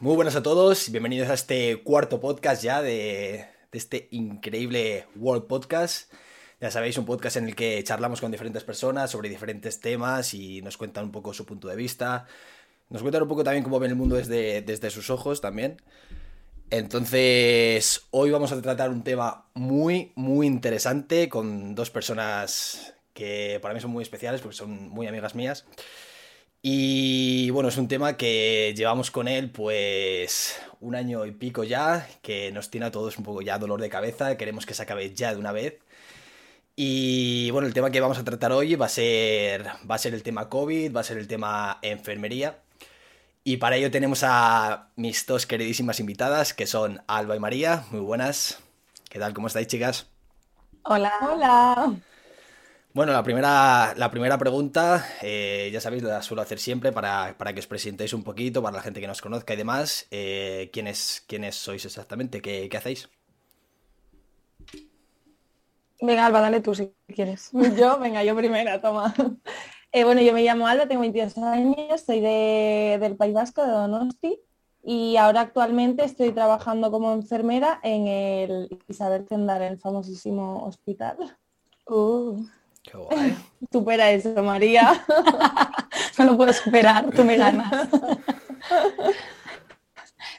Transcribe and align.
Muy 0.00 0.16
buenas 0.16 0.34
a 0.34 0.42
todos, 0.42 0.90
bienvenidos 0.90 1.28
a 1.28 1.34
este 1.34 1.82
cuarto 1.82 2.20
podcast 2.20 2.62
ya 2.62 2.80
de, 2.80 3.44
este 3.70 4.08
increíble 4.12 5.04
World 5.14 5.46
Podcast. 5.46 6.10
Ya 6.58 6.70
sabéis, 6.70 6.96
un 6.96 7.04
podcast 7.04 7.36
en 7.36 7.46
el 7.46 7.54
que 7.54 7.84
charlamos 7.84 8.18
con 8.22 8.32
diferentes 8.32 8.64
personas 8.64 9.10
sobre 9.10 9.28
diferentes 9.28 9.78
temas 9.78 10.32
y 10.32 10.62
nos 10.62 10.78
cuentan 10.78 11.04
un 11.04 11.12
poco 11.12 11.34
su 11.34 11.44
punto 11.44 11.68
de 11.68 11.76
vista. 11.76 12.26
Nos 12.88 13.02
cuentan 13.02 13.24
un 13.24 13.28
poco 13.28 13.44
también 13.44 13.62
cómo 13.62 13.78
ven 13.78 13.90
el 13.90 13.96
mundo 13.98 14.16
desde, 14.16 14.62
desde 14.62 14.88
sus 14.88 15.10
ojos 15.10 15.42
también. 15.42 15.82
Entonces, 16.70 18.06
hoy 18.10 18.30
vamos 18.30 18.52
a 18.52 18.62
tratar 18.62 18.88
un 18.88 19.04
tema 19.04 19.48
muy, 19.52 20.12
muy 20.14 20.46
interesante 20.46 21.28
con 21.28 21.74
dos 21.74 21.90
personas 21.90 22.94
que 23.12 23.58
para 23.60 23.74
mí 23.74 23.80
son 23.80 23.90
muy 23.90 24.02
especiales 24.02 24.40
porque 24.40 24.56
son 24.56 24.88
muy 24.88 25.08
amigas 25.08 25.34
mías. 25.34 25.66
Y 26.62 27.50
bueno, 27.50 27.70
es 27.70 27.78
un 27.78 27.88
tema 27.88 28.16
que 28.16 28.74
llevamos 28.76 29.10
con 29.10 29.28
él 29.28 29.50
pues 29.50 30.60
un 30.80 30.94
año 30.94 31.24
y 31.24 31.32
pico 31.32 31.64
ya, 31.64 32.06
que 32.22 32.52
nos 32.52 32.70
tiene 32.70 32.86
a 32.86 32.90
todos 32.90 33.16
un 33.18 33.24
poco 33.24 33.40
ya 33.42 33.58
dolor 33.58 33.80
de 33.80 33.88
cabeza, 33.88 34.36
queremos 34.36 34.66
que 34.66 34.74
se 34.74 34.82
acabe 34.82 35.14
ya 35.14 35.32
de 35.32 35.40
una 35.40 35.52
vez. 35.52 35.78
Y 36.76 37.50
bueno, 37.50 37.66
el 37.66 37.74
tema 37.74 37.90
que 37.90 38.00
vamos 38.00 38.18
a 38.18 38.24
tratar 38.24 38.52
hoy 38.52 38.74
va 38.74 38.86
a 38.86 38.88
ser, 38.88 39.66
va 39.90 39.96
a 39.96 39.98
ser 39.98 40.14
el 40.14 40.22
tema 40.22 40.48
COVID, 40.48 40.94
va 40.94 41.00
a 41.00 41.04
ser 41.04 41.18
el 41.18 41.28
tema 41.28 41.78
enfermería. 41.82 42.58
Y 43.44 43.56
para 43.56 43.76
ello 43.76 43.90
tenemos 43.90 44.22
a 44.22 44.88
mis 44.96 45.26
dos 45.26 45.46
queridísimas 45.46 46.00
invitadas, 46.00 46.54
que 46.54 46.66
son 46.66 47.02
Alba 47.06 47.36
y 47.36 47.40
María. 47.40 47.84
Muy 47.90 48.00
buenas. 48.00 48.60
¿Qué 49.08 49.18
tal? 49.18 49.34
¿Cómo 49.34 49.46
estáis, 49.46 49.66
chicas? 49.66 50.08
Hola. 50.84 51.12
Hola. 51.22 52.00
Bueno, 52.92 53.12
la 53.12 53.22
primera, 53.22 53.94
la 53.96 54.10
primera 54.10 54.36
pregunta, 54.36 55.06
eh, 55.22 55.70
ya 55.72 55.80
sabéis, 55.80 56.02
la 56.02 56.22
suelo 56.22 56.42
hacer 56.42 56.58
siempre 56.58 56.90
para, 56.90 57.36
que 57.54 57.60
os 57.60 57.68
presentéis 57.68 58.12
un 58.12 58.24
poquito, 58.24 58.64
para 58.64 58.78
la 58.78 58.82
gente 58.82 59.00
que 59.00 59.06
nos 59.06 59.22
conozca 59.22 59.54
y 59.54 59.56
demás. 59.56 60.08
Eh, 60.10 60.70
¿quiénes, 60.72 61.54
sois 61.54 61.84
exactamente? 61.84 62.42
¿Qué, 62.42 62.68
hacéis? 62.76 63.08
Venga, 66.00 66.26
Alba, 66.26 66.40
dale 66.40 66.60
tú 66.60 66.74
si 66.74 66.92
quieres. 67.14 67.50
Yo, 67.78 67.96
venga, 68.00 68.24
yo 68.24 68.34
primera, 68.34 68.80
toma. 68.80 69.14
Eh, 69.92 70.04
bueno, 70.04 70.20
yo 70.20 70.32
me 70.32 70.42
llamo 70.44 70.68
Alba, 70.68 70.86
tengo 70.86 71.00
22 71.00 71.36
años, 71.38 72.00
soy 72.00 72.20
del 72.20 73.16
País 73.16 73.34
Vasco, 73.34 73.64
de 73.64 73.72
Donosti, 73.72 74.40
y 74.84 75.16
ahora 75.16 75.40
actualmente 75.40 76.04
estoy 76.04 76.30
trabajando 76.30 76.92
como 76.92 77.12
enfermera 77.12 77.80
en 77.82 78.06
el 78.06 78.78
Isabel 78.88 79.26
Zendar, 79.28 79.62
el 79.62 79.78
famosísimo 79.78 80.64
hospital. 80.64 81.16
Uh. 81.86 82.46
Supera 83.72 84.10
eso, 84.12 84.42
María. 84.42 85.04
no 86.18 86.24
lo 86.24 86.36
puedo 86.36 86.52
superar, 86.52 87.10
tú 87.10 87.24
me 87.24 87.36
ganas. 87.36 87.88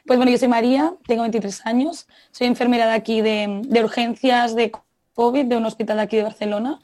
Pues 0.06 0.18
bueno, 0.18 0.32
yo 0.32 0.38
soy 0.38 0.48
María, 0.48 0.94
tengo 1.08 1.22
23 1.22 1.66
años, 1.66 2.08
soy 2.32 2.48
enfermera 2.48 2.86
de 2.88 2.94
aquí 2.94 3.22
de, 3.22 3.62
urgencias 3.84 4.56
de 4.56 4.72
COVID 5.14 5.46
de 5.46 5.56
un 5.56 5.66
hospital 5.66 5.98
de 5.98 6.04
aquí 6.04 6.18
de 6.18 6.24
Barcelona. 6.24 6.80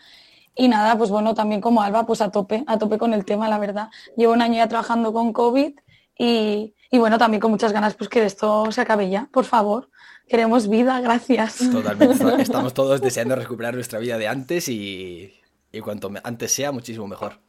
Y 0.55 0.67
nada, 0.67 0.97
pues 0.97 1.09
bueno, 1.09 1.33
también 1.33 1.59
como 1.59 1.81
Alba, 1.81 2.05
pues 2.05 2.21
a 2.21 2.31
tope, 2.31 2.64
a 2.67 2.77
tope 2.77 2.97
con 2.97 3.14
el 3.14 3.25
tema, 3.25 3.49
la 3.49 3.59
verdad. 3.59 3.89
Llevo 4.16 4.33
un 4.33 4.42
año 4.42 4.55
ya 4.55 4.67
trabajando 4.67 5.11
con 5.14 5.33
COVID 5.33 5.73
y, 6.17 6.75
y 6.89 6.97
bueno, 6.99 7.17
también 7.17 7.42
con 7.42 7.52
muchas 7.52 7.73
ganas 7.73 7.95
pues 7.95 8.08
que 8.08 8.23
esto 8.23 8.71
se 8.71 8.81
acabe 8.81 9.09
ya, 9.09 9.27
por 9.31 9.45
favor. 9.45 9.89
Queremos 10.27 10.69
vida, 10.69 11.02
gracias. 11.02 11.58
Totalmente. 11.71 12.42
Estamos 12.42 12.73
todos 12.73 13.02
deseando 13.02 13.36
recuperar 13.36 13.73
nuestra 13.73 13.99
vida 13.99 14.17
de 14.17 14.27
antes 14.27 14.69
y, 14.69 15.36
y 15.72 15.80
cuanto 15.82 16.12
antes 16.23 16.52
sea, 16.52 16.72
muchísimo 16.72 17.08
mejor. 17.08 17.40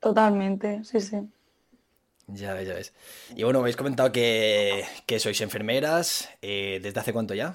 Totalmente, 0.00 0.82
sí, 0.84 1.00
sí. 1.00 1.16
Ya 2.26 2.54
ves, 2.54 2.66
ya 2.66 2.74
ves. 2.74 2.92
Y 3.34 3.42
bueno, 3.42 3.60
habéis 3.60 3.76
comentado 3.76 4.10
que, 4.12 4.84
sois 5.18 5.40
enfermeras. 5.40 6.28
Eh, 6.40 6.80
¿Desde 6.82 7.00
hace 7.00 7.12
cuánto 7.12 7.34
ya? 7.34 7.54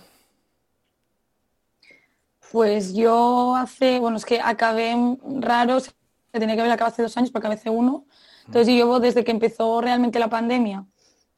Pues 2.52 2.94
yo 2.94 3.56
hace, 3.56 4.00
bueno, 4.00 4.18
es 4.18 4.26
que 4.26 4.40
acabé 4.40 4.96
raro, 5.40 5.80
se 5.80 5.92
tenía 6.32 6.56
que 6.56 6.62
haber 6.62 6.74
acabado 6.74 6.94
hace 6.94 7.02
dos 7.02 7.18
años 7.18 7.32
porque 7.32 7.48
acabé 7.48 7.60
hace 7.60 7.70
uno. 7.70 8.06
Entonces 8.46 8.68
yo 8.68 8.74
llevo 8.74 9.00
desde 9.00 9.24
que 9.24 9.32
empezó 9.32 9.82
realmente 9.82 10.20
la 10.20 10.30
pandemia, 10.30 10.86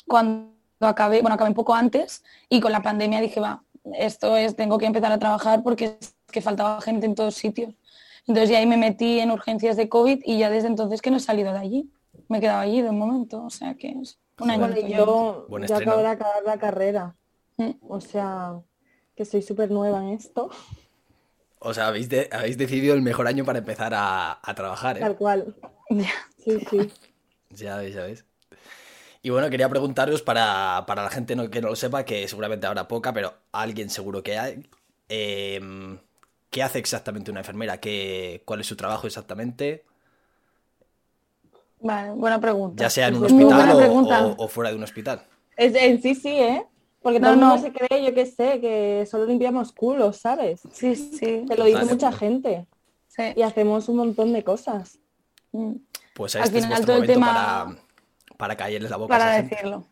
cuando 0.07 0.51
acabé, 0.79 1.21
bueno, 1.21 1.33
acabé 1.35 1.49
un 1.49 1.55
poco 1.55 1.73
antes 1.73 2.23
y 2.49 2.59
con 2.59 2.71
la 2.71 2.83
pandemia 2.83 3.21
dije, 3.21 3.39
va, 3.39 3.63
esto 3.97 4.37
es, 4.37 4.55
tengo 4.55 4.77
que 4.77 4.85
empezar 4.85 5.11
a 5.11 5.17
trabajar 5.17 5.63
porque 5.63 5.97
es 5.99 6.15
que 6.31 6.41
faltaba 6.41 6.79
gente 6.81 7.07
en 7.07 7.15
todos 7.15 7.35
sitios. 7.35 7.73
Entonces 8.29 8.51
ya 8.51 8.59
ahí 8.59 8.67
me 8.67 8.77
metí 8.77 9.19
en 9.19 9.31
urgencias 9.31 9.75
de 9.75 9.89
COVID 9.89 10.21
y 10.23 10.37
ya 10.37 10.51
desde 10.51 10.67
entonces 10.67 11.01
que 11.01 11.09
no 11.09 11.17
he 11.17 11.19
salido 11.19 11.51
de 11.51 11.57
allí. 11.57 11.91
Me 12.27 12.37
he 12.37 12.41
quedado 12.41 12.59
allí 12.59 12.79
de 12.79 12.89
un 12.89 12.99
momento, 12.99 13.43
o 13.43 13.49
sea 13.49 13.73
que 13.73 13.89
es 13.89 14.19
un 14.39 14.51
año. 14.51 14.69
yo 14.87 15.47
ya 15.67 15.77
acabo 15.77 16.01
de 16.01 16.07
acabar 16.07 16.43
la 16.45 16.59
carrera, 16.59 17.15
mm. 17.57 17.71
o 17.87 17.99
sea 17.99 18.61
que 19.15 19.25
soy 19.25 19.41
súper 19.41 19.71
nueva 19.71 20.03
en 20.03 20.09
esto. 20.09 20.51
O 21.57 21.73
sea, 21.73 21.87
habéis, 21.87 22.07
habéis 22.31 22.55
decidido 22.55 22.93
el 22.93 23.01
mejor 23.01 23.25
año 23.25 23.45
para 23.45 23.59
empezar 23.59 23.93
a, 23.95 24.39
trabajar, 24.55 24.97
¿eh? 24.97 24.99
Tal 24.99 25.17
cual. 25.17 25.55
sí, 26.37 26.59
sí. 26.69 26.91
Ya 27.49 27.77
veis, 27.77 27.95
ya 27.95 28.03
veis. 28.03 28.25
Y 29.23 29.31
bueno, 29.31 29.49
quería 29.49 29.67
preguntaros 29.69 30.21
para, 30.21 30.85
la 30.87 31.09
gente 31.09 31.35
que 31.49 31.61
no 31.61 31.69
lo 31.69 31.75
sepa, 31.75 32.05
que 32.05 32.27
seguramente 32.27 32.67
habrá 32.67 32.87
poca, 32.87 33.11
pero 33.11 33.33
alguien 33.51 33.89
seguro 33.89 34.21
que 34.21 34.37
hay. 34.37 34.69
Eh, 35.09 35.99
¿Qué 36.49 36.63
hace 36.63 36.79
exactamente 36.79 37.29
una 37.31 37.41
enfermera? 37.41 37.79
¿Qué, 37.79 38.41
¿Cuál 38.45 38.61
es 38.61 38.67
su 38.67 38.75
trabajo 38.75 39.07
exactamente? 39.07 39.85
Vale, 41.81 42.11
buena 42.11 42.39
pregunta. 42.41 42.83
Ya 42.83 42.89
sea 42.89 43.07
en 43.07 43.15
un 43.15 43.25
hospital 43.25 44.35
o, 44.37 44.47
fuera 44.47 44.71
de 44.71 44.75
un 44.75 44.83
hospital. 44.83 45.21
Es, 45.55 45.73
en 45.75 46.01
sí, 46.01 46.15
sí, 46.15 46.29
¿eh? 46.29 46.65
Porque 47.01 47.19
todo 47.19 47.31
el 47.31 47.37
mundo 47.37 47.57
se 47.57 47.71
cree, 47.71 48.03
yo 48.03 48.13
qué 48.13 48.25
sé, 48.25 48.59
que 48.59 49.05
solo 49.09 49.25
limpiamos 49.25 49.71
culos, 49.71 50.17
¿sabes? 50.17 50.61
Sí, 50.73 50.95
sí. 50.95 51.45
Te 51.47 51.55
lo 51.55 51.65
dice 51.65 51.85
mucha 51.85 52.11
gente. 52.11 52.65
Sí. 53.07 53.23
Y 53.35 53.41
hacemos 53.41 53.87
un 53.87 53.97
montón 53.97 54.33
de 54.33 54.43
cosas. 54.43 54.99
Pues 56.13 56.35
este 56.35 56.57
Al 56.57 56.63
final, 56.63 56.85
todo 56.85 56.97
el 56.97 57.07
tema... 57.07 57.27
para, 57.27 57.77
para 58.37 58.57
callarles 58.57 58.89
la 58.89 58.97
boca. 58.97 59.17
Para 59.17 59.41
decirlo. 59.41 59.85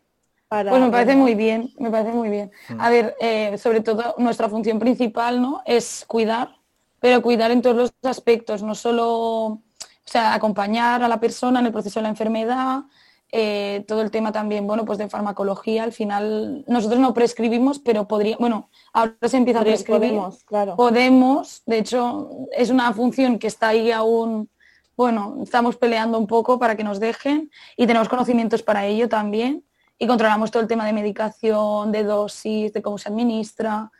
Pues 0.48 0.80
me 0.80 0.90
parece 0.90 1.14
muy 1.14 1.34
bien, 1.34 1.72
me 1.78 1.90
parece 1.90 2.12
muy 2.12 2.30
bien. 2.30 2.50
Mm. 2.68 2.80
A 2.80 2.90
ver, 2.90 3.16
eh, 3.20 3.58
sobre 3.58 3.80
todo 3.80 4.14
nuestra 4.18 4.48
función 4.48 4.78
principal 4.78 5.42
¿no? 5.42 5.62
es 5.66 6.04
cuidar, 6.06 6.56
pero 7.00 7.22
cuidar 7.22 7.50
en 7.50 7.60
todos 7.60 7.76
los 7.76 7.92
aspectos, 8.02 8.62
no 8.62 8.74
solo 8.74 9.08
o 9.08 9.60
sea, 10.04 10.32
acompañar 10.32 11.02
a 11.02 11.08
la 11.08 11.20
persona 11.20 11.60
en 11.60 11.66
el 11.66 11.72
proceso 11.72 12.00
de 12.00 12.04
la 12.04 12.08
enfermedad, 12.08 12.84
eh, 13.30 13.84
todo 13.86 14.00
el 14.00 14.10
tema 14.10 14.32
también, 14.32 14.66
bueno, 14.66 14.86
pues 14.86 14.96
de 14.96 15.10
farmacología, 15.10 15.82
al 15.84 15.92
final 15.92 16.64
nosotros 16.66 16.98
no 16.98 17.12
prescribimos, 17.12 17.78
pero 17.78 18.08
podría, 18.08 18.38
bueno, 18.38 18.70
ahora 18.94 19.16
se 19.26 19.36
empieza 19.36 19.60
a 19.60 19.64
prescribir. 19.64 20.12
Podemos, 20.12 20.44
claro. 20.44 20.76
Podemos, 20.76 21.62
de 21.66 21.78
hecho, 21.78 22.30
es 22.56 22.70
una 22.70 22.90
función 22.94 23.38
que 23.38 23.48
está 23.48 23.68
ahí 23.68 23.92
aún, 23.92 24.48
bueno, 24.96 25.36
estamos 25.42 25.76
peleando 25.76 26.18
un 26.18 26.26
poco 26.26 26.58
para 26.58 26.74
que 26.74 26.84
nos 26.84 27.00
dejen 27.00 27.50
y 27.76 27.86
tenemos 27.86 28.08
conocimientos 28.08 28.62
para 28.62 28.86
ello 28.86 29.10
también 29.10 29.62
y 29.98 30.06
controlamos 30.06 30.50
todo 30.50 30.62
el 30.62 30.68
tema 30.68 30.86
de 30.86 30.92
medicación, 30.92 31.90
de 31.90 32.04
dosis, 32.04 32.72
de 32.72 32.82
cómo 32.82 32.98
se 32.98 33.08
administra. 33.08 33.90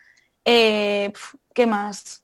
Eh, 0.44 1.12
¿Qué 1.52 1.66
más? 1.66 2.22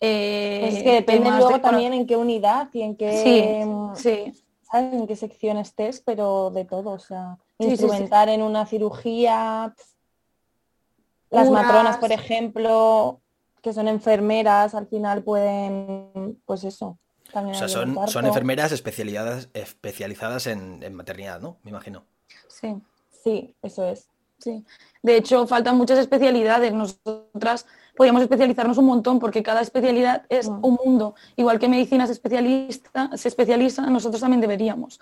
Eh, 0.00 0.68
es 0.68 0.82
que 0.82 0.92
depende 0.94 1.30
luego 1.30 1.60
también 1.60 1.94
en 1.94 2.06
qué 2.06 2.16
unidad 2.16 2.68
y 2.72 2.82
en 2.82 2.96
qué, 2.96 3.64
sí, 3.94 4.42
¿sabes? 4.68 4.92
en 4.92 5.06
qué 5.06 5.14
sección 5.14 5.58
estés, 5.58 6.00
pero 6.00 6.50
de 6.50 6.64
todo, 6.64 6.90
o 6.90 6.98
sea, 6.98 7.38
instrumentar 7.58 8.28
en 8.28 8.42
una 8.42 8.66
cirugía, 8.66 9.72
las 11.30 11.50
matronas, 11.50 11.98
por 11.98 12.10
ejemplo, 12.10 13.20
que 13.62 13.72
son 13.72 13.86
enfermeras, 13.86 14.74
al 14.74 14.88
final 14.88 15.22
pueden, 15.22 16.42
pues 16.44 16.64
eso. 16.64 16.98
También 17.32 17.54
o 17.54 17.58
sea, 17.60 17.68
son, 17.68 17.96
son, 18.08 18.26
enfermeras 18.26 18.72
especializadas, 18.72 19.48
especializadas 19.54 20.48
en, 20.48 20.82
en 20.82 20.94
maternidad, 20.94 21.40
¿no? 21.40 21.58
Me 21.62 21.70
imagino. 21.70 22.04
Sí. 22.48 22.74
Sí, 23.22 23.54
eso 23.62 23.88
es. 23.88 24.08
Sí. 24.38 24.64
De 25.02 25.16
hecho, 25.16 25.46
faltan 25.46 25.76
muchas 25.76 25.98
especialidades. 25.98 26.72
Nosotras 26.72 27.66
podríamos 27.96 28.22
especializarnos 28.22 28.78
un 28.78 28.86
montón 28.86 29.18
porque 29.18 29.42
cada 29.42 29.60
especialidad 29.60 30.24
es 30.28 30.48
mm. 30.48 30.64
un 30.64 30.78
mundo. 30.84 31.14
Igual 31.36 31.58
que 31.58 31.68
medicina 31.68 32.06
se, 32.06 32.12
especialista, 32.12 33.10
se 33.16 33.28
especializa, 33.28 33.82
nosotros 33.86 34.20
también 34.20 34.40
deberíamos. 34.40 35.00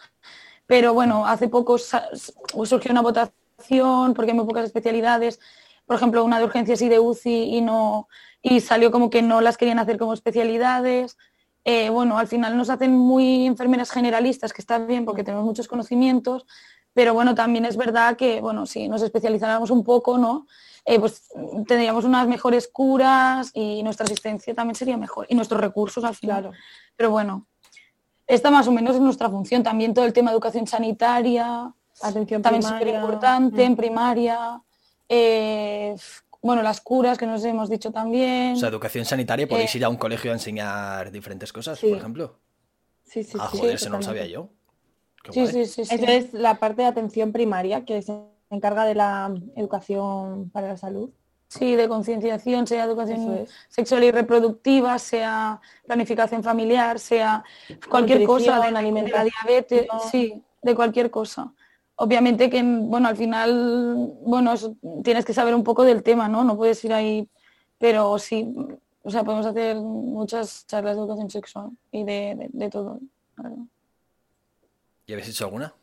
Pero 0.67 0.95
bueno, 0.95 1.27
hace 1.27 1.49
poco 1.49 1.79
surgió 1.79 2.91
una 2.91 3.03
votación 3.03 4.15
porque 4.15 4.31
hay 4.31 4.37
muy 4.37 4.47
pocas 4.47 4.65
especialidades. 4.65 5.41
Por 5.87 5.97
ejemplo, 5.97 6.25
una 6.25 6.39
de 6.39 6.45
urgencias 6.45 6.83
y 6.83 6.89
de 6.89 7.01
UCI 7.01 7.57
y, 7.57 7.61
no, 7.61 8.09
y 8.43 8.61
salió 8.61 8.91
como 8.91 9.11
que 9.11 9.23
no 9.23 9.41
las 9.41 9.57
querían 9.57 9.79
hacer 9.79 9.99
como 9.99 10.13
especialidades. 10.13 11.17
Eh, 11.65 11.91
bueno, 11.91 12.19
al 12.19 12.27
final 12.27 12.57
nos 12.57 12.71
hacen 12.71 12.93
muy 12.93 13.47
enfermeras 13.47 13.91
generalistas, 13.91 14.53
que 14.53 14.63
está 14.63 14.79
bien 14.79 15.05
porque 15.05 15.25
tenemos 15.25 15.45
muchos 15.45 15.69
conocimientos, 15.69 16.47
pero 16.93 17.15
bueno, 17.15 17.35
también 17.35 17.65
es 17.65 17.77
verdad 17.77 18.17
que, 18.17 18.41
bueno, 18.41 18.67
si 18.67 18.89
nos 18.89 19.03
especializáramos 19.03 19.71
un 19.71 19.85
poco, 19.85 20.19
¿no? 20.19 20.47
Eh, 20.85 20.99
pues 20.99 21.29
tendríamos 21.69 22.05
unas 22.05 22.27
mejores 22.27 22.67
curas 22.69 23.51
y 23.55 23.83
nuestra 23.83 24.05
asistencia 24.05 24.55
también 24.55 24.75
sería 24.75 24.97
mejor 24.97 25.27
y 25.29 25.35
nuestros 25.35 25.61
recursos 25.61 26.03
al 26.05 26.15
final. 26.15 26.51
Pero 26.97 27.11
bueno, 27.11 27.47
esta 28.27 28.51
más 28.51 28.67
o 28.67 28.73
menos 28.73 28.95
es 28.97 29.01
nuestra 29.03 29.29
función. 29.29 29.63
También 29.63 29.93
todo 29.93 30.05
el 30.07 30.13
tema 30.13 30.31
de 30.31 30.35
educación 30.37 30.67
sanitaria, 30.67 31.73
Atención 32.03 32.41
también 32.41 32.63
súper 32.63 32.89
importante 32.89 33.63
en 33.63 33.73
Mm. 33.73 33.77
primaria. 33.77 34.63
Eh, 35.07 35.95
bueno, 36.41 36.63
las 36.63 36.81
curas 36.81 37.19
que 37.19 37.27
nos 37.27 37.45
hemos 37.45 37.69
dicho 37.69 37.93
también. 37.93 38.55
O 38.55 38.57
sea, 38.57 38.71
educación 38.71 39.05
sanitaria, 39.05 39.47
podéis 39.47 39.75
Eh, 39.75 39.79
ir 39.79 39.85
a 39.85 39.91
un 39.91 39.97
colegio 39.97 40.31
a 40.31 40.35
enseñar 40.35 41.11
diferentes 41.11 41.53
cosas, 41.53 41.79
sí. 41.79 41.89
por 41.89 41.99
ejemplo. 41.99 42.39
Sí, 43.05 43.23
sí, 43.23 43.37
ah, 43.39 43.49
sí, 43.53 43.59
joder, 43.59 43.75
eso 43.75 43.91
no 43.91 43.99
lo 43.99 44.03
sabía 44.03 44.25
yo. 44.27 44.49
Sí, 45.31 45.47
sí, 45.47 45.67
sí, 45.67 45.85
sí. 45.85 45.95
Eso 45.95 46.07
es 46.07 46.33
la 46.33 46.55
parte 46.59 46.83
de 46.83 46.89
atención 46.89 47.33
primaria 47.33 47.85
que 47.85 48.01
se 48.03 48.19
encarga 48.51 48.85
de 48.85 48.95
la 48.95 49.33
educación 49.57 50.51
para 50.51 50.69
la 50.69 50.77
salud. 50.77 51.11
Sí, 51.49 51.75
de 51.75 51.89
concienciación, 51.89 52.67
sea 52.67 52.85
educación 52.85 53.39
es. 53.39 53.51
sexual 53.69 54.05
y 54.05 54.13
reproductiva, 54.13 54.99
sea 54.99 55.61
planificación 55.85 56.45
familiar, 56.45 57.01
sea 57.01 57.45
cualquier 57.91 58.25
cosa 58.25 58.45
de, 58.45 58.51
Nutrición, 58.51 58.65
de 58.67 58.73
la 58.73 58.79
alimentación. 58.79 59.31
diabetes, 59.45 59.89
sí, 60.11 60.43
de 60.63 60.75
cualquier 60.77 61.11
cosa. 61.11 61.53
Obviamente 61.97 62.49
que, 62.49 62.63
bueno, 62.63 63.09
al 63.09 63.17
final, 63.17 64.15
bueno, 64.23 64.53
eso, 64.53 64.77
tienes 65.03 65.25
que 65.25 65.35
saber 65.35 65.55
un 65.55 65.65
poco 65.65 65.83
del 65.83 66.03
tema, 66.05 66.29
¿no? 66.29 66.45
No 66.45 66.57
puedes 66.57 66.83
ir 66.85 66.93
ahí, 66.93 67.29
pero 67.79 68.17
sí, 68.19 68.55
o 69.03 69.11
sea, 69.11 69.25
podemos 69.25 69.45
hacer 69.45 69.77
muchas 69.77 70.67
charlas 70.69 70.95
de 70.97 71.03
educación 71.03 71.31
sexual 71.31 71.71
y 71.91 72.05
de, 72.05 72.37
de- 72.37 72.49
de 72.53 72.71
todo. 72.71 73.01
verdad. 73.37 73.57
¿Y 75.11 75.13
habéis 75.13 75.31
hecho 75.31 75.45
alguna? 75.47 75.75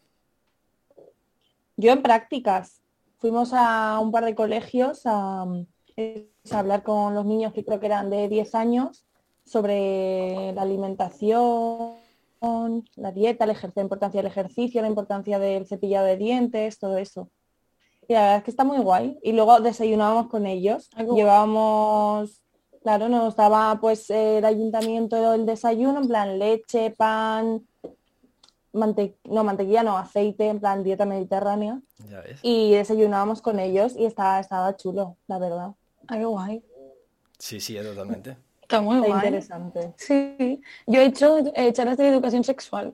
Yo 1.76 1.92
en 1.92 2.02
prácticas. 2.02 2.82
Fuimos 3.18 3.52
a 3.54 4.00
un 4.02 4.10
par 4.14 4.24
de 4.24 4.36
colegios 4.36 5.02
a, 5.06 5.42
a 5.44 6.58
hablar 6.58 6.84
con 6.84 7.14
los 7.14 7.26
niños 7.26 7.52
que 7.52 7.66
creo 7.66 7.78
que 7.82 7.88
eran 7.88 8.10
de 8.10 8.30
10 8.30 8.56
años 8.56 9.06
sobre 9.44 10.54
la 10.54 10.62
alimentación, 10.62 11.98
la 12.96 13.12
dieta, 13.12 13.46
la, 13.46 13.54
ejer- 13.54 13.74
la 13.76 13.82
importancia 13.82 14.20
del 14.22 14.32
ejercicio, 14.32 14.82
la 14.82 14.88
importancia 14.88 15.40
del 15.40 15.68
cepillado 15.68 16.06
de 16.06 16.16
dientes, 16.16 16.80
todo 16.80 16.98
eso. 16.98 17.30
Y 18.08 18.14
la 18.14 18.22
verdad 18.22 18.38
es 18.38 18.44
que 18.46 18.52
está 18.52 18.64
muy 18.64 18.78
guay. 18.78 19.20
Y 19.22 19.34
luego 19.34 19.60
desayunábamos 19.60 20.28
con 20.28 20.46
ellos. 20.46 20.90
Llevábamos, 21.18 22.44
claro, 22.82 23.10
nos 23.10 23.36
daba 23.36 23.78
pues 23.82 24.10
el 24.10 24.46
ayuntamiento 24.46 25.34
el 25.34 25.46
desayuno, 25.46 26.00
en 26.00 26.08
plan 26.08 26.40
leche, 26.40 26.92
pan, 26.92 27.68
mante 28.78 29.18
no, 29.26 29.44
mantequilla, 29.44 29.84
no, 29.84 29.98
aceite, 29.98 30.48
en 30.48 30.60
plan 30.60 30.84
dieta 30.84 31.06
mediterránea. 31.06 31.82
Ya 32.10 32.22
ves. 32.22 32.40
Y 32.44 32.74
desayunábamos 32.74 33.42
con 33.42 33.60
ellos 33.60 33.96
y 33.98 34.06
estaba, 34.06 34.40
estaba 34.40 34.76
chulo, 34.76 35.18
la 35.28 35.40
verdad. 35.40 35.72
Ah, 36.08 36.18
qué 36.18 36.26
guay. 36.26 36.64
Sí, 37.38 37.60
sí, 37.60 37.76
totalmente. 37.76 38.38
Está 38.62 38.82
muy 38.82 38.98
Está 38.98 39.08
guay. 39.08 39.20
interesante. 39.20 39.94
Sí, 39.98 40.62
yo 40.86 41.02
he 41.02 41.06
hecho 41.06 41.38
eh, 41.56 41.74
charlas 41.74 41.98
de 41.98 42.08
educación 42.10 42.44
sexual 42.44 42.94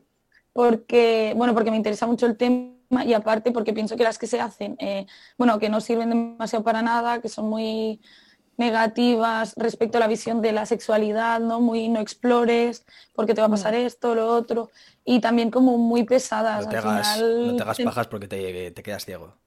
porque, 0.54 1.34
bueno, 1.36 1.54
porque 1.54 1.72
me 1.72 1.78
interesa 1.78 2.06
mucho 2.06 2.26
el 2.28 2.38
tema 2.38 3.04
y 3.06 3.14
aparte 3.14 3.52
porque 3.52 3.74
pienso 3.74 3.98
que 3.98 4.04
las 4.04 4.20
que 4.20 4.28
se 4.28 4.40
hacen, 4.40 4.76
eh, 4.80 5.08
bueno, 5.38 5.58
que 5.58 5.70
no 5.70 5.82
sirven 5.82 6.10
demasiado 6.10 6.64
para 6.64 6.82
nada, 6.84 7.22
que 7.22 7.30
son 7.30 7.50
muy 7.50 8.02
negativas 8.58 9.54
respecto 9.58 9.98
a 9.98 10.02
la 10.02 10.08
visión 10.08 10.42
de 10.42 10.52
la 10.52 10.66
sexualidad, 10.66 11.40
¿no? 11.40 11.60
Muy 11.62 11.88
no 11.90 12.00
explores, 12.00 12.86
porque 13.14 13.34
te 13.34 13.42
va 13.42 13.48
a 13.48 13.50
pasar 13.50 13.76
esto, 13.76 14.16
lo 14.16 14.28
otro, 14.28 14.70
y 15.06 15.20
también 15.22 15.52
como 15.52 15.78
muy 15.78 16.04
pesadas. 16.04 16.64
No 16.64 16.70
te 16.70 16.78
Al 16.78 16.82
hagas, 16.82 17.08
final, 17.18 17.48
no 17.48 17.56
te 17.56 17.64
hagas 17.64 17.80
pajas 17.80 18.08
porque 18.08 18.28
te, 18.28 18.72
te 18.72 18.84
quedas 18.84 19.06
ciego. 19.06 19.38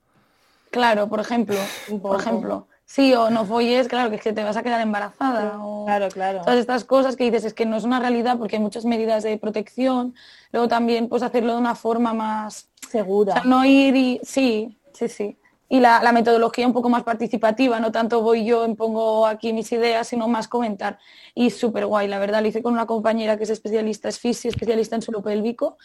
Claro, 0.70 1.08
por 1.08 1.20
ejemplo, 1.20 1.58
por 2.02 2.20
ejemplo. 2.20 2.68
Sí, 2.84 3.14
o 3.14 3.30
no 3.30 3.44
folles, 3.46 3.88
claro, 3.88 4.10
que 4.10 4.16
es 4.16 4.22
que 4.22 4.32
te 4.32 4.44
vas 4.44 4.56
a 4.56 4.62
quedar 4.62 4.80
embarazada. 4.80 5.58
o- 5.64 5.84
Claro, 5.86 6.08
claro. 6.12 6.40
Todas 6.42 6.58
estas 6.60 6.84
cosas 6.84 7.16
que 7.16 7.24
dices 7.24 7.44
es 7.44 7.54
que 7.54 7.66
no 7.66 7.76
es 7.76 7.84
una 7.84 7.98
realidad 8.00 8.38
porque 8.38 8.56
hay 8.56 8.62
muchas 8.62 8.84
medidas 8.84 9.22
de 9.24 9.38
protección. 9.38 10.14
Luego 10.52 10.68
también 10.68 11.08
pues 11.08 11.22
hacerlo 11.22 11.52
de 11.54 11.58
una 11.58 11.74
forma 11.74 12.12
más... 12.14 12.68
O 12.80 12.88
Segura. 12.88 13.32
sea, 13.32 13.42
no 13.44 13.64
ir 13.64 13.96
y... 13.96 14.20
Sí, 14.22 14.78
sí, 14.92 15.08
sí. 15.08 15.38
Y 15.68 15.80
la, 15.80 16.00
la 16.02 16.12
metodología 16.12 16.66
un 16.66 16.72
poco 16.72 16.88
más 16.88 17.02
participativa, 17.02 17.80
no 17.80 17.90
tanto 17.90 18.22
voy 18.22 18.44
yo, 18.44 18.64
impongo 18.64 19.26
aquí 19.26 19.52
mis 19.52 19.72
ideas, 19.72 20.06
sino 20.08 20.28
más 20.28 20.46
comentar. 20.46 20.98
Y 21.34 21.50
súper 21.50 21.86
guay, 21.86 22.06
la 22.06 22.18
verdad, 22.18 22.40
lo 22.40 22.48
hice 22.48 22.62
con 22.62 22.72
una 22.72 22.86
compañera 22.86 23.36
que 23.36 23.44
es 23.44 23.50
especialista, 23.50 24.08
es 24.08 24.18
fisi, 24.18 24.48
especialista 24.48 24.94
en 24.94 25.02
suelo 25.02 25.22
pélvico. 25.22 25.76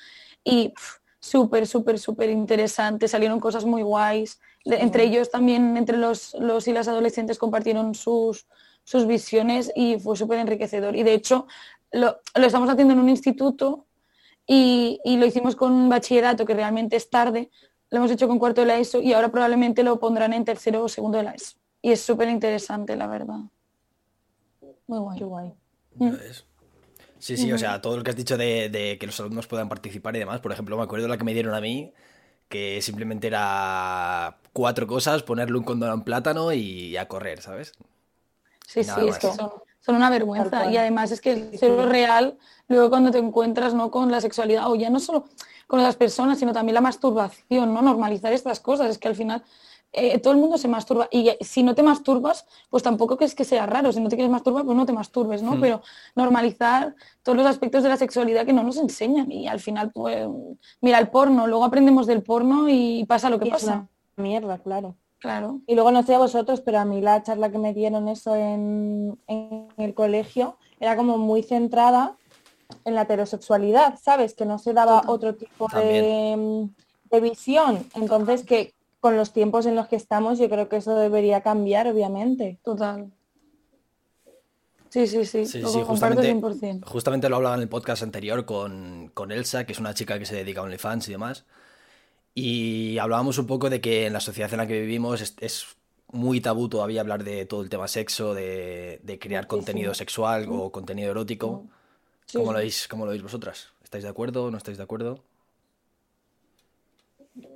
Y 0.43 0.73
súper, 1.19 1.67
súper, 1.67 1.99
súper 1.99 2.29
interesante, 2.29 3.07
salieron 3.07 3.39
cosas 3.39 3.65
muy 3.65 3.81
guays. 3.83 4.39
Entre 4.65 5.03
ellos 5.03 5.31
también, 5.31 5.77
entre 5.77 5.97
los, 5.97 6.35
los 6.35 6.67
y 6.67 6.73
las 6.73 6.87
adolescentes 6.87 7.37
compartieron 7.37 7.95
sus, 7.95 8.47
sus 8.83 9.07
visiones 9.07 9.71
y 9.75 9.99
fue 9.99 10.15
súper 10.15 10.39
enriquecedor. 10.39 10.95
Y 10.95 11.03
de 11.03 11.13
hecho, 11.13 11.47
lo, 11.91 12.17
lo 12.35 12.45
estamos 12.45 12.69
haciendo 12.69 12.93
en 12.93 12.99
un 12.99 13.09
instituto 13.09 13.85
y, 14.45 14.99
y 15.03 15.17
lo 15.17 15.25
hicimos 15.25 15.55
con 15.55 15.89
bachillerato, 15.89 16.45
que 16.45 16.53
realmente 16.53 16.95
es 16.95 17.09
tarde, 17.09 17.49
lo 17.91 17.97
hemos 17.97 18.09
hecho 18.09 18.27
con 18.27 18.39
cuarto 18.39 18.61
de 18.61 18.67
la 18.67 18.79
ESO 18.79 19.01
y 19.01 19.13
ahora 19.13 19.29
probablemente 19.29 19.83
lo 19.83 19.99
pondrán 19.99 20.33
en 20.33 20.45
tercero 20.45 20.83
o 20.83 20.89
segundo 20.89 21.17
de 21.17 21.25
la 21.25 21.31
ESO. 21.33 21.57
Y 21.81 21.91
es 21.91 22.01
súper 22.01 22.29
interesante, 22.29 22.95
la 22.95 23.07
verdad. 23.07 23.39
Muy 24.87 24.99
guay. 24.99 25.19
Qué 25.19 25.25
guay. 25.25 25.53
Ves. 25.95 26.45
Sí, 27.19 27.37
sí, 27.37 27.51
o 27.51 27.57
sea, 27.57 27.81
todo 27.81 27.97
lo 27.97 28.03
que 28.03 28.09
has 28.09 28.15
dicho 28.15 28.35
de, 28.35 28.69
de 28.69 28.97
que 28.97 29.05
los 29.05 29.19
alumnos 29.19 29.45
puedan 29.45 29.69
participar 29.69 30.15
y 30.15 30.19
demás. 30.19 30.39
Por 30.41 30.51
ejemplo, 30.51 30.75
me 30.75 30.83
acuerdo 30.83 31.03
de 31.03 31.09
la 31.09 31.17
que 31.17 31.23
me 31.23 31.33
dieron 31.33 31.53
a 31.53 31.61
mí, 31.61 31.93
que 32.49 32.81
simplemente 32.81 33.27
era 33.27 34.37
cuatro 34.53 34.87
cosas, 34.87 35.21
ponerle 35.21 35.57
un 35.57 35.63
condón 35.63 35.89
a 35.89 35.93
un 35.93 36.03
plátano 36.03 36.51
y 36.51 36.97
a 36.97 37.07
correr, 37.07 37.41
¿sabes? 37.41 37.73
Sí, 38.65 38.81
Nada 38.81 38.99
sí, 38.99 39.05
más. 39.05 39.15
es 39.15 39.19
que 39.19 39.35
son, 39.35 39.51
son 39.81 39.95
una 39.95 40.09
vergüenza. 40.09 40.71
Y 40.71 40.77
además 40.77 41.11
es 41.11 41.21
que 41.21 41.33
el 41.33 41.51
cero 41.59 41.85
real, 41.87 42.37
luego 42.67 42.89
cuando 42.89 43.11
te 43.11 43.17
encuentras 43.17 43.73
¿no? 43.73 43.91
con 43.91 44.09
la 44.11 44.21
sexualidad, 44.21 44.71
o 44.71 44.75
ya 44.75 44.89
no 44.89 44.99
solo 44.99 45.25
con 45.71 45.79
otras 45.79 45.95
personas, 45.95 46.37
sino 46.37 46.51
también 46.51 46.73
la 46.73 46.81
masturbación, 46.81 47.73
¿no? 47.73 47.81
Normalizar 47.81 48.33
estas 48.33 48.59
cosas. 48.59 48.89
Es 48.89 48.97
que 48.97 49.07
al 49.07 49.15
final 49.15 49.41
eh, 49.93 50.19
todo 50.19 50.33
el 50.33 50.39
mundo 50.39 50.57
se 50.57 50.67
masturba. 50.67 51.07
Y 51.09 51.31
si 51.39 51.63
no 51.63 51.73
te 51.75 51.81
masturbas, 51.81 52.45
pues 52.69 52.83
tampoco 52.83 53.15
que 53.15 53.23
es 53.23 53.33
que 53.33 53.45
sea 53.45 53.65
raro. 53.67 53.93
Si 53.93 54.01
no 54.01 54.09
te 54.09 54.17
quieres 54.17 54.29
masturbar, 54.29 54.65
pues 54.65 54.75
no 54.75 54.85
te 54.85 54.91
masturbes, 54.91 55.41
¿no? 55.41 55.53
Hmm. 55.53 55.61
Pero 55.61 55.81
normalizar 56.13 56.93
todos 57.23 57.37
los 57.37 57.47
aspectos 57.47 57.83
de 57.83 57.87
la 57.87 57.95
sexualidad 57.95 58.45
que 58.45 58.51
no 58.51 58.63
nos 58.63 58.75
enseñan. 58.75 59.31
Y 59.31 59.47
al 59.47 59.61
final, 59.61 59.91
pues, 59.93 60.27
mira 60.81 60.99
el 60.99 61.07
porno, 61.07 61.47
luego 61.47 61.63
aprendemos 61.63 62.05
del 62.05 62.21
porno 62.21 62.67
y 62.67 63.05
pasa 63.05 63.29
lo 63.29 63.39
que 63.39 63.47
Y 63.47 63.51
pasa. 63.51 63.87
mierda, 64.17 64.57
claro. 64.57 64.95
Claro. 65.19 65.61
Y 65.67 65.75
luego 65.75 65.91
no 65.91 66.03
sé 66.03 66.15
a 66.15 66.17
vosotros, 66.17 66.59
pero 66.59 66.79
a 66.79 66.85
mí 66.85 66.99
la 66.99 67.23
charla 67.23 67.49
que 67.49 67.59
me 67.59 67.73
dieron 67.73 68.09
eso 68.09 68.35
en, 68.35 69.17
en 69.27 69.69
el 69.77 69.93
colegio 69.93 70.57
era 70.81 70.97
como 70.97 71.17
muy 71.17 71.43
centrada 71.43 72.17
en 72.85 72.95
la 72.95 73.03
heterosexualidad, 73.03 73.99
¿sabes? 74.01 74.33
Que 74.33 74.45
no 74.45 74.57
se 74.59 74.73
daba 74.73 75.01
Total. 75.01 75.09
otro 75.09 75.35
tipo 75.35 75.67
de, 75.73 76.69
de 77.09 77.19
visión. 77.21 77.85
Entonces 77.95 78.43
que 78.43 78.73
con 78.99 79.17
los 79.17 79.33
tiempos 79.33 79.65
en 79.65 79.75
los 79.75 79.87
que 79.87 79.95
estamos 79.95 80.39
yo 80.39 80.49
creo 80.49 80.69
que 80.69 80.77
eso 80.77 80.95
debería 80.95 81.41
cambiar, 81.41 81.87
obviamente. 81.87 82.59
Total. 82.63 83.11
Sí, 84.89 85.07
sí, 85.07 85.25
sí. 85.25 85.45
Sí, 85.45 85.63
sí, 85.65 85.81
justamente, 85.83 86.35
100%. 86.35 86.85
justamente 86.85 87.29
lo 87.29 87.37
hablaba 87.37 87.55
en 87.55 87.61
el 87.61 87.69
podcast 87.69 88.03
anterior 88.03 88.45
con, 88.45 89.09
con 89.13 89.31
Elsa, 89.31 89.65
que 89.65 89.71
es 89.71 89.79
una 89.79 89.93
chica 89.93 90.19
que 90.19 90.25
se 90.25 90.35
dedica 90.35 90.59
a 90.59 90.63
OnlyFans 90.63 91.07
y 91.07 91.11
demás. 91.13 91.45
Y 92.35 92.97
hablábamos 92.97 93.37
un 93.37 93.47
poco 93.47 93.69
de 93.69 93.79
que 93.79 94.05
en 94.05 94.13
la 94.13 94.19
sociedad 94.19 94.51
en 94.51 94.57
la 94.57 94.67
que 94.67 94.81
vivimos 94.81 95.21
es, 95.21 95.35
es 95.39 95.65
muy 96.11 96.41
tabú 96.41 96.67
todavía 96.67 97.01
hablar 97.01 97.23
de 97.23 97.45
todo 97.45 97.61
el 97.61 97.69
tema 97.69 97.87
sexo, 97.87 98.33
de, 98.33 98.99
de 99.03 99.17
crear 99.17 99.47
contenido 99.47 99.93
sexual 99.93 100.47
o 100.49 100.71
contenido 100.71 101.11
erótico. 101.11 101.65
Sí, 102.31 102.37
¿Cómo, 102.37 102.47
sí. 102.47 102.53
lo 102.53 102.59
veis, 102.59 102.87
¿Cómo 102.87 103.05
lo 103.05 103.11
veis 103.11 103.23
vosotras? 103.23 103.73
¿Estáis 103.83 104.03
de 104.03 104.09
acuerdo 104.09 104.45
o 104.45 104.51
no 104.51 104.57
estáis 104.57 104.77
de 104.77 104.83
acuerdo? 104.83 105.23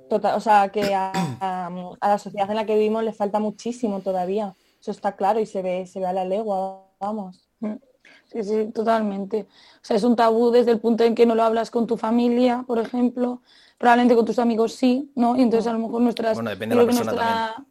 Total, 0.08 0.36
o 0.36 0.40
sea, 0.40 0.68
que 0.70 0.94
a, 0.94 1.36
a- 1.40 1.66
a 2.00 2.08
la 2.08 2.18
sociedad 2.18 2.48
en 2.50 2.56
la 2.56 2.64
que 2.66 2.74
vivimos 2.74 3.02
le 3.04 3.12
falta 3.12 3.38
muchísimo 3.40 4.00
todavía. 4.00 4.54
Eso 4.80 4.90
está 4.90 5.16
claro 5.16 5.40
y 5.40 5.46
se 5.46 5.62
ve, 5.62 5.86
se 5.86 5.98
ve 6.00 6.06
a 6.06 6.12
la 6.12 6.24
legua, 6.24 6.86
vamos. 7.00 7.48
Sí, 8.32 8.42
sí, 8.44 8.70
totalmente. 8.72 9.46
O 9.76 9.84
sea, 9.84 9.96
es 9.96 10.04
un 10.04 10.16
tabú 10.16 10.50
desde 10.50 10.72
el 10.72 10.80
punto 10.80 11.04
en 11.04 11.14
que 11.14 11.26
no 11.26 11.34
lo 11.34 11.42
hablas 11.42 11.70
con 11.70 11.86
tu 11.86 11.96
familia, 11.96 12.64
por 12.66 12.78
ejemplo, 12.78 13.42
probablemente 13.78 14.14
con 14.16 14.24
tus 14.24 14.38
amigos 14.38 14.74
sí, 14.74 15.10
¿no? 15.16 15.36
Y 15.36 15.42
entonces 15.42 15.66
a 15.68 15.72
lo 15.72 15.78
mejor 15.80 16.02
nuestras... 16.02 16.34
Bueno, 16.36 16.50
depende 16.50 16.74
de 16.76 16.82
la 16.82 16.86
persona 16.86 17.12
nuestra- 17.12 17.66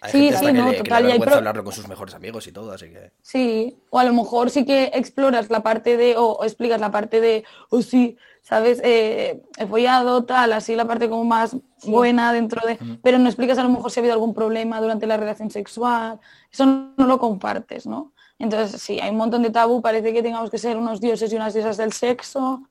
Hay 0.00 0.12
Sí, 0.12 0.18
gente 0.30 0.36
sí, 0.38 0.52
no, 0.52 0.70
le, 0.70 0.82
que 0.82 0.90
le 0.90 0.90
total, 0.90 1.02
y 1.02 1.06
hay 1.06 1.12
vergüenza 1.12 1.30
pro- 1.30 1.38
hablarlo 1.38 1.64
con 1.64 1.72
sus 1.72 1.88
mejores 1.88 2.14
amigos 2.14 2.46
y 2.46 2.52
todo, 2.52 2.72
así 2.72 2.86
que... 2.90 3.12
Sí, 3.22 3.76
o 3.90 3.98
a 3.98 4.04
lo 4.04 4.12
mejor 4.14 4.48
sí 4.50 4.64
que 4.64 4.84
exploras 4.94 5.50
la 5.50 5.62
parte 5.62 5.96
de, 5.96 6.16
o, 6.16 6.32
o 6.32 6.44
explicas 6.44 6.80
la 6.80 6.90
parte 6.90 7.20
de, 7.20 7.44
oh 7.70 7.82
sí, 7.82 8.16
¿sabes? 8.42 8.80
Eh, 8.82 9.42
he 9.58 9.66
follado, 9.66 10.24
tal, 10.24 10.52
así 10.54 10.74
la 10.74 10.86
parte 10.86 11.08
como 11.10 11.24
más 11.24 11.56
buena 11.84 12.32
dentro 12.32 12.66
de, 12.66 12.78
pero 13.02 13.18
no 13.18 13.26
explicas 13.28 13.58
a 13.58 13.62
lo 13.64 13.68
mejor 13.68 13.90
si 13.90 14.00
ha 14.00 14.02
habido 14.02 14.14
algún 14.14 14.32
problema 14.34 14.80
durante 14.80 15.06
la 15.06 15.16
relación 15.18 15.50
sexual, 15.50 16.18
eso 16.50 16.64
no 16.96 17.06
lo 17.06 17.18
compartes, 17.18 17.86
¿no? 17.86 18.12
Entonces, 18.38 18.80
sí, 18.80 18.98
hay 19.00 19.10
un 19.10 19.16
montón 19.16 19.42
de 19.42 19.50
tabú, 19.50 19.82
parece 19.82 20.12
que 20.12 20.22
tengamos 20.22 20.50
que 20.50 20.58
ser 20.58 20.76
unos 20.76 21.00
dioses 21.00 21.32
y 21.32 21.36
unas 21.36 21.52
diosas 21.54 21.76
del 21.76 21.92
sexo, 21.92 22.62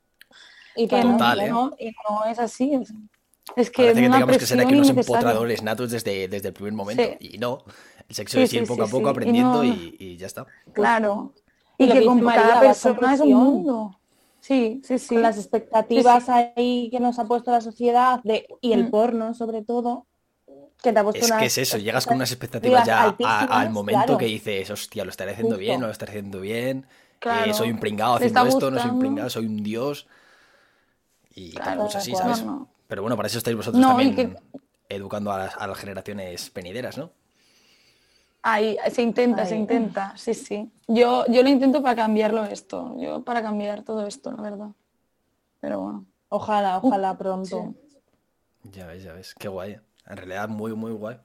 Y 0.75 0.87
que 0.87 1.03
no, 1.03 1.13
Total, 1.13 1.37
nada, 1.37 1.45
¿eh? 1.47 1.49
¿no? 1.51 1.75
Y 1.79 1.91
no 2.09 2.25
es 2.25 2.39
así. 2.39 2.71
Es, 3.55 3.71
que 3.71 3.83
Parece 3.83 4.01
que 4.01 4.09
tengamos 4.09 4.37
que 4.37 4.45
ser 4.45 4.59
aquí 4.59 4.73
unos 4.73 4.89
empotradores 4.89 5.63
natos 5.63 5.91
desde, 5.91 6.27
desde 6.27 6.49
el 6.49 6.53
primer 6.53 6.73
momento. 6.73 7.03
Sí. 7.19 7.33
Y 7.33 7.37
no, 7.37 7.63
el 8.07 8.15
sexo 8.15 8.37
Sí, 8.37 8.43
es 8.43 8.53
ir 8.53 8.61
sí, 8.61 8.67
poco 8.67 8.83
sí, 8.85 8.89
a 8.89 8.91
poco 8.91 9.03
sí, 9.03 9.07
y 9.07 9.11
aprendiendo 9.11 9.63
no- 9.63 9.63
y, 9.63 9.95
y 9.99 10.17
ya 10.17 10.27
está. 10.27 10.45
Claro. 10.73 11.33
Y 11.77 11.87
que 11.87 11.99
que 11.99 12.05
con 12.05 12.23
cada 12.25 12.59
persona 12.59 13.13
es 13.13 13.19
un 13.21 13.27
presión. 13.27 13.43
mundo. 13.43 13.99
Sí, 14.39 14.81
sí, 14.83 14.99
sí. 14.99 15.15
Con 15.15 15.23
las 15.23 15.37
expectativas 15.37 16.29
ahí 16.29 16.89
que 16.91 16.99
nos 16.99 17.19
ha 17.19 17.25
puesto 17.25 17.51
la 17.51 17.61
sociedad 17.61 18.21
de, 18.23 18.47
y 18.61 18.73
el 18.73 18.85
mm. 18.85 18.91
porno 18.91 19.33
sobre 19.33 19.63
todo. 19.63 20.05
Que 20.81 20.93
te 20.93 20.99
ha 20.99 21.03
puesto 21.03 21.25
es 21.25 21.31
que 21.31 21.45
es 21.45 21.57
eso, 21.57 21.77
llegas 21.79 22.05
con 22.05 22.17
unas 22.17 22.31
expectativas 22.31 22.85
ya 22.85 23.15
al 23.49 23.71
momento 23.71 24.15
que 24.15 24.25
dices, 24.25 24.69
hostia, 24.69 25.03
lo 25.03 25.09
estaré 25.09 25.31
haciendo 25.31 25.57
bien, 25.57 25.81
no 25.81 25.87
lo 25.87 25.91
estaré 25.91 26.11
haciendo 26.11 26.39
bien, 26.39 26.85
eh, 27.21 27.53
soy 27.53 27.71
un 27.71 27.79
pringado 27.79 28.15
haciendo 28.15 28.45
esto, 28.45 28.69
no 28.69 28.79
soy 28.79 28.91
un 28.91 28.99
pringado, 28.99 29.29
soy 29.29 29.47
un 29.47 29.63
dios. 29.63 30.07
Y 31.33 31.51
claro, 31.53 31.89
así, 31.93 32.13
¿sabes? 32.15 32.43
Pero 32.87 33.01
bueno, 33.01 33.15
para 33.15 33.27
eso 33.27 33.37
estáis 33.37 33.57
vosotros 33.57 33.85
también 33.85 34.37
educando 34.89 35.31
a 35.31 35.67
las, 35.67 35.77
generaciones 35.77 36.51
venideras, 36.53 36.97
¿no? 36.97 37.11
Ahí, 38.41 38.77
se 38.91 39.01
intenta, 39.01 39.45
se 39.45 39.55
intenta, 39.55 40.13
sí, 40.17 40.33
sí. 40.33 40.71
Yo, 40.87 41.25
yo 41.27 41.43
lo 41.43 41.49
intento 41.49 41.81
para 41.81 41.95
cambiarlo 41.95 42.45
esto, 42.45 42.95
yo 42.97 43.21
para 43.23 43.41
cambiar 43.41 43.83
todo 43.83 44.07
esto, 44.07 44.31
la 44.31 44.41
verdad. 44.41 44.69
Pero 45.59 45.81
bueno. 45.81 46.05
Ojalá, 46.29 46.77
ojalá 46.77 47.17
pronto. 47.17 47.73
Ya 48.63 48.85
ves, 48.85 49.03
ya 49.03 49.13
ves, 49.13 49.33
qué 49.35 49.47
guay. 49.47 49.79
En 50.05 50.17
realidad, 50.17 50.49
muy, 50.49 50.73
muy 50.73 50.91
guay. 50.91 51.17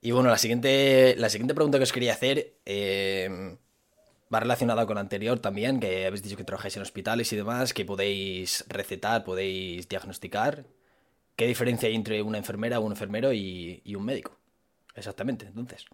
Y 0.00 0.12
bueno, 0.12 0.30
la 0.30 0.38
siguiente, 0.38 1.14
la 1.16 1.28
siguiente 1.28 1.54
pregunta 1.54 1.78
que 1.78 1.84
os 1.84 1.92
quería 1.92 2.12
hacer 2.12 2.54
eh, 2.64 3.56
va 4.34 4.40
relacionada 4.40 4.86
con 4.86 4.96
la 4.96 5.00
anterior 5.00 5.38
también, 5.38 5.78
que 5.78 6.06
habéis 6.06 6.22
dicho 6.22 6.36
que 6.36 6.44
trabajáis 6.44 6.76
en 6.76 6.82
hospitales 6.82 7.32
y 7.32 7.36
demás, 7.36 7.72
que 7.72 7.84
podéis 7.84 8.64
recetar, 8.68 9.24
podéis 9.24 9.88
diagnosticar. 9.88 10.64
¿Qué 11.36 11.46
diferencia 11.46 11.88
hay 11.88 11.94
entre 11.94 12.22
una 12.22 12.38
enfermera, 12.38 12.80
un 12.80 12.92
enfermero 12.92 13.32
y, 13.32 13.82
un 13.96 14.04
médico? 14.04 14.32
Exactamente, 14.94 15.46
entonces. 15.46 15.84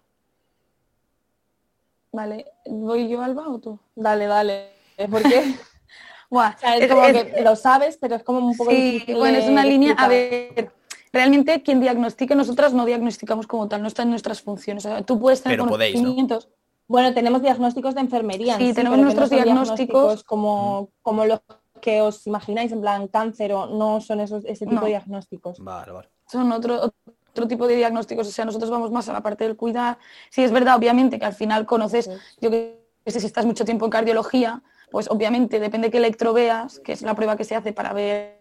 Vale, 2.12 2.46
¿voy 2.66 3.08
yo, 3.08 3.22
Alba, 3.22 3.48
o 3.48 3.58
tú? 3.58 3.78
Dale, 3.94 4.26
dale. 4.26 4.70
¿Por 5.10 5.22
qué? 5.22 5.38
es, 6.78 6.88
como 6.88 7.02
que 7.02 7.42
lo 7.42 7.56
sabes, 7.56 7.96
pero 7.98 8.16
es 8.16 8.22
como 8.22 8.46
un 8.46 8.56
poco 8.56 8.70
sí, 8.70 9.04
Bueno, 9.14 9.38
es 9.38 9.48
una 9.48 9.64
línea, 9.64 9.94
a 9.94 10.08
ver, 10.08 10.72
realmente 11.12 11.62
quien 11.62 11.80
diagnostique, 11.80 12.34
nosotras 12.34 12.72
no 12.72 12.84
diagnosticamos 12.84 13.46
como 13.46 13.68
tal, 13.68 13.82
no 13.82 13.88
está 13.88 14.02
en 14.02 14.10
nuestras 14.10 14.42
funciones. 14.42 14.86
tú 15.06 15.18
puedes 15.18 15.42
tener 15.42 15.58
conocimientos. 15.58 16.48
Bueno, 16.90 17.14
tenemos 17.14 17.40
diagnósticos 17.40 17.94
de 17.94 18.00
enfermería. 18.00 18.56
Sí, 18.58 18.74
tenemos 18.74 18.98
nuestros 18.98 19.30
diagnósticos, 19.30 20.24
como, 20.24 20.90
como 21.02 21.24
los 21.24 21.40
que 21.80 22.02
os 22.02 22.26
imagináis, 22.26 22.72
en 22.72 22.80
plan 22.80 23.06
cáncer 23.06 23.52
o 23.52 23.66
no 23.66 24.00
son 24.00 24.18
esos, 24.18 24.44
ese 24.44 24.66
tipo 24.66 24.80
de 24.80 24.88
diagnósticos. 24.88 25.60
Vale, 25.60 25.92
vale. 25.92 26.08
Son 26.26 26.50
otro, 26.50 26.92
otro 27.30 27.46
tipo 27.46 27.68
de 27.68 27.76
diagnósticos, 27.76 28.26
o 28.26 28.30
sea, 28.32 28.44
nosotros 28.44 28.72
vamos 28.72 28.90
más 28.90 29.08
a 29.08 29.12
la 29.12 29.22
parte 29.22 29.44
del 29.44 29.54
cuidar. 29.54 29.98
Sí, 30.30 30.42
es 30.42 30.50
verdad, 30.50 30.76
obviamente, 30.76 31.20
que 31.20 31.26
al 31.26 31.32
final 31.32 31.64
conoces, 31.64 32.10
yo 32.40 32.50
que 32.50 32.82
sé, 33.06 33.20
si 33.20 33.26
estás 33.26 33.46
mucho 33.46 33.64
tiempo 33.64 33.84
en 33.84 33.92
cardiología, 33.92 34.60
pues 34.90 35.08
obviamente 35.10 35.60
depende 35.60 35.86
de 35.86 35.92
qué 35.92 35.98
electro 35.98 36.32
veas, 36.32 36.80
que 36.80 36.90
es 36.90 37.02
la 37.02 37.14
prueba 37.14 37.36
que 37.36 37.44
se 37.44 37.54
hace 37.54 37.72
para 37.72 37.92
ver 37.92 38.40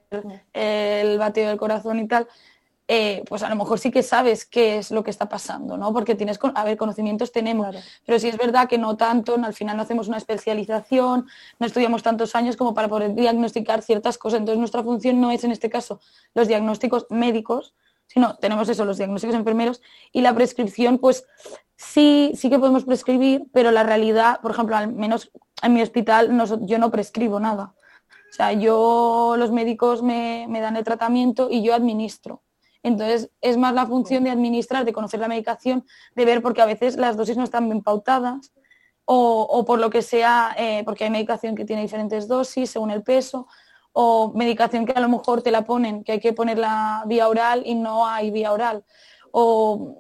el 0.54 1.20
bateo 1.20 1.50
del 1.50 1.60
corazón 1.60 2.00
y 2.00 2.08
tal, 2.08 2.28
eh, 2.92 3.24
pues 3.30 3.44
a 3.44 3.50
lo 3.50 3.56
mejor 3.56 3.78
sí 3.78 3.92
que 3.92 4.02
sabes 4.02 4.46
qué 4.48 4.80
es 4.80 4.90
lo 4.90 5.04
que 5.04 5.12
está 5.12 5.30
pasando, 5.30 5.78
¿no? 5.78 5.94
Porque 5.94 6.16
tienes, 6.16 6.40
a 6.56 6.64
ver, 6.64 6.76
conocimientos 6.76 7.32
tenemos, 7.32 7.76
pero 8.04 8.18
sí 8.18 8.30
es 8.30 8.36
verdad 8.36 8.68
que 8.68 8.80
no 8.80 8.98
tanto, 8.98 9.36
al 9.36 9.54
final 9.54 9.78
no 9.78 9.84
hacemos 9.84 10.08
una 10.08 10.18
especialización, 10.18 11.28
no 11.60 11.68
estudiamos 11.68 12.02
tantos 12.02 12.36
años 12.36 12.58
como 12.58 12.74
para 12.74 12.88
poder 12.88 13.14
diagnosticar 13.14 13.84
ciertas 13.84 14.18
cosas. 14.18 14.40
Entonces 14.40 14.58
nuestra 14.58 14.82
función 14.82 15.22
no 15.22 15.30
es 15.30 15.44
en 15.44 15.52
este 15.52 15.70
caso 15.70 16.02
los 16.34 16.48
diagnósticos 16.48 17.06
médicos, 17.12 17.76
sino 18.08 18.38
tenemos 18.38 18.68
eso, 18.70 18.86
los 18.86 18.98
diagnósticos 18.98 19.36
enfermeros 19.36 19.84
y 20.12 20.22
la 20.22 20.34
prescripción, 20.34 20.98
pues 20.98 21.28
sí, 21.76 22.32
sí 22.34 22.50
que 22.50 22.58
podemos 22.58 22.86
prescribir, 22.86 23.44
pero 23.54 23.70
la 23.70 23.84
realidad, 23.84 24.42
por 24.42 24.50
ejemplo, 24.50 24.76
al 24.76 24.92
menos 24.92 25.30
en 25.62 25.74
mi 25.74 25.84
hospital 25.84 26.32
yo 26.62 26.80
no 26.80 26.90
prescribo 26.90 27.40
nada. 27.40 27.76
O 28.32 28.34
sea, 28.34 28.52
yo, 28.54 29.36
los 29.38 29.52
médicos 29.52 30.02
me 30.02 30.60
dan 30.60 30.76
el 30.76 30.84
tratamiento 30.84 31.50
y 31.52 31.62
yo 31.62 31.76
administro. 31.76 32.42
Entonces, 32.84 33.30
es 33.42 33.58
más 33.58 33.74
la 33.74 33.86
función 33.86 34.24
de 34.24 34.30
administrar, 34.30 34.86
de 34.86 34.94
conocer 34.94 35.20
la 35.20 35.28
medicación, 35.28 35.86
de 36.16 36.26
ver 36.26 36.42
porque 36.42 36.62
a 36.62 36.66
veces 36.66 36.96
las 36.96 37.18
dosis 37.18 37.38
no 37.38 37.44
están 37.44 37.68
bien 37.68 37.82
pautadas 37.82 38.54
o, 39.12 39.66
por 39.66 39.80
lo 39.80 39.90
que 39.90 40.04
sea, 40.04 40.56
eh, 40.58 40.84
porque 40.86 41.04
hay 41.04 41.10
medicación 41.10 41.56
que 41.56 41.66
tiene 41.66 41.82
diferentes 41.82 42.28
dosis 42.28 42.70
según 42.70 42.92
el 42.92 43.02
peso 43.02 43.48
o 43.92 44.32
medicación 44.36 44.86
que 44.86 44.92
a 44.92 45.00
lo 45.00 45.10
mejor 45.10 45.42
te 45.42 45.50
la 45.50 45.66
ponen, 45.66 46.04
que 46.04 46.12
hay 46.14 46.20
que 46.20 46.32
poner 46.32 46.60
la 46.60 47.04
vía 47.08 47.28
oral 47.28 47.64
y 47.66 47.74
no 47.74 48.06
hay 48.06 48.30
vía 48.30 48.54
oral. 48.54 48.84
O 49.32 49.96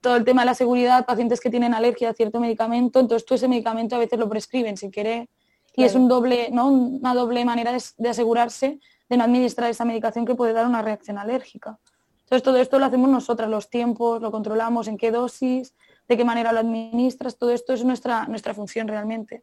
todo 0.00 0.16
el 0.16 0.24
tema 0.24 0.42
de 0.42 0.46
la 0.46 0.54
seguridad, 0.54 1.04
pacientes 1.04 1.40
que 1.40 1.50
tienen 1.50 1.74
alergia 1.74 2.10
a 2.10 2.14
cierto 2.14 2.38
medicamento, 2.38 3.00
entonces 3.00 3.26
tú 3.26 3.34
ese 3.34 3.48
medicamento 3.48 3.96
a 3.96 3.98
veces 3.98 4.18
lo 4.18 4.28
prescriben 4.28 4.76
sin 4.76 4.92
querer 4.92 5.28
y 5.74 5.82
es 5.82 5.96
un 5.96 6.06
doble, 6.06 6.50
¿no? 6.52 6.68
una 6.68 7.12
doble 7.12 7.44
manera 7.44 7.72
de 7.96 8.08
asegurarse 8.08 8.78
de 9.08 9.16
no 9.16 9.24
administrar 9.24 9.68
esa 9.68 9.84
medicación 9.84 10.24
que 10.24 10.36
puede 10.36 10.52
dar 10.52 10.66
una 10.66 10.82
reacción 10.82 11.18
alérgica. 11.18 11.80
Entonces 12.24 12.42
todo 12.42 12.56
esto 12.56 12.78
lo 12.78 12.86
hacemos 12.86 13.10
nosotras, 13.10 13.50
los 13.50 13.68
tiempos, 13.68 14.22
lo 14.22 14.30
controlamos, 14.30 14.88
en 14.88 14.96
qué 14.96 15.10
dosis, 15.10 15.74
de 16.08 16.16
qué 16.16 16.24
manera 16.24 16.52
lo 16.52 16.60
administras, 16.60 17.36
todo 17.36 17.50
esto 17.50 17.74
es 17.74 17.84
nuestra, 17.84 18.26
nuestra 18.26 18.54
función 18.54 18.88
realmente. 18.88 19.42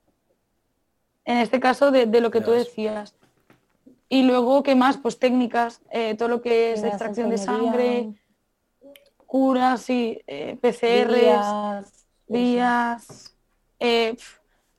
En 1.26 1.38
este 1.38 1.60
caso 1.60 1.92
de, 1.92 2.08
lo 2.20 2.32
que 2.32 2.42
tú 2.42 2.52
decías. 2.52 3.16
Y 4.10 4.24
luego, 4.24 4.64
¿qué 4.64 4.76
más? 4.76 4.98
Pues 4.98 5.20
técnicas, 5.20 5.82
eh, 5.92 6.16
todo 6.16 6.28
lo 6.28 6.42
que 6.42 6.74
es 6.74 6.84
extracción 6.84 7.30
de 7.30 7.38
sangre, 7.38 8.14
curas, 9.28 9.84
sí, 9.84 10.20
eh, 10.28 10.58
PCRs, 10.60 12.06
vías, 12.28 13.36
eh, 13.80 14.18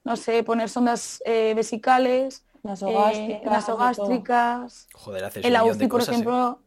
no 0.04 0.16
sé, 0.16 0.42
poner 0.42 0.68
sondas 0.68 1.22
vesicales, 1.24 2.44
nasogástricas, 2.62 4.88
Joder, 4.92 5.30
el 5.36 5.62
UCI, 5.62 5.86
por 5.86 6.02
ejemplo, 6.02 6.58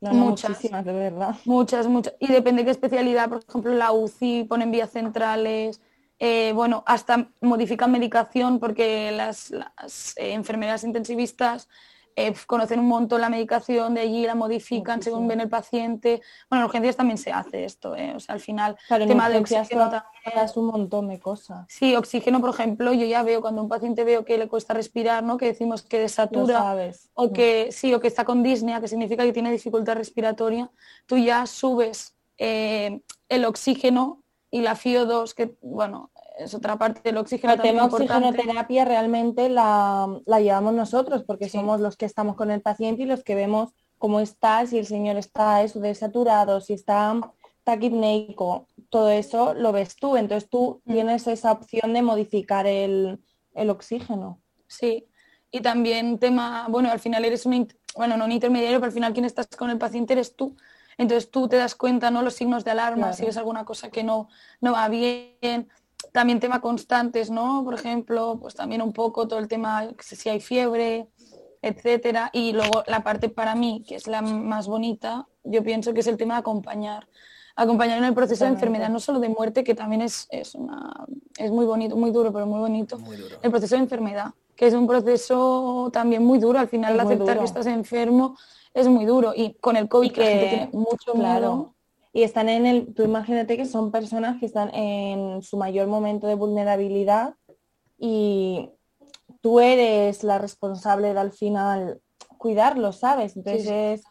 muchas, 0.00 0.62
de 0.62 0.92
verdad. 0.92 1.36
Muchas, 1.44 1.86
muchas. 1.86 2.14
Y 2.18 2.28
depende 2.28 2.62
de 2.62 2.66
qué 2.66 2.70
especialidad, 2.70 3.28
por 3.28 3.44
ejemplo, 3.46 3.72
la 3.74 3.92
UCI 3.92 4.44
ponen 4.44 4.70
vías 4.70 4.90
centrales, 4.90 5.80
eh, 6.18 6.52
bueno, 6.54 6.84
hasta 6.86 7.30
modifican 7.40 7.90
medicación 7.90 8.60
porque 8.60 9.10
las, 9.10 9.52
eh, 10.16 10.32
enfermeras 10.32 10.84
intensivistas 10.84 11.68
eh, 12.26 12.34
conocen 12.46 12.80
un 12.80 12.88
montón 12.88 13.20
la 13.20 13.28
medicación, 13.28 13.94
de 13.94 14.02
allí 14.02 14.26
la 14.26 14.34
modifican 14.34 15.02
según 15.02 15.28
ven 15.28 15.40
el 15.40 15.48
paciente. 15.48 16.20
Bueno, 16.48 16.64
en 16.64 16.66
urgencias 16.66 16.96
también 16.96 17.18
se 17.18 17.32
hace 17.32 17.64
esto, 17.64 17.96
¿eh? 17.96 18.14
o 18.14 18.20
sea, 18.20 18.34
al 18.34 18.40
final, 18.40 18.76
el 18.88 19.06
tema 19.06 19.28
de 19.28 19.38
oxígeno 19.38 19.90
también 19.90 20.44
es 20.44 20.56
un 20.56 20.66
montón 20.66 21.08
de 21.08 21.18
cosas. 21.18 21.66
Sí, 21.68 21.96
oxígeno, 21.96 22.40
por 22.40 22.50
ejemplo, 22.50 22.92
yo 22.92 23.06
ya 23.06 23.22
veo 23.22 23.40
cuando 23.40 23.62
un 23.62 23.68
paciente 23.68 24.04
veo 24.04 24.24
que 24.24 24.38
le 24.38 24.48
cuesta 24.48 24.74
respirar, 24.74 25.22
¿no? 25.22 25.36
Que 25.36 25.46
decimos 25.46 25.82
que 25.82 25.98
desatura 25.98 26.76
o 27.14 27.32
que 27.32 27.70
sí, 27.72 27.92
o 27.94 28.00
que 28.00 28.08
está 28.08 28.24
con 28.24 28.42
disnea, 28.42 28.80
que 28.80 28.88
significa 28.88 29.24
que 29.24 29.32
tiene 29.32 29.50
dificultad 29.50 29.94
respiratoria, 29.94 30.70
tú 31.06 31.16
ya 31.16 31.46
subes 31.46 32.14
eh, 32.38 33.00
el 33.28 33.44
oxígeno 33.44 34.22
y 34.50 34.62
la 34.62 34.74
FIO2, 34.74 35.34
que 35.34 35.54
bueno, 35.60 36.10
es 36.44 36.54
otra 36.54 36.78
parte 36.78 37.00
del 37.04 37.18
oxígeno. 37.18 37.52
El 37.52 37.60
tema 37.60 37.84
oxigenoterapia 37.84 38.84
realmente 38.84 39.48
la, 39.48 40.08
llevamos 40.26 40.74
nosotros 40.74 41.22
porque 41.24 41.48
somos 41.48 41.80
los 41.80 41.96
que 41.96 42.06
estamos 42.06 42.36
con 42.36 42.50
el 42.50 42.62
paciente 42.62 43.02
y 43.02 43.06
los 43.06 43.22
que 43.22 43.34
vemos 43.34 43.70
cómo 43.98 44.20
está, 44.20 44.66
si 44.66 44.78
el 44.78 44.86
señor 44.86 45.16
está 45.16 45.62
eso 45.62 45.78
desaturado, 45.80 46.60
si 46.62 46.72
está 46.72 47.20
taquipneico, 47.64 48.66
todo 48.88 49.10
eso 49.10 49.52
lo 49.52 49.72
ves 49.72 49.96
tú. 49.96 50.16
Entonces 50.16 50.48
tú 50.48 50.80
mm. 50.84 50.92
tienes 50.92 51.26
esa 51.26 51.52
opción 51.52 51.92
de 51.92 52.02
modificar 52.02 52.66
el, 52.66 53.20
oxígeno. 53.54 54.40
Sí. 54.66 55.06
Y 55.50 55.60
también 55.60 56.18
tema, 56.18 56.66
bueno, 56.70 56.90
al 56.90 57.00
final 57.00 57.24
eres 57.24 57.44
un, 57.44 57.68
bueno, 57.94 58.16
no 58.16 58.24
un 58.24 58.32
intermediario, 58.32 58.78
pero 58.78 58.88
al 58.88 58.94
final 58.94 59.12
quien 59.12 59.26
estás 59.26 59.48
con 59.48 59.68
el 59.68 59.78
paciente 59.78 60.14
eres 60.14 60.34
tú. 60.34 60.56
Entonces 60.96 61.30
tú 61.30 61.48
te 61.48 61.56
das 61.56 61.74
cuenta, 61.74 62.10
¿no? 62.10 62.22
Los 62.22 62.34
signos 62.34 62.64
de 62.64 62.70
alarma, 62.72 63.12
si 63.12 63.24
ves 63.24 63.36
alguna 63.36 63.64
cosa 63.64 63.90
que 63.90 64.04
no, 64.04 64.28
no 64.60 64.72
va 64.72 64.88
bien, 64.88 65.68
también 66.12 66.40
tema 66.40 66.60
constantes, 66.60 67.30
¿no? 67.30 67.62
Por 67.64 67.74
ejemplo, 67.74 68.38
pues 68.40 68.54
también 68.54 68.82
un 68.82 68.92
poco 68.92 69.28
todo 69.28 69.38
el 69.38 69.48
tema, 69.48 69.88
si 70.00 70.28
hay 70.28 70.40
fiebre, 70.40 71.08
etcétera. 71.62 72.30
Y 72.32 72.52
luego 72.52 72.82
la 72.86 73.02
parte 73.02 73.28
para 73.28 73.54
mí, 73.54 73.84
que 73.86 73.94
es 73.94 74.06
la 74.06 74.22
más 74.22 74.66
bonita, 74.66 75.28
yo 75.44 75.62
pienso 75.62 75.92
que 75.92 76.00
es 76.00 76.06
el 76.06 76.16
tema 76.16 76.34
de 76.34 76.40
acompañar. 76.40 77.08
Acompañar 77.56 77.98
en 77.98 78.04
el 78.04 78.14
proceso 78.14 78.44
de 78.44 78.50
enfermedad, 78.50 78.88
no 78.88 79.00
solo 79.00 79.20
de 79.20 79.28
muerte, 79.28 79.64
que 79.64 79.74
también 79.74 80.02
es, 80.02 80.28
es, 80.30 80.54
una, 80.54 81.06
es 81.36 81.50
muy 81.50 81.66
bonito, 81.66 81.96
muy 81.96 82.10
duro, 82.10 82.32
pero 82.32 82.46
muy 82.46 82.60
bonito. 82.60 82.98
El 83.42 83.50
proceso 83.50 83.74
de 83.76 83.82
enfermedad, 83.82 84.32
que 84.56 84.66
es 84.66 84.74
un 84.74 84.86
proceso 84.86 85.90
también 85.92 86.24
muy 86.24 86.38
duro. 86.38 86.58
Al 86.58 86.68
final, 86.68 86.98
aceptar 86.98 87.38
que 87.38 87.44
estás 87.44 87.66
enfermo 87.66 88.36
es 88.72 88.88
muy 88.88 89.04
duro. 89.04 89.32
Y 89.34 89.54
con 89.54 89.76
el 89.76 89.88
COVID, 89.88 90.12
que, 90.12 90.22
tiene 90.22 90.70
mucho 90.72 91.14
miedo 91.14 91.74
y 92.12 92.22
están 92.22 92.48
en 92.48 92.66
el, 92.66 92.94
tú 92.94 93.02
imagínate 93.04 93.56
que 93.56 93.66
son 93.66 93.90
personas 93.90 94.38
que 94.40 94.46
están 94.46 94.74
en 94.74 95.42
su 95.42 95.56
mayor 95.56 95.86
momento 95.86 96.26
de 96.26 96.34
vulnerabilidad 96.34 97.34
y 97.98 98.70
tú 99.40 99.60
eres 99.60 100.24
la 100.24 100.38
responsable 100.38 101.12
de 101.12 101.20
al 101.20 101.32
final 101.32 102.00
cuidarlo, 102.38 102.92
¿sabes? 102.92 103.36
Entonces 103.36 103.68
es 103.68 104.02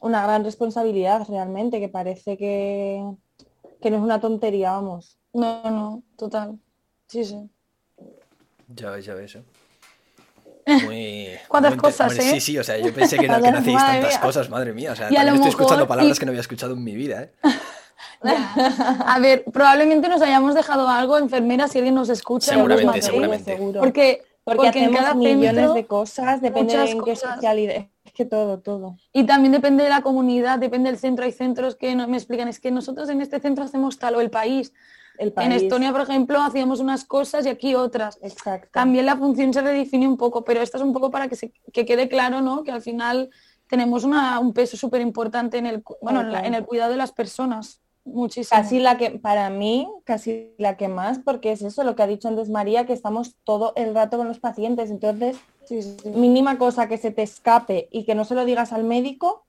una 0.00 0.22
gran 0.22 0.44
responsabilidad 0.44 1.26
realmente, 1.28 1.80
que 1.80 1.88
parece 1.88 2.36
que, 2.36 3.04
que 3.80 3.90
no 3.90 3.96
es 3.96 4.02
una 4.02 4.20
tontería, 4.20 4.72
vamos. 4.72 5.18
No, 5.32 5.62
no, 5.64 6.02
total. 6.16 6.58
Sí, 7.06 7.24
sí. 7.24 7.50
Ya 8.68 8.90
ves, 8.90 9.04
ya 9.04 9.14
ves. 9.14 9.36
¿eh? 9.36 9.44
Muy... 10.66 11.28
¿Cuántas 11.48 11.72
muy 11.72 11.78
cosas, 11.80 12.16
eh? 12.18 12.22
Sí, 12.22 12.40
sí, 12.40 12.58
o 12.58 12.64
sea, 12.64 12.78
yo 12.78 12.92
pensé 12.92 13.18
que 13.18 13.28
no, 13.28 13.40
que 13.42 13.50
no 13.50 13.58
hacéis 13.58 13.76
tantas 13.78 14.10
mía. 14.10 14.20
cosas, 14.20 14.50
madre 14.50 14.72
mía. 14.72 14.92
O 14.92 14.96
sea, 14.96 15.06
Y 15.10 15.14
a 15.14 15.18
también 15.18 15.26
lo 15.28 15.34
estoy 15.46 15.50
escuchando 15.50 15.86
palabras 15.88 16.16
y- 16.16 16.20
que 16.20 16.26
no 16.26 16.30
había 16.30 16.40
escuchado 16.40 16.74
en 16.74 16.84
mi 16.84 16.94
vida, 16.94 17.22
¿eh? 17.24 17.32
A 18.24 19.18
ver, 19.20 19.44
probablemente 19.52 20.08
nos 20.08 20.22
hayamos 20.22 20.54
dejado 20.54 20.88
algo, 20.88 21.18
enfermeras, 21.18 21.72
si 21.72 21.78
alguien 21.78 21.94
nos 21.94 22.08
escucha. 22.08 22.54
y 22.54 22.56
nos 22.58 22.66
Seguramente, 22.68 23.02
seguramente. 23.02 23.56
seguro. 23.56 23.80
Porque, 23.80 24.22
Porque, 24.44 24.56
porque 24.56 24.78
en 24.78 24.84
hacemos 24.84 25.00
cada 25.00 25.14
millones 25.14 25.54
centro, 25.54 25.74
de 25.74 25.86
cosas, 25.86 26.40
depende 26.42 26.74
muchas 26.74 26.90
en 26.90 26.98
qué 27.04 27.10
cosas. 27.12 27.30
especialidad. 27.30 27.86
Es 28.04 28.12
que 28.12 28.24
todo, 28.24 28.58
todo. 28.58 28.96
y 29.12 29.24
también 29.24 29.52
depende 29.52 29.84
de 29.84 29.88
la 29.90 30.02
comunidad, 30.02 30.58
depende 30.58 30.90
del 30.90 30.98
centro. 30.98 31.24
Hay 31.24 31.32
centros 31.32 31.76
que 31.76 31.94
no, 31.94 32.06
me 32.08 32.16
explican, 32.16 32.48
es 32.48 32.60
que 32.60 32.70
nosotros 32.70 33.08
en 33.08 33.20
este 33.22 33.40
centro 33.40 33.64
hacemos 33.64 33.98
tal 33.98 34.16
o 34.16 34.20
el 34.20 34.30
país. 34.30 34.72
El 35.18 35.32
país. 35.32 35.46
En 35.46 35.52
Estonia, 35.52 35.92
por 35.92 36.00
ejemplo, 36.00 36.40
hacíamos 36.40 36.80
unas 36.80 37.04
cosas 37.04 37.44
y 37.46 37.48
aquí 37.48 37.74
otras. 37.74 38.18
Exacto. 38.22 38.68
También 38.72 39.06
la 39.06 39.16
función 39.16 39.52
se 39.52 39.60
redefine 39.60 40.08
un 40.08 40.16
poco, 40.16 40.42
pero 40.44 40.60
esto 40.62 40.76
es 40.78 40.82
un 40.82 40.92
poco 40.92 41.10
para 41.10 41.28
que, 41.28 41.36
se, 41.36 41.52
que 41.72 41.84
quede 41.84 42.08
claro, 42.08 42.40
¿no? 42.40 42.62
Que 42.62 42.70
al 42.72 42.82
final 42.82 43.30
tenemos 43.68 44.04
una- 44.04 44.38
un 44.40 44.52
peso 44.52 44.76
súper 44.76 45.00
importante 45.00 45.58
en 45.58 45.66
el, 45.66 45.82
bueno, 46.00 46.20
en, 46.20 46.26
la- 46.28 46.38
Total. 46.38 46.46
en 46.46 46.54
el 46.54 46.64
cuidado 46.66 46.90
de 46.90 46.96
las 46.96 47.12
personas. 47.12 47.80
Muchísimo. 48.04 48.60
Casi 48.60 48.80
la 48.80 48.96
que, 48.98 49.10
para 49.10 49.48
mí, 49.48 49.88
casi 50.04 50.54
la 50.58 50.76
que 50.76 50.88
más, 50.88 51.20
porque 51.20 51.52
es 51.52 51.62
eso 51.62 51.84
lo 51.84 51.94
que 51.94 52.02
ha 52.02 52.06
dicho 52.08 52.26
antes 52.26 52.48
María, 52.50 52.84
que 52.84 52.92
estamos 52.92 53.36
todo 53.44 53.72
el 53.76 53.94
rato 53.94 54.16
con 54.18 54.26
los 54.26 54.40
pacientes. 54.40 54.90
Entonces, 54.90 55.36
sí, 55.66 55.82
sí. 55.82 55.96
mínima 56.10 56.58
cosa 56.58 56.88
que 56.88 56.98
se 56.98 57.12
te 57.12 57.22
escape 57.22 57.88
y 57.92 58.04
que 58.04 58.16
no 58.16 58.24
se 58.24 58.34
lo 58.34 58.44
digas 58.44 58.72
al 58.72 58.82
médico, 58.82 59.44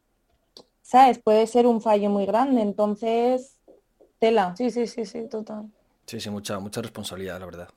¿sabes? 0.83 1.17
Puede 1.17 1.47
ser 1.47 1.65
un 1.65 1.81
fallo 1.81 2.09
muy 2.11 2.25
grande. 2.27 2.61
Entonces, 2.61 3.52
tela, 4.23 4.55
Sí, 4.55 4.71
sí, 4.71 4.87
sí, 4.87 5.05
sí, 5.05 5.27
total. 5.27 5.65
Sí, 6.07 6.19
sí, 6.21 6.29
mucha, 6.29 6.57
mucha 6.59 6.81
responsabilidad, 6.81 7.39
la 7.41 7.45
verdad. 7.45 7.69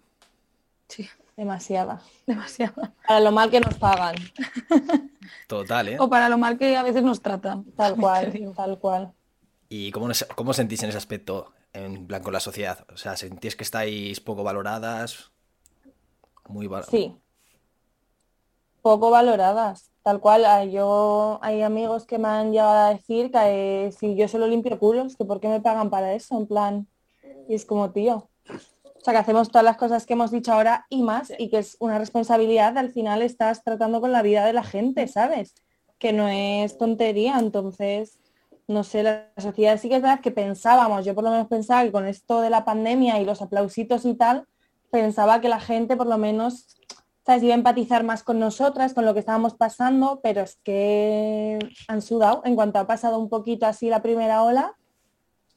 Sí, 0.88 1.08
demasiada. 1.36 2.00
demasiado. 2.26 2.74
Para 3.06 3.18
lo 3.20 3.32
mal 3.32 3.50
que 3.50 3.58
nos 3.60 3.74
pagan. 3.74 4.14
Total, 5.48 5.88
¿eh? 5.88 5.96
O 5.98 6.08
para 6.08 6.28
lo 6.28 6.38
mal 6.38 6.56
que 6.56 6.76
a 6.76 6.84
veces 6.84 7.02
nos 7.02 7.20
tratan. 7.20 7.64
Tal 7.72 7.96
cual, 8.00 8.52
tal 8.54 8.78
cual. 8.78 9.12
¿Y 9.68 9.90
cómo, 9.90 10.08
cómo 10.36 10.52
sentís 10.52 10.82
en 10.84 10.90
ese 10.90 10.98
aspecto, 10.98 11.52
en 11.72 12.06
plan 12.06 12.22
con 12.22 12.32
la 12.32 12.38
sociedad? 12.40 12.86
O 12.92 12.96
sea, 12.96 13.16
¿sentís 13.16 13.56
que 13.56 13.64
estáis 13.64 14.20
poco 14.20 14.44
valoradas? 14.44 15.32
Muy 16.48 16.68
val- 16.68 16.84
Sí. 16.84 17.16
Poco 18.82 19.10
valoradas. 19.10 19.90
Tal 20.06 20.20
cual, 20.20 20.44
ah, 20.44 20.64
yo 20.64 21.40
hay 21.42 21.62
amigos 21.62 22.06
que 22.06 22.16
me 22.16 22.28
han 22.28 22.52
llegado 22.52 22.70
a 22.70 22.90
decir 22.90 23.32
que 23.32 23.86
eh, 23.86 23.90
si 23.90 24.14
yo 24.14 24.28
solo 24.28 24.46
limpio 24.46 24.78
culos, 24.78 25.16
que 25.16 25.24
por 25.24 25.40
qué 25.40 25.48
me 25.48 25.60
pagan 25.60 25.90
para 25.90 26.14
eso, 26.14 26.38
en 26.38 26.46
plan. 26.46 26.86
Y 27.48 27.56
es 27.56 27.64
como, 27.64 27.90
tío. 27.90 28.30
O 28.48 29.00
sea, 29.00 29.14
que 29.14 29.18
hacemos 29.18 29.48
todas 29.48 29.64
las 29.64 29.76
cosas 29.76 30.06
que 30.06 30.12
hemos 30.12 30.30
dicho 30.30 30.52
ahora 30.52 30.86
y 30.90 31.02
más, 31.02 31.32
y 31.36 31.50
que 31.50 31.58
es 31.58 31.76
una 31.80 31.98
responsabilidad, 31.98 32.78
al 32.78 32.92
final 32.92 33.20
estás 33.20 33.64
tratando 33.64 34.00
con 34.00 34.12
la 34.12 34.22
vida 34.22 34.46
de 34.46 34.52
la 34.52 34.62
gente, 34.62 35.08
¿sabes? 35.08 35.56
Que 35.98 36.12
no 36.12 36.28
es 36.28 36.78
tontería, 36.78 37.40
entonces, 37.40 38.20
no 38.68 38.84
sé, 38.84 39.02
la 39.02 39.32
sociedad 39.38 39.76
sí 39.76 39.88
que 39.88 39.96
es 39.96 40.02
verdad 40.02 40.20
que 40.20 40.30
pensábamos, 40.30 41.04
yo 41.04 41.16
por 41.16 41.24
lo 41.24 41.30
menos 41.30 41.48
pensaba 41.48 41.82
que 41.82 41.90
con 41.90 42.06
esto 42.06 42.42
de 42.42 42.50
la 42.50 42.64
pandemia 42.64 43.20
y 43.20 43.24
los 43.24 43.42
aplausitos 43.42 44.04
y 44.04 44.14
tal, 44.14 44.46
pensaba 44.92 45.40
que 45.40 45.48
la 45.48 45.58
gente 45.58 45.96
por 45.96 46.06
lo 46.06 46.16
menos 46.16 46.75
¿sabes? 47.26 47.42
iba 47.42 47.52
a 47.54 47.56
empatizar 47.56 48.04
más 48.04 48.22
con 48.22 48.38
nosotras, 48.38 48.94
con 48.94 49.04
lo 49.04 49.12
que 49.12 49.20
estábamos 49.20 49.54
pasando, 49.54 50.20
pero 50.22 50.42
es 50.42 50.56
que 50.62 51.58
han 51.88 52.00
sudado. 52.00 52.40
En 52.44 52.54
cuanto 52.54 52.78
ha 52.78 52.86
pasado 52.86 53.18
un 53.18 53.28
poquito 53.28 53.66
así 53.66 53.88
la 53.90 54.00
primera 54.00 54.42
ola, 54.44 54.76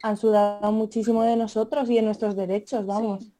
han 0.01 0.17
sudado 0.17 0.71
muchísimo 0.71 1.23
de 1.23 1.35
nosotros 1.35 1.89
y 1.89 1.95
de 1.95 2.01
nuestros 2.01 2.35
derechos, 2.35 2.85
vamos. 2.85 3.31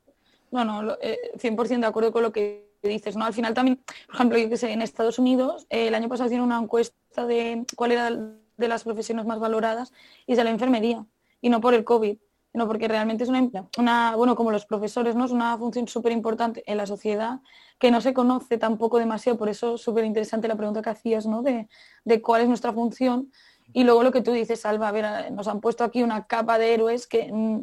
No, 0.52 0.64
no, 0.66 0.84
lo- 0.84 0.98
eh, 1.02 1.18
100% 1.38 1.80
de 1.82 1.90
acuerdo 1.90 2.12
con 2.12 2.22
lo 2.24 2.32
que 2.32 2.70
dices, 2.84 3.16
¿no? 3.16 3.26
Al 3.26 3.34
final 3.34 3.54
también, 3.54 3.82
por 4.08 4.16
ejemplo, 4.16 4.38
yo 4.38 4.50
que 4.50 4.58
sé, 4.58 4.72
en 4.72 4.82
Estados 4.82 5.20
Unidos, 5.20 5.66
eh, 5.70 5.88
el 5.88 5.96
año 5.96 6.08
pasado 6.10 6.28
hicieron 6.28 6.48
una 6.48 6.60
encuesta 6.60 7.26
de 7.26 7.66
cuál 7.76 7.92
era 7.94 8.10
de 8.12 8.68
las 8.68 8.84
profesiones 8.84 9.26
más 9.26 9.40
valoradas 9.40 9.92
y 10.28 10.34
es 10.34 10.44
la 10.44 10.50
enfermería, 10.50 11.06
y 11.42 11.50
no 11.50 11.62
por 11.62 11.74
el 11.74 11.84
COVID, 11.84 12.18
sino 12.52 12.68
porque 12.68 12.88
realmente 12.88 13.24
es 13.24 13.30
una, 13.30 13.48
una 13.78 14.16
bueno, 14.16 14.36
como 14.36 14.52
los 14.52 14.66
profesores, 14.66 15.16
¿no? 15.16 15.26
Es 15.26 15.32
una 15.32 15.58
función 15.58 15.88
súper 15.88 16.12
importante 16.12 16.64
en 16.66 16.78
la 16.78 16.86
sociedad 16.86 17.40
que 17.78 17.92
no 17.92 18.02
se 18.02 18.14
conoce 18.14 18.58
tampoco 18.58 18.98
demasiado, 18.98 19.38
por 19.38 19.50
eso 19.50 19.76
es 19.76 19.82
súper 19.82 20.04
interesante 20.04 20.48
la 20.48 20.56
pregunta 20.56 20.82
que 20.82 20.90
hacías, 20.90 21.26
¿no? 21.26 21.42
De, 21.42 21.68
de 22.04 22.22
cuál 22.22 22.42
es 22.42 22.48
nuestra 22.48 22.74
función. 22.74 23.32
Y 23.72 23.84
luego 23.84 24.04
lo 24.04 24.12
que 24.12 24.22
tú 24.22 24.32
dices, 24.32 24.66
Alba, 24.66 24.88
a 24.88 24.92
ver, 24.92 25.32
nos 25.32 25.48
han 25.48 25.62
puesto 25.62 25.84
aquí 25.84 26.02
una 26.02 26.26
capa 26.26 26.58
de 26.58 26.74
héroes 26.74 27.08
que... 27.08 27.32
mm, 27.32 27.60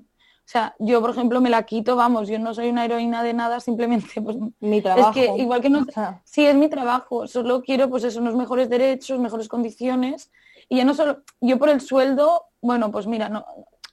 o 0.46 0.48
sea, 0.48 0.76
yo, 0.78 1.00
por 1.00 1.10
ejemplo, 1.10 1.40
me 1.40 1.50
la 1.50 1.64
quito, 1.64 1.96
vamos, 1.96 2.28
yo 2.28 2.38
no 2.38 2.54
soy 2.54 2.68
una 2.68 2.84
heroína 2.84 3.24
de 3.24 3.34
nada, 3.34 3.58
simplemente, 3.58 4.22
pues, 4.22 4.36
Mi 4.60 4.80
trabajo. 4.80 5.10
es 5.10 5.14
que 5.16 5.42
igual 5.42 5.60
que 5.60 5.70
no, 5.70 5.84
sí 6.22 6.46
es 6.46 6.54
mi 6.54 6.68
trabajo, 6.68 7.26
solo 7.26 7.62
quiero, 7.62 7.90
pues 7.90 8.04
eso, 8.04 8.20
unos 8.20 8.36
mejores 8.36 8.68
derechos, 8.68 9.18
mejores 9.18 9.48
condiciones, 9.48 10.30
y 10.68 10.76
ya 10.76 10.84
no 10.84 10.94
solo, 10.94 11.24
yo 11.40 11.58
por 11.58 11.68
el 11.68 11.80
sueldo, 11.80 12.44
bueno, 12.60 12.92
pues 12.92 13.08
mira, 13.08 13.28
no, 13.28 13.44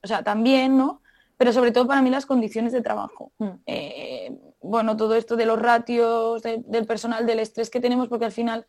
o 0.04 0.08
sea, 0.08 0.24
también, 0.24 0.78
¿no? 0.78 1.02
Pero 1.38 1.52
sobre 1.54 1.72
todo 1.72 1.88
para 1.88 2.02
mí 2.02 2.10
las 2.10 2.26
condiciones 2.26 2.72
de 2.74 2.82
trabajo. 2.82 3.32
Mm. 3.40 3.50
Eh, 3.66 4.38
bueno, 4.62 4.96
todo 4.98 5.16
esto 5.16 5.36
de 5.36 5.46
los 5.46 5.60
ratios, 5.60 6.42
de- 6.44 6.64
del 6.68 6.86
personal, 6.86 7.26
del 7.26 7.40
estrés 7.40 7.70
que 7.70 7.80
tenemos, 7.80 8.08
porque 8.08 8.26
al 8.26 8.32
final, 8.32 8.66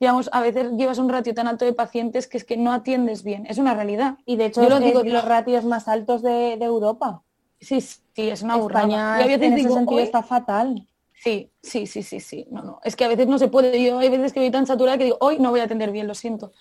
digamos, 0.00 0.28
a 0.32 0.40
veces 0.40 0.72
llevas 0.76 0.98
un 0.98 1.08
ratio 1.08 1.34
tan 1.34 1.46
alto 1.46 1.64
de 1.64 1.72
pacientes 1.72 2.26
que 2.26 2.38
es 2.38 2.44
que 2.44 2.56
no 2.56 2.72
atiendes 2.72 3.22
bien, 3.22 3.46
es 3.46 3.58
una 3.58 3.74
realidad. 3.74 4.18
y 4.24 4.36
de 4.36 4.46
hecho 4.46 4.62
Yo 4.62 4.68
lo 4.68 4.80
digo, 4.80 5.02
los 5.04 5.24
ratios 5.24 5.64
más 5.64 5.88
altos 5.88 6.22
de, 6.22 6.56
de 6.58 6.64
Europa. 6.64 7.22
Sí, 7.60 7.80
sí, 7.80 8.02
es 8.16 8.42
una 8.42 8.56
burrada. 8.56 8.86
España 8.86 9.20
Y 9.20 9.22
a 9.22 9.26
veces 9.26 9.46
en 9.46 9.52
ese 9.54 9.62
digo, 9.62 9.74
sentido 9.74 9.98
"Hoy- 9.98 10.04
está 10.04 10.22
fatal. 10.22 10.88
Sí, 11.14 11.50
sí, 11.62 11.86
sí, 11.86 12.02
sí, 12.02 12.20
sí. 12.20 12.46
No, 12.50 12.62
no. 12.62 12.80
Es 12.84 12.94
que 12.94 13.04
a 13.04 13.08
veces 13.08 13.26
no 13.26 13.38
se 13.38 13.48
puede. 13.48 13.82
Yo 13.82 13.98
hay 13.98 14.10
veces 14.10 14.32
que 14.34 14.40
voy 14.40 14.50
tan 14.50 14.66
saturada 14.66 14.98
que 14.98 15.04
digo, 15.04 15.16
hoy 15.20 15.38
no 15.38 15.50
voy 15.50 15.60
a 15.60 15.64
atender 15.64 15.90
bien, 15.90 16.06
lo 16.06 16.14
siento. 16.14 16.52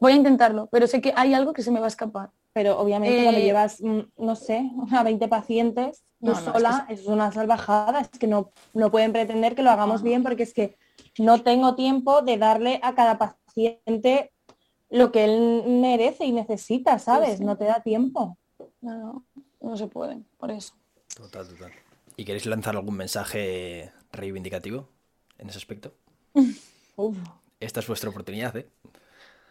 Voy 0.00 0.12
a 0.12 0.16
intentarlo, 0.16 0.68
pero 0.72 0.86
sé 0.88 1.00
que 1.00 1.12
hay 1.14 1.32
algo 1.34 1.52
que 1.52 1.62
se 1.62 1.70
me 1.70 1.78
va 1.78 1.86
a 1.86 1.88
escapar. 1.88 2.30
Pero 2.52 2.78
obviamente 2.78 3.20
Eh, 3.20 3.22
cuando 3.24 3.40
llevas, 3.40 3.80
mm, 3.80 4.00
no 4.18 4.34
sé, 4.36 4.70
a 4.92 5.02
20 5.02 5.28
pacientes, 5.28 6.02
tú 6.20 6.26
No, 6.26 6.32
no, 6.32 6.38
es 6.38 6.44
que 6.44 6.52
sola, 6.52 6.86
es 6.88 7.06
una 7.06 7.32
salvajada, 7.32 8.00
es 8.00 8.08
que 8.10 8.26
no, 8.26 8.52
no 8.74 8.90
pueden 8.90 9.12
pretender 9.12 9.54
que 9.54 9.62
lo 9.62 9.70
hagamos 9.70 10.02
bien 10.02 10.22
porque 10.22 10.42
es 10.42 10.52
que 10.52 10.76
no 11.18 11.42
tengo 11.42 11.74
tiempo 11.74 12.22
de 12.22 12.38
darle 12.38 12.80
a 12.82 12.94
cada 12.94 13.18
paciente 13.18 14.32
lo 14.90 15.12
que 15.12 15.24
él 15.24 15.62
merece 15.66 16.24
y 16.24 16.32
necesita, 16.32 16.98
¿sabes? 16.98 17.38
sí. 17.38 17.44
No 17.44 17.56
te 17.56 17.64
da 17.64 17.80
tiempo. 17.82 18.36
No, 18.80 18.98
no, 18.98 19.24
no 19.60 19.76
se 19.76 19.86
puede, 19.86 20.18
por 20.38 20.50
eso. 20.50 20.74
Total, 21.14 21.46
total. 21.48 21.72
¿Y 22.16 22.24
queréis 22.24 22.46
lanzar 22.46 22.76
algún 22.76 22.96
mensaje 22.96 23.92
reivindicativo 24.12 24.88
en 25.38 25.48
ese 25.48 25.58
aspecto? 25.58 25.94
Uf. 26.96 27.16
Esta 27.60 27.80
es 27.80 27.86
vuestra 27.86 28.10
oportunidad, 28.10 28.56
¿eh? 28.56 28.68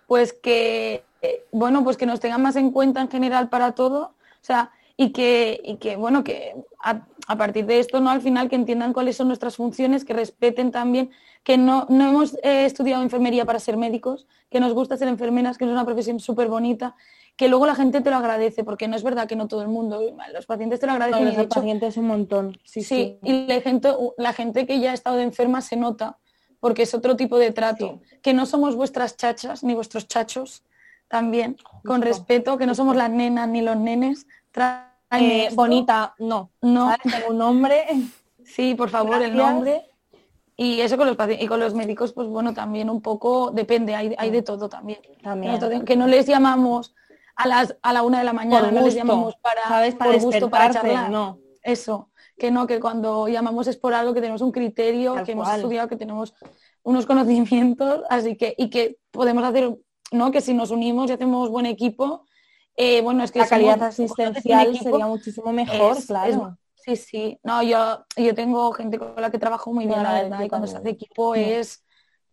Pues 0.10 0.34
que, 0.34 1.04
eh, 1.22 1.46
bueno, 1.52 1.84
pues 1.84 1.96
que 1.96 2.08
nos 2.08 2.20
tengan 2.20 2.42
más 2.42 2.56
en 2.56 2.72
cuenta 2.72 3.00
en 3.00 3.10
general 3.10 3.48
para 3.50 3.74
todo. 3.74 4.00
O 4.02 4.42
sea, 4.42 4.72
y 4.98 5.12
que, 5.12 5.62
y 5.64 5.76
que 5.78 5.96
bueno, 5.98 6.24
que 6.24 6.56
a, 6.84 7.06
a 7.28 7.38
partir 7.38 7.68
de 7.68 7.80
esto, 7.80 8.00
¿no? 8.02 8.10
Al 8.10 8.22
final 8.22 8.50
que 8.50 8.56
entiendan 8.56 8.92
cuáles 8.92 9.16
son 9.16 9.28
nuestras 9.28 9.56
funciones, 9.56 10.04
que 10.04 10.14
respeten 10.14 10.72
también, 10.72 11.12
que 11.44 11.60
no, 11.60 11.86
no 11.90 12.10
hemos 12.10 12.34
eh, 12.42 12.66
estudiado 12.66 13.04
enfermería 13.04 13.46
para 13.46 13.60
ser 13.60 13.78
médicos, 13.78 14.26
que 14.50 14.60
nos 14.60 14.74
gusta 14.74 14.98
ser 14.98 15.08
enfermeras, 15.10 15.60
que 15.60 15.66
es 15.66 15.72
una 15.72 15.86
profesión 15.86 16.20
súper 16.20 16.48
bonita, 16.48 16.96
que 17.36 17.48
luego 17.48 17.68
la 17.68 17.76
gente 17.76 18.02
te 18.02 18.10
lo 18.10 18.16
agradece, 18.16 18.64
porque 18.64 18.88
no 18.88 18.96
es 18.96 19.04
verdad 19.04 19.28
que 19.28 19.36
no 19.36 19.48
todo 19.48 19.62
el 19.62 19.68
mundo, 19.68 20.02
los 20.34 20.46
pacientes 20.48 20.80
te 20.80 20.88
lo 20.88 20.94
agradecen. 20.94 21.22
Y 21.22 21.26
de 21.26 21.32
los 21.38 21.46
hecho, 21.46 21.56
pacientes 21.60 21.96
un 21.98 22.08
montón. 22.08 22.58
Sí, 22.64 22.82
Sí, 22.82 22.84
sí. 22.84 23.20
y 23.22 23.46
la 23.48 23.62
gente, 23.62 23.94
la 24.18 24.34
gente 24.34 24.66
que 24.66 24.80
ya 24.80 24.90
ha 24.92 24.94
estado 24.96 25.20
enferma 25.20 25.62
se 25.62 25.78
nota, 25.78 26.18
porque 26.60 26.84
es 26.84 26.94
otro 26.94 27.16
tipo 27.16 27.38
de 27.38 27.52
trato, 27.52 28.00
que 28.22 28.34
no 28.34 28.46
somos 28.46 28.76
vuestras 28.76 29.16
chachas 29.18 29.64
ni 29.64 29.74
vuestros 29.76 30.08
chachos, 30.08 30.64
también, 31.08 31.58
con 31.86 32.02
respeto, 32.02 32.58
que 32.58 32.66
no 32.68 32.76
somos 32.76 32.96
las 32.96 33.10
nenas 33.10 33.48
ni 33.48 33.62
los 33.62 33.76
nenes. 33.78 34.28
Eh, 35.12 35.50
bonita, 35.56 36.14
no. 36.20 36.52
No. 36.62 36.94
Tengo 37.04 37.30
un 37.30 37.38
nombre. 37.40 37.86
sí, 38.46 38.76
por 38.76 38.90
favor, 38.90 39.22
el 39.22 39.36
nombre. 39.36 39.86
Y 40.56 40.82
eso 40.82 40.98
con 40.98 41.08
los 41.08 41.18
paci- 41.18 41.38
y 41.40 41.48
con 41.48 41.60
los 41.62 41.74
médicos, 41.74 42.12
pues 42.14 42.28
bueno, 42.28 42.54
también 42.54 42.90
un 42.90 43.02
poco 43.02 43.50
depende, 43.52 43.96
hay, 43.96 44.14
hay 44.18 44.30
de 44.30 44.42
todo 44.42 44.68
también. 44.68 45.00
También. 45.24 45.54
Nosotros- 45.54 45.84
Que 45.86 45.96
no 45.96 46.06
les 46.06 46.26
llamamos 46.28 46.94
a 47.36 47.48
las 47.48 47.76
a 47.82 47.94
la 47.94 48.04
una 48.04 48.20
de 48.20 48.26
la 48.26 48.34
mañana, 48.34 48.66
Por 48.66 48.74
no 48.74 48.82
les 48.82 48.94
llamamos 48.94 49.36
para, 49.38 49.64
¿sabes? 49.68 49.96
Para 49.96 50.12
por 50.12 50.22
gusto, 50.22 50.50
para 50.50 50.74
charlar. 50.74 51.10
no. 51.10 51.40
Eso, 51.64 52.10
que 52.40 52.52
no, 52.52 52.66
que 52.68 52.80
cuando 52.80 53.28
llamamos 53.28 53.68
es 53.68 53.78
por 53.78 53.94
algo 53.94 54.14
que 54.14 54.22
tenemos 54.22 54.42
un 54.42 54.52
criterio, 54.52 55.14
Tal 55.16 55.26
que 55.26 55.34
hemos 55.34 55.50
estudiado, 55.50 55.88
que 55.88 55.98
tenemos 55.98 56.34
unos 56.84 57.06
conocimientos, 57.06 58.04
así 58.10 58.36
que, 58.38 58.56
y 58.58 58.70
que 58.70 58.98
podemos 59.12 59.44
hacer, 59.44 59.78
¿no? 60.12 60.32
Que 60.32 60.42
si 60.42 60.54
nos 60.54 60.72
unimos 60.72 61.10
y 61.10 61.14
hacemos 61.14 61.50
buen 61.50 61.66
equipo, 61.66 62.26
eh, 62.76 63.02
bueno, 63.02 63.24
es 63.24 63.32
que 63.32 63.40
La 63.40 63.48
calidad 63.48 63.84
asistencial 63.84 64.68
equipo, 64.70 64.84
sería 64.84 65.08
muchísimo 65.08 65.52
mejor, 65.54 65.98
es- 65.98 66.08
claro. 66.08 66.58
Sí, 66.76 66.96
sí. 66.96 67.40
No, 67.44 67.62
yo, 67.62 68.06
yo 68.16 68.34
tengo 68.34 68.72
gente 68.72 68.98
con 68.98 69.14
la 69.18 69.30
que 69.30 69.38
trabajo 69.38 69.74
muy 69.74 69.86
bien, 69.86 70.02
la 70.02 70.14
verdad, 70.14 70.44
y 70.46 70.50
cuando 70.50 70.68
se 70.68 70.78
hace 70.78 70.90
equipo 70.90 71.36
es, 71.36 71.84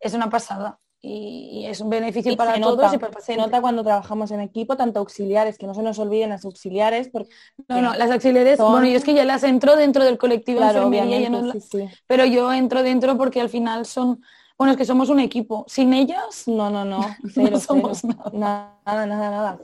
es 0.01 0.15
una 0.15 0.31
pasada. 0.31 0.79
Y, 1.09 1.61
y 1.61 1.67
es 1.67 1.81
un 1.81 1.89
beneficio 1.89 2.33
Y 2.33 2.37
para 2.37 2.55
se 2.55 2.61
todos 2.61 2.79
nota, 2.79 2.95
y 2.97 2.99
para 2.99 3.21
se 3.21 3.37
nota 3.37 3.61
cuando 3.61 3.85
trabajamos 3.85 4.33
en 4.33 4.41
equipo, 4.41 4.77
tanto 4.77 4.99
auxiliares, 4.99 5.57
que 5.57 5.67
no 5.69 5.73
se 5.75 5.83
nos 5.83 6.01
olviden 6.01 6.31
las 6.31 6.45
auxiliares, 6.45 7.09
porque 7.09 7.31
No, 7.69 7.81
no, 7.81 7.95
las 7.95 8.11
auxiliares, 8.11 8.59
Son- 8.59 8.73
bueno, 8.73 8.89
yo 8.89 8.97
es 8.97 9.05
que 9.05 9.15
ya 9.15 9.25
las 9.25 9.45
entro 9.45 9.77
dentro 9.77 10.03
del 10.05 10.19
colectivo 10.19 10.59
de 10.61 10.67
claro, 10.67 10.79
enfermería, 10.89 11.21
ya 11.21 11.29
obviamente, 11.29 11.47
no- 11.47 11.61
sí, 11.61 11.61
sí. 11.61 11.89
pero 12.09 12.25
yo 12.25 12.53
entro 12.53 12.83
dentro 12.83 13.17
porque 13.17 13.41
al 13.41 13.49
final 13.49 13.87
son 13.87 14.21
Bueno, 14.59 14.73
es 14.73 14.79
que 14.79 14.85
somos 14.87 15.11
un 15.11 15.21
equipo. 15.21 15.65
Sin 15.69 15.93
ellas, 15.93 16.45
No, 16.49 16.71
no, 16.71 16.85
no, 16.85 16.99
cero, 17.35 17.51
no 17.53 17.61
somos 17.61 17.99
cero. 18.01 18.15
nada. 18.35 18.73
Nada, 18.85 19.07
nada, 19.07 19.31
nada. 19.31 19.59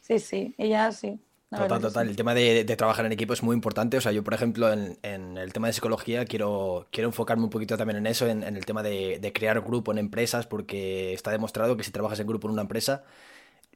Sí, 0.00 0.18
sí, 0.18 0.54
ellas 0.58 0.96
sí. 0.96 1.20
Total, 1.54 1.80
total. 1.82 2.08
El 2.08 2.16
tema 2.16 2.34
de, 2.34 2.64
de 2.64 2.76
trabajar 2.76 3.04
en 3.04 3.12
equipo 3.12 3.34
es 3.34 3.42
muy 3.42 3.54
importante. 3.54 3.98
O 3.98 4.00
sea, 4.00 4.10
yo, 4.12 4.24
por 4.24 4.32
ejemplo, 4.32 4.72
en, 4.72 4.98
en 5.02 5.36
el 5.36 5.52
tema 5.52 5.66
de 5.66 5.74
psicología 5.74 6.24
quiero, 6.24 6.88
quiero 6.90 7.08
enfocarme 7.10 7.44
un 7.44 7.50
poquito 7.50 7.76
también 7.76 7.98
en 7.98 8.06
eso, 8.06 8.26
en, 8.26 8.42
en 8.42 8.56
el 8.56 8.64
tema 8.64 8.82
de, 8.82 9.18
de 9.20 9.32
crear 9.34 9.60
grupo 9.60 9.92
en 9.92 9.98
empresas, 9.98 10.46
porque 10.46 11.12
está 11.12 11.30
demostrado 11.30 11.76
que 11.76 11.84
si 11.84 11.90
trabajas 11.90 12.20
en 12.20 12.26
grupo 12.26 12.48
en 12.48 12.54
una 12.54 12.62
empresa, 12.62 13.04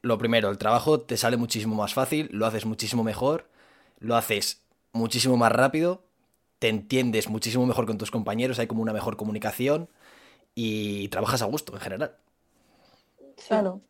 lo 0.01 0.17
primero, 0.17 0.49
el 0.49 0.57
trabajo 0.57 1.01
te 1.01 1.17
sale 1.17 1.37
muchísimo 1.37 1.75
más 1.75 1.93
fácil, 1.93 2.29
lo 2.31 2.45
haces 2.47 2.65
muchísimo 2.65 3.03
mejor, 3.03 3.47
lo 3.99 4.15
haces 4.15 4.61
muchísimo 4.91 5.37
más 5.37 5.51
rápido, 5.51 6.03
te 6.59 6.69
entiendes 6.69 7.29
muchísimo 7.29 7.65
mejor 7.67 7.85
con 7.85 7.97
tus 7.99 8.11
compañeros, 8.11 8.59
hay 8.59 8.67
como 8.67 8.81
una 8.81 8.93
mejor 8.93 9.17
comunicación 9.17 9.89
y 10.55 11.09
trabajas 11.09 11.43
a 11.43 11.45
gusto 11.45 11.73
en 11.73 11.79
general. 11.81 12.15
Claro. 13.47 13.81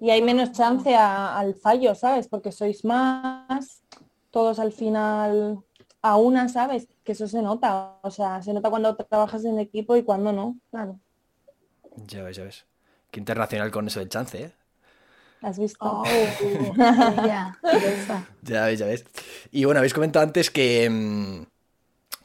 Y 0.00 0.10
hay 0.10 0.22
menos 0.22 0.52
chance 0.52 0.94
a- 0.94 1.38
al 1.38 1.54
fallo, 1.54 1.94
¿sabes? 1.94 2.28
Porque 2.28 2.52
sois 2.52 2.84
más, 2.84 3.82
todos 4.30 4.58
al 4.58 4.72
final 4.72 5.58
a 6.02 6.16
una, 6.16 6.48
¿sabes? 6.48 6.88
Que 7.04 7.12
eso 7.12 7.26
se 7.26 7.42
nota. 7.42 7.98
O 8.02 8.10
sea, 8.10 8.42
se 8.42 8.52
nota 8.52 8.70
cuando 8.70 8.94
trabajas 8.96 9.44
en 9.44 9.58
equipo 9.58 9.96
y 9.96 10.02
cuando 10.02 10.32
no. 10.32 10.56
Claro. 10.70 10.98
Ya 12.06 12.22
ves, 12.22 12.36
ya 12.36 12.44
ves. 12.44 12.66
Qué 13.10 13.20
internacional 13.20 13.70
con 13.70 13.86
eso 13.86 14.00
del 14.00 14.08
chance, 14.08 14.42
¿eh? 14.42 14.52
¿Has 15.42 15.58
visto? 15.58 15.78
Oh, 15.80 16.04
ya. 17.26 17.56
Ya 18.42 18.66
ves, 18.66 18.78
ya 18.78 18.86
ves. 18.86 19.04
Y 19.50 19.64
bueno, 19.64 19.78
habéis 19.78 19.94
comentado 19.94 20.24
antes 20.24 20.50
que 20.50 20.88
mm, 20.90 21.42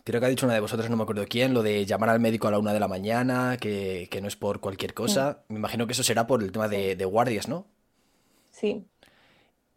creo 0.04 0.20
que 0.20 0.26
ha 0.26 0.30
dicho 0.30 0.46
una 0.46 0.56
de 0.56 0.60
vosotras, 0.62 0.90
no 0.90 0.98
me 0.98 1.04
acuerdo 1.04 1.26
quién, 1.28 1.54
lo 1.54 1.64
de 1.64 1.86
llamar 1.86 2.10
al 2.10 2.20
médico 2.20 2.48
a 2.48 2.52
la 2.52 2.60
una 2.60 2.74
de 2.74 2.80
la 2.80 2.88
mañana, 2.88 3.58
que, 3.60 4.08
que 4.12 4.22
no 4.22 4.28
es 4.28 4.36
por 4.36 4.60
cualquier 4.60 4.94
cosa. 4.94 5.44
Me 5.50 5.58
imagino 5.58 5.86
que 5.88 5.94
eso 5.94 6.04
será 6.04 6.28
por 6.28 6.42
el 6.44 6.52
tema 6.52 6.68
de, 6.68 6.96
de 6.96 7.06
guardias, 7.06 7.48
¿no? 7.48 7.66
Sí. 8.52 8.86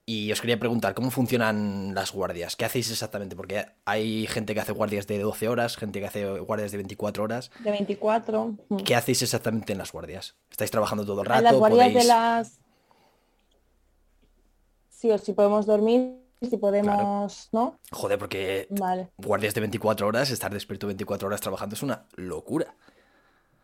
Y 0.07 0.31
os 0.33 0.41
quería 0.43 0.59
preguntar, 0.61 0.93
¿cómo 0.93 1.11
funcionan 1.11 1.95
las 1.95 2.13
guardias? 2.13 2.57
¿Qué 2.57 2.67
hacéis 2.67 2.91
exactamente? 2.91 3.37
Porque 3.37 3.65
hay 3.87 4.27
gente 4.27 4.53
que 4.53 4.61
hace 4.61 4.73
guardias 4.73 5.07
de 5.07 5.19
12 5.19 5.49
horas, 5.49 5.77
gente 5.79 5.99
que 6.01 6.07
hace 6.07 6.27
guardias 6.41 6.73
de 6.73 6.77
24 6.77 7.25
horas. 7.25 7.51
De 7.61 7.71
24. 7.71 8.55
Mm. 8.69 8.77
¿Qué 8.79 8.95
hacéis 8.95 9.23
exactamente 9.23 9.73
en 9.73 9.79
las 9.79 9.93
guardias? 9.93 10.35
¿Estáis 10.51 10.71
trabajando 10.71 11.07
todo 11.07 11.23
el 11.23 11.27
En 11.27 11.31
rato? 11.33 11.43
las 11.45 11.55
guardias 11.55 11.89
¿Podéis- 11.89 11.99
de 12.03 12.05
las... 12.05 12.59
Sí, 14.91 15.11
o 15.11 15.17
si 15.19 15.33
podemos 15.33 15.65
dormir, 15.67 16.17
si 16.47 16.57
podemos... 16.57 17.49
¿No? 17.53 17.79
Joder, 17.93 18.19
porque 18.19 18.67
Vale. 18.71 19.09
guardias 19.19 19.55
de 19.55 19.61
24 19.61 20.07
horas, 20.07 20.31
estar 20.31 20.53
despierto 20.53 20.87
24 20.87 21.27
horas 21.27 21.41
trabajando 21.41 21.75
es 21.75 21.83
una 21.83 22.05
locura. 22.17 22.75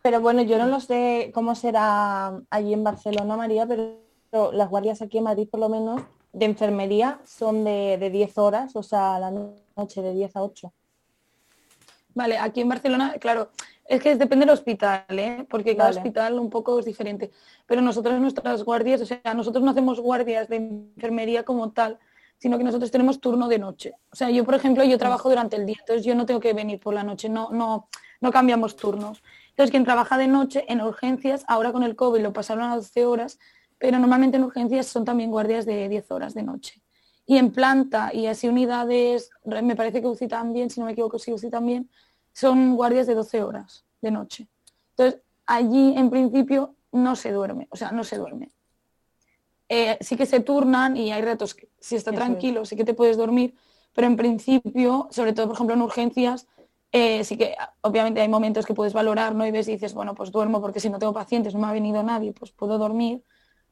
Pero 0.01 0.19
bueno, 0.19 0.41
yo 0.41 0.57
no 0.57 0.65
lo 0.65 0.79
sé 0.79 1.31
cómo 1.33 1.55
será 1.55 2.41
allí 2.49 2.73
en 2.73 2.83
Barcelona, 2.83 3.37
María, 3.37 3.67
pero 3.67 4.51
las 4.51 4.69
guardias 4.69 5.01
aquí 5.01 5.19
en 5.19 5.25
Madrid, 5.25 5.47
por 5.49 5.59
lo 5.59 5.69
menos, 5.69 6.01
de 6.33 6.45
enfermería 6.45 7.19
son 7.25 7.63
de, 7.63 7.97
de 7.99 8.09
10 8.09 8.37
horas, 8.37 8.75
o 8.75 8.83
sea, 8.83 9.19
la 9.19 9.31
noche 9.31 10.01
de 10.01 10.13
10 10.13 10.35
a 10.35 10.43
8. 10.43 10.73
Vale, 12.13 12.37
aquí 12.37 12.61
en 12.61 12.69
Barcelona, 12.69 13.13
claro, 13.19 13.51
es 13.91 14.01
que 14.01 14.15
depende 14.15 14.45
del 14.45 14.53
hospital, 14.53 15.03
¿eh? 15.09 15.45
porque 15.49 15.75
cada 15.75 15.89
Vale. 15.89 15.99
hospital 15.99 16.39
un 16.39 16.49
poco 16.49 16.79
es 16.79 16.85
diferente. 16.85 17.31
Pero 17.65 17.81
nosotros 17.81 18.19
nuestras 18.19 18.63
guardias, 18.63 19.01
o 19.01 19.05
sea, 19.05 19.33
nosotros 19.35 19.63
no 19.63 19.71
hacemos 19.71 19.99
guardias 19.99 20.47
de 20.47 20.55
enfermería 20.57 21.43
como 21.43 21.71
tal, 21.71 21.99
sino 22.41 22.57
que 22.57 22.63
nosotros 22.63 22.89
tenemos 22.89 23.19
turno 23.19 23.47
de 23.47 23.59
noche. 23.59 23.93
O 24.11 24.15
sea, 24.15 24.31
yo, 24.31 24.43
por 24.43 24.55
ejemplo, 24.55 24.83
yo 24.83 24.97
trabajo 24.97 25.29
durante 25.29 25.57
el 25.57 25.65
día, 25.67 25.77
entonces 25.79 26.03
yo 26.03 26.15
no 26.15 26.25
tengo 26.25 26.39
que 26.39 26.53
venir 26.53 26.79
por 26.79 26.91
la 26.91 27.03
noche, 27.03 27.29
no, 27.29 27.51
no, 27.51 27.87
no 28.19 28.31
cambiamos 28.31 28.75
turnos. 28.75 29.21
Entonces, 29.49 29.69
quien 29.69 29.83
trabaja 29.83 30.17
de 30.17 30.27
noche 30.27 30.65
en 30.67 30.81
urgencias, 30.81 31.45
ahora 31.47 31.71
con 31.71 31.83
el 31.83 31.95
COVID 31.95 32.19
lo 32.19 32.33
pasaron 32.33 32.63
a 32.63 32.75
12 32.75 33.05
horas, 33.05 33.37
pero 33.77 33.99
normalmente 33.99 34.37
en 34.37 34.43
urgencias 34.43 34.87
son 34.87 35.05
también 35.05 35.29
guardias 35.29 35.67
de 35.67 35.87
10 35.87 36.09
horas 36.09 36.33
de 36.33 36.41
noche. 36.41 36.81
Y 37.27 37.37
en 37.37 37.51
planta 37.51 38.11
y 38.11 38.25
así 38.25 38.47
unidades, 38.47 39.29
me 39.45 39.75
parece 39.75 40.01
que 40.01 40.07
UCI 40.07 40.27
también, 40.27 40.71
si 40.71 40.79
no 40.79 40.87
me 40.87 40.93
equivoco, 40.93 41.19
sí 41.19 41.31
UCI 41.31 41.51
también, 41.51 41.91
son 42.33 42.75
guardias 42.75 43.05
de 43.05 43.13
12 43.13 43.43
horas 43.43 43.85
de 44.01 44.09
noche. 44.09 44.47
Entonces, 44.97 45.21
allí 45.45 45.93
en 45.95 46.09
principio 46.09 46.73
no 46.91 47.15
se 47.15 47.31
duerme, 47.31 47.67
o 47.69 47.75
sea, 47.75 47.91
no 47.91 48.03
se 48.03 48.17
duerme. 48.17 48.49
Eh, 49.73 49.97
sí 50.01 50.17
que 50.17 50.25
se 50.25 50.41
turnan 50.41 50.97
y 50.97 51.11
hay 51.13 51.21
retos 51.21 51.55
que 51.55 51.69
si 51.79 51.95
está 51.95 52.11
Eso 52.11 52.19
es. 52.19 52.25
tranquilo, 52.25 52.65
sí 52.65 52.75
que 52.75 52.83
te 52.83 52.93
puedes 52.93 53.15
dormir, 53.17 53.55
pero 53.93 54.07
en 54.07 54.17
principio, 54.17 55.07
sobre 55.11 55.31
todo, 55.33 55.47
por 55.47 55.55
ejemplo, 55.55 55.75
en 55.75 55.81
urgencias, 55.81 56.47
eh, 56.91 57.23
sí 57.23 57.37
que 57.37 57.55
obviamente 57.81 58.19
hay 58.21 58.27
momentos 58.27 58.65
que 58.65 58.73
puedes 58.73 58.93
valorar, 58.93 59.33
¿no? 59.33 59.45
Y 59.45 59.51
ves 59.51 59.67
y 59.69 59.73
dices, 59.73 59.93
bueno, 59.93 60.13
pues 60.13 60.31
duermo 60.31 60.59
porque 60.61 60.81
si 60.81 60.89
no 60.89 60.99
tengo 60.99 61.13
pacientes, 61.13 61.53
no 61.53 61.61
me 61.61 61.67
ha 61.67 61.73
venido 61.73 62.03
nadie, 62.03 62.33
pues 62.33 62.51
puedo 62.51 62.77
dormir. 62.77 63.23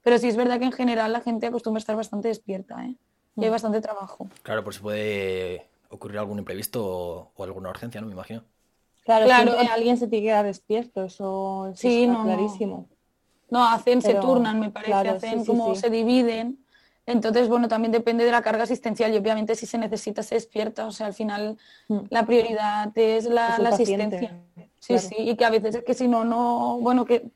Pero 0.03 0.17
sí 0.17 0.29
es 0.29 0.37
verdad 0.37 0.59
que 0.59 0.65
en 0.65 0.71
general 0.71 1.11
la 1.11 1.21
gente 1.21 1.47
acostumbra 1.47 1.79
a 1.79 1.83
estar 1.83 1.95
bastante 1.97 2.29
despierta, 2.29 2.85
¿eh? 2.85 2.95
Y 3.39 3.43
hay 3.45 3.49
Mm. 3.49 3.51
bastante 3.51 3.81
trabajo. 3.81 4.29
Claro, 4.43 4.63
por 4.63 4.73
si 4.73 4.79
puede 4.81 5.67
ocurrir 5.89 6.19
algún 6.19 6.39
imprevisto 6.39 6.85
o, 6.85 7.31
o 7.35 7.43
alguna 7.43 7.69
urgencia, 7.69 7.99
¿no? 8.01 8.07
Me 8.07 8.13
imagino. 8.13 8.43
Claro, 9.03 9.25
Claro, 9.25 9.51
siempre 9.51 9.67
alguien 9.73 9.97
se 9.97 10.07
tiene 10.07 10.23
que 10.23 10.29
quedar 10.29 10.45
despierto, 10.45 11.03
eso, 11.05 11.67
eso 11.69 11.87
Sí, 11.89 12.01
está 12.03 12.11
no, 12.13 12.19
no. 12.19 12.21
clarísimo. 12.23 12.87
No, 12.89 12.95
hacen, 13.57 14.01
se 14.01 14.13
turnan, 14.15 14.59
me 14.59 14.69
parece, 14.69 14.91
claro, 14.91 15.17
hacen 15.17 15.39
sí, 15.39 15.45
sí, 15.45 15.47
como 15.47 15.73
sí. 15.73 15.81
se 15.81 15.89
dividen. 15.89 16.63
Entonces, 17.05 17.49
bueno, 17.49 17.67
también 17.67 17.91
depende 17.91 18.23
de 18.23 18.31
la 18.31 18.43
carga 18.43 18.63
asistencial 18.63 19.11
y 19.11 19.17
obviamente 19.17 19.55
si 19.55 19.65
se 19.65 19.79
necesita 19.79 20.21
se 20.21 20.35
despierta. 20.35 20.85
O 20.85 20.91
sea, 20.91 21.07
al 21.07 21.13
final 21.13 21.57
Mm. 21.87 22.01
la 22.11 22.25
prioridad 22.25 22.91
es 22.95 23.25
la, 23.25 23.55
Es 23.55 23.59
la 23.59 23.69
asistencia. 23.69 24.45
Sí, 24.79 24.93
claro. 24.93 25.07
sí, 25.09 25.15
y 25.17 25.35
que 25.35 25.43
a 25.43 25.49
veces 25.49 25.75
es 25.75 25.83
que 25.83 25.93
si 25.93 26.07
no, 26.07 26.23
no, 26.23 26.79
bueno, 26.79 27.03
que 27.03 27.31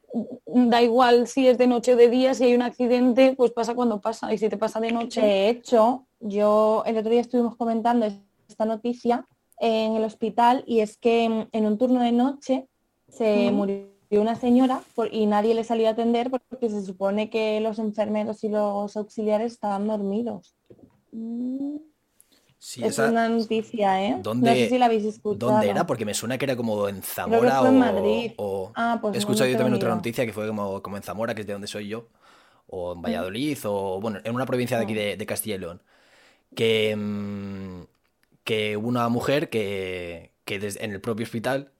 da 0.45 0.81
igual 0.81 1.27
si 1.27 1.47
es 1.47 1.57
de 1.57 1.67
noche 1.67 1.93
o 1.93 1.97
de 1.97 2.07
día, 2.07 2.33
si 2.33 2.45
hay 2.45 2.55
un 2.55 2.61
accidente, 2.61 3.33
pues 3.35 3.51
pasa 3.51 3.75
cuando 3.75 3.99
pasa. 3.99 4.31
Y 4.33 4.37
si 4.37 4.47
te 4.47 4.57
pasa 4.57 4.79
de 4.79 4.91
noche, 4.91 5.21
De 5.21 5.49
hecho, 5.49 6.05
yo 6.19 6.83
el 6.85 6.97
otro 6.97 7.11
día 7.11 7.21
estuvimos 7.21 7.57
comentando 7.57 8.07
esta 8.47 8.65
noticia 8.65 9.27
en 9.59 9.95
el 9.95 10.03
hospital 10.03 10.63
y 10.67 10.79
es 10.79 10.97
que 10.97 11.47
en, 11.51 11.65
un 11.65 11.77
turno 11.77 12.01
de 12.01 12.11
noche 12.11 12.67
se 13.09 13.47
Ujú. 13.47 13.55
murió 13.55 13.92
una 14.17 14.35
señora 14.35 14.81
por- 14.95 15.13
y 15.13 15.25
nadie 15.25 15.53
le 15.55 15.63
salió 15.63 15.87
a 15.87 15.91
atender 15.91 16.29
porque 16.29 16.69
se 16.69 16.83
supone 16.85 17.29
que 17.29 17.59
los 17.61 17.79
enfermeros 17.79 18.43
y 18.43 18.49
los 18.49 18.95
auxiliares 18.97 19.53
estaban 19.53 19.87
dormidos. 19.87 20.55
Sí, 22.59 22.81
es 22.83 22.93
esa- 22.93 23.09
una 23.09 23.27
noticia, 23.27 24.03
¿eh? 24.05 24.17
¿Dónde- 24.21 24.49
no 24.49 24.55
sé 24.55 24.69
si 24.69 24.77
la 24.77 24.85
habéis 24.85 25.03
escuchado. 25.05 25.51
¿Dónde 25.51 25.69
era? 25.69 25.85
Porque 25.85 26.05
me 26.05 26.13
suena 26.13 26.37
que 26.37 26.45
era 26.45 26.55
como 26.55 26.87
en 26.87 27.01
Zamora 27.03 27.59
fue 27.59 27.69
en 27.69 27.75
o, 27.75 27.79
Madrid. 27.79 28.31
o- 28.37 28.71
Ah, 28.75 28.97
pues 29.01 29.15
He 29.15 29.17
escuchado 29.19 29.49
yo 29.49 29.57
también 29.57 29.75
otra 29.75 29.93
noticia 29.93 30.25
que 30.25 30.31
fue 30.33 30.47
como, 30.47 30.81
como 30.81 30.95
en 30.97 31.03
Zamora, 31.03 31.35
que 31.35 31.41
es 31.41 31.47
de 31.47 31.53
donde 31.53 31.67
soy 31.67 31.89
yo, 31.89 32.07
o 32.67 32.93
en 32.93 33.01
Valladolid, 33.01 33.57
o 33.65 33.99
bueno, 33.99 34.19
en 34.23 34.33
una 34.33 34.45
provincia 34.45 34.77
de 34.77 34.83
aquí 34.83 34.93
de, 34.93 35.17
de 35.17 35.25
Castilla 35.25 35.55
y 35.55 35.59
León, 35.59 35.81
que, 36.55 36.95
mm, 36.95 37.81
que 38.45 38.77
hubo 38.77 38.87
una 38.87 39.09
mujer 39.09 39.49
que, 39.49 40.31
que 40.45 40.59
desde- 40.59 40.83
en 40.85 40.91
el 40.91 41.01
propio 41.01 41.25
hospital 41.25 41.71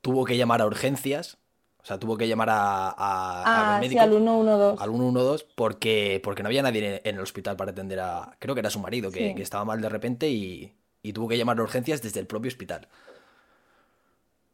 tuvo 0.00 0.24
que 0.24 0.36
llamar 0.38 0.62
a 0.62 0.66
urgencias, 0.66 1.36
o 1.84 1.86
sea, 1.86 1.98
tuvo 2.00 2.16
que 2.16 2.28
llamar 2.28 2.50
a, 2.50 2.90
a- 2.90 3.44
Ah, 3.44 3.60
al 3.76 3.76
sí, 3.88 3.88
médico, 3.88 4.00
al 4.00 4.10
112. 4.10 4.82
al 4.82 4.90
112, 4.90 5.46
porque, 5.56 6.20
porque 6.24 6.42
no 6.42 6.48
había 6.48 6.62
nadie 6.62 7.00
en, 7.04 7.16
el 7.16 7.20
hospital 7.22 7.56
para 7.56 7.72
atender 7.72 8.00
a, 8.00 8.36
creo 8.40 8.54
que 8.54 8.60
era 8.60 8.70
su 8.70 8.80
marido, 8.80 9.12
que, 9.12 9.20
Sí. 9.20 9.34
que 9.34 9.42
estaba 9.42 9.64
mal 9.64 9.80
de 9.82 9.88
repente 9.90 10.28
y, 10.30 10.74
y 11.02 11.12
tuvo 11.12 11.28
que 11.28 11.38
llamar 11.38 11.58
a 11.60 11.62
urgencias 11.62 12.02
desde 12.02 12.20
el 12.20 12.26
propio 12.26 12.48
hospital. 12.48 12.88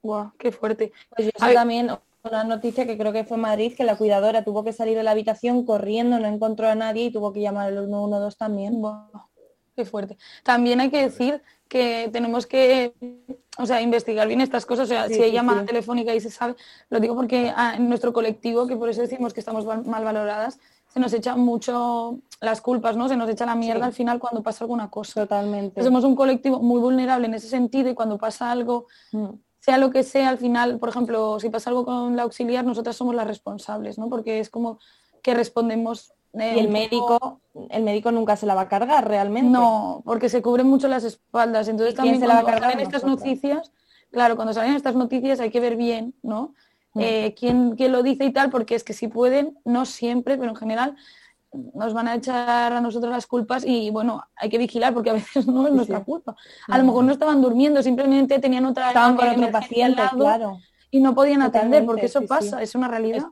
guau, 0.02 0.32
qué 0.38 0.52
fuerte. 0.52 0.92
Pues 1.14 1.26
yo 1.32 1.32
A 1.38 1.48
sé 1.48 1.54
también 1.54 1.90
una 2.22 2.44
noticia 2.44 2.86
que 2.86 2.98
creo 2.98 3.12
que 3.12 3.24
fue 3.24 3.36
en 3.36 3.42
Madrid, 3.42 3.74
que 3.76 3.84
la 3.84 3.96
cuidadora 3.96 4.44
tuvo 4.44 4.64
que 4.64 4.72
salir 4.72 4.96
de 4.96 5.02
la 5.02 5.12
habitación 5.12 5.64
corriendo, 5.64 6.18
no 6.18 6.26
encontró 6.28 6.68
a 6.68 6.74
nadie 6.74 7.04
y 7.06 7.12
tuvo 7.12 7.32
que 7.32 7.40
llamar 7.40 7.68
al 7.68 7.86
112 7.86 8.36
también. 8.38 8.80
Buah, 8.80 9.08
qué 9.76 9.84
fuerte. 9.84 10.16
También 10.44 10.80
hay 10.80 10.90
que 10.90 11.02
decir 11.02 11.42
que 11.70 12.10
tenemos 12.12 12.46
que, 12.48 12.92
o 13.56 13.64
sea, 13.64 13.80
investigar 13.80 14.26
bien 14.26 14.40
estas 14.40 14.66
cosas. 14.66 14.84
O 14.86 14.88
sea, 14.88 15.06
Sí, 15.06 15.14
si 15.14 15.22
hay 15.22 15.30
sí, 15.30 15.34
llamada 15.36 15.60
sí. 15.60 15.66
telefónica 15.68 16.12
y 16.14 16.20
se 16.20 16.28
sabe, 16.30 16.56
lo 16.90 16.98
digo 16.98 17.14
porque 17.14 17.52
ah, 17.56 17.74
en 17.76 17.88
nuestro 17.88 18.12
colectivo, 18.12 18.66
que 18.66 18.76
por 18.76 18.88
eso 18.90 19.00
decimos 19.02 19.32
que 19.32 19.38
estamos 19.40 19.64
mal 19.64 20.04
valoradas, 20.04 20.58
se 20.92 20.98
nos 20.98 21.12
echan 21.12 21.38
mucho 21.38 22.18
las 22.40 22.60
culpas, 22.60 22.96
¿no? 22.96 23.08
Se 23.08 23.16
nos 23.16 23.30
echa 23.30 23.46
la 23.46 23.54
mierda 23.54 23.86
al 23.86 23.92
final 23.92 24.18
cuando 24.18 24.42
pasa 24.42 24.64
alguna 24.64 24.90
cosa. 24.90 25.20
Totalmente. 25.22 25.80
Somos 25.84 26.02
un 26.02 26.16
colectivo 26.16 26.58
muy 26.58 26.80
vulnerable 26.80 27.26
en 27.28 27.34
ese 27.34 27.48
sentido 27.48 27.88
y 27.88 27.94
cuando 27.94 28.18
pasa 28.18 28.50
algo, 28.50 28.86
Mm. 29.12 29.28
sea 29.60 29.78
lo 29.78 29.90
que 29.90 30.02
sea, 30.02 30.28
al 30.30 30.38
final, 30.38 30.78
por 30.80 30.88
ejemplo, 30.88 31.38
si 31.38 31.48
pasa 31.50 31.70
algo 31.70 31.84
con 31.84 32.16
la 32.16 32.22
auxiliar, 32.24 32.64
nosotras 32.64 32.96
somos 32.96 33.14
las 33.14 33.26
responsables, 33.28 33.96
¿no? 33.98 34.08
Porque 34.08 34.40
es 34.40 34.50
como 34.50 34.78
que 35.22 35.34
respondemos. 35.34 36.12
Eh, 36.34 36.54
Y 36.56 36.60
el 36.60 36.68
médico, 36.68 37.40
el 37.70 37.82
médico 37.82 38.12
nunca 38.12 38.36
se 38.36 38.46
la 38.46 38.54
va 38.54 38.62
a 38.62 38.68
cargar 38.68 39.08
realmente. 39.08 39.50
No, 39.50 40.02
porque 40.04 40.28
se 40.28 40.42
cubren 40.42 40.66
mucho 40.66 40.88
las 40.88 41.04
espaldas. 41.04 41.68
Entonces 41.68 41.94
¿Y 41.94 41.96
quién 41.96 42.14
también 42.14 42.20
se 42.20 42.26
la 42.26 42.34
va 42.34 42.40
a 42.40 42.44
cargar? 42.44 42.72
salen 42.72 42.86
estas 42.86 43.04
noticias, 43.04 43.72
claro, 44.10 44.36
cuando 44.36 44.52
salen 44.52 44.74
estas 44.74 44.94
noticias 44.94 45.40
hay 45.40 45.50
que 45.50 45.60
ver 45.60 45.76
bien, 45.76 46.14
¿no? 46.22 46.54
Mm. 46.94 47.00
Eh, 47.00 47.34
quién, 47.38 47.76
quién 47.76 47.92
lo 47.92 48.02
dice 48.02 48.24
y 48.24 48.32
tal, 48.32 48.50
porque 48.50 48.74
es 48.74 48.84
que 48.84 48.92
si 48.92 49.08
pueden, 49.08 49.58
no 49.64 49.84
siempre, 49.86 50.36
pero 50.36 50.50
en 50.50 50.56
general 50.56 50.96
nos 51.52 51.92
van 51.94 52.08
a 52.08 52.14
echar 52.14 52.72
a 52.72 52.80
nosotros 52.80 53.12
las 53.12 53.26
culpas 53.26 53.64
y 53.66 53.90
bueno, 53.90 54.22
hay 54.36 54.48
que 54.48 54.58
vigilar 54.58 54.94
porque 54.94 55.10
a 55.10 55.14
veces 55.14 55.46
no 55.46 55.66
es 55.66 55.72
nuestra 55.72 55.98
sí. 55.98 56.04
culpa. 56.04 56.36
A 56.68 56.78
lo 56.78 56.84
mejor 56.84 57.04
no 57.04 57.12
estaban 57.12 57.40
durmiendo, 57.40 57.82
simplemente 57.82 58.38
tenían 58.38 58.66
otra 58.66 58.88
Estaban 58.88 59.16
con 59.16 59.28
otro 59.28 59.50
paciente, 59.50 60.02
lado 60.02 60.18
claro. 60.18 60.58
y 60.90 61.00
no 61.00 61.14
podían 61.14 61.42
atender, 61.42 61.84
porque 61.84 62.06
eso 62.06 62.20
sí, 62.20 62.26
pasa, 62.26 62.58
sí. 62.58 62.64
es 62.64 62.74
una 62.74 62.88
realidad. 62.88 63.24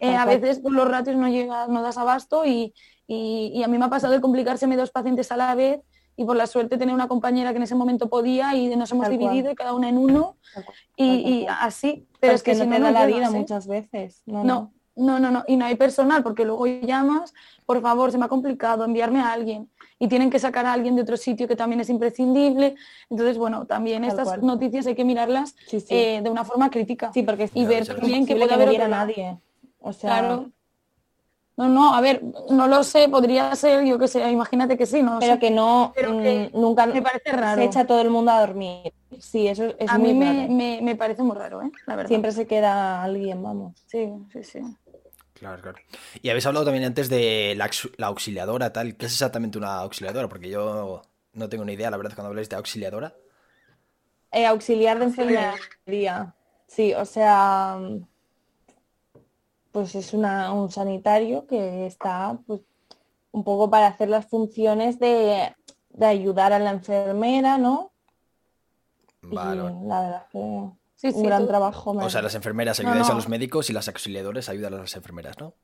Eh, 0.00 0.16
a 0.16 0.24
veces 0.26 0.60
pues, 0.60 0.74
los 0.74 0.88
ratios 0.88 1.16
no 1.16 1.28
llegas, 1.28 1.68
no 1.68 1.82
das 1.82 1.98
abasto 1.98 2.44
y, 2.44 2.74
y- 3.06 3.52
y 3.54 3.62
a 3.62 3.68
mí 3.68 3.78
me 3.78 3.84
ha 3.84 3.90
pasado 3.90 4.12
de 4.12 4.20
complicárseme 4.20 4.76
dos 4.76 4.90
pacientes 4.90 5.30
a 5.32 5.36
la 5.36 5.54
vez 5.54 5.80
y 6.16 6.24
por 6.24 6.36
la 6.36 6.46
suerte 6.46 6.78
tener 6.78 6.94
una 6.94 7.08
compañera 7.08 7.50
que 7.50 7.56
en 7.56 7.64
ese 7.64 7.74
momento 7.74 8.08
podía 8.08 8.54
y 8.54 8.74
nos 8.76 8.90
hemos 8.92 9.06
Tal 9.08 9.18
cual. 9.18 9.30
dividido 9.30 9.50
y 9.50 9.54
cada 9.54 9.72
una 9.74 9.88
en 9.88 9.98
uno 9.98 10.36
Tal 10.54 10.64
cual, 10.64 10.76
y, 10.96 11.06
tal 11.22 11.32
y 11.32 11.44
cual. 11.44 11.56
así. 11.60 11.90
Pero, 11.92 12.06
Pero 12.20 12.32
es 12.34 12.42
que, 12.42 12.54
no 12.54 12.64
si 12.64 12.70
te 12.70 12.78
no, 12.78 12.84
da 12.86 12.90
no 12.92 12.98
la 13.00 13.06
vida 13.06 13.26
¿eh? 13.26 13.30
muchas 13.30 13.66
veces. 13.66 14.22
No, 14.26 14.44
No, 14.44 14.72
no, 14.96 15.18
no, 15.18 15.30
no. 15.32 15.42
Y 15.48 15.56
no 15.56 15.64
hay 15.64 15.74
personal 15.74 16.22
porque 16.22 16.44
luego 16.44 16.66
llamas, 16.66 17.34
por 17.66 17.82
favor, 17.82 18.12
se 18.12 18.18
me 18.18 18.26
ha 18.26 18.28
complicado 18.28 18.84
enviarme 18.84 19.20
a 19.20 19.32
alguien 19.32 19.68
y 19.98 20.06
tienen 20.06 20.30
que 20.30 20.38
sacar 20.38 20.66
a 20.66 20.72
alguien 20.72 20.94
de 20.94 21.02
otro 21.02 21.16
sitio 21.16 21.48
que 21.48 21.56
también 21.56 21.80
es 21.80 21.90
imprescindible. 21.90 22.76
Entonces, 23.10 23.36
bueno, 23.36 23.66
también 23.66 24.02
Tal 24.02 24.10
estas 24.10 24.28
cual. 24.28 24.46
noticias 24.46 24.86
hay 24.86 24.94
que 24.94 25.04
mirarlas 25.04 25.56
Sí, 25.66 25.80
sí. 25.80 25.86
eh, 25.94 26.20
de 26.22 26.30
una 26.30 26.44
forma 26.44 26.70
crítica. 26.70 27.10
Sí, 27.12 27.24
porque 27.24 27.50
y 27.54 27.64
ver 27.66 27.84
también 27.86 28.24
que 28.24 28.36
puede 28.36 28.46
que 28.48 28.54
haber 28.54 28.72
lado. 28.78 28.88
nadie. 28.88 29.36
O 29.90 29.92
sea, 29.92 30.18
Claro. 30.20 30.52
No, 31.56 31.68
no, 31.68 31.94
a 31.94 32.00
ver, 32.00 32.20
no 32.50 32.66
lo 32.66 32.82
sé, 32.82 33.08
podría 33.08 33.54
ser, 33.54 33.84
yo 33.84 33.96
qué 33.98 34.08
sé, 34.08 34.28
imagínate 34.30 34.76
que 34.76 34.86
sí, 34.86 35.02
no 35.02 35.20
pero 35.20 35.34
sé. 35.34 35.38
que 35.38 35.50
no, 35.50 35.92
Pero 35.94 36.16
que 36.16 36.50
mm, 36.50 36.58
nunca 36.60 36.86
me 36.86 37.00
parece 37.02 37.32
raro. 37.32 37.62
se 37.62 37.64
echa 37.64 37.86
todo 37.86 38.00
el 38.00 38.10
mundo 38.10 38.32
a 38.32 38.40
dormir. 38.40 38.92
Sí, 39.20 39.46
eso 39.48 39.64
es 39.78 39.92
a 39.92 39.94
muy 39.94 40.08
mí 40.08 40.14
me, 40.14 40.48
raro. 40.48 40.48
me, 40.48 40.80
me 40.82 40.96
parece 40.96 41.22
muy 41.22 41.36
raro, 41.36 41.62
¿eh? 41.62 41.70
La 41.86 41.96
verdad. 41.96 42.08
Siempre 42.08 42.32
se 42.32 42.46
queda 42.46 43.02
alguien, 43.02 43.42
vamos. 43.42 43.74
Sí, 43.86 44.08
sí, 44.32 44.42
sí. 44.44 44.60
Claro, 45.34 45.60
claro. 45.62 45.78
Y 46.22 46.28
habéis 46.28 46.46
hablado 46.46 46.64
también 46.64 46.84
antes 46.84 47.08
de 47.08 47.54
la, 47.56 47.66
aux- 47.66 47.90
la 47.96 48.06
auxiliadora, 48.08 48.72
tal. 48.72 48.96
¿Qué 48.96 49.06
es 49.06 49.12
exactamente 49.12 49.58
una 49.58 49.78
auxiliadora? 49.80 50.28
Porque 50.28 50.48
yo 50.48 51.02
no 51.32 51.48
tengo 51.48 51.64
ni 51.64 51.72
idea, 51.74 51.90
la 51.90 51.96
verdad, 51.96 52.14
cuando 52.14 52.28
habláis 52.28 52.48
de 52.48 52.56
auxiliadora. 52.56 53.14
Eh, 54.32 54.46
auxiliar 54.46 54.98
de 54.98 55.04
enfermería. 55.06 56.34
Sí, 56.66 56.92
o 56.94 57.04
sea, 57.04 57.78
pues 59.74 59.96
es 59.96 60.14
una, 60.14 60.52
un 60.52 60.70
sanitario 60.70 61.48
que 61.48 61.84
está 61.86 62.38
pues, 62.46 62.60
un 63.32 63.42
poco 63.42 63.68
para 63.68 63.88
hacer 63.88 64.08
las 64.08 64.24
funciones 64.24 65.00
de, 65.00 65.52
de 65.88 66.06
ayudar 66.06 66.52
a 66.52 66.60
la 66.60 66.70
enfermera, 66.70 67.58
¿no? 67.58 67.90
Vale, 69.22 69.62
y 69.82 69.86
la 69.88 70.00
verdad 70.00 70.26
que 70.30 70.70
Sí, 70.94 71.08
un 71.08 71.14
sí, 71.14 71.22
gran 71.26 71.42
tú- 71.42 71.48
trabajo. 71.48 71.90
O 71.90 72.08
sea, 72.08 72.22
las 72.22 72.36
enfermeras 72.36 72.78
No, 72.80 72.88
ayudáis 72.88 73.10
a 73.10 73.14
los 73.14 73.28
médicos 73.28 73.68
y 73.68 73.72
las 73.72 73.88
auxiliadoras 73.88 74.48
ayudan 74.48 74.74
a 74.74 74.76
las 74.78 74.94
enfermeras, 74.94 75.36
¿no? 75.40 75.54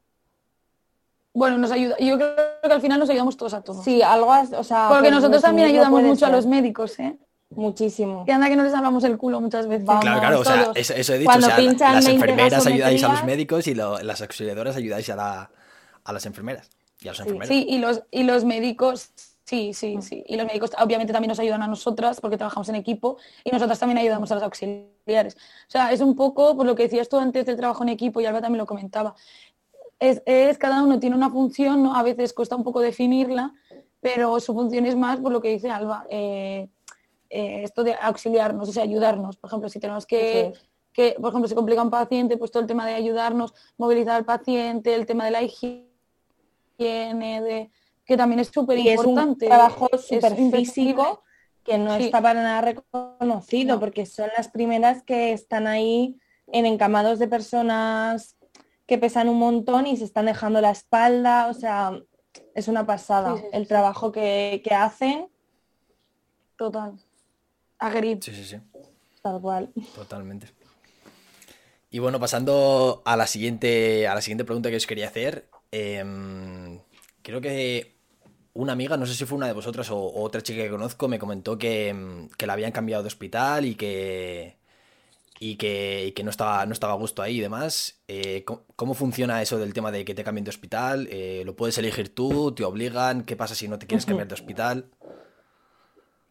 Bueno, 1.32 1.56
nos 1.58 1.70
ayuda. 1.70 1.94
Yo 2.00 2.16
creo 2.16 2.34
que 2.64 2.72
al 2.72 2.80
final 2.80 2.98
nos 2.98 3.10
ayudamos 3.10 3.36
todos 3.36 3.54
a 3.54 3.62
todos. 3.62 3.84
Sí, 3.84 4.02
algo, 4.02 4.26
o 4.58 4.64
sea, 4.64 4.88
Porque 4.88 5.04
por 5.04 5.12
nosotros 5.12 5.40
también 5.40 5.68
ayudamos 5.68 6.02
mucho 6.02 6.26
a 6.26 6.30
los 6.30 6.46
médicos, 6.46 6.98
¿eh? 6.98 7.16
Muchísimo. 7.50 8.24
Que 8.24 8.32
anda 8.32 8.48
que 8.48 8.56
no 8.56 8.62
les 8.62 8.72
hablamos 8.74 9.02
el 9.04 9.18
culo 9.18 9.40
muchas 9.40 9.66
veces. 9.66 9.84
Vamos, 9.84 10.02
Claro, 10.04 10.20
claro, 10.20 10.40
o 10.40 10.44
sea, 10.44 10.64
todos. 10.64 10.76
eso, 10.76 10.94
eso 10.94 11.14
he 11.14 11.18
dicho. 11.18 11.26
Cuando 11.28 11.46
o 11.48 11.50
sea, 11.50 11.58
la- 11.60 11.68
pinchan 11.70 11.94
las 11.94 12.04
20 12.06 12.24
enfermeras 12.24 12.66
ayudáis 12.66 13.04
a 13.04 13.08
los 13.08 13.24
médicos 13.24 13.66
y 13.66 13.74
lo- 13.74 13.98
las 14.00 14.22
auxiliadoras 14.22 14.76
ayudáis 14.76 15.10
a, 15.10 15.16
la- 15.16 15.50
a 16.04 16.12
las 16.12 16.26
enfermeras. 16.26 16.70
Y 17.00 17.08
a 17.08 17.10
los 17.12 17.20
enfermeros. 17.20 17.48
Sí, 17.48 17.66
y 17.68 17.78
los, 17.78 18.02
y 18.12 18.22
los 18.22 18.44
médicos, 18.44 19.10
sí, 19.44 19.72
sí, 19.74 19.98
sí. 20.00 20.22
Y 20.28 20.36
los 20.36 20.46
médicos 20.46 20.70
obviamente 20.78 21.12
también 21.12 21.30
nos 21.30 21.40
ayudan 21.40 21.62
a 21.62 21.66
nosotras 21.66 22.20
porque 22.20 22.36
trabajamos 22.36 22.68
en 22.68 22.76
equipo 22.76 23.16
y 23.42 23.50
nosotras 23.50 23.78
también 23.80 23.98
ayudamos 23.98 24.30
a 24.30 24.36
los 24.36 24.44
auxiliares. 24.44 25.34
O 25.34 25.70
sea, 25.70 25.90
es 25.92 26.00
un 26.00 26.14
poco 26.14 26.56
por 26.56 26.66
lo 26.66 26.76
que 26.76 26.84
decías 26.84 27.08
tú 27.08 27.16
antes 27.18 27.46
del 27.46 27.56
trabajo 27.56 27.82
en 27.82 27.88
equipo 27.88 28.20
y 28.20 28.26
Alba 28.26 28.40
también 28.40 28.58
lo 28.58 28.66
comentaba. 28.66 29.14
Es, 29.98 30.22
es 30.24 30.56
cada 30.56 30.82
uno 30.84 31.00
tiene 31.00 31.16
una 31.16 31.30
función, 31.30 31.82
¿no? 31.82 31.96
A 31.96 32.02
veces 32.02 32.32
cuesta 32.32 32.54
un 32.54 32.62
poco 32.64 32.80
definirla, 32.80 33.52
pero 34.00 34.38
su 34.40 34.54
función 34.54 34.86
es 34.86 34.94
más 34.96 35.18
por 35.20 35.32
lo 35.32 35.40
que 35.42 35.48
dice 35.48 35.68
Alba. 35.70 36.06
eh, 36.10 36.68
eh, 37.30 37.62
esto 37.64 37.84
de 37.84 37.94
auxiliarnos, 37.94 38.68
o 38.68 38.72
sea, 38.72 38.82
ayudarnos. 38.82 39.36
Por 39.36 39.48
ejemplo, 39.48 39.68
si 39.68 39.78
tenemos 39.80 40.04
que, 40.04 40.52
que, 40.92 41.14
por 41.20 41.30
ejemplo, 41.30 41.48
se 41.48 41.54
complica 41.54 41.82
un 41.82 41.90
paciente, 41.90 42.36
pues 42.36 42.50
todo 42.50 42.60
el 42.62 42.66
tema 42.66 42.86
de 42.86 42.94
ayudarnos, 42.94 43.54
movilizar 43.78 44.16
al 44.16 44.24
paciente, 44.24 44.94
el 44.94 45.06
tema 45.06 45.24
de 45.24 45.30
la 45.30 45.42
higiene, 45.42 45.86
de, 46.78 47.70
que 48.04 48.16
también 48.16 48.40
es 48.40 48.48
súper 48.48 48.78
Y 48.78 48.88
es 48.88 48.98
un 49.00 49.10
importante. 49.10 49.46
trabajo 49.46 49.88
súper 49.98 50.34
físico 50.50 51.22
que 51.64 51.78
no 51.78 51.96
Sí. 51.96 52.04
está 52.04 52.20
para 52.22 52.42
nada 52.42 52.60
reconocido, 52.62 53.74
No. 53.74 53.80
porque 53.80 54.06
son 54.06 54.28
las 54.36 54.48
primeras 54.48 55.02
que 55.02 55.32
están 55.32 55.66
ahí 55.66 56.18
en 56.48 56.66
encamados 56.66 57.18
de 57.18 57.28
personas 57.28 58.36
que 58.86 58.98
pesan 58.98 59.28
un 59.28 59.38
montón 59.38 59.86
y 59.86 59.96
se 59.96 60.04
están 60.04 60.26
dejando 60.26 60.60
la 60.60 60.70
espalda, 60.72 61.46
o 61.48 61.54
sea, 61.54 61.92
es 62.54 62.66
una 62.66 62.84
pasada 62.86 63.34
Sí, 63.36 63.42
sí, 63.42 63.48
sí, 63.52 63.56
el 63.56 63.68
trabajo 63.68 64.10
que, 64.10 64.62
que 64.64 64.74
hacen, 64.74 65.28
Total. 66.56 66.98
Agree. 67.80 68.18
Sí, 68.20 68.32
sí, 68.34 68.44
sí. 68.44 68.56
tal 69.22 69.40
cual. 69.40 69.70
Totalmente. 69.94 70.48
Y 71.90 71.98
bueno, 71.98 72.20
pasando 72.20 73.02
a 73.04 73.16
la 73.16 73.26
siguiente, 73.26 74.06
a 74.06 74.14
la 74.14 74.20
siguiente 74.20 74.44
pregunta 74.44 74.70
que 74.70 74.76
os 74.76 74.86
quería 74.86 75.08
hacer. 75.08 75.48
em, 75.72 76.80
creo 77.22 77.40
que 77.40 77.96
una 78.54 78.72
amiga, 78.72 78.96
no 78.96 79.06
sé 79.06 79.14
si 79.14 79.24
fue 79.24 79.36
una 79.38 79.46
de 79.46 79.52
vosotras 79.52 79.90
o, 79.90 79.96
o 79.98 80.22
otra 80.22 80.42
chica 80.42 80.62
que 80.62 80.70
conozco, 80.70 81.08
me 81.08 81.18
comentó 81.18 81.58
que, 81.58 81.88
em, 81.88 82.28
que 82.36 82.46
la 82.46 82.52
habían 82.54 82.72
cambiado 82.72 83.02
de 83.02 83.08
hospital 83.08 83.64
y 83.66 83.74
que. 83.74 84.58
Y 85.42 85.56
que, 85.56 86.04
y 86.08 86.12
que 86.12 86.22
no, 86.22 86.28
estaba, 86.30 86.66
no 86.66 86.74
estaba 86.74 86.92
a 86.92 86.96
gusto 86.96 87.22
ahí 87.22 87.38
y 87.38 87.40
demás. 87.40 88.02
Eh, 88.08 88.44
¿cómo, 88.44 88.64
cómo 88.76 88.92
funciona 88.94 89.40
eso 89.40 89.58
del 89.58 89.72
tema 89.72 89.90
de 89.90 90.04
que 90.04 90.14
te 90.14 90.22
cambien 90.22 90.44
de 90.44 90.50
hospital? 90.50 91.08
Eh, 91.10 91.44
¿Lo 91.46 91.56
puedes 91.56 91.78
elegir 91.78 92.14
tú? 92.14 92.52
¿Te 92.52 92.62
obligan? 92.62 93.24
¿Qué 93.24 93.36
pasa 93.36 93.54
si 93.54 93.66
no 93.66 93.78
te 93.78 93.86
quieres 93.86 94.04
cambiar 94.04 94.28
de 94.28 94.34
hospital? 94.34 94.90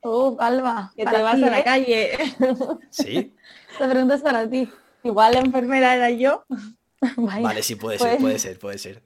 Oh, 0.01 0.38
Alba, 0.39 0.91
Que 0.95 1.05
te 1.05 1.21
vas 1.21 1.35
ti, 1.35 1.43
a 1.43 1.49
la 1.49 1.59
¿eh? 1.59 1.63
calle. 1.63 2.12
¿Sí? 2.89 3.35
Esta 3.71 3.89
pregunta 3.89 4.15
es 4.15 4.21
para 4.21 4.49
ti. 4.49 4.69
Igual 5.03 5.33
la 5.33 5.39
enfermera 5.39 5.95
era 5.95 6.09
yo. 6.09 6.45
Vaya. 7.17 7.41
Vale, 7.41 7.63
sí, 7.63 7.75
puede 7.75 7.97
ser, 7.97 8.09
Pues- 8.12 8.21
puede 8.21 8.39
ser, 8.39 8.59
puede 8.59 8.77
ser. 8.77 9.03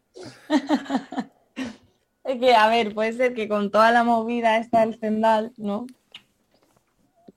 Es 2.24 2.40
que, 2.40 2.56
a 2.56 2.70
ver, 2.70 2.94
puede 2.94 3.12
ser 3.12 3.34
que 3.34 3.50
con 3.50 3.70
toda 3.70 3.92
la 3.92 4.06
movida 4.06 4.56
esta 4.58 4.80
del 4.86 4.98
Zendal, 4.98 5.52
¿no? 5.58 5.86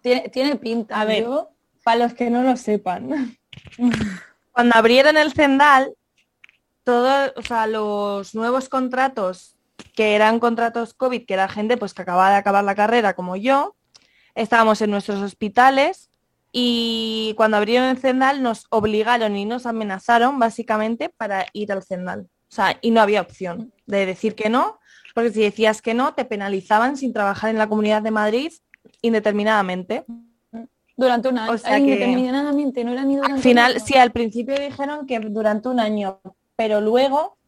Tiene, 0.01 0.29
tiene 0.29 0.55
pinta. 0.55 1.01
A 1.01 1.05
ver. 1.05 1.25
yo- 1.25 1.51
Para 1.83 1.99
los 2.05 2.15
que 2.15 2.31
no 2.31 2.45
lo 2.45 2.57
sepan. 2.57 3.37
Cuando 4.53 4.77
abrieron 4.77 5.17
el 5.17 5.33
Zendal, 5.33 5.93
todos, 6.85 7.33
o 7.37 7.43
sea, 7.43 7.67
los 7.67 8.33
nuevos 8.37 8.69
contratos, 8.69 9.56
que 9.97 10.15
eran 10.15 10.39
contratos 10.39 10.95
COVID, 10.95 11.25
que 11.27 11.35
era 11.35 11.49
gente 11.49 11.77
pues 11.77 11.95
que 11.95 12.03
acababa 12.03 12.31
de 12.31 12.37
acabar 12.37 12.63
la 12.63 12.77
carrera 12.77 13.15
como 13.15 13.35
yo, 13.35 13.75
estábamos 14.35 14.81
en 14.83 14.91
nuestros 14.91 15.21
hospitales 15.23 16.11
y 16.53 17.35
cuando 17.37 17.57
abrieron 17.57 17.89
el 17.89 17.99
Zendal 17.99 18.43
nos 18.43 18.67
obligaron 18.71 19.37
y 19.37 19.47
nos 19.47 19.67
amenazaron 19.67 20.39
básicamente 20.39 21.09
para 21.09 21.47
ir 21.53 21.73
al 21.73 21.83
Zendal. 21.83 22.29
O 22.49 22.55
sea, 22.55 22.79
y 22.81 22.91
no 22.93 23.01
había 23.01 23.23
opción 23.23 23.73
de 23.87 24.07
decir 24.07 24.35
que 24.35 24.49
no, 24.49 24.79
porque 25.15 25.33
si 25.33 25.41
decías 25.41 25.83
que 25.83 25.95
no, 25.95 26.15
te 26.15 26.27
penalizaban 26.27 26.97
sin 26.97 27.13
trabajar 27.13 27.51
en 27.51 27.59
la 27.59 27.69
Comunidad 27.69 28.03
de 28.03 28.11
Madrid 28.11 28.53
indeterminadamente. 29.03 30.05
Durante 30.97 31.29
un 31.29 31.39
año. 31.39 31.53
O 31.53 31.59
sea 31.59 31.79
indeterminadamente, 31.79 32.85
no 32.85 32.93
era 32.93 33.05
ni 33.05 33.17
durante 33.17 33.33
Al 33.33 33.39
un 33.39 33.43
final, 33.43 33.73
año. 33.73 33.85
sí, 33.85 33.95
al 33.97 34.13
principio 34.13 34.59
dijeron 34.59 35.07
que 35.07 35.19
durante 35.21 35.69
un 35.69 35.81
año, 35.81 36.21
pero 36.55 36.81
luego, 36.81 37.39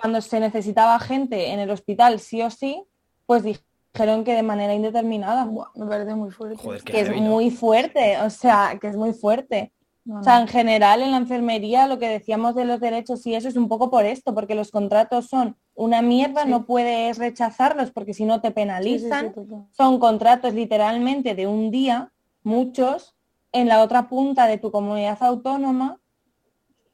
cuando 0.00 0.20
se 0.20 0.40
necesitaba 0.40 0.98
gente 0.98 1.48
en 1.52 1.60
el 1.60 1.70
hospital 1.70 2.18
sí 2.20 2.42
o 2.42 2.50
sí, 2.50 2.82
pues 3.26 3.42
dijeron 3.42 4.24
que 4.24 4.34
de 4.34 4.42
manera 4.42 4.74
indeterminada, 4.74 5.44
Buah, 5.44 5.68
me 5.74 5.86
parece 5.86 6.14
muy 6.14 6.30
fuerte. 6.30 6.56
Joder, 6.62 6.82
que 6.82 7.00
es 7.00 7.08
heavy, 7.08 7.20
¿no? 7.20 7.28
muy 7.28 7.50
fuerte, 7.50 8.18
o 8.22 8.30
sea, 8.30 8.78
que 8.80 8.88
es 8.88 8.96
muy 8.96 9.12
fuerte. 9.12 9.72
No, 10.04 10.20
O 10.20 10.22
sea, 10.24 10.36
no. 10.36 10.42
en 10.42 10.48
general 10.48 11.02
en 11.02 11.10
la 11.10 11.18
enfermería 11.18 11.86
lo 11.86 11.98
que 11.98 12.08
decíamos 12.08 12.54
de 12.54 12.64
los 12.64 12.80
derechos 12.80 13.26
y 13.26 13.34
eso 13.34 13.48
es 13.48 13.56
un 13.56 13.68
poco 13.68 13.90
por 13.90 14.04
esto, 14.06 14.34
porque 14.34 14.54
los 14.54 14.70
contratos 14.70 15.26
son 15.26 15.56
una 15.74 16.00
mierda, 16.02 16.44
Sí. 16.44 16.50
no 16.50 16.64
puedes 16.64 17.18
rechazarlos 17.18 17.90
porque 17.92 18.14
si 18.14 18.24
no 18.24 18.40
te 18.40 18.48
Sí, 18.48 18.52
sí, 18.52 18.52
sí, 18.52 18.54
penalizan 18.54 19.34
son 19.72 19.98
contratos 20.00 20.54
literalmente 20.54 21.34
de 21.34 21.46
un 21.46 21.70
día, 21.70 22.10
muchos, 22.42 23.14
en 23.52 23.68
la 23.68 23.82
otra 23.82 24.08
punta 24.08 24.46
de 24.46 24.56
tu 24.58 24.70
comunidad 24.70 25.18
autónoma. 25.22 25.98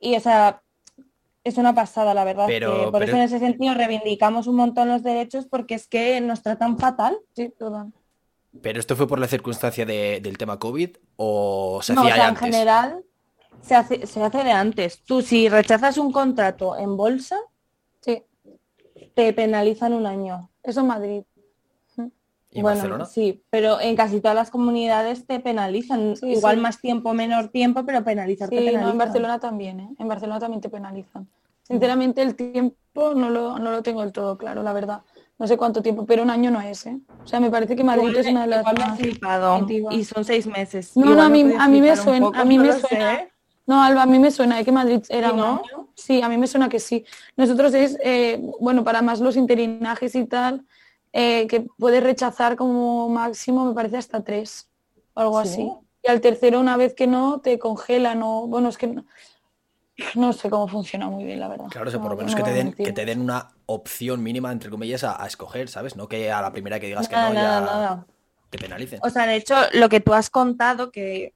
Y 0.00 0.16
o 0.16 0.20
sea, 0.20 0.62
es 1.46 1.56
una 1.58 1.74
pasada, 1.74 2.12
la 2.14 2.24
verdad. 2.24 2.46
Pero- 2.46 2.76
que 2.76 2.82
por 2.90 2.92
pero- 3.00 3.04
eso 3.04 3.16
en 3.16 3.22
ese 3.22 3.38
sentido 3.38 3.74
reivindicamos 3.74 4.46
un 4.46 4.56
montón 4.56 4.88
los 4.88 5.02
derechos 5.02 5.46
porque 5.46 5.74
es 5.74 5.86
que 5.86 6.20
nos 6.20 6.42
tratan 6.42 6.78
fatal. 6.78 7.16
Sí, 7.34 7.52
total. 7.58 7.92
¿Pero 8.62 8.80
esto 8.80 8.96
fue 8.96 9.06
por 9.06 9.18
la 9.18 9.28
circunstancia 9.28 9.84
de- 9.86 10.20
del 10.22 10.38
tema 10.38 10.58
COVID 10.58 10.96
o 11.16 11.80
se 11.82 11.94
no, 11.94 12.00
o 12.00 12.04
hacía 12.04 12.14
sea, 12.14 12.22
ya 12.24 12.28
en 12.30 12.34
antes? 12.36 12.50
general 12.50 13.04
se 13.60 13.74
hace, 13.74 14.06
se 14.06 14.22
hace 14.22 14.44
de 14.44 14.50
antes. 14.52 15.02
Tú 15.04 15.22
si 15.22 15.48
rechazas 15.48 15.98
un 15.98 16.10
contrato 16.12 16.76
en 16.76 16.96
bolsa, 16.96 17.36
Sí, 18.00 18.22
te 19.14 19.32
penalizan 19.32 19.92
un 19.92 20.06
año. 20.06 20.50
eso 20.62 20.80
en 20.80 20.86
Madrid. 20.86 21.22
¿Y 22.56 22.60
en 22.60 22.62
bueno, 22.62 22.78
Barcelona? 22.78 23.04
sí, 23.04 23.42
pero 23.50 23.80
en 23.80 23.94
casi 23.96 24.20
todas 24.20 24.34
las 24.34 24.50
comunidades 24.50 25.26
te 25.26 25.40
penalizan. 25.40 26.16
Sí, 26.16 26.32
Igual 26.32 26.56
sí. 26.56 26.60
más 26.62 26.80
tiempo, 26.80 27.12
menor 27.14 27.48
tiempo, 27.48 27.84
pero 27.84 28.02
penalizar 28.02 28.48
te 28.48 28.58
Sí, 28.58 28.76
no, 28.76 28.90
en 28.90 28.98
Barcelona 28.98 29.38
también, 29.38 29.80
¿eh? 29.80 29.88
En 29.98 30.08
Barcelona 30.08 30.40
también 30.40 30.60
te 30.60 30.68
penalizan. 30.68 31.28
Sinceramente, 31.62 32.22
el 32.22 32.34
tiempo 32.34 33.14
no 33.14 33.28
lo, 33.30 33.58
no 33.58 33.70
lo 33.70 33.82
tengo 33.82 34.00
del 34.02 34.12
todo 34.12 34.38
claro, 34.38 34.62
la 34.62 34.72
verdad. 34.72 35.02
No 35.38 35.46
sé 35.46 35.56
cuánto 35.56 35.82
tiempo, 35.82 36.06
pero 36.06 36.22
un 36.22 36.30
año 36.30 36.50
no 36.50 36.60
es, 36.60 36.86
¿eh? 36.86 36.98
O 37.24 37.26
sea, 37.26 37.40
me 37.40 37.50
parece 37.50 37.76
que 37.76 37.84
Madrid 37.84 38.08
Igual 38.08 38.16
es 38.16 38.26
una 38.28 38.40
de 38.42 38.46
las 38.46 38.60
igual 38.60 38.76
me 38.90 38.96
flipado. 38.96 39.66
Y 39.90 40.04
son 40.04 40.24
seis 40.24 40.46
meses. 40.46 40.96
No, 40.96 41.14
no, 41.14 41.22
a 41.22 41.28
me 41.28 41.36
mí- 41.36 41.42
puede 41.44 41.56
a 41.58 41.68
mí 41.68 41.80
me 41.82 41.96
suena- 41.96 42.26
poco, 42.26 42.38
a 42.38 42.44
mí 42.44 42.56
no 42.56 42.64
me 42.64 42.72
sé, 42.72 42.80
suena- 42.80 43.14
¿eh? 43.14 43.32
No, 43.66 43.82
Alba, 43.82 44.02
a 44.02 44.06
mí 44.06 44.18
me 44.20 44.30
suena 44.30 44.56
de 44.58 44.64
que 44.64 44.70
Madrid 44.72 45.02
era 45.08 45.28
¿Sí, 45.28 45.34
un 45.34 45.40
no? 45.40 45.46
año. 45.56 45.88
Sí, 45.96 46.22
a 46.22 46.28
mí 46.28 46.36
me 46.38 46.46
suena 46.46 46.68
que 46.68 46.78
sí. 46.78 47.04
Nosotros 47.36 47.74
es, 47.74 47.98
eh, 48.02 48.40
bueno, 48.60 48.84
para 48.84 49.02
más 49.02 49.18
los 49.20 49.36
interinajes 49.36 50.14
y 50.14 50.24
tal, 50.24 50.64
eh, 51.16 51.46
que 51.48 51.66
puedes 51.78 52.02
rechazar 52.02 52.56
como 52.56 53.08
máximo, 53.08 53.64
me 53.64 53.74
parece, 53.74 53.96
hasta 53.96 54.22
tres 54.22 54.70
o 55.14 55.20
algo 55.20 55.42
¿Sí? 55.42 55.48
así. 55.48 55.72
Y 56.04 56.08
al 56.10 56.20
tercero, 56.20 56.60
una 56.60 56.76
vez 56.76 56.94
que 56.94 57.06
no, 57.06 57.40
te 57.40 57.58
congelan 57.58 58.22
o, 58.22 58.46
bueno, 58.46 58.68
es 58.68 58.78
que 58.78 58.86
no, 58.86 59.04
no 60.14 60.32
sé 60.32 60.50
cómo 60.50 60.68
funciona 60.68 61.08
muy 61.08 61.24
bien, 61.24 61.40
la 61.40 61.48
verdad. 61.48 61.66
Claro, 61.70 61.88
o 61.88 61.90
sea, 61.90 62.00
por 62.00 62.10
lo 62.10 62.16
No, 62.16 62.18
menos 62.18 62.32
no 62.32 62.36
que 62.36 62.42
te 62.44 62.52
den, 62.52 62.72
que 62.72 62.92
te 62.92 63.04
den 63.04 63.20
una 63.20 63.48
opción 63.66 64.22
mínima, 64.22 64.52
entre 64.52 64.70
comillas, 64.70 65.04
a, 65.04 65.22
a 65.22 65.26
escoger, 65.26 65.68
¿sabes? 65.68 65.96
No 65.96 66.08
que 66.08 66.30
a 66.30 66.40
la 66.42 66.52
primera 66.52 66.78
que 66.78 66.86
digas 66.86 67.08
que 67.08 67.14
no 67.16 67.32
nada, 67.34 67.34
ya 67.34 67.60
nada. 67.60 68.06
te 68.50 68.58
penalicen. 68.58 69.00
O 69.02 69.10
sea, 69.10 69.26
de 69.26 69.36
hecho, 69.36 69.54
lo 69.72 69.88
que 69.88 70.00
tú 70.00 70.12
has 70.14 70.30
contado, 70.30 70.90
que, 70.92 71.34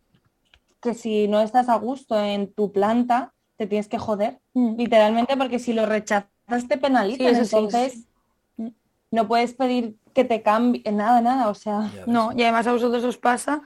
que 0.82 0.94
si 0.94 1.26
no 1.28 1.40
estás 1.40 1.68
a 1.68 1.76
gusto 1.76 2.18
en 2.20 2.52
tu 2.52 2.70
planta, 2.72 3.32
te 3.56 3.66
tienes 3.66 3.88
que 3.88 3.98
joder. 3.98 4.40
Mm. 4.54 4.76
Literalmente, 4.76 5.36
porque 5.36 5.58
si 5.58 5.72
lo 5.72 5.86
rechazas 5.86 6.28
te 6.68 6.78
penalizan. 6.78 7.34
Sí, 7.34 7.40
entonces, 7.40 7.92
sí. 7.92 8.06
No 9.10 9.26
puedes 9.26 9.54
pedir 9.54 9.96
que 10.14 10.24
te 10.24 10.42
cambie, 10.42 10.82
nada, 10.92 11.20
nada. 11.20 11.48
O 11.48 11.54
sea. 11.54 11.90
No, 12.06 12.30
y 12.36 12.42
además 12.42 12.66
a 12.66 12.72
vosotros 12.72 13.02
os 13.04 13.18
pasa 13.18 13.62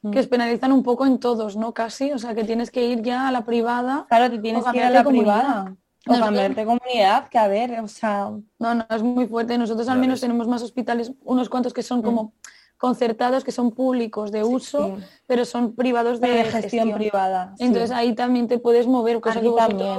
Mm. 0.00 0.10
que 0.12 0.20
os 0.20 0.28
penalizan 0.28 0.70
un 0.70 0.84
poco 0.84 1.06
en 1.06 1.18
todos, 1.18 1.56
¿no? 1.56 1.74
Casi, 1.74 2.12
o 2.12 2.18
sea, 2.18 2.32
que 2.34 2.44
tienes 2.44 2.70
que 2.70 2.84
ir 2.84 3.02
ya 3.02 3.26
a 3.28 3.32
la 3.32 3.44
privada. 3.44 4.06
claro, 4.08 4.30
te 4.30 4.38
tienes 4.38 4.64
que 4.64 4.76
ir 4.76 4.84
a 4.84 4.90
la 4.90 5.02
comunidad. 5.04 5.40
privada. 5.40 5.62
O 6.06 6.10
Nosotros- 6.12 6.24
cambiarte 6.26 6.60
de 6.60 6.66
comunidad, 6.66 7.28
que 7.28 7.38
a 7.38 7.48
ver, 7.48 7.80
o 7.80 7.88
sea, 7.88 8.30
No, 8.60 8.74
no, 8.74 8.86
es 8.88 9.02
muy 9.02 9.26
fuerte. 9.26 9.58
Nosotros 9.58 9.88
al 9.88 9.98
menos 9.98 10.14
ves. 10.14 10.20
tenemos 10.20 10.46
más 10.46 10.62
hospitales, 10.62 11.12
unos 11.24 11.48
cuantos 11.48 11.72
que 11.74 11.80
Mm. 11.80 11.84
son 11.84 12.02
como 12.02 12.32
concertados, 12.78 13.42
que 13.42 13.50
son 13.50 13.72
públicos 13.72 14.30
de 14.30 14.44
uso, 14.44 14.96
sí. 14.98 15.04
pero 15.26 15.44
son 15.44 15.74
privados 15.74 16.20
de, 16.20 16.28
de 16.28 16.44
gestión 16.44 16.62
gestión. 16.62 16.92
privada. 16.92 17.54
sí. 17.58 17.64
Entonces 17.64 17.90
ahí 17.90 18.14
también 18.14 18.46
te 18.46 18.60
puedes 18.60 18.86
mover, 18.86 19.20
cosa 19.20 19.40
Aquí 19.40 19.48
que 19.50 19.56
también. 19.56 19.98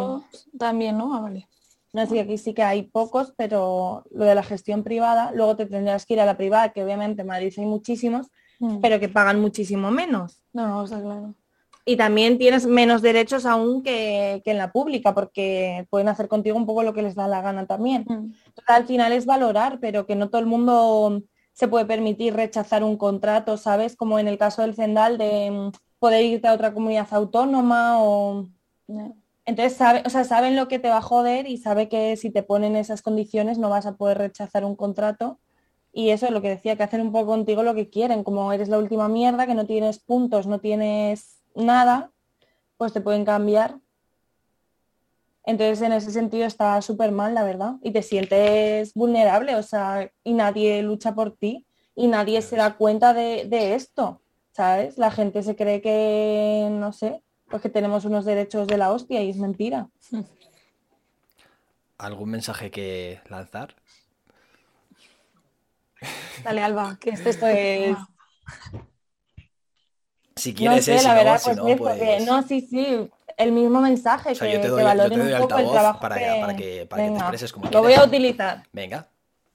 también, 0.57 0.97
¿no? 0.97 1.13
Ah, 1.13 1.19
vale. 1.19 1.47
No, 1.93 2.05
sí, 2.05 2.19
aquí 2.19 2.37
sí 2.37 2.53
que 2.53 2.63
hay 2.63 2.83
pocos, 2.83 3.33
pero 3.35 4.03
lo 4.11 4.25
de 4.25 4.35
la 4.35 4.43
gestión 4.43 4.83
privada, 4.83 5.31
luego 5.33 5.55
te 5.55 5.65
tendrás 5.65 6.05
que 6.05 6.13
ir 6.13 6.21
a 6.21 6.25
la 6.25 6.37
privada, 6.37 6.69
que 6.69 6.83
obviamente 6.83 7.21
en 7.21 7.27
Madrid 7.27 7.53
hay 7.57 7.65
muchísimos, 7.65 8.27
Mm. 8.59 8.81
pero 8.81 8.99
que 8.99 9.09
pagan 9.09 9.39
muchísimo 9.39 9.89
menos. 9.89 10.41
No, 10.53 10.67
no, 10.67 10.83
está 10.83 11.01
claro. 11.01 11.33
Y 11.85 11.95
también 11.95 12.37
tienes 12.37 12.67
menos 12.67 13.01
derechos 13.01 13.45
aún 13.45 13.81
que, 13.81 14.41
que 14.43 14.51
en 14.51 14.57
la 14.57 14.71
pública, 14.71 15.15
porque 15.15 15.87
pueden 15.89 16.09
hacer 16.09 16.27
contigo 16.27 16.57
un 16.57 16.65
poco 16.65 16.83
lo 16.83 16.93
que 16.93 17.01
les 17.01 17.15
da 17.15 17.27
la 17.27 17.41
gana 17.41 17.65
también. 17.65 18.03
Mm. 18.07 18.33
Entonces, 18.47 18.65
al 18.67 18.85
final 18.85 19.13
es 19.13 19.25
valorar, 19.25 19.79
pero 19.79 20.05
que 20.05 20.15
no 20.15 20.29
todo 20.29 20.41
el 20.41 20.47
mundo 20.47 21.23
se 21.53 21.67
puede 21.67 21.85
permitir 21.85 22.35
rechazar 22.35 22.83
un 22.83 22.97
contrato, 22.97 23.57
¿sabes? 23.57 23.95
Como 23.95 24.19
en 24.19 24.27
el 24.27 24.37
caso 24.37 24.61
del 24.61 24.75
Zendal, 24.75 25.17
de 25.17 25.51
mm, 25.51 25.71
poder 25.99 26.23
irte 26.25 26.47
a 26.47 26.53
otra 26.53 26.73
comunidad 26.73 27.07
autónoma 27.11 28.03
o... 28.03 28.45
Entonces, 29.49 29.75
sabe, 29.75 30.03
o 30.05 30.11
sea, 30.11 30.25
saben 30.25 30.55
lo 30.55 30.67
que 30.67 30.77
te 30.77 30.89
va 30.89 30.97
a 30.97 31.01
joder 31.01 31.47
y 31.47 31.57
sabe 31.57 31.89
que 31.89 32.15
si 32.17 32.29
te 32.29 32.43
ponen 32.43 32.75
esas 32.75 33.01
condiciones 33.01 33.57
no 33.57 33.67
vas 33.67 33.87
a 33.87 33.95
poder 33.95 34.19
rechazar 34.19 34.63
un 34.63 34.75
contrato. 34.75 35.39
Y 35.91 36.11
eso 36.11 36.27
es 36.27 36.31
lo 36.31 36.43
que 36.43 36.49
decía, 36.49 36.75
que 36.75 36.83
hacen 36.83 37.01
un 37.01 37.11
poco 37.11 37.31
contigo 37.31 37.63
lo 37.63 37.73
que 37.73 37.89
quieren. 37.89 38.23
Como 38.23 38.53
eres 38.53 38.69
la 38.69 38.77
última 38.77 39.09
mierda, 39.09 39.47
que 39.47 39.55
no 39.55 39.65
tienes 39.65 39.97
puntos, 39.97 40.45
no 40.45 40.59
tienes 40.59 41.41
nada, 41.55 42.11
pues 42.77 42.93
te 42.93 43.01
pueden 43.01 43.25
cambiar. 43.25 43.79
Entonces, 45.45 45.81
en 45.81 45.93
ese 45.93 46.11
sentido 46.11 46.45
está 46.45 46.79
súper 46.83 47.11
mal, 47.11 47.33
la 47.33 47.43
verdad. 47.43 47.77
Y 47.81 47.89
te 47.89 48.03
sientes 48.03 48.93
vulnerable, 48.93 49.55
o 49.55 49.63
sea, 49.63 50.11
y 50.23 50.33
nadie 50.33 50.83
lucha 50.83 51.15
por 51.15 51.35
ti 51.35 51.65
y 51.95 52.05
nadie 52.05 52.43
se 52.43 52.55
da 52.55 52.77
cuenta 52.77 53.15
de, 53.15 53.45
de 53.45 53.73
esto, 53.73 54.21
¿sabes? 54.51 54.99
La 54.99 55.09
gente 55.09 55.41
se 55.41 55.55
cree 55.55 55.81
que, 55.81 56.69
no 56.71 56.93
sé, 56.93 57.23
pues 57.49 57.61
que 57.61 57.69
tenemos 57.69 58.05
unos 58.05 58.25
derechos 58.25 58.67
de 58.67 58.77
la 58.77 58.91
hostia 58.91 59.21
y 59.21 59.29
es 59.29 59.37
mentira. 59.37 59.87
¿Algún 61.97 62.29
mensaje 62.29 62.71
que 62.71 63.19
lanzar? 63.29 63.75
Dale, 66.43 66.61
Alba, 66.61 66.97
que 66.99 67.09
este 67.11 67.89
es. 67.89 67.97
Si 70.35 70.53
no 70.53 70.57
quieres, 70.57 70.85
sé, 70.85 70.95
eh, 70.95 70.99
si 70.99 71.03
la 71.05 71.11
no, 71.11 71.17
verdad, 71.17 71.37
si 71.39 71.45
pues 71.47 71.57
no, 71.57 71.67
eso, 71.67 71.83
pues- 71.83 72.25
no, 72.25 72.43
sí, 72.43 72.61
sí, 72.61 73.09
el 73.35 73.51
mismo 73.51 73.81
mensaje, 73.81 74.31
O 74.31 74.35
sea, 74.35 74.47
que, 74.47 74.53
yo 74.53 74.61
te 74.61 74.67
que 74.67 74.69
doy, 74.69 74.79
yo 74.81 74.87
valoren 74.87 75.11
te 75.11 75.19
doy 75.19 75.33
un 75.33 75.39
poco 75.41 75.59
el 75.59 75.69
trabajo 75.69 75.99
para, 75.99 76.15
que... 76.15 76.37
para 76.39 76.55
que, 76.55 76.85
para 76.85 77.03
que 77.03 77.07
te 77.09 77.13
Venga, 77.13 77.19
expreses 77.19 77.51
como 77.51 77.69
Lo 77.71 77.81
voy 77.81 77.93
a 77.93 78.03
utilizar. 78.05 78.63
Venga. 78.71 79.09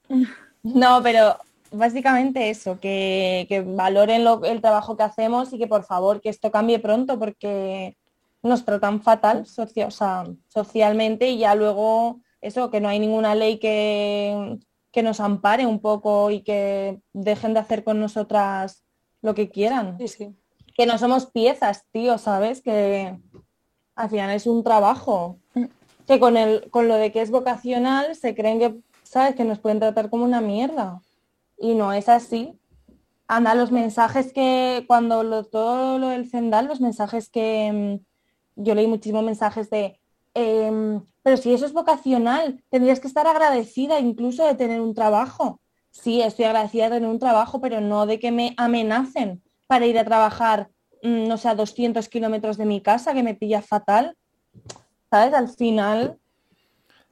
No, 0.61 1.01
pero 1.03 1.37
básicamente 1.77 2.49
eso, 2.49 2.79
que, 2.79 3.45
que 3.49 3.61
valoren 3.61 4.23
lo- 4.23 4.43
el 4.45 4.61
trabajo 4.61 4.95
que 4.97 5.03
hacemos 5.03 5.51
y 5.53 5.57
que 5.57 5.67
por 5.67 5.83
favor 5.83 6.21
que 6.21 6.29
esto 6.29 6.51
cambie 6.51 6.79
pronto 6.79 7.17
porque 7.19 7.97
nos 8.43 8.63
tratan 8.65 9.01
fatal 9.01 9.45
socia- 9.45 9.87
o 9.87 9.91
sea, 9.91 10.25
socialmente 10.47 11.29
y 11.29 11.37
ya 11.39 11.55
luego 11.55 12.19
eso, 12.41 12.69
que 12.69 12.79
no 12.79 12.89
hay 12.89 12.99
ninguna 12.99 13.33
ley 13.35 13.57
que, 13.57 14.57
que 14.91 15.01
nos 15.03 15.19
ampare 15.19 15.65
un 15.65 15.79
poco 15.79 16.29
y 16.31 16.41
que 16.41 16.99
dejen 17.13 17.53
de 17.53 17.59
hacer 17.59 17.83
con 17.83 17.99
nosotras 17.99 18.83
lo 19.21 19.33
que 19.33 19.49
quieran. 19.49 19.97
Sí, 19.97 20.07
sí. 20.07 20.35
Que 20.77 20.85
no 20.85 20.97
somos 20.97 21.25
piezas, 21.31 21.85
tío, 21.91 22.17
¿sabes? 22.17 22.61
Que 22.61 23.17
al 23.95 24.09
final 24.09 24.29
es 24.31 24.45
un 24.45 24.63
trabajo. 24.63 25.39
Que 26.05 26.19
con, 26.19 26.37
el, 26.37 26.69
con 26.69 26.87
lo 26.87 26.95
de 26.95 27.11
que 27.11 27.21
es 27.21 27.31
vocacional 27.31 28.15
se 28.15 28.35
creen 28.35 28.59
que, 28.59 28.75
¿sabes? 29.01 29.35
Que 29.35 29.43
nos 29.43 29.57
pueden 29.57 29.79
tratar 29.79 30.11
como 30.11 30.23
una 30.23 30.39
mierda. 30.41 31.01
Y 31.57 31.75
no 31.75 31.93
es 31.93 32.09
así. 32.09 32.59
Anda, 33.27 33.55
los 33.55 33.71
mensajes 33.71 34.33
que, 34.33 34.85
cuando 34.87 35.23
lo, 35.23 35.43
todo 35.45 35.97
lo 35.99 36.09
del 36.09 36.29
Zendal, 36.29 36.67
los 36.67 36.81
mensajes 36.81 37.29
que 37.29 37.99
mm, 38.57 38.63
yo 38.63 38.75
leí 38.75 38.87
muchísimos 38.87 39.23
mensajes 39.23 39.69
de, 39.69 39.99
em, 40.33 41.01
pero 41.23 41.37
si 41.37 41.53
eso 41.53 41.65
es 41.65 41.73
vocacional, 41.73 42.63
tendrías 42.69 42.99
que 42.99 43.07
estar 43.07 43.25
agradecida 43.27 43.99
incluso 43.99 44.45
de 44.45 44.55
tener 44.55 44.81
un 44.81 44.93
trabajo. 44.93 45.59
Sí, 45.91 46.21
estoy 46.21 46.45
agradecida 46.45 46.85
de 46.85 46.97
tener 46.97 47.09
un 47.09 47.19
trabajo, 47.19 47.61
pero 47.61 47.81
no 47.81 48.05
de 48.05 48.19
que 48.19 48.31
me 48.31 48.53
amenacen 48.57 49.41
para 49.67 49.85
ir 49.87 49.97
a 49.97 50.05
trabajar, 50.05 50.69
mm, 51.03 51.27
no 51.27 51.37
sé, 51.37 51.47
a 51.49 51.55
200 51.55 52.09
kilómetros 52.09 52.57
de 52.57 52.65
mi 52.65 52.81
casa, 52.81 53.13
que 53.13 53.23
me 53.23 53.33
pilla 53.35 53.61
fatal. 53.61 54.15
¿Sabes? 55.09 55.33
Al 55.33 55.49
final, 55.49 56.19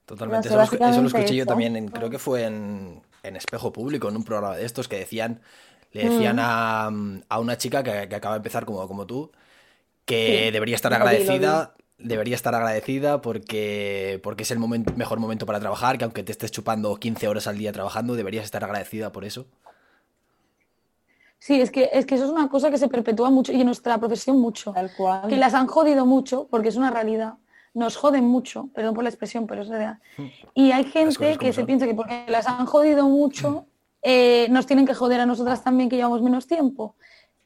Totalmente. 0.05 0.49
No 0.49 0.55
Eso, 0.63 0.71
sé, 0.71 0.77
lo, 0.79 0.85
eso 0.89 1.01
lo 1.01 1.07
escuché 1.07 1.35
yo 1.35 1.45
también, 1.45 1.75
en- 1.75 1.87
creo 1.87 2.09
que 2.09 2.19
fue 2.19 2.43
en, 2.43 3.01
en 3.23 3.35
Espejo 3.35 3.73
Público, 3.73 4.09
en 4.09 4.17
un 4.17 4.23
programa 4.23 4.55
de 4.57 4.65
estos 4.65 4.87
que 4.87 4.97
decían, 4.97 5.41
le 5.91 6.03
decían 6.05 6.37
a, 6.39 6.87
a 7.29 7.39
una 7.39 7.57
chica 7.57 7.83
que, 7.83 8.07
que 8.09 8.15
acaba 8.15 8.35
de 8.35 8.39
empezar 8.39 8.65
como, 8.65 8.87
como 8.87 9.05
tú, 9.07 9.31
que 10.05 10.49
Sí, 10.49 10.53
debería 10.53 10.75
estar 10.75 10.93
vi, 10.93 10.93
agradecida, 10.93 11.75
debería 11.97 12.35
estar 12.35 12.55
agradecida 12.55 13.21
porque, 13.21 14.19
porque 14.23 14.43
es 14.43 14.51
el 14.51 14.59
momento, 14.59 14.93
mejor 14.95 15.19
momento 15.19 15.45
para 15.45 15.59
trabajar, 15.59 15.97
que 15.97 16.05
aunque 16.05 16.23
te 16.23 16.31
estés 16.33 16.51
chupando 16.51 16.95
15 16.97 17.27
horas 17.27 17.47
al 17.47 17.57
día 17.57 17.71
trabajando, 17.73 18.15
deberías 18.15 18.45
estar 18.45 18.63
agradecida 18.63 19.11
por 19.11 19.25
eso. 19.25 19.47
Sí, 21.39 21.59
es 21.61 21.71
que, 21.71 21.89
es 21.93 22.05
que 22.05 22.15
eso 22.15 22.23
es 22.25 22.31
una 22.31 22.49
cosa 22.49 22.71
que 22.71 22.77
se 22.77 22.87
perpetúa 22.89 23.29
mucho 23.29 23.51
y 23.51 23.59
en 23.59 23.65
nuestra 23.67 23.97
profesión 23.99 24.39
mucho. 24.39 24.73
tal 24.73 24.91
cual. 24.93 25.21
Que 25.27 25.37
las 25.37 25.53
han 25.53 25.67
jodido 25.67 26.05
mucho, 26.05 26.47
porque 26.49 26.69
es 26.69 26.75
una 26.77 26.91
realidad. 26.91 27.35
Nos 27.73 27.95
joden 27.95 28.25
mucho, 28.25 28.69
perdón 28.73 28.93
por 28.93 29.03
la 29.03 29.09
expresión, 29.09 29.47
pero 29.47 29.63
es 29.63 29.67
real. 29.67 29.99
Y 30.53 30.71
hay 30.71 30.83
gente 30.83 31.37
que 31.37 31.47
se 31.47 31.53
son. 31.53 31.65
piensa 31.65 31.87
que 31.87 31.95
porque 31.95 32.25
las 32.27 32.47
han 32.47 32.65
jodido 32.65 33.09
mucho, 33.09 33.65
eh, 34.01 34.47
nos 34.49 34.65
tienen 34.67 34.85
que 34.85 34.93
joder 34.93 35.21
a 35.21 35.25
nosotras 35.25 35.63
también 35.63 35.89
que 35.89 35.95
llevamos 35.95 36.21
menos 36.21 36.45
tiempo. 36.45 36.95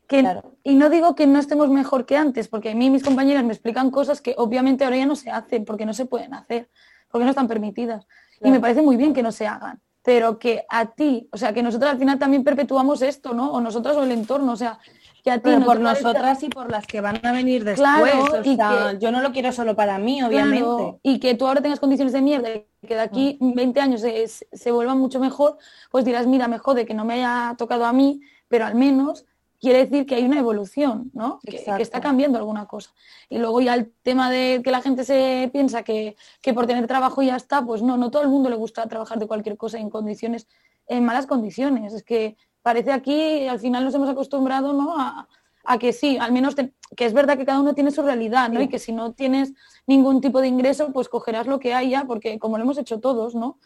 Que, 0.07 0.21
Claro. 0.21 0.53
Y 0.63 0.75
no 0.75 0.89
digo 0.89 1.15
que 1.15 1.27
no 1.27 1.39
estemos 1.39 1.69
mejor 1.69 2.05
que 2.05 2.17
antes, 2.17 2.47
porque 2.47 2.71
a 2.71 2.75
mí 2.75 2.89
mis 2.89 3.03
compañeras 3.03 3.43
me 3.43 3.53
explican 3.53 3.91
cosas 3.91 4.21
que 4.21 4.33
obviamente 4.37 4.83
ahora 4.83 4.97
ya 4.97 5.05
no 5.05 5.15
se 5.15 5.29
hacen, 5.29 5.65
porque 5.65 5.85
no 5.85 5.93
se 5.93 6.05
pueden 6.05 6.33
hacer, 6.33 6.69
porque 7.09 7.25
no 7.25 7.29
están 7.29 7.47
permitidas. 7.47 8.07
Y 8.41 8.51
me 8.51 8.59
parece 8.59 8.81
muy 8.81 8.97
bien 8.97 9.13
que 9.13 9.23
no 9.23 9.31
se 9.31 9.47
hagan, 9.47 9.81
pero 10.03 10.39
que 10.39 10.65
a 10.69 10.87
ti, 10.87 11.27
o 11.31 11.37
sea, 11.37 11.53
que 11.53 11.63
nosotros 11.63 11.91
al 11.91 11.97
final 11.97 12.19
también 12.19 12.43
perpetuamos 12.43 13.01
esto, 13.01 13.33
¿no? 13.33 13.51
O 13.51 13.61
nosotras 13.61 13.95
o 13.97 14.03
el 14.03 14.11
entorno, 14.11 14.53
o 14.53 14.55
sea, 14.55 14.79
que 15.27 15.31
a 15.31 15.37
ti 15.39 15.41
Pero 15.43 15.59
no 15.59 15.65
por 15.65 15.79
nosotras 15.81 16.41
y 16.43 16.47
por 16.47 16.71
las 16.71 16.87
que 16.87 17.01
van 17.01 17.19
a 17.25 17.33
venir 17.33 17.65
después. 17.65 17.81
Claro, 17.81 18.39
o 18.39 18.41
y 18.43 18.55
sea, 18.55 18.91
que- 18.93 18.99
yo 18.99 19.11
no 19.11 19.21
lo 19.21 19.33
quiero 19.33 19.51
solo 19.51 19.75
para 19.75 19.97
mí, 19.97 20.23
obviamente. 20.23 20.59
Claro, 20.61 20.99
y 21.03 21.19
que 21.19 21.35
tú 21.35 21.45
ahora 21.45 21.61
tengas 21.61 21.81
condiciones 21.81 22.13
de 22.13 22.21
mierda 22.21 22.47
y 22.55 22.65
que 22.87 22.95
de 22.95 23.01
aquí 23.01 23.37
20 23.41 23.81
años 23.81 23.99
se, 23.99 24.25
se 24.25 24.71
vuelvan 24.71 24.97
mucho 24.97 25.19
mejor, 25.19 25.57
pues 25.91 26.05
dirás, 26.05 26.27
mira, 26.27 26.47
me 26.47 26.59
jode 26.59 26.85
que 26.85 26.93
no 26.93 27.03
me 27.03 27.15
haya 27.15 27.55
tocado 27.57 27.85
a 27.85 27.91
mí, 27.91 28.21
pero 28.47 28.65
al 28.65 28.75
menos 28.75 29.25
quiere 29.59 29.79
decir 29.79 30.05
que 30.05 30.15
hay 30.15 30.23
una 30.23 30.39
evolución, 30.39 31.11
¿no? 31.13 31.39
Que, 31.43 31.61
que 31.61 31.81
está 31.81 31.99
cambiando 31.99 32.37
alguna 32.37 32.65
cosa. 32.65 32.91
Y 33.27 33.37
luego 33.39 33.59
ya 33.59 33.73
el 33.75 33.91
tema 34.03 34.29
de 34.29 34.61
que 34.63 34.71
la 34.71 34.81
gente 34.81 35.03
se 35.03 35.49
piensa 35.51 35.83
que, 35.83 36.15
que 36.41 36.53
por 36.53 36.67
tener 36.67 36.87
trabajo 36.87 37.21
ya 37.21 37.35
está, 37.35 37.65
pues 37.65 37.81
no, 37.81 37.97
no 37.97 38.11
todo 38.11 38.21
el 38.21 38.29
mundo 38.29 38.49
le 38.49 38.55
gusta 38.55 38.87
trabajar 38.87 39.19
de 39.19 39.27
cualquier 39.27 39.57
cosa 39.57 39.77
en 39.77 39.89
condiciones, 39.89 40.47
en 40.87 41.03
malas 41.03 41.27
condiciones. 41.27 41.93
Es 41.93 42.03
que 42.03 42.37
parece 42.67 42.91
aquí, 42.91 43.47
al 43.47 43.59
final 43.59 43.81
nos 43.85 43.95
hemos 43.95 44.09
acostumbrado, 44.09 44.73
¿no? 44.73 44.87
A, 44.99 45.27
a 45.63 45.77
que 45.77 45.91
sí, 45.93 46.17
al 46.17 46.31
menos 46.31 46.53
te- 46.55 46.73
que 46.97 47.05
es 47.05 47.13
verdad 47.13 47.37
que 47.37 47.45
cada 47.45 47.59
uno 47.61 47.73
tiene 47.73 47.91
su 47.91 48.01
realidad, 48.01 48.49
¿no? 48.49 48.59
Sí. 48.59 48.65
Y 48.65 48.69
que 48.69 48.79
si 48.79 48.91
no 48.91 49.13
tienes 49.13 49.53
ningún 49.85 50.19
tipo 50.19 50.41
de 50.41 50.47
ingreso, 50.47 50.91
pues 50.91 51.07
cogerás 51.09 51.47
lo 51.47 51.59
que 51.59 51.73
haya, 51.73 52.03
porque 52.05 52.39
como 52.39 52.57
lo 52.57 52.63
hemos 52.63 52.77
hecho 52.77 52.99
todos, 52.99 53.35
¿no? 53.35 53.57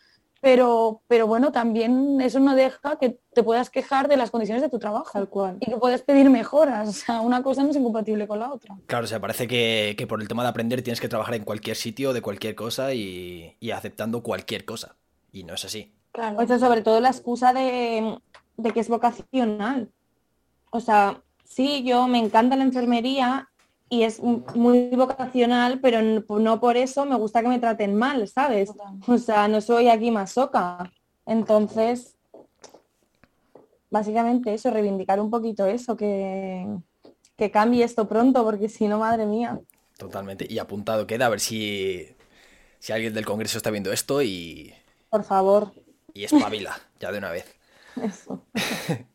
pero, 0.43 1.01
pero 1.07 1.27
bueno, 1.27 1.51
también 1.51 2.19
eso 2.19 2.39
no 2.39 2.55
deja 2.55 2.97
que 2.99 3.19
te 3.35 3.43
puedas 3.43 3.69
quejar 3.69 4.07
de 4.07 4.17
las 4.17 4.31
condiciones 4.31 4.63
de 4.63 4.69
tu 4.69 4.79
trabajo. 4.79 5.11
Tal 5.13 5.29
cual. 5.29 5.57
Y 5.59 5.67
que 5.69 5.77
puedas 5.77 6.01
pedir 6.01 6.31
mejoras. 6.31 6.89
O 6.89 6.93
sea, 6.93 7.21
una 7.21 7.43
cosa 7.43 7.61
no 7.63 7.69
es 7.69 7.75
incompatible 7.75 8.27
con 8.27 8.39
la 8.39 8.51
otra. 8.51 8.75
Claro, 8.87 9.05
o 9.05 9.07
sea, 9.07 9.19
parece 9.19 9.47
que, 9.47 9.93
que 9.95 10.07
por 10.07 10.19
el 10.19 10.27
tema 10.27 10.41
de 10.41 10.49
aprender 10.49 10.81
tienes 10.81 10.99
que 10.99 11.07
trabajar 11.07 11.35
en 11.35 11.43
cualquier 11.43 11.75
sitio, 11.75 12.11
de 12.11 12.23
cualquier 12.23 12.55
cosa 12.55 12.91
y, 12.95 13.55
y 13.59 13.69
aceptando 13.69 14.23
cualquier 14.23 14.65
cosa. 14.65 14.95
Y 15.31 15.43
no 15.43 15.53
es 15.53 15.63
así. 15.63 15.93
Claro. 16.11 16.39
O 16.39 16.47
sea, 16.47 16.57
sobre 16.57 16.81
todo 16.81 16.99
la 17.01 17.09
excusa 17.09 17.53
de, 17.53 18.17
de 18.57 18.71
que 18.71 18.79
es 18.79 18.89
vocacional. 18.89 19.91
O 20.71 20.79
sea, 20.79 21.21
sí, 21.43 21.83
yo 21.83 22.07
me 22.07 22.19
encanta 22.19 22.55
la 22.55 22.63
enfermería 22.63 23.49
y 23.89 24.03
es 24.03 24.21
muy 24.21 24.89
vocacional, 24.89 25.79
pero 25.81 26.01
no 26.01 26.59
por 26.61 26.77
eso 26.77 27.05
me 27.05 27.17
gusta 27.17 27.41
que 27.41 27.49
me 27.49 27.59
traten 27.59 27.95
mal, 27.95 28.27
¿sabes? 28.27 28.71
O 29.07 29.17
sea, 29.17 29.47
no 29.49 29.59
soy 29.59 29.89
aquí 29.89 30.11
masoca. 30.11 30.89
Entonces, 31.25 32.15
básicamente 33.89 34.53
eso, 34.53 34.71
reivindicar 34.71 35.19
un 35.19 35.29
poquito 35.29 35.65
eso, 35.65 35.97
que, 35.97 36.65
que 37.35 37.51
cambie 37.51 37.83
esto 37.83 38.07
pronto, 38.07 38.43
porque 38.45 38.69
si 38.69 38.87
no, 38.87 38.99
madre 38.99 39.25
mía. 39.25 39.59
Totalmente. 39.97 40.47
Y 40.49 40.57
apuntado 40.57 41.05
queda 41.05 41.25
a 41.25 41.29
ver 41.29 41.41
si, 41.41 42.07
si 42.79 42.93
alguien 42.93 43.13
del 43.13 43.25
Congreso 43.25 43.57
está 43.57 43.71
viendo 43.71 43.91
esto 43.91 44.21
y, 44.21 44.73
Por 45.09 45.23
favor. 45.23 45.73
y 46.13 46.23
espabila 46.23 46.75
ya 46.99 47.11
de 47.11 47.17
una 47.17 47.29
vez. 47.29 47.45
Eso. 48.03 48.41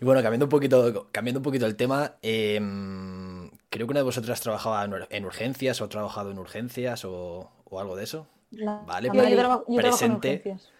Y 0.00 0.04
bueno, 0.04 0.22
cambiando 0.22 0.46
un 0.46 0.50
poquito, 0.50 1.08
cambiando 1.12 1.38
un 1.38 1.44
poquito 1.44 1.66
el 1.66 1.76
tema, 1.76 2.16
em, 2.22 3.48
creo 3.70 3.86
que 3.86 3.92
una 3.92 4.00
de 4.00 4.04
vosotras 4.04 4.40
trabajaba 4.40 4.84
en 4.84 4.90
ur- 4.92 5.06
en 5.08 5.24
urgencias 5.24 5.80
o 5.80 5.84
ha 5.84 5.88
trabajado 5.88 6.30
en 6.32 6.38
urgencias 6.38 7.04
o, 7.04 7.50
o 7.64 7.80
algo 7.80 7.94
de 7.96 8.04
eso. 8.04 8.26
La- 8.50 8.82
Vale, 8.86 9.08
Yo, 9.12 9.14
yo 9.28 9.36
trabajo, 9.36 9.64
yo 9.68 9.74
en 9.74 9.80
presente. 9.82 10.28
urgencias. 10.42 10.72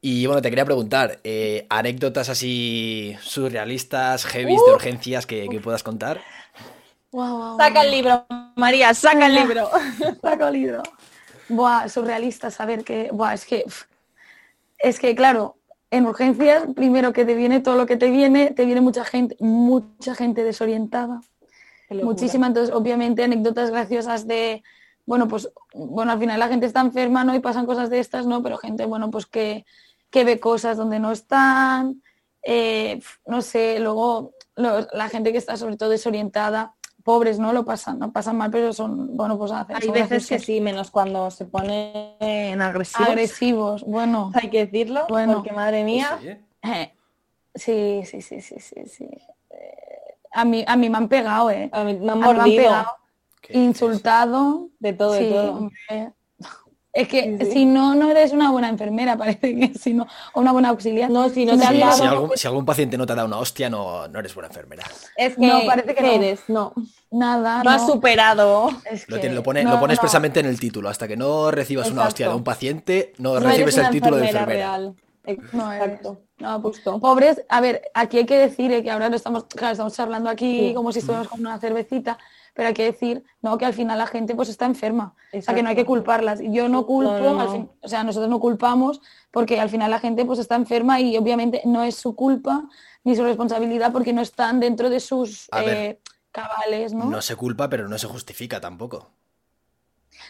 Y 0.00 0.24
bueno, 0.26 0.40
te 0.40 0.48
quería 0.48 0.64
preguntar, 0.64 1.20
eh, 1.24 1.66
anécdotas 1.68 2.30
así 2.30 3.14
surrealistas, 3.20 4.24
heavy 4.24 4.56
Uh. 4.56 4.66
de 4.66 4.72
urgencias 4.72 5.26
que, 5.26 5.46
que 5.48 5.60
puedas 5.60 5.82
contar. 5.82 6.22
Guau, 7.12 7.58
Saca 7.58 7.82
el 7.82 7.90
libro, 7.90 8.26
María, 8.56 8.94
saca 8.94 9.26
el 9.26 9.34
libro. 9.34 9.68
Saco 10.22 10.46
el 10.46 10.52
libro. 10.54 10.82
Buah, 11.48 11.88
surrealista 11.88 12.50
saber 12.50 12.84
que. 12.84 13.10
Buah, 13.12 13.34
es 13.34 13.44
que. 13.44 13.64
Es 14.78 14.98
que, 14.98 15.14
claro, 15.14 15.58
en 15.90 16.06
urgencias, 16.06 16.64
primero 16.74 17.12
que 17.12 17.24
te 17.24 17.34
viene 17.34 17.60
todo 17.60 17.76
lo 17.76 17.86
que 17.86 17.96
te 17.96 18.10
viene, 18.10 18.52
te 18.52 18.64
viene 18.64 18.80
mucha 18.80 19.04
gente, 19.04 19.36
mucha 19.40 20.14
gente 20.14 20.44
desorientada. 20.44 21.20
Muchísima, 22.04 22.46
entonces, 22.46 22.74
obviamente, 22.74 23.24
anécdotas 23.24 23.70
graciosas 23.70 24.26
de. 24.26 24.62
Bueno, 25.06 25.26
pues, 25.26 25.50
bueno, 25.74 26.12
al 26.12 26.18
final 26.20 26.38
la 26.38 26.46
gente 26.48 26.66
está 26.66 26.80
enferma, 26.80 27.24
¿no? 27.24 27.34
Y 27.34 27.40
pasan 27.40 27.66
cosas 27.66 27.90
de 27.90 27.98
estas, 27.98 28.26
¿no? 28.26 28.42
Pero 28.42 28.58
gente, 28.58 28.84
bueno, 28.86 29.10
pues 29.10 29.26
que, 29.26 29.64
que 30.10 30.22
ve 30.24 30.38
cosas 30.38 30.76
donde 30.76 31.00
no 31.00 31.10
están, 31.10 32.02
eh, 32.44 33.00
no 33.26 33.42
sé, 33.42 33.80
luego 33.80 34.32
lo- 34.54 34.86
la 34.92 35.08
gente 35.08 35.32
que 35.32 35.38
está 35.38 35.56
sobre 35.56 35.76
todo 35.76 35.88
desorientada, 35.88 36.74
pobres, 37.04 37.38
¿no? 37.38 37.52
Lo 37.52 37.64
pasan, 37.64 37.98
no 37.98 38.12
pasan 38.12 38.36
mal, 38.36 38.50
pero 38.50 38.72
son, 38.72 39.16
bueno, 39.16 39.38
pues 39.38 39.52
hacen- 39.52 39.76
Hay 39.76 39.88
veces 39.90 40.26
que 40.26 40.38
sí, 40.38 40.60
menos 40.60 40.90
cuando 40.90 41.30
se 41.30 41.44
ponen 41.46 42.60
agresivos. 42.62 43.08
agresivos, 43.08 43.84
bueno. 43.84 44.30
Hay 44.42 44.50
que 44.50 44.66
decirlo, 44.66 45.06
Bueno. 45.08 45.34
porque 45.34 45.52
madre 45.52 45.84
mía, 45.84 46.18
Sí, 46.20 46.28
¿eh? 46.28 46.94
Sí, 47.54 48.02
sí, 48.04 48.22
sí, 48.22 48.40
sí, 48.40 48.60
sí, 48.60 48.86
sí. 48.86 49.08
Eh, 49.50 50.16
A 50.32 50.44
mí, 50.44 50.64
a 50.66 50.76
mí 50.76 50.88
me 50.88 50.96
han 50.98 51.08
pegado, 51.08 51.50
¿eh? 51.50 51.68
a 51.72 51.82
mí 51.84 51.94
me 51.98 52.10
han 52.10 52.10
A 52.10 52.14
mí 52.14 52.20
me 52.20 52.26
han 52.28 52.36
mordido 52.36 52.72
insultado. 53.52 54.68
de 54.78 54.92
todo, 54.92 55.12
de 55.12 55.28
todo. 55.28 55.52
hombre. 55.56 56.12
Es 56.92 57.06
que 57.06 57.22
Sí, 57.38 57.44
sí. 57.46 57.52
si 57.52 57.64
no, 57.66 57.94
no 57.94 58.10
eres 58.10 58.32
una 58.32 58.50
buena 58.50 58.68
enfermera, 58.68 59.16
parece 59.18 59.54
que 59.54 59.72
si 59.78 59.94
no, 59.94 60.06
o 60.34 60.40
una 60.40 60.52
buena 60.52 60.70
auxiliar. 60.70 61.08
No, 61.10 61.28
si 61.28 61.44
no 61.44 61.56
te 61.56 61.66
Sí, 61.66 61.78
dado, 61.78 61.92
si, 61.96 62.02
algún, 62.02 62.30
si 62.36 62.46
algún 62.48 62.64
paciente 62.66 62.98
no 62.98 63.06
te 63.06 63.12
ha 63.12 63.16
dado 63.16 63.28
una 63.28 63.38
hostia, 63.38 63.70
no, 63.70 64.08
no 64.08 64.18
eres 64.18 64.34
buena 64.34 64.48
enfermera. 64.48 64.84
es 65.16 65.36
que 65.36 65.46
No, 65.46 65.60
parece 65.66 65.88
que 65.88 65.94
¿qué 65.94 66.02
no. 66.02 66.08
eres? 66.12 66.40
No, 66.48 66.72
Nada, 67.12 67.62
no 67.62 67.70
has 67.70 67.82
no. 67.82 67.88
superado. 67.94 68.70
Es 68.90 69.08
Lo, 69.08 69.18
tiene- 69.20 69.34
lo 69.34 69.42
pone, 69.42 69.62
no, 69.64 69.70
lo 69.70 69.76
pone 69.80 69.88
no. 69.92 69.94
expresamente 69.94 70.40
en 70.40 70.46
el 70.46 70.58
título. 70.58 70.88
Hasta 70.88 71.06
que 71.08 71.16
no 71.16 71.50
recibas 71.50 71.90
una 71.90 72.04
hostia 72.06 72.28
de 72.28 72.34
un 72.34 72.44
paciente, 72.44 73.12
no, 73.18 73.34
No 73.34 73.40
recibes 73.40 73.60
eres 73.62 73.78
una 73.78 73.86
el 73.88 73.92
título 73.92 74.16
de 74.16 74.22
enfermera 74.28 74.46
real. 74.46 74.94
No. 75.52 75.72
Exacto. 75.72 76.20
No, 76.38 76.62
pues, 76.62 76.76
Justo. 76.76 76.98
pobres, 76.98 77.42
a 77.50 77.60
ver, 77.60 77.82
aquí 77.94 78.18
hay 78.18 78.26
que 78.26 78.38
decir 78.38 78.72
eh, 78.72 78.82
que 78.82 78.90
ahora 78.90 79.10
no 79.10 79.16
estamos, 79.16 79.44
claro, 79.44 79.72
estamos 79.72 79.92
charlando 79.94 80.30
aquí 80.30 80.68
Sí. 80.70 80.74
como 80.74 80.90
si 80.90 81.00
estuviéramos 81.00 81.28
con 81.28 81.40
una 81.40 81.58
cervecita, 81.58 82.16
pero 82.54 82.68
hay 82.68 82.74
que 82.74 82.84
decir, 82.84 83.24
no, 83.42 83.56
que 83.58 83.64
al 83.66 83.72
final 83.74 83.98
la 83.98 84.06
gente 84.06 84.34
pues 84.34 84.48
está 84.48 84.66
enferma, 84.66 85.14
o 85.32 85.40
sea 85.42 85.54
que 85.54 85.62
no 85.62 85.68
hay 85.68 85.76
que 85.76 85.84
culparlas. 85.84 86.40
Yo 86.42 86.68
no 86.68 86.86
culpo, 86.86 87.12
No, 87.12 87.32
no, 87.34 87.40
al 87.40 87.46
no. 87.46 87.52
fin- 87.52 87.70
o 87.80 87.88
sea, 87.88 88.04
nosotros 88.04 88.28
no 88.30 88.40
culpamos 88.40 89.00
porque 89.30 89.60
al 89.60 89.68
final 89.70 89.90
la 89.90 89.98
gente 90.00 90.24
pues 90.24 90.38
está 90.38 90.56
enferma 90.56 91.00
y 91.00 91.16
obviamente 91.16 91.62
no 91.64 91.82
es 91.84 91.94
su 91.96 92.14
culpa 92.14 92.68
ni 93.04 93.16
su 93.16 93.22
responsabilidad 93.24 93.92
porque 93.92 94.12
no 94.12 94.20
están 94.20 94.60
dentro 94.60 94.90
de 94.90 95.00
sus 95.00 95.48
eh, 95.64 95.98
cabales, 96.32 96.92
¿no? 96.92 97.06
No 97.06 97.22
se 97.22 97.36
culpa, 97.36 97.68
pero 97.68 97.88
no 97.88 97.98
se 97.98 98.06
justifica 98.06 98.60
tampoco. 98.60 99.08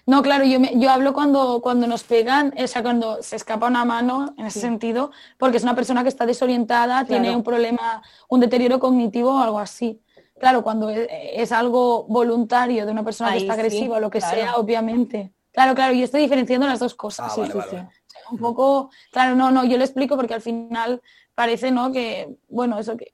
No, 0.07 0.23
claro, 0.23 0.45
yo, 0.45 0.61
me- 0.61 0.79
yo 0.79 0.91
hablo 0.91 1.13
cuando, 1.13 1.61
cuando 1.63 1.87
nos 1.87 2.05
pegan, 2.05 2.55
o 2.63 2.67
sea, 2.67 2.83
cuando 2.83 3.23
se 3.23 3.37
escapa 3.37 3.67
una 3.67 3.85
mano, 3.85 4.35
en 4.39 4.47
ese 4.47 4.61
Sí. 4.61 4.67
sentido, 4.67 5.11
porque 5.39 5.57
es 5.57 5.63
una 5.63 5.75
persona 5.75 6.03
que 6.03 6.09
está 6.09 6.27
desorientada, 6.27 7.05
tiene 7.05 7.35
un 7.35 7.43
problema, 7.43 8.03
un 8.29 8.41
deterioro 8.41 8.79
cognitivo 8.79 9.35
o 9.35 9.39
algo 9.39 9.59
así. 9.59 10.01
Claro, 10.41 10.63
cuando 10.65 10.89
es, 10.91 11.07
es 11.11 11.53
algo 11.53 12.05
voluntario 12.09 12.87
de 12.87 12.91
una 12.93 13.05
persona 13.05 13.31
Ahí 13.31 13.39
que 13.41 13.45
está 13.45 13.55
sí, 13.55 13.61
agresiva 13.61 13.99
o 13.99 14.01
lo 14.01 14.11
que 14.11 14.19
claro. 14.19 14.37
sea, 14.37 14.57
obviamente. 14.57 15.33
Claro, 15.53 15.75
claro, 15.75 15.93
yo 15.95 16.05
estoy 16.05 16.23
diferenciando 16.23 16.67
las 16.67 16.81
dos 16.81 16.95
cosas. 16.95 17.27
Ah, 17.31 17.35
sí, 17.35 17.41
vale, 17.43 17.53
sí, 17.53 17.59
vale, 17.59 17.71
sí. 17.71 17.77
vale. 17.77 17.89
O 17.89 18.11
sea, 18.11 18.21
un 18.33 18.39
poco, 18.39 18.91
claro, 19.13 19.35
no, 19.37 19.51
no, 19.51 19.65
yo 19.65 19.77
lo 19.77 19.85
explico 19.85 20.17
porque 20.17 20.35
al 20.35 20.41
final 20.41 21.03
parece, 21.35 21.71
¿no? 21.71 21.93
Que, 21.93 22.37
bueno, 22.49 22.79
eso 22.79 22.97
que, 22.97 23.13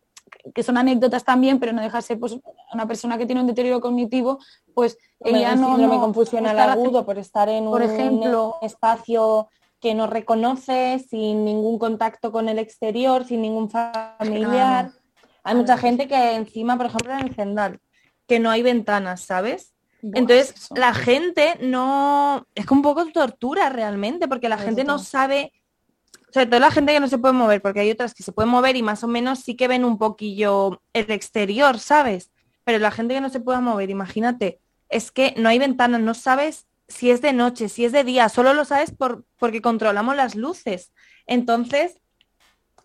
que 0.55 0.63
son 0.63 0.77
anécdotas 0.77 1.25
también, 1.25 1.59
pero 1.59 1.73
no 1.73 1.83
deja 1.83 1.97
de 1.99 2.03
ser 2.03 2.21
pues, 2.21 2.37
una 2.73 2.87
persona 2.87 3.19
que 3.19 3.27
tiene 3.27 3.41
un 3.41 3.47
deterioro 3.49 3.81
cognitivo, 3.81 4.39
pues 4.75 4.97
Hombre, 5.19 5.41
ella 5.41 5.57
no... 5.57 5.67
síndrome 5.69 5.97
no- 5.97 6.01
confusional 6.03 6.59
agudo 6.59 7.05
por 7.05 7.19
estar 7.19 7.49
en 7.49 7.65
por 7.65 7.83
un 7.83 7.91
ejemplo- 7.91 8.57
espacio 8.63 9.49
que 9.81 9.95
no 9.95 10.07
reconoce, 10.07 10.99
sin 11.11 11.45
ningún 11.45 11.79
contacto 11.79 12.31
con 12.33 12.49
el 12.49 12.59
exterior, 12.59 13.25
sin 13.25 13.43
ningún 13.43 13.69
familiar. 13.71 14.91
Hay 15.47 15.55
mucha 15.55 15.79
gente 15.79 16.09
que 16.09 16.35
encima, 16.35 16.77
por 16.77 16.87
ejemplo, 16.87 17.13
en 17.13 17.21
el 17.21 17.35
Zendal, 17.35 17.81
que 18.27 18.41
no 18.41 18.51
hay 18.51 18.63
ventanas, 18.63 19.21
¿sabes? 19.21 19.75
Buah, 20.03 20.19
Entonces, 20.19 20.55
eso. 20.57 20.75
la 20.75 20.93
gente 20.93 21.57
no... 21.61 22.45
Es 22.57 22.67
que 22.67 22.75
un 22.75 22.83
poco 22.83 23.07
tortura 23.07 23.69
realmente, 23.69 24.27
porque 24.27 24.49
la 24.49 24.59
gente 24.59 24.83
no 24.83 24.99
sabe... 24.99 25.53
Sobre 26.33 26.47
todo 26.47 26.59
la 26.59 26.73
gente 26.73 26.93
que 26.93 26.99
no 26.99 27.07
se 27.07 27.19
puede 27.19 27.33
mover, 27.33 27.63
porque 27.63 27.79
hay 27.79 27.91
otras 27.93 28.13
que 28.13 28.25
se 28.25 28.33
pueden 28.33 28.51
mover 28.51 28.75
y 28.75 28.83
más 28.83 29.05
o 29.05 29.09
menos 29.09 29.39
sí 29.39 29.55
que 29.55 29.69
ven 29.69 29.85
un 29.85 29.99
poquillo 29.99 30.83
el 30.93 31.13
exterior, 31.13 31.79
¿sabes? 31.79 32.33
Pero 32.65 32.81
la 32.81 32.91
gente 32.91 33.15
que 33.15 33.21
no 33.21 33.31
se 33.31 33.39
puede 33.39 33.61
mover, 33.61 33.89
imagínate, 33.89 34.61
es 34.89 35.13
que 35.13 35.33
no 35.37 35.49
hay 35.49 35.61
ventanas, 35.61 36.01
no 36.01 36.15
sabes 36.15 36.67
si 36.89 37.13
es 37.13 37.23
de 37.23 37.33
noche, 37.33 37.69
si 37.69 37.85
es 37.85 37.93
de 37.93 38.03
día, 38.03 38.29
solo 38.29 38.53
lo 38.53 38.65
sabes 38.65 38.91
por, 38.91 39.25
porque 39.39 39.63
controlamos 39.63 40.17
las 40.17 40.35
luces. 40.35 40.93
Entonces, 41.27 42.01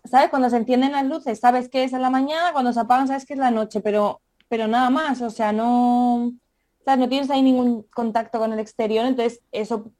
¿sabes? 0.04 0.30
Cuando 0.30 0.50
se 0.50 0.56
encienden 0.56 0.92
las 0.92 1.04
luces, 1.06 1.38
sabes 1.40 1.68
que 1.68 1.84
es 1.84 1.92
en 1.92 2.02
la 2.02 2.10
mañana, 2.10 2.52
cuando 2.52 2.72
se 2.72 2.80
apagan, 2.80 3.08
sabes 3.08 3.24
que 3.26 3.34
es 3.34 3.38
la 3.38 3.50
noche, 3.50 3.80
pero, 3.80 4.20
pero 4.48 4.66
nada 4.66 4.90
más, 4.90 5.20
o 5.22 5.30
sea, 5.30 5.52
no, 5.52 6.32
¿sabes? 6.84 7.00
no 7.00 7.08
tienes 7.08 7.30
ahí 7.30 7.42
ningún 7.42 7.82
contacto 7.94 8.38
con 8.38 8.52
el 8.52 8.58
exterior, 8.58 9.06
entonces 9.06 9.40
eso 9.52 9.90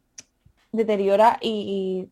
deteriora 0.72 1.38
y, 1.40 2.08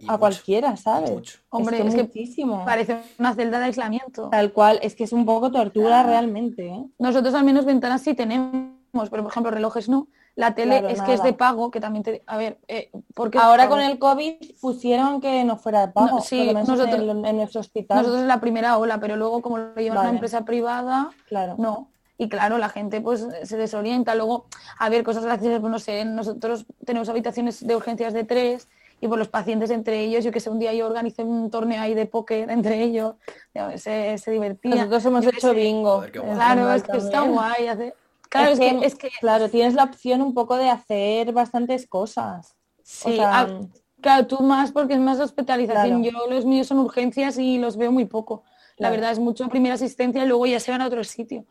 Y 0.00 0.04
y 0.04 0.04
a 0.06 0.12
mucho, 0.12 0.20
cualquiera, 0.20 0.76
¿sabes? 0.76 1.10
mucho. 1.10 1.38
Hombre, 1.50 1.76
es 1.78 1.82
que 1.82 1.88
es 1.88 1.94
que 1.96 2.02
muchísimo. 2.04 2.64
Parece 2.64 2.98
una 3.18 3.34
celda 3.34 3.58
de 3.58 3.64
aislamiento. 3.66 4.28
Tal 4.30 4.52
cual, 4.52 4.78
es 4.82 4.94
que 4.94 5.04
es 5.04 5.12
un 5.12 5.24
poco 5.26 5.50
tortura 5.50 5.88
Claro. 5.88 6.08
realmente, 6.08 6.68
¿eh? 6.68 6.84
Nosotros 6.98 7.34
al 7.34 7.44
menos 7.44 7.64
ventanas 7.64 8.02
sí 8.02 8.14
tenemos, 8.14 8.70
pero 9.10 9.22
por 9.22 9.30
ejemplo 9.32 9.50
relojes 9.50 9.88
no. 9.88 10.06
La 10.38 10.54
tele 10.54 10.78
Claro, 10.78 10.94
es 10.94 11.02
que 11.02 11.14
es 11.14 11.22
de 11.24 11.32
pago, 11.32 11.72
que 11.72 11.80
también 11.80 12.04
te... 12.04 12.22
A 12.28 12.36
ver, 12.36 12.58
eh, 12.68 12.92
porque 13.12 13.38
Ahora 13.38 13.68
con 13.68 13.80
el 13.80 13.98
COVID 13.98 14.36
pusieron 14.60 15.20
que 15.20 15.42
no 15.42 15.56
fuera 15.56 15.80
de 15.86 15.92
pago, 15.92 16.06
No, 16.06 16.20
sí, 16.20 16.52
nosotros- 16.54 16.86
en, 16.94 17.10
el- 17.10 17.24
en 17.24 17.36
nuestro 17.38 17.60
hospital. 17.60 17.98
Nosotros 17.98 18.22
en 18.22 18.28
la 18.28 18.38
primera 18.40 18.78
ola, 18.78 19.00
pero 19.00 19.16
luego 19.16 19.42
como 19.42 19.58
lo 19.58 19.74
lleva 19.74 19.94
una 19.96 20.02
Vale. 20.04 20.10
empresa 20.14 20.44
privada, 20.44 21.10
Claro. 21.26 21.56
no. 21.58 21.88
Y 22.18 22.28
claro, 22.28 22.58
la 22.58 22.68
gente 22.68 23.00
pues 23.00 23.26
se 23.42 23.56
desorienta. 23.56 24.14
Luego, 24.14 24.46
a 24.78 24.88
ver, 24.88 25.02
cosas 25.02 25.24
graciosas, 25.24 25.58
pues 25.60 25.72
no 25.72 25.80
sé, 25.80 26.04
nosotros 26.04 26.66
tenemos 26.84 27.08
habitaciones 27.08 27.66
de 27.66 27.74
urgencias 27.74 28.12
de 28.12 28.22
tres 28.22 28.68
y 29.00 29.08
por 29.08 29.18
los 29.18 29.26
pacientes 29.28 29.70
entre 29.70 30.00
ellos, 30.00 30.24
yo 30.24 30.30
que 30.30 30.38
sé, 30.38 30.50
un 30.50 30.60
día 30.60 30.72
yo 30.72 30.86
organicé 30.86 31.24
un 31.24 31.50
torneo 31.50 31.80
ahí 31.82 31.94
de 31.94 32.06
póker 32.06 32.48
entre 32.50 32.80
ellos, 32.82 33.14
ya, 33.54 33.76
se, 33.76 34.16
se 34.18 34.30
divertían. 34.30 34.76
Nosotros 34.78 35.04
hemos 35.06 35.24
Yo 35.24 35.30
hecho 35.30 35.48
sé. 35.48 35.54
bingo. 35.54 35.96
Joder. 35.96 36.12
Claro, 36.12 36.72
es 36.72 36.82
que 36.84 36.96
está 36.96 37.22
guay. 37.22 37.66
hace- 37.66 37.94
Claro, 38.28 38.50
es, 38.52 38.58
que, 38.60 38.78
es 38.82 38.94
que 38.94 39.10
claro, 39.20 39.48
tienes 39.48 39.74
la 39.74 39.84
opción 39.84 40.20
un 40.22 40.34
poco 40.34 40.56
de 40.56 40.68
hacer 40.70 41.32
bastantes 41.32 41.86
cosas. 41.86 42.54
sí, 42.82 43.10
o 43.12 43.14
sea, 43.16 43.40
ah, 43.40 43.60
claro, 44.00 44.26
tú 44.26 44.42
más 44.42 44.72
porque 44.72 44.94
es 44.94 45.00
más 45.00 45.18
hospitalización. 45.20 46.02
Claro. 46.02 46.18
Yo 46.26 46.30
los 46.34 46.44
míos 46.44 46.66
son 46.66 46.78
urgencias 46.78 47.38
y 47.38 47.58
los 47.58 47.76
veo 47.76 47.90
muy 47.92 48.04
poco. 48.06 48.44
La 48.76 48.88
Claro. 48.88 48.92
verdad 48.94 49.12
es 49.12 49.18
mucho 49.18 49.48
primera 49.48 49.74
asistencia 49.74 50.24
y 50.24 50.28
luego 50.28 50.46
ya 50.46 50.60
se 50.60 50.70
van 50.70 50.82
a 50.82 50.86
otro 50.86 51.02
sitio. 51.04 51.44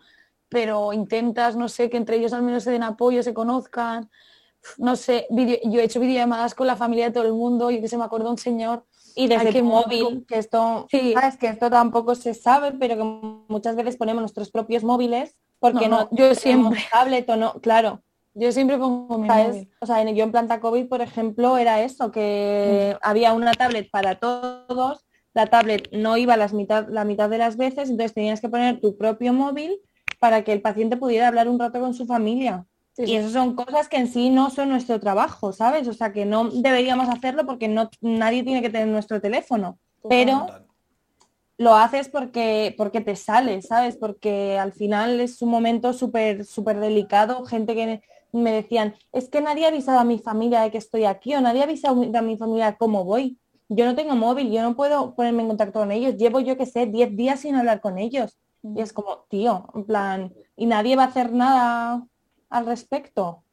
Pero 0.50 0.94
intentas, 0.94 1.56
no 1.58 1.68
sé, 1.68 1.90
que 1.90 1.98
entre 1.98 2.16
ellos 2.18 2.32
al 2.34 2.42
menos 2.42 2.64
se 2.64 2.72
den 2.72 2.84
apoyo, 2.84 3.22
se 3.24 3.34
conozcan. 3.34 4.10
no 4.78 4.96
sé, 4.96 5.28
video- 5.30 5.60
yo 5.66 5.80
he 5.80 5.84
hecho 5.84 6.00
videollamadas 6.00 6.54
con 6.54 6.68
la 6.68 6.76
familia 6.76 7.06
de 7.06 7.12
todo 7.12 7.24
el 7.26 7.32
mundo 7.34 7.72
y 7.72 7.80
que 7.80 7.88
se 7.88 7.98
me 7.98 8.04
acuerda 8.04 8.30
un 8.30 8.38
señor. 8.38 8.86
Y 9.16 9.28
desde 9.28 9.62
mono. 9.62 9.84
móvil, 9.88 10.26
que 10.28 10.38
esto, 10.40 10.88
Sí. 10.92 11.14
sabes 11.14 11.38
que 11.38 11.48
esto 11.48 11.70
tampoco 11.70 12.16
se 12.16 12.34
sabe, 12.34 12.74
pero 12.74 12.98
que 12.98 13.04
muchas 13.48 13.76
veces 13.76 13.96
ponemos 13.98 14.22
nuestros 14.22 14.52
propios 14.52 14.84
móviles 14.84 15.36
porque 15.60 15.88
No, 15.88 15.98
no, 16.00 16.10
no, 16.12 16.18
yo 16.18 16.36
siempre. 16.36 16.80
tablet 16.92 17.30
o 17.30 17.36
no, 17.36 17.54
claro. 17.62 18.02
Yo 18.34 18.52
siempre 18.52 18.78
pongo 18.78 19.18
mi 19.18 19.28
¿sabes? 19.28 19.48
móvil. 19.48 19.70
O 19.80 19.86
sea, 19.88 20.02
en- 20.02 20.16
yo 20.16 20.24
en 20.24 20.32
planta 20.32 20.60
COVID, 20.60 20.88
por 20.88 21.02
ejemplo, 21.02 21.58
era 21.58 21.82
eso, 21.82 22.12
que 22.12 22.94
Mm. 22.96 22.98
había 23.02 23.34
una 23.34 23.54
tablet 23.54 23.90
para 23.90 24.16
todos, 24.20 25.06
la 25.34 25.48
tablet 25.48 25.90
no 25.92 26.18
iba 26.18 26.38
las 26.38 26.54
mitad, 26.54 26.88
la 26.90 27.04
mitad 27.04 27.30
de 27.30 27.38
las 27.40 27.58
veces, 27.58 27.90
entonces 27.90 28.14
tenías 28.14 28.42
que 28.42 28.50
poner 28.50 28.80
tu 28.80 28.96
propio 28.98 29.34
móvil 29.34 29.80
para 30.20 30.44
que 30.44 30.54
el 30.54 30.62
paciente 30.62 30.98
pudiera 30.98 31.28
hablar 31.28 31.48
un 31.48 31.60
rato 31.60 31.80
con 31.80 31.94
su 31.94 32.06
familia. 32.06 32.66
Sí, 32.94 33.04
Y 33.04 33.06
sí. 33.08 33.16
eso 33.18 33.30
son 33.30 33.56
cosas 33.56 33.88
que 33.90 33.98
en 33.98 34.08
sí 34.08 34.32
no 34.32 34.50
son 34.50 34.70
nuestro 34.70 35.00
trabajo, 35.00 35.54
¿sabes? 35.54 35.88
O 35.88 35.94
sea, 35.94 36.12
que 36.12 36.26
no 36.26 36.50
deberíamos 36.50 37.08
hacerlo 37.10 37.46
porque 37.46 37.68
no, 37.68 37.90
nadie 38.02 38.44
tiene 38.44 38.62
que 38.64 38.70
tener 38.72 38.88
nuestro 38.88 39.22
teléfono. 39.22 39.78
Pero. 40.10 40.48
Lo 41.58 41.76
haces 41.76 42.10
porque, 42.10 42.74
porque 42.78 43.02
te 43.02 43.16
sale, 43.16 43.62
¿sabes? 43.62 43.98
Porque 43.98 44.58
al 44.60 44.74
final 44.74 45.20
es 45.20 45.42
un 45.42 45.50
momento 45.50 45.94
súper, 45.94 46.46
súper 46.46 46.80
delicado. 46.80 47.46
Gente 47.46 47.74
que 47.74 48.02
me 48.32 48.52
decían, 48.52 48.96
es 49.12 49.30
que 49.30 49.42
nadie 49.42 49.66
ha 49.66 49.70
avisado 49.70 50.00
a 50.00 50.04
mi 50.04 50.20
familia 50.20 50.62
de 50.62 50.72
que 50.72 50.78
estoy 50.78 51.06
aquí 51.06 51.34
o 51.34 51.42
nadie 51.42 51.62
ha 51.62 51.66
avisado 51.66 52.02
a 52.02 52.22
mi 52.22 52.38
familia 52.38 52.76
cómo 52.78 53.04
voy. 53.06 53.38
Yo 53.70 53.86
no 53.86 53.96
tengo 53.96 54.16
móvil, 54.16 54.52
yo 54.52 54.62
no 54.62 54.76
puedo 54.76 55.16
ponerme 55.16 55.42
en 55.42 55.48
contacto 55.50 55.80
con 55.80 55.92
ellos. 55.92 56.16
Llevo, 56.16 56.40
yo 56.40 56.56
qué 56.58 56.66
sé, 56.66 56.86
10 56.86 57.16
días 57.16 57.42
sin 57.42 57.56
hablar 57.56 57.82
con 57.82 57.98
ellos. 57.98 58.38
Y 58.64 58.82
es 58.82 58.94
como, 58.94 59.26
tío, 59.30 59.68
en 59.76 59.86
plan, 59.86 60.34
y 60.56 60.66
nadie 60.66 60.96
va 60.96 61.04
a 61.04 61.08
hacer 61.08 61.32
nada 61.34 62.06
al 62.50 62.66
respecto. 62.66 63.44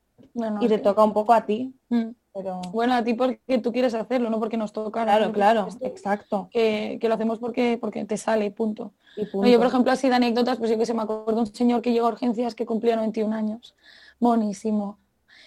Y 0.60 0.68
te 0.68 0.78
toca 0.78 1.04
un 1.04 1.12
poco 1.12 1.32
a 1.32 1.46
ti, 1.46 1.74
Mm. 1.88 2.10
Pero... 2.34 2.60
Bueno, 2.72 2.94
a 2.94 3.04
ti 3.04 3.14
porque 3.14 3.58
tú 3.58 3.72
quieres 3.72 3.94
hacerlo, 3.94 4.28
no 4.28 4.38
porque 4.40 4.56
nos 4.56 4.72
toca. 4.72 5.04
Claro, 5.04 5.32
claro, 5.32 5.66
Esto- 5.68 5.86
exacto. 5.86 6.48
Que, 6.50 6.98
que 7.00 7.08
lo 7.08 7.14
hacemos 7.14 7.38
porque, 7.38 7.78
porque 7.80 8.04
te 8.04 8.16
sale, 8.16 8.50
punto. 8.50 8.92
Y 9.16 9.22
No, 9.24 9.30
punto. 9.30 9.48
yo, 9.48 9.58
por 9.58 9.68
ejemplo, 9.68 9.92
así 9.92 10.08
de 10.08 10.14
anécdotas, 10.16 10.58
pues 10.58 10.70
yo 10.70 10.76
que 10.76 10.84
se 10.86 10.92
me 10.94 11.02
acuerdo 11.02 11.40
un 11.40 11.46
señor 11.46 11.80
que 11.80 11.92
llegó 11.92 12.06
a 12.06 12.10
urgencias 12.10 12.54
que 12.54 12.66
cumplía 12.66 12.96
91 12.96 13.34
años. 13.34 13.74
Buenísimo. 14.18 14.98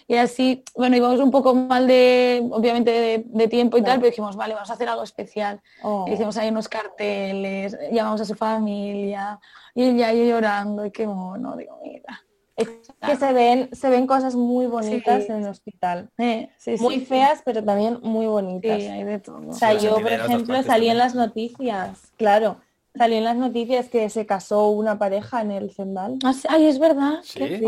Y 0.10 0.16
así, 0.16 0.64
bueno, 0.78 0.96
íbamos 0.96 1.20
un 1.20 1.32
poco 1.32 1.54
mal 1.54 1.86
de, 1.86 2.42
obviamente, 2.52 2.92
de, 2.92 3.24
de 3.26 3.48
tiempo 3.50 3.78
y 3.78 3.82
Claro. 3.82 3.94
tal, 3.96 4.00
pero 4.00 4.10
dijimos, 4.12 4.38
vale, 4.38 4.54
vamos 4.54 4.70
a 4.70 4.74
hacer 4.74 4.88
algo 4.88 5.04
especial. 5.04 5.62
Oh. 5.84 6.06
Hicimos 6.08 6.38
ahí 6.38 6.48
unos 6.48 6.70
carteles, 6.70 7.78
llamamos 7.92 8.22
a 8.22 8.26
su 8.26 8.34
familia, 8.36 9.38
y 9.76 9.84
ella 9.84 10.14
yo 10.14 10.24
llorando, 10.24 10.86
y 10.86 10.92
qué 10.92 11.06
mono, 11.08 11.58
digo, 11.58 11.78
mira. 11.84 12.22
Es 12.58 12.68
que 13.06 13.16
se 13.16 13.34
ven, 13.34 13.70
se 13.72 13.90
ven 13.90 14.08
cosas 14.08 14.36
muy 14.36 14.66
bonitas 14.66 15.24
Sí. 15.26 15.32
en 15.32 15.44
el 15.44 15.48
hospital. 15.50 16.10
Eh, 16.18 16.50
sí, 16.58 16.78
sí, 16.78 16.84
Muy 16.84 16.96
sí. 16.96 17.06
feas, 17.06 17.42
pero 17.46 17.64
también 17.64 18.00
muy 18.02 18.26
Sí, 18.26 18.30
bonitas. 18.30 18.82
hay 18.82 19.04
de 19.04 19.20
todo. 19.20 19.48
O 19.50 19.54
sea, 19.54 19.74
yo, 19.74 19.94
por 20.02 20.12
ejemplo, 20.12 20.62
salí 20.64 20.90
en 20.90 20.98
las 20.98 21.14
noticias, 21.16 22.12
claro. 22.18 22.58
Salí 22.96 23.16
en 23.16 23.26
las 23.26 23.38
noticias 23.38 23.90
que 23.90 24.10
se 24.10 24.26
casó 24.26 24.70
una 24.72 24.98
pareja 24.98 25.42
en 25.42 25.52
el 25.52 25.72
Zendal. 25.72 26.18
Ah, 26.24 26.34
Ay, 26.50 26.66
es 26.66 26.80
verdad. 26.80 27.20
Sí. 27.22 27.40
Sí, 27.48 27.60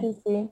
sí, 0.00 0.16
sí. 0.24 0.48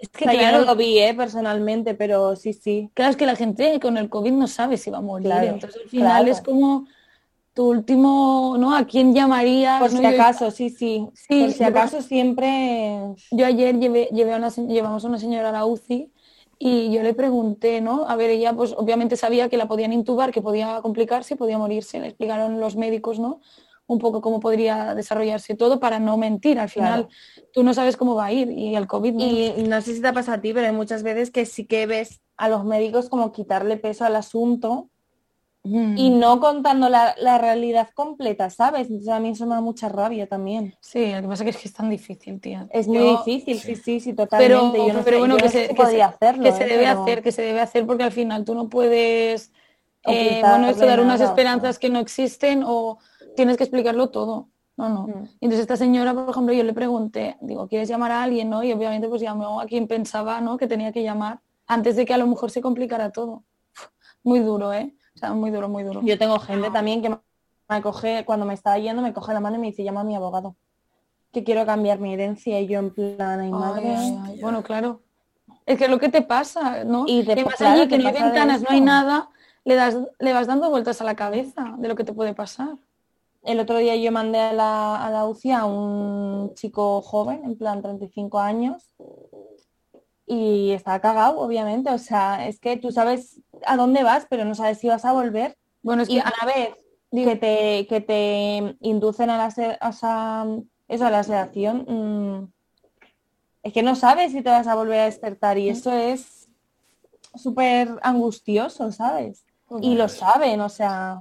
Es 0.00 0.08
O 0.08 0.12
que 0.12 0.24
yo 0.26 0.30
claro, 0.32 0.58
no 0.60 0.64
lo 0.64 0.76
vi, 0.76 0.98
eh, 0.98 1.14
personalmente, 1.14 1.94
pero 1.94 2.34
sí, 2.34 2.52
sí. 2.52 2.90
Claro, 2.94 3.10
es 3.12 3.16
que 3.16 3.26
la 3.26 3.36
gente 3.36 3.78
con 3.80 3.96
el 3.96 4.08
COVID 4.08 4.32
no 4.32 4.48
sabe 4.48 4.76
si 4.76 4.90
va 4.90 4.98
a 4.98 5.02
morir. 5.02 5.26
Claro, 5.26 5.46
Entonces 5.46 5.80
al 5.82 5.88
final 5.88 6.24
claro. 6.24 6.32
es 6.32 6.40
como 6.40 6.86
tu 7.58 7.70
último, 7.70 8.54
¿no? 8.56 8.72
¿A 8.72 8.84
quién 8.84 9.12
llamarías? 9.12 9.80
Por 9.80 9.90
si 9.90 10.04
acaso, 10.04 10.52
sí, 10.52 10.70
sí. 10.70 11.08
Sí, 11.12 11.40
Por 11.40 11.50
si 11.50 11.58
yo- 11.58 11.66
acaso 11.66 12.00
siempre... 12.02 13.00
Yo 13.32 13.46
ayer 13.46 13.76
llevé, 13.80 14.08
llevé 14.12 14.32
a 14.32 14.36
una, 14.36 14.48
llevamos 14.50 15.04
a 15.04 15.08
una 15.08 15.18
señora 15.18 15.48
a 15.48 15.52
la 15.52 15.66
UCI 15.66 16.12
y 16.60 16.92
yo 16.92 17.02
le 17.02 17.14
pregunté, 17.14 17.80
¿no? 17.80 18.08
A 18.08 18.14
ver, 18.14 18.30
ella 18.30 18.52
pues 18.52 18.72
obviamente 18.78 19.16
sabía 19.16 19.48
que 19.48 19.56
la 19.56 19.66
podían 19.66 19.92
intubar, 19.92 20.30
que 20.30 20.40
podía 20.40 20.80
complicarse, 20.82 21.34
podía 21.34 21.58
morirse. 21.58 21.98
Le 21.98 22.06
explicaron 22.06 22.60
los 22.60 22.76
médicos, 22.76 23.18
¿no? 23.18 23.40
Un 23.88 23.98
poco 23.98 24.20
cómo 24.20 24.38
podría 24.38 24.94
desarrollarse 24.94 25.56
todo 25.56 25.80
para 25.80 25.98
no 25.98 26.16
mentir. 26.16 26.60
Al 26.60 26.68
final 26.68 27.08
tú 27.52 27.64
no 27.64 27.74
sabes 27.74 27.96
cómo 27.96 28.14
va 28.14 28.26
a 28.26 28.32
ir 28.32 28.52
y 28.52 28.76
el 28.76 28.86
COVID 28.86 29.14
no. 29.14 29.24
Y 29.24 29.64
no 29.66 29.80
sé 29.82 29.96
si 29.96 30.00
te 30.00 30.12
pasa 30.12 30.34
a 30.34 30.40
ti, 30.40 30.52
pero 30.54 30.68
hay 30.68 30.72
muchas 30.72 31.02
veces 31.02 31.32
que 31.32 31.44
sí 31.44 31.66
que 31.66 31.86
ves 31.86 32.20
a 32.36 32.48
los 32.48 32.64
médicos 32.64 33.08
como 33.08 33.32
quitarle 33.32 33.78
peso 33.78 34.04
al 34.04 34.14
asunto 34.14 34.90
Mm. 35.64 35.98
y 35.98 36.10
no 36.10 36.40
contando 36.40 36.88
la, 36.88 37.14
la 37.18 37.36
realidad 37.36 37.88
completa, 37.94 38.48
¿sabes? 38.48 38.86
Entonces 38.88 39.08
a 39.08 39.18
mí 39.20 39.30
eso 39.30 39.44
me 39.44 39.54
da 39.56 39.60
mucha 39.60 39.88
rabia 39.88 40.26
también. 40.26 40.74
Sí, 40.80 41.12
lo 41.12 41.20
que 41.22 41.28
pasa 41.28 41.44
que 41.44 41.50
es 41.50 41.56
que 41.56 41.68
es 41.68 41.74
tan 41.74 41.90
difícil, 41.90 42.40
tía. 42.40 42.66
Es 42.70 42.86
muy 42.88 42.98
difícil, 42.98 43.58
sí, 43.58 43.74
sí, 43.76 44.00
sí, 44.00 44.12
Pero, 44.12 44.24
totalmente. 44.24 44.78
Yo 44.78 44.92
no 44.94 45.00
pero 45.02 45.16
sé- 45.16 45.18
bueno, 45.18 45.34
yo 45.34 45.38
que 45.38 45.44
no 45.44 45.50
se, 45.50 45.68
que 45.68 45.74
podría 45.74 46.08
se- 46.08 46.14
hacerlo, 46.14 46.44
que 46.44 46.52
se 46.52 46.64
¿eh? 46.64 46.68
debe 46.68 46.84
Pero- 46.86 47.02
hacer, 47.02 47.22
que 47.22 47.32
se 47.32 47.42
debe 47.42 47.60
hacer 47.60 47.86
porque 47.86 48.04
al 48.04 48.12
final 48.12 48.44
tú 48.44 48.54
no 48.54 48.68
puedes, 48.68 49.52
eh, 50.06 50.40
bueno, 50.42 50.68
eso, 50.70 50.86
dar 50.86 51.00
unas 51.00 51.20
o 51.20 51.24
esperanzas 51.24 51.78
que 51.78 51.90
no 51.90 51.98
existen 51.98 52.62
o 52.64 52.98
tienes 53.36 53.56
que 53.56 53.64
explicarlo 53.64 54.10
todo. 54.10 54.48
No, 54.76 54.88
no. 54.88 55.06
Mm. 55.08 55.28
Entonces 55.40 55.60
esta 55.60 55.76
señora, 55.76 56.14
por 56.14 56.30
ejemplo, 56.30 56.54
yo 56.54 56.62
le 56.62 56.72
pregunté, 56.72 57.36
digo, 57.40 57.66
¿quieres 57.66 57.88
llamar 57.88 58.12
a 58.12 58.22
alguien? 58.22 58.48
¿no? 58.48 58.62
Y 58.62 58.72
obviamente 58.72 59.08
pues 59.08 59.20
llamó 59.20 59.60
a 59.60 59.66
quien 59.66 59.88
pensaba, 59.88 60.40
¿no? 60.40 60.56
Que 60.56 60.68
tenía 60.68 60.92
que 60.92 61.02
llamar 61.02 61.40
antes 61.66 61.96
de 61.96 62.06
que 62.06 62.14
a 62.14 62.18
lo 62.18 62.28
mejor 62.28 62.52
se 62.52 62.62
complicara 62.62 63.10
todo. 63.10 63.42
Muy 64.22 64.38
duro, 64.40 64.72
¿eh? 64.72 64.94
O 65.18 65.20
sea, 65.20 65.34
muy 65.34 65.50
duro, 65.50 65.68
muy 65.68 65.82
duro. 65.82 66.00
Yo 66.02 66.16
tengo 66.16 66.38
gente 66.38 66.70
también 66.70 67.02
que 67.02 67.08
me 67.08 67.82
coge, 67.82 68.24
cuando 68.24 68.46
me 68.46 68.54
estaba 68.54 68.78
yendo, 68.78 69.02
me 69.02 69.12
coge 69.12 69.32
la 69.32 69.40
mano 69.40 69.56
y 69.56 69.58
me 69.58 69.66
dice, 69.66 69.82
llama 69.82 70.02
a 70.02 70.04
mi 70.04 70.14
abogado, 70.14 70.54
que 71.32 71.42
quiero 71.42 71.66
cambiar 71.66 71.98
mi 71.98 72.14
herencia. 72.14 72.60
Y 72.60 72.68
yo 72.68 72.78
en 72.78 72.94
plan, 72.94 73.40
ay, 73.40 73.50
madre. 73.50 73.96
ay, 73.96 74.18
ay. 74.26 74.40
Bueno, 74.40 74.62
claro. 74.62 75.00
Es 75.66 75.76
que 75.76 75.86
es 75.86 75.90
lo 75.90 75.98
que 75.98 76.08
te 76.08 76.22
pasa, 76.22 76.84
¿no? 76.84 77.04
Y 77.08 77.24
te- 77.24 77.42
vas 77.42 77.56
claro, 77.56 77.80
allí, 77.80 77.88
que 77.88 77.98
no 77.98 78.06
hay 78.08 78.14
ventanas, 78.14 78.62
no 78.62 78.68
hay 78.70 78.80
nada, 78.80 79.28
le, 79.64 79.74
das, 79.74 79.96
le 80.20 80.32
vas 80.32 80.46
dando 80.46 80.70
vueltas 80.70 81.00
a 81.00 81.04
la 81.04 81.16
cabeza 81.16 81.74
de 81.78 81.88
lo 81.88 81.96
que 81.96 82.04
te 82.04 82.12
puede 82.12 82.32
pasar. 82.32 82.76
El 83.42 83.58
otro 83.58 83.78
día 83.78 83.96
yo 83.96 84.12
mandé 84.12 84.38
a 84.38 84.52
la, 84.52 85.04
a 85.04 85.10
la 85.10 85.26
UCI 85.26 85.50
a 85.50 85.64
un 85.64 86.54
chico 86.54 87.02
joven, 87.02 87.42
en 87.44 87.56
plan 87.58 87.82
35 87.82 88.38
años, 88.38 88.94
y 90.28 90.72
estaba 90.72 91.00
cagado, 91.00 91.40
obviamente. 91.40 91.90
O 91.90 91.98
sea, 91.98 92.46
es 92.46 92.60
que 92.60 92.76
tú 92.76 92.92
sabes 92.92 93.40
a 93.66 93.76
dónde 93.76 94.02
vas, 94.02 94.26
pero 94.28 94.44
no 94.44 94.54
sabes 94.54 94.78
si 94.78 94.88
vas 94.88 95.04
a 95.04 95.12
volver. 95.12 95.56
Bueno, 95.82 96.02
es 96.02 96.10
Y 96.10 96.14
que 96.14 96.20
una 96.20 96.54
vez 96.54 96.74
que 97.10 97.36
te, 97.36 97.86
que 97.88 98.00
te 98.00 98.76
inducen 98.80 99.30
a 99.30 99.38
la, 99.38 99.48
o 99.80 99.92
sea, 99.92 100.46
eso, 100.86 101.06
a 101.06 101.10
la 101.10 101.22
sedación, 101.22 101.84
mm, 101.88 102.52
es 103.62 103.72
que 103.72 103.82
no 103.82 103.94
sabes 103.94 104.32
si 104.32 104.42
te 104.42 104.50
vas 104.50 104.66
a 104.66 104.74
volver 104.74 105.00
a 105.00 105.04
despertar 105.06 105.58
y 105.58 105.68
eso 105.68 105.92
es 105.92 106.48
súper 107.34 107.98
angustioso, 108.02 108.92
¿sabes? 108.92 109.44
Y 109.80 109.94
lo 109.96 110.08
saben, 110.08 110.60
o 110.60 110.68
sea, 110.68 111.18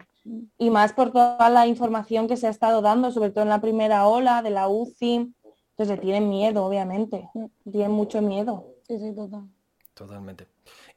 y 0.58 0.70
más 0.70 0.93
por 0.93 1.12
toda 1.12 1.49
la 1.49 1.68
información 1.68 2.28
que 2.28 2.38
se 2.38 2.47
ha 2.47 2.49
estado 2.49 2.82
dando, 2.82 3.12
sobre 3.12 3.32
todo 3.32 3.43
en 3.43 3.49
la 3.49 3.62
primera 3.62 4.08
ola 4.08 4.41
de 4.41 4.49
la 4.49 4.68
UCI. 4.70 5.34
Entonces 5.72 6.01
tienen 6.01 6.30
miedo, 6.30 6.66
obviamente, 6.66 7.30
tienen 7.70 7.91
mucho 7.91 8.22
miedo. 8.22 8.76
Sí, 8.88 8.97
sí, 8.99 9.13
total. 9.15 9.43
Totalmente. 9.93 10.47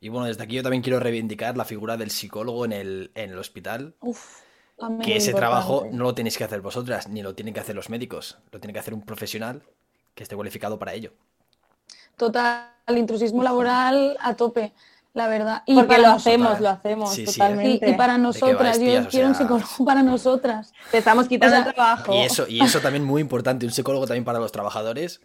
Y 0.00 0.08
bueno, 0.10 0.26
desde 0.26 0.42
aquí 0.42 0.56
yo 0.56 0.62
también 0.62 0.82
quiero 0.82 1.00
reivindicar 1.00 1.56
la 1.56 1.64
figura 1.64 1.96
del 1.96 2.10
psicólogo 2.10 2.64
en 2.64 2.72
el, 2.72 3.10
en 3.14 3.30
el 3.30 3.38
hospital. 3.38 3.94
Uf. 4.00 4.40
Que 5.02 5.16
ese 5.16 5.30
importante. 5.30 5.32
trabajo 5.34 5.86
no 5.92 6.04
lo 6.04 6.14
tenéis 6.14 6.38
que 6.38 6.44
hacer 6.44 6.60
vosotras, 6.62 7.08
ni 7.08 7.22
lo 7.22 7.34
tienen 7.34 7.52
que 7.52 7.60
hacer 7.60 7.74
los 7.74 7.90
médicos. 7.90 8.38
Lo 8.50 8.60
tiene 8.60 8.72
que 8.72 8.78
hacer 8.78 8.94
un 8.94 9.02
profesional 9.02 9.62
que 10.14 10.22
esté 10.22 10.36
cualificado 10.36 10.78
para 10.78 10.94
ello. 10.94 11.12
Total, 12.16 12.68
intrusismo 12.96 13.42
laboral 13.42 14.16
a 14.20 14.34
tope, 14.36 14.72
la 15.14 15.28
verdad. 15.28 15.62
Y 15.66 15.74
Porque 15.74 15.88
para 15.88 15.98
lo 16.02 16.08
nosotras- 16.08 16.26
hacemos, 16.26 16.48
total. 16.48 16.62
lo 16.62 16.68
hacemos, 16.70 17.14
Sí, 17.14 17.26
sí, 17.26 17.32
totalmente. 17.32 17.86
Y, 17.86 17.90
y 17.90 17.94
para 17.94 18.18
nosotras, 18.18 18.78
yo 18.78 19.08
quiero 19.08 19.28
un 19.28 19.34
psicólogo 19.34 19.66
para 19.84 20.02
nosotras. 20.02 20.72
Te 20.90 20.98
estamos 20.98 21.28
quitando 21.28 21.56
O 21.56 21.58
sea, 21.60 21.68
el 21.68 21.74
trabajo. 21.74 22.14
Y 22.14 22.18
eso, 22.18 22.46
y 22.48 22.60
eso 22.62 22.80
también 22.80 23.04
muy 23.04 23.20
importante, 23.22 23.64
un 23.66 23.72
psicólogo 23.72 24.06
también 24.06 24.24
para 24.24 24.38
los 24.38 24.52
trabajadores, 24.52 25.20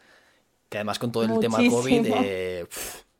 que 0.76 0.80
además 0.80 1.00
con 1.00 1.10
todo 1.10 1.24
el 1.24 1.40
tema 1.40 1.58
Muchísimo. 1.58 1.82
COVID, 1.82 2.08
eh, 2.26 2.68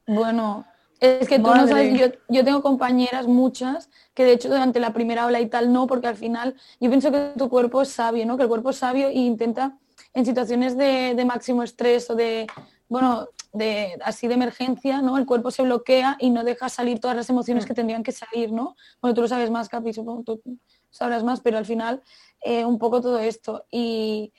Bueno, 0.08 0.66
es 1.00 1.26
que 1.26 1.40
tú 1.40 1.56
no 1.56 1.66
sabes, 1.66 1.98
yo, 1.98 2.08
yo 2.28 2.44
tengo 2.44 2.62
compañeras, 2.62 3.28
muchas, 3.28 3.90
que 4.14 4.26
de 4.26 4.34
hecho 4.34 4.50
durante 4.50 4.82
la 4.82 4.92
primera 4.92 5.26
ola 5.26 5.40
y 5.40 5.48
tal 5.48 5.72
no, 5.72 5.88
porque 5.88 6.08
al 6.08 6.18
final 6.18 6.56
yo 6.82 6.90
pienso 6.90 7.14
que 7.14 7.32
tu 7.38 7.48
cuerpo 7.48 7.82
es 7.82 7.88
sabio, 7.88 8.26
¿no? 8.26 8.36
Que 8.36 8.44
el 8.44 8.50
cuerpo 8.50 8.72
es 8.72 8.76
sabio 8.76 9.08
e 9.08 9.14
intenta 9.14 9.78
en 10.14 10.26
situaciones 10.26 10.78
de, 10.78 11.14
de 11.16 11.24
máximo 11.24 11.64
estrés 11.64 12.10
o 12.10 12.16
de, 12.16 12.46
bueno, 12.90 13.30
de 13.54 13.98
así 14.04 14.28
de 14.28 14.34
emergencia, 14.34 15.02
¿no? 15.02 15.18
El 15.18 15.26
cuerpo 15.26 15.50
se 15.50 15.64
bloquea 15.64 16.18
y 16.20 16.32
no 16.32 16.44
deja 16.44 16.68
salir 16.68 17.00
todas 17.00 17.16
las 17.16 17.30
emociones 17.30 17.66
que 17.66 17.74
tendrían 17.74 18.04
que 18.04 18.12
salir, 18.12 18.52
¿no? 18.52 18.76
Bueno, 19.02 19.16
tú 19.16 19.22
lo 19.22 19.30
sabes 19.30 19.50
más, 19.50 19.70
Capi, 19.70 19.94
supongo 19.94 20.24
tú 20.24 20.42
sabrás 20.90 21.24
más, 21.24 21.40
pero 21.40 21.58
al 21.58 21.66
final 21.66 22.04
eh, 22.42 22.66
un 22.66 22.78
poco 22.80 23.00
todo 23.00 23.20
esto. 23.20 23.66
Y, 23.72 24.34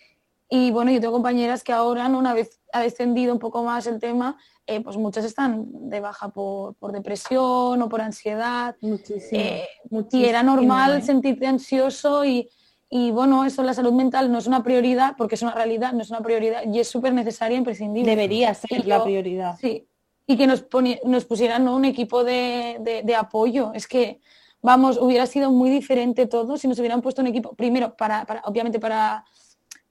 y 0.49 0.71
bueno, 0.71 0.93
yo 0.93 1.01
tengo 1.01 1.13
compañeras 1.13 1.65
que 1.65 1.73
ahora, 1.73 2.09
¿no? 2.09 2.19
una 2.19 2.33
vez 2.33 2.61
ha 2.73 2.81
descendido 2.81 3.33
un 3.33 3.41
poco 3.41 3.65
más 3.65 3.87
el 3.87 3.99
tema, 3.99 4.37
eh, 4.67 4.81
pues 4.81 4.97
muchas 4.97 5.25
están 5.25 5.67
de 5.89 6.01
baja 6.01 6.29
por, 6.29 6.75
por 6.75 6.93
depresión 6.93 7.83
o 7.83 7.89
por 7.89 8.01
ansiedad. 8.01 8.77
Muchísimo. 8.81 9.41
Eh, 9.41 9.67
muchísimo, 9.91 10.23
y 10.23 10.29
era 10.29 10.43
normal 10.43 10.99
¿eh? 10.99 11.03
sentirte 11.03 11.47
ansioso 11.47 12.25
y, 12.25 12.49
y, 12.89 13.11
bueno, 13.11 13.45
eso, 13.45 13.63
la 13.65 13.75
salud 13.75 13.93
mental 13.93 14.31
no 14.31 14.39
es 14.39 14.47
una 14.47 14.63
prioridad, 14.63 15.15
porque 15.17 15.35
es 15.35 15.43
una 15.43 15.53
realidad, 15.53 15.93
no 15.93 16.03
es 16.03 16.11
una 16.11 16.21
prioridad 16.21 16.63
y 16.65 16.79
es 16.79 16.89
súper 16.89 17.13
necesaria 17.13 17.57
imprescindible. 17.57 18.11
Debería 18.11 18.55
ser 18.55 18.87
la 18.87 19.03
prioridad. 19.03 19.57
Sí, 19.61 19.89
y 20.29 20.37
que 20.37 20.47
nos, 20.47 20.67
nos 21.05 21.25
pusieran 21.25 21.67
un 21.69 21.85
equipo 21.85 22.23
de, 22.23 23.17
apoyo. 23.19 23.73
Es 23.75 23.89
que, 23.89 24.21
vamos, 24.63 24.97
hubiera 24.97 25.27
sido 25.27 25.51
muy 25.51 25.71
diferente 25.71 26.27
todo 26.27 26.57
si 26.57 26.69
nos 26.69 26.79
hubieran 26.79 27.03
puesto 27.03 27.21
un 27.21 27.29
equipo, 27.29 27.55
primero, 27.55 27.97
para, 27.97 28.25
obviamente 28.45 28.79
para, 28.79 29.25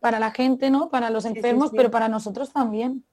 para 0.05 0.19
la 0.19 0.29
gente, 0.29 0.69
¿no? 0.69 0.89
Para 0.89 1.09
los 1.09 1.25
enfermos, 1.25 1.71
pero 1.75 1.89
para 1.89 2.07
nosotros 2.07 2.53
también. 2.53 3.03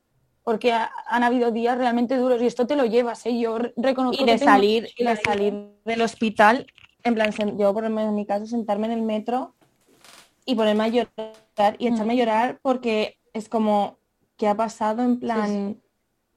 Porque 0.42 0.74
han 0.74 1.22
habido 1.24 1.50
días 1.50 1.78
realmente 1.78 2.18
duros 2.18 2.42
y 2.42 2.46
esto 2.46 2.66
te 2.66 2.76
lo 2.76 2.84
llevas, 2.84 3.24
¿eh? 3.24 3.38
Yo 3.38 3.56
reconozco 3.78 4.22
y 4.22 4.26
de 4.26 4.36
salir 4.36 4.90
y 4.98 5.02
de 5.02 5.16
salir 5.16 5.54
del 5.86 6.02
hospital, 6.02 6.66
en 7.02 7.14
plan, 7.14 7.32
yo 7.56 7.72
por 7.72 7.86
en 7.86 8.14
mi 8.14 8.26
caso 8.26 8.44
sentarme 8.44 8.88
en 8.88 8.92
el 8.92 9.00
metro 9.00 9.54
y 10.44 10.54
ponerme 10.54 10.84
a 10.84 10.88
llorar 10.88 11.76
y 11.78 11.86
echarme 11.86 12.12
a 12.12 12.16
llorar 12.16 12.58
porque 12.60 13.16
es 13.32 13.48
como, 13.48 13.96
¿qué 14.36 14.46
ha 14.46 14.54
pasado? 14.54 15.02
En 15.02 15.18
plan, 15.18 15.80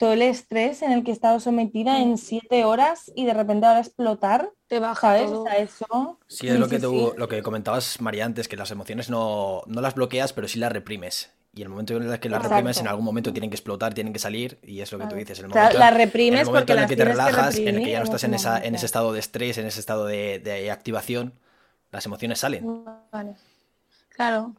todo 0.06 0.14
el 0.14 0.22
estrés 0.22 0.84
en 0.84 0.91
el 0.91 1.03
que 1.03 1.10
he 1.10 1.14
estado 1.14 1.39
sometida 1.39 1.99
en 1.99 2.20
siete 2.20 2.64
horas 2.64 3.12
y 3.16 3.26
de 3.26 3.34
repente 3.34 3.66
ahora 3.66 3.80
explotar, 3.80 4.51
te 4.68 4.80
baja 4.80 5.18
eso. 5.18 6.20
Sí, 6.28 6.47
es 6.47 6.60
lo 6.60 6.70
que, 6.70 6.78
tú, 6.78 7.16
lo 7.18 7.28
que 7.28 7.41
comentabas, 7.41 7.99
María, 8.01 8.24
antes, 8.24 8.47
que 8.47 8.56
las 8.56 8.70
emociones 8.70 9.10
no, 9.10 9.64
las 9.66 9.95
bloqueas, 9.95 10.32
pero 10.32 10.47
sí 10.47 10.60
las 10.60 10.72
reprimes. 10.72 11.32
Y 11.56 11.64
el 11.64 11.70
momento 11.70 11.97
en 11.97 12.03
el 12.03 12.20
que 12.20 12.30
las 12.30 12.43
reprimes, 12.43 12.80
en 12.80 12.88
algún 12.88 13.03
momento 13.03 13.34
tienen 13.34 13.49
que 13.49 13.56
explotar, 13.56 13.95
tienen 13.95 14.14
que 14.14 14.20
salir, 14.20 14.60
y 14.62 14.82
es 14.82 14.91
lo 14.91 14.99
que 14.99 15.08
tú 15.08 15.16
dices. 15.16 15.39
El 15.39 15.47
momento, 15.47 15.80
la 15.80 15.89
reprimes 15.89 16.41
el 16.41 16.53
porque 16.53 16.74
en 16.74 16.80
el 16.80 16.88
que 16.88 16.95
te 16.97 17.06
relajas, 17.06 17.58
en 17.58 17.68
el 17.70 17.84
que 17.84 17.89
ya 17.89 17.97
no 17.97 18.06
estás 18.06 18.24
en, 18.26 18.36
esa, 18.36 18.64
en 18.64 18.76
ese 18.76 18.86
estado 18.86 19.12
de 19.12 19.20
estrés, 19.20 19.58
en 19.58 19.66
ese 19.66 19.80
estado 19.80 20.06
de, 20.06 20.70
activación, 20.72 21.34
las 21.89 22.06
emociones 22.06 22.38
salen. 22.38 22.86
Claro. 24.10 24.53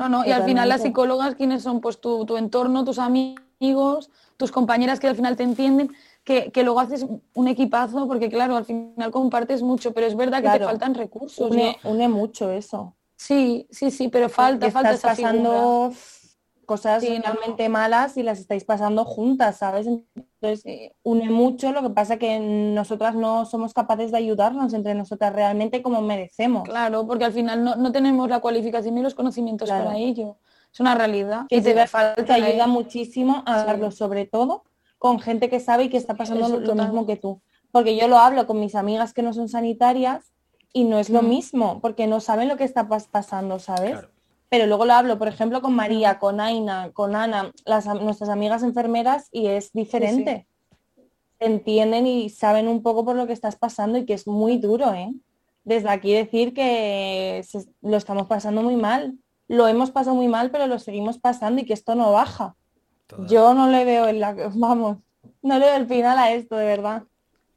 No, 0.00 0.08
no, 0.08 0.26
y 0.26 0.32
al 0.32 0.42
final 0.42 0.68
las 0.68 0.82
psicólogas, 0.82 1.36
¿quiénes 1.36 1.62
son? 1.62 1.80
Pues 1.80 2.00
tu, 2.00 2.26
tu 2.26 2.36
entorno, 2.36 2.84
tus 2.84 2.98
amigos, 2.98 4.10
tus 4.40 4.50
compañeras 4.50 4.98
que 4.98 5.06
al 5.06 5.14
final 5.14 5.36
te 5.36 5.42
entienden, 5.42 5.92
que, 6.24 6.50
luego 6.64 6.80
haces 6.80 7.06
un 7.34 7.48
equipazo, 7.48 8.08
porque 8.08 8.30
claro, 8.30 8.56
al 8.56 8.64
final 8.64 9.10
compartes 9.10 9.62
mucho, 9.62 9.92
pero 9.92 10.06
es 10.06 10.16
verdad 10.16 10.42
que 10.42 10.58
te 10.58 10.64
faltan 10.64 10.94
recursos. 10.94 11.50
Une, 11.84 12.08
mucho 12.08 12.50
eso. 12.50 12.96
Sí, 13.16 13.68
sí, 13.70 13.90
sí, 13.90 14.08
pero 14.08 14.30
falta, 14.30 14.70
falta 14.70 14.92
estás 14.92 15.18
pasando 15.18 15.92
cosas 16.64 17.02
realmente 17.02 17.68
malas 17.68 18.16
y 18.16 18.22
las 18.22 18.38
estáis 18.38 18.64
pasando 18.64 19.04
juntas, 19.04 19.58
¿sabes? 19.58 19.86
Entonces 19.86 20.92
une 21.02 21.28
mucho, 21.28 21.72
lo 21.72 21.82
que 21.82 21.90
pasa 21.90 22.16
que 22.16 22.38
nosotras 22.40 23.14
no 23.14 23.44
somos 23.44 23.74
capaces 23.74 24.10
de 24.10 24.18
ayudarnos 24.18 24.72
entre 24.72 24.94
nosotras 24.94 25.34
realmente 25.34 25.82
como 25.82 26.00
merecemos. 26.00 26.62
Claro, 26.62 27.06
porque 27.06 27.26
al 27.26 27.32
final 27.32 27.62
no, 27.62 27.92
tenemos 27.92 28.30
la 28.30 28.38
cualificación 28.38 28.94
ni 28.94 29.02
los 29.02 29.14
conocimientos 29.14 29.68
para 29.68 29.98
ello 29.98 30.38
es 30.72 30.80
una 30.80 30.94
realidad. 30.94 31.46
Que 31.48 31.60
te, 31.60 31.86
falta 31.86 32.34
ayuda 32.34 32.66
muchísimo 32.66 33.42
a 33.46 33.60
hablarlo, 33.60 33.90
sobre 33.90 34.26
todo 34.26 34.64
con 34.98 35.18
gente 35.18 35.48
que 35.48 35.60
sabe 35.60 35.84
y 35.84 35.88
que 35.88 35.96
está 35.96 36.14
pasando 36.14 36.60
lo 36.60 36.74
mismo 36.74 37.06
que 37.06 37.16
tú. 37.16 37.40
Porque 37.72 37.96
yo 37.96 38.06
lo 38.06 38.18
hablo 38.18 38.46
con 38.46 38.60
mis 38.60 38.74
amigas 38.74 39.14
que 39.14 39.22
no 39.22 39.32
son 39.32 39.48
sanitarias 39.48 40.32
y 40.74 40.84
no 40.84 40.98
es 40.98 41.08
lo 41.08 41.22
mm. 41.22 41.28
mismo, 41.28 41.80
porque 41.80 42.06
no 42.06 42.20
saben 42.20 42.48
lo 42.48 42.56
que 42.56 42.64
está 42.64 42.86
pasando, 42.86 43.58
¿sabes? 43.58 43.96
Pero 44.50 44.66
luego 44.66 44.84
lo 44.84 44.92
hablo, 44.92 45.18
por 45.18 45.28
ejemplo, 45.28 45.62
con 45.62 45.74
María, 45.74 46.18
con 46.18 46.40
Aina, 46.40 46.90
con 46.92 47.16
Ana, 47.16 47.50
las, 47.64 47.86
nuestras 47.86 48.28
amigas 48.28 48.62
enfermeras, 48.62 49.28
y 49.32 49.46
es 49.46 49.72
diferente. 49.72 50.46
Entienden 51.38 52.06
y 52.06 52.28
saben 52.28 52.68
un 52.68 52.82
poco 52.82 53.04
por 53.04 53.16
lo 53.16 53.26
que 53.26 53.32
estás 53.32 53.56
pasando 53.56 53.96
y 53.96 54.04
que 54.04 54.14
es 54.14 54.26
muy 54.26 54.58
duro, 54.58 54.92
¿eh? 54.92 55.12
Desde 55.64 55.88
aquí 55.88 56.12
decir 56.12 56.52
que 56.52 57.42
lo 57.80 57.96
estamos 57.96 58.26
pasando 58.26 58.62
muy 58.62 58.76
mal 58.76 59.16
lo 59.50 59.66
hemos 59.66 59.90
pasado 59.90 60.14
muy 60.14 60.28
mal, 60.28 60.52
pero 60.52 60.68
lo 60.68 60.78
seguimos 60.78 61.18
pasando 61.18 61.60
y 61.60 61.64
que 61.64 61.72
esto 61.72 61.96
no 61.96 62.12
baja. 62.12 62.54
Yo 63.26 63.52
no 63.52 63.68
le 63.68 63.84
veo 63.84 64.06
el 64.06 64.20
la... 64.20 64.32
vamos, 64.54 64.98
no 65.42 65.58
le 65.58 65.66
veo 65.66 65.74
el 65.74 65.88
final 65.88 66.16
a 66.20 66.30
esto, 66.30 66.54
de 66.54 66.66
verdad. 66.66 67.02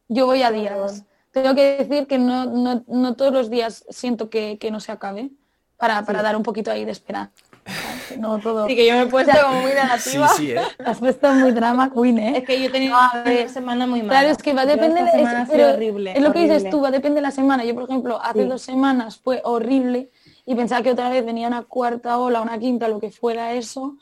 Yo 0.07 0.25
voy 0.25 0.41
a 0.41 0.49
días. 0.49 1.05
Tengo 1.31 1.53
que 1.53 1.77
decir 1.77 2.07
que 2.07 2.17
no, 2.17 2.45
no, 2.87 3.13
todos 3.13 3.31
los 3.31 3.51
días 3.51 3.85
siento 3.89 4.31
que, 4.31 4.57
no 4.71 4.79
se 4.79 4.91
acabe 4.91 5.29
para, 5.77 6.01
dar 6.01 6.35
un 6.35 6.41
poquito 6.41 6.71
ahí 6.71 6.83
de 6.83 6.91
esperanza. 6.91 7.31
No 8.19 8.37
todo. 8.37 8.67
Sí, 8.67 8.75
que 8.75 8.85
yo 8.85 8.93
me 8.93 9.03
he 9.03 9.05
puesto 9.05 9.31
como 9.41 9.61
muy 9.61 9.71
negativa. 9.71 10.27
Sí, 10.27 10.45
sí, 10.45 10.51
¿eh? 10.51 10.61
Has 10.85 10.99
puesto 10.99 11.31
muy 11.33 11.51
drama 11.51 11.91
queen, 11.91 12.19
¿eh? 12.19 12.37
Es 12.37 12.43
que 12.43 12.59
yo 12.59 12.67
he 12.67 12.69
tenido 12.69 12.95
una 12.95 13.47
semana 13.47 13.87
muy 13.87 14.01
mala. 14.01 14.19
Claro, 14.19 14.29
es 14.29 14.37
que 14.37 14.53
va 14.53 14.63
a 14.63 14.65
depender... 14.65 15.07
Es, 15.07 15.49
horrible, 15.49 16.13
es 16.15 16.21
lo 16.21 16.33
que 16.33 16.39
dices 16.39 16.69
tú, 16.69 16.81
va 16.81 16.89
a 16.89 16.91
depender 16.91 17.15
de 17.15 17.21
la 17.21 17.31
semana. 17.31 17.63
Yo, 17.63 17.73
por 17.73 17.85
ejemplo, 17.85 18.21
hace 18.21 18.45
dos 18.45 18.61
semanas 18.61 19.17
fue 19.17 19.41
horrible 19.45 20.11
y 20.45 20.55
pensaba 20.55 20.81
que 20.81 20.91
otra 20.91 21.09
vez 21.09 21.25
venía 21.25 21.47
una 21.47 21.63
cuarta 21.63 22.17
ola, 22.17 22.41
una 22.41 22.57
quinta, 22.59 22.87
lo 22.87 22.99
que 22.99 23.11
fuera 23.11 23.53
eso. 23.53 23.97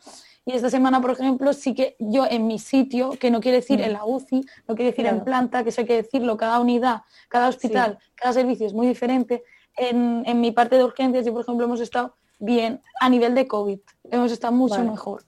Y 0.45 0.53
esta 0.53 0.69
semana, 0.69 0.99
por 1.01 1.11
ejemplo, 1.11 1.53
sí 1.53 1.75
que 1.75 1.95
yo 1.99 2.25
en 2.25 2.47
mi 2.47 2.57
sitio, 2.57 3.11
que 3.11 3.29
no 3.29 3.41
quiere 3.41 3.57
decir 3.57 3.79
mm. 3.79 3.83
en 3.83 3.93
la 3.93 4.05
UCI, 4.05 4.45
no 4.67 4.75
quiere 4.75 4.91
decir 4.91 5.05
en 5.05 5.23
planta, 5.23 5.63
que 5.63 5.69
eso 5.69 5.81
hay 5.81 5.87
que 5.87 6.01
decirlo, 6.01 6.35
cada 6.35 6.59
unidad, 6.59 7.03
cada 7.29 7.47
hospital, 7.47 7.99
cada 8.15 8.33
servicio 8.33 8.65
es 8.65 8.73
muy 8.73 8.87
diferente. 8.87 9.43
En, 9.77 10.23
en, 10.25 10.41
mi 10.41 10.51
parte 10.51 10.75
de 10.77 10.83
urgencias, 10.83 11.25
yo 11.25 11.31
por 11.31 11.43
ejemplo 11.43 11.65
hemos 11.65 11.79
estado 11.79 12.15
bien 12.39 12.81
a 12.99 13.09
nivel 13.09 13.35
de 13.35 13.47
COVID, 13.47 13.79
hemos 14.09 14.31
estado 14.31 14.53
mucho 14.53 14.83
mejor. 14.83 15.23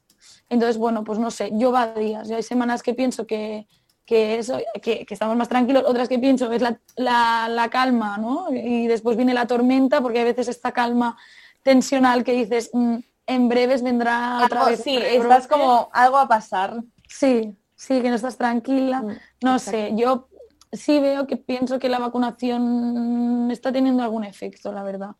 Entonces, 0.49 0.77
bueno, 0.77 1.03
pues 1.03 1.19
no 1.19 1.31
sé, 1.31 1.51
yo 1.53 1.71
va 1.71 1.93
días, 1.93 2.29
hay 2.29 2.43
semanas 2.43 2.83
que 2.83 2.93
pienso 2.93 3.25
que, 3.25 3.67
que, 4.05 4.37
eso, 4.37 4.59
que, 4.81 5.05
estamos 5.09 5.35
más 5.35 5.49
tranquilos, 5.49 5.83
otras 5.85 6.09
que 6.09 6.19
pienso 6.19 6.51
es 6.51 6.61
la, 6.61 7.69
calma, 7.71 8.17
¿no? 8.17 8.47
Y 8.51 8.87
después 8.87 9.17
viene 9.17 9.33
la 9.33 9.47
tormenta, 9.47 10.01
porque 10.01 10.19
a 10.19 10.25
veces 10.25 10.47
esta 10.47 10.71
calma 10.71 11.17
tensional 11.63 12.23
que 12.23 12.33
dices, 12.33 12.69
mm, 12.73 12.97
en 13.27 13.49
breves 13.49 13.81
vendrá 13.81 14.41
otra 14.43 14.65
vez. 14.65 14.81
Sí, 14.83 14.97
estás 14.97 15.47
como 15.47 15.89
algo 15.93 16.17
a 16.17 16.27
pasar. 16.27 16.83
Sí, 17.07 17.55
sí, 17.75 18.01
que 18.01 18.09
no 18.09 18.15
estás 18.15 18.37
tranquila. 18.37 19.01
Mm, 19.01 19.17
no 19.41 19.59
sé, 19.59 19.93
yo 19.95 20.27
sí 20.73 20.99
veo 20.99 21.25
que 21.27 21.37
pienso 21.37 21.79
que 21.79 21.87
la 21.87 21.99
vacunación 21.99 23.49
está 23.51 23.71
teniendo 23.71 24.03
algún 24.03 24.23
efecto, 24.25 24.71
la 24.73 24.83
verdad. 24.83 25.11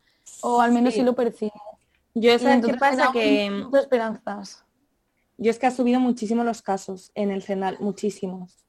O 0.42 0.60
al 0.60 0.72
menos 0.72 0.94
sí, 0.94 1.02
lo 1.02 1.14
percibo. 1.14 1.78
Yo 2.14 2.38
sé 2.38 2.60
qué 2.64 2.74
pasa 2.74 3.10
que... 3.12 3.66
esperanzas. 3.80 4.64
Yo 5.36 5.50
es 5.50 5.58
que 5.58 5.66
ha 5.66 5.70
subido 5.70 5.98
muchísimo 5.98 6.44
los 6.44 6.62
casos 6.62 7.10
en 7.14 7.30
el 7.30 7.42
CENAL, 7.42 7.78
muchísimos. 7.80 8.63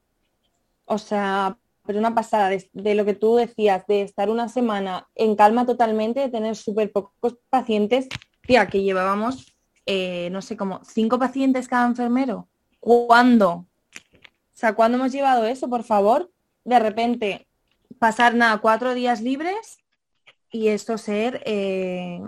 O 0.86 0.98
sea, 0.98 1.58
pero 1.86 1.98
una 1.98 2.14
pasada 2.14 2.50
de, 2.50 2.94
lo 2.94 3.04
que 3.04 3.14
tú 3.14 3.36
decías, 3.36 3.86
de 3.86 4.02
estar 4.02 4.28
una 4.28 4.48
semana 4.48 5.08
en 5.14 5.36
calma 5.36 5.66
totalmente, 5.66 6.20
de 6.20 6.28
tener 6.28 6.56
súper 6.56 6.90
pocos 6.90 7.36
pacientes, 7.48 8.08
tía, 8.46 8.66
que 8.68 8.82
llevábamos, 8.82 9.56
eh, 9.86 10.28
no 10.30 10.42
sé, 10.42 10.56
como 10.56 10.80
cinco 10.84 11.18
pacientes 11.18 11.68
cada 11.68 11.86
enfermero. 11.86 12.48
¿Cuándo? 12.80 13.50
O 13.50 13.66
sea, 14.58 14.74
¿cuándo 14.74 14.98
hemos 14.98 15.12
llevado 15.12 15.44
eso, 15.44 15.68
por 15.68 15.84
favor? 15.84 16.30
De 16.64 16.78
repente, 16.78 17.46
pasar 17.98 18.34
nada, 18.34 18.58
cuatro 18.58 18.94
días 18.94 19.20
libres 19.20 19.78
y 20.50 20.68
esto 20.68 20.98
ser 20.98 21.42
eh, 21.44 22.20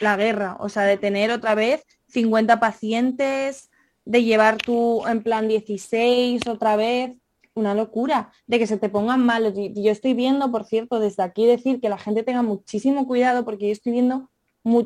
la 0.00 0.16
guerra. 0.16 0.56
O 0.60 0.68
sea, 0.68 0.84
de 0.84 0.96
tener 0.96 1.30
otra 1.30 1.54
vez 1.54 1.84
50 2.08 2.58
pacientes, 2.60 3.70
de 4.04 4.24
llevar 4.24 4.56
tú 4.56 5.06
en 5.06 5.22
plan 5.22 5.48
16 5.48 6.46
otra 6.46 6.76
vez 6.76 7.12
una 7.58 7.74
locura 7.74 8.30
de 8.46 8.58
que 8.58 8.66
se 8.66 8.78
te 8.78 8.88
pongan 8.88 9.24
malos. 9.24 9.54
Y 9.56 9.82
yo 9.82 9.90
estoy 9.90 10.14
viendo, 10.14 10.50
por 10.50 10.64
cierto, 10.64 11.00
desde 11.00 11.22
aquí 11.22 11.46
decir 11.46 11.80
que 11.80 11.88
la 11.88 11.98
gente 11.98 12.22
tenga 12.22 12.42
muchísimo 12.42 13.06
cuidado 13.06 13.44
porque 13.44 13.66
yo 13.66 13.72
estoy 13.72 13.92
viendo, 13.92 14.30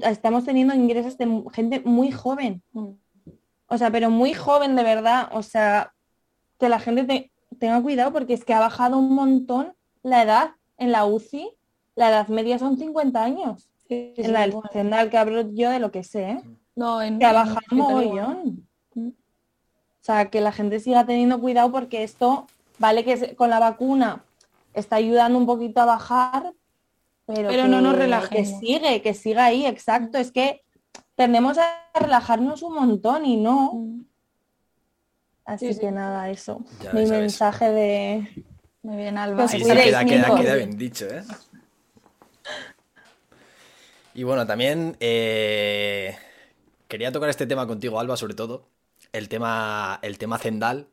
estamos 0.03 0.45
teniendo 0.45 0.75
ingresos 0.75 1.19
de 1.19 1.45
gente 1.53 1.81
muy 1.85 2.11
joven. 2.11 2.63
O 3.67 3.79
sea, 3.79 3.91
pero 3.91 4.11
muy 4.11 4.35
joven 4.35 4.77
de 4.77 4.83
verdad. 4.83 5.29
O 5.33 5.43
sea, 5.43 5.93
que 6.59 6.69
la 6.69 6.79
gente 6.79 7.31
tenga 7.59 7.83
cuidado 7.83 8.13
porque 8.13 8.35
es 8.35 8.45
que 8.45 8.55
ha 8.55 8.61
bajado 8.61 8.99
un 8.99 9.15
montón 9.15 9.75
la 10.03 10.23
edad 10.23 10.51
en 10.79 10.93
la 10.93 11.05
UCI. 11.05 11.51
La 11.95 12.09
edad 12.09 12.29
media 12.29 12.59
son 12.59 12.79
50 12.79 13.23
años. 13.23 13.71
en 13.89 14.33
la 14.33 14.47
del 14.47 15.11
que 15.11 15.19
hablo 15.19 15.51
yo 15.53 15.71
de 15.71 15.79
lo 15.79 15.91
que 15.91 16.05
sé. 16.05 16.31
¿eh? 16.31 16.43
No, 16.75 17.03
en, 17.03 17.19
que 17.19 17.27
ha 17.27 17.33
bajado 17.33 17.61
un 17.71 17.79
mogollón. 17.79 18.69
Mm. 18.95 19.09
O 19.09 20.05
sea, 20.05 20.31
que 20.31 20.41
la 20.41 20.53
gente 20.53 20.81
siga 20.81 21.07
teniendo 21.07 21.41
cuidado 21.41 21.71
porque 21.71 22.03
esto 22.03 22.47
Vale 22.79 23.05
que 23.05 23.37
con 23.37 23.51
la 23.51 23.59
vacuna 23.59 24.25
está 24.75 24.97
ayudando 24.97 25.39
un 25.39 25.47
poquito 25.47 25.81
a 25.81 25.85
bajar, 25.85 26.53
pero, 27.27 27.69
no 27.69 27.81
nos 27.81 27.97
relajemos. 27.97 28.61
Que 28.61 28.67
sigue, 28.67 29.03
que 29.03 29.15
siga 29.15 29.47
ahí, 29.47 29.67
exacto. 29.67 30.19
Es 30.19 30.33
que 30.33 30.63
tendemos 31.15 31.59
a 31.59 31.91
relajarnos 31.95 32.63
un 32.63 32.75
montón 32.75 33.25
y 33.25 33.37
no. 33.37 33.73
Mm. 33.75 34.05
Así 35.45 35.79
que 35.79 35.91
nada, 35.91 36.31
eso. 36.31 36.65
Mi 36.93 37.05
mensaje 37.07 37.71
de... 37.71 38.45
Muy 38.83 38.97
bien, 38.97 39.19
Alba. 39.19 39.47
Sí, 39.49 39.63
queda, 39.63 40.05
queda, 40.05 40.55
bien 40.57 40.77
dicho, 40.77 41.07
¿eh? 41.07 41.23
Y 44.15 44.25
bueno, 44.25 44.47
también 44.47 44.97
eh, 45.01 46.17
quería 46.89 47.13
tocar 47.13 47.31
este 47.31 47.47
tema 47.47 47.67
contigo, 47.67 47.99
Alba, 47.99 48.17
sobre 48.17 48.35
todo. 48.35 48.69
El 49.13 49.29
tema, 49.29 49.99
el 50.03 50.19
tema 50.19 50.39
Zendal, 50.39 50.89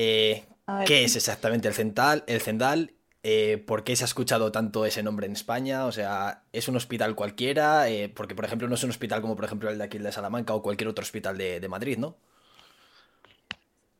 eh, 0.00 0.44
¿Qué 0.86 1.04
es 1.04 1.16
exactamente 1.16 1.66
el 1.66 1.74
Cendal? 1.74 2.24
El 2.26 2.40
Cendal 2.40 2.92
eh, 3.24 3.58
¿Por 3.58 3.82
qué 3.82 3.96
se 3.96 4.04
ha 4.04 4.06
escuchado 4.06 4.52
tanto 4.52 4.86
ese 4.86 5.02
nombre 5.02 5.26
en 5.26 5.32
España? 5.32 5.86
O 5.86 5.92
sea, 5.92 6.44
¿es 6.52 6.68
un 6.68 6.76
hospital 6.76 7.16
cualquiera? 7.16 7.88
Eh, 7.88 8.08
porque, 8.08 8.34
por 8.34 8.44
ejemplo, 8.44 8.68
no 8.68 8.76
es 8.76 8.84
un 8.84 8.90
hospital 8.90 9.20
como, 9.20 9.34
por 9.34 9.44
ejemplo, 9.44 9.68
el 9.70 9.78
de 9.78 9.84
aquí 9.84 9.98
de 9.98 10.12
Salamanca 10.12 10.54
o 10.54 10.62
cualquier 10.62 10.88
otro 10.88 11.02
hospital 11.02 11.36
de, 11.36 11.68
Madrid, 11.68 11.98
¿no? 11.98 12.16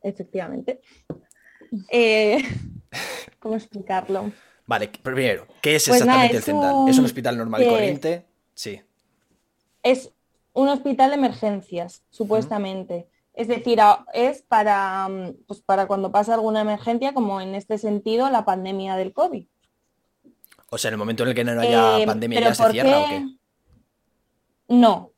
efectivamente. 0.01 0.79
Eh, 1.91 2.37
¿Cómo 3.39 3.55
explicarlo? 3.55 4.31
Vale, 4.65 4.89
primero, 5.03 5.47
¿qué 5.61 5.75
es 5.75 5.87
Pues 5.87 6.05
nada, 6.05 6.25
exactamente 6.25 6.37
el 6.37 6.43
Zendal? 6.43 6.89
¿Es 6.89 6.97
un 6.97 7.05
hospital 7.05 7.37
normal 7.37 7.63
y 7.63 7.67
corriente? 7.67 8.25
Sí. 8.53 8.81
Es 9.83 10.11
un 10.53 10.69
hospital 10.69 11.09
de 11.09 11.17
emergencias, 11.17 12.03
supuestamente. 12.09 13.09
Es 13.33 13.47
decir, 13.47 13.79
es 14.13 14.41
para, 14.43 15.07
mm, 15.07 15.33
pues 15.47 15.61
para 15.61 15.87
cuando 15.87 16.11
pasa 16.11 16.33
alguna 16.33 16.61
emergencia, 16.61 17.13
como 17.13 17.39
en 17.41 17.55
este 17.55 17.77
sentido 17.77 18.29
la 18.29 18.43
pandemia 18.45 18.95
del 18.95 19.13
COVID. 19.13 19.45
O 20.71 20.77
sea, 20.77 20.89
en 20.89 20.93
el 20.93 20.97
momento 20.99 21.23
en 21.23 21.29
el 21.29 21.35
que 21.35 21.43
no 21.43 21.59
haya 21.61 21.99
Eh, 21.99 22.05
pandemia 22.05 22.39
¿pero 22.39 22.51
ya 22.51 22.55
se 22.55 22.71
cierra 22.71 22.99
o 22.99 23.07
qué? 23.07 23.25
No. 24.67 25.11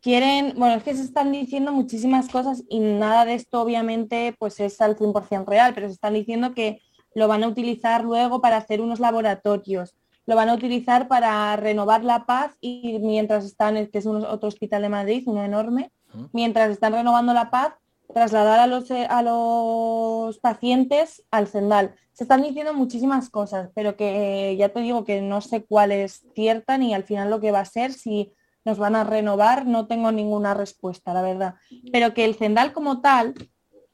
Quieren, 0.00 0.54
bueno, 0.56 0.76
es 0.76 0.84
que 0.84 0.94
se 0.94 1.02
están 1.02 1.32
diciendo 1.32 1.72
muchísimas 1.72 2.28
cosas 2.28 2.62
y 2.68 2.78
nada 2.78 3.24
de 3.24 3.34
esto 3.34 3.60
obviamente 3.60 4.34
pues 4.38 4.60
es 4.60 4.80
al 4.80 4.96
100% 4.96 5.44
real, 5.46 5.74
pero 5.74 5.88
se 5.88 5.94
están 5.94 6.14
diciendo 6.14 6.54
que 6.54 6.80
lo 7.14 7.26
van 7.26 7.42
a 7.42 7.48
utilizar 7.48 8.04
luego 8.04 8.40
para 8.40 8.58
hacer 8.58 8.80
unos 8.80 9.00
laboratorios, 9.00 9.96
lo 10.26 10.36
van 10.36 10.48
a 10.50 10.54
utilizar 10.54 11.08
para 11.08 11.56
renovar 11.56 12.04
la 12.04 12.24
paz 12.26 12.56
y 12.60 12.98
mientras 13.00 13.44
están, 13.44 13.74
que 13.88 13.98
es 13.98 14.06
un- 14.06 14.24
otro 14.24 14.48
hospital 14.48 14.82
de 14.82 14.88
Madrid, 14.90 15.22
uno 15.26 15.42
enorme. 15.42 15.90
Mientras 16.32 16.70
están 16.70 16.92
renovando 16.92 17.32
la 17.32 17.50
paz, 17.50 17.74
trasladar 18.12 18.60
a 18.60 18.66
los, 18.66 18.90
eh, 18.90 19.06
a 19.08 19.22
los 19.22 20.38
pacientes 20.38 21.24
al 21.30 21.48
Zendal. 21.48 21.94
Se 22.12 22.24
están 22.24 22.42
diciendo 22.42 22.72
muchísimas 22.72 23.28
cosas, 23.30 23.70
pero 23.74 23.96
que 23.96 24.56
ya 24.58 24.70
te 24.70 24.80
digo 24.80 25.04
que 25.04 25.20
no 25.20 25.40
sé 25.40 25.64
cuál 25.64 25.92
es 25.92 26.24
cierta 26.34 26.78
ni 26.78 26.94
al 26.94 27.04
final 27.04 27.30
lo 27.30 27.40
que 27.40 27.52
va 27.52 27.60
a 27.60 27.64
ser, 27.64 27.92
si 27.92 28.32
nos 28.64 28.78
van 28.78 28.96
a 28.96 29.04
renovar, 29.04 29.66
no 29.66 29.86
tengo 29.86 30.10
ninguna 30.12 30.54
respuesta, 30.54 31.12
la 31.14 31.22
verdad. 31.22 31.54
Pero 31.92 32.14
que 32.14 32.24
el 32.24 32.34
Zendal 32.34 32.72
como 32.72 33.00
tal, 33.00 33.34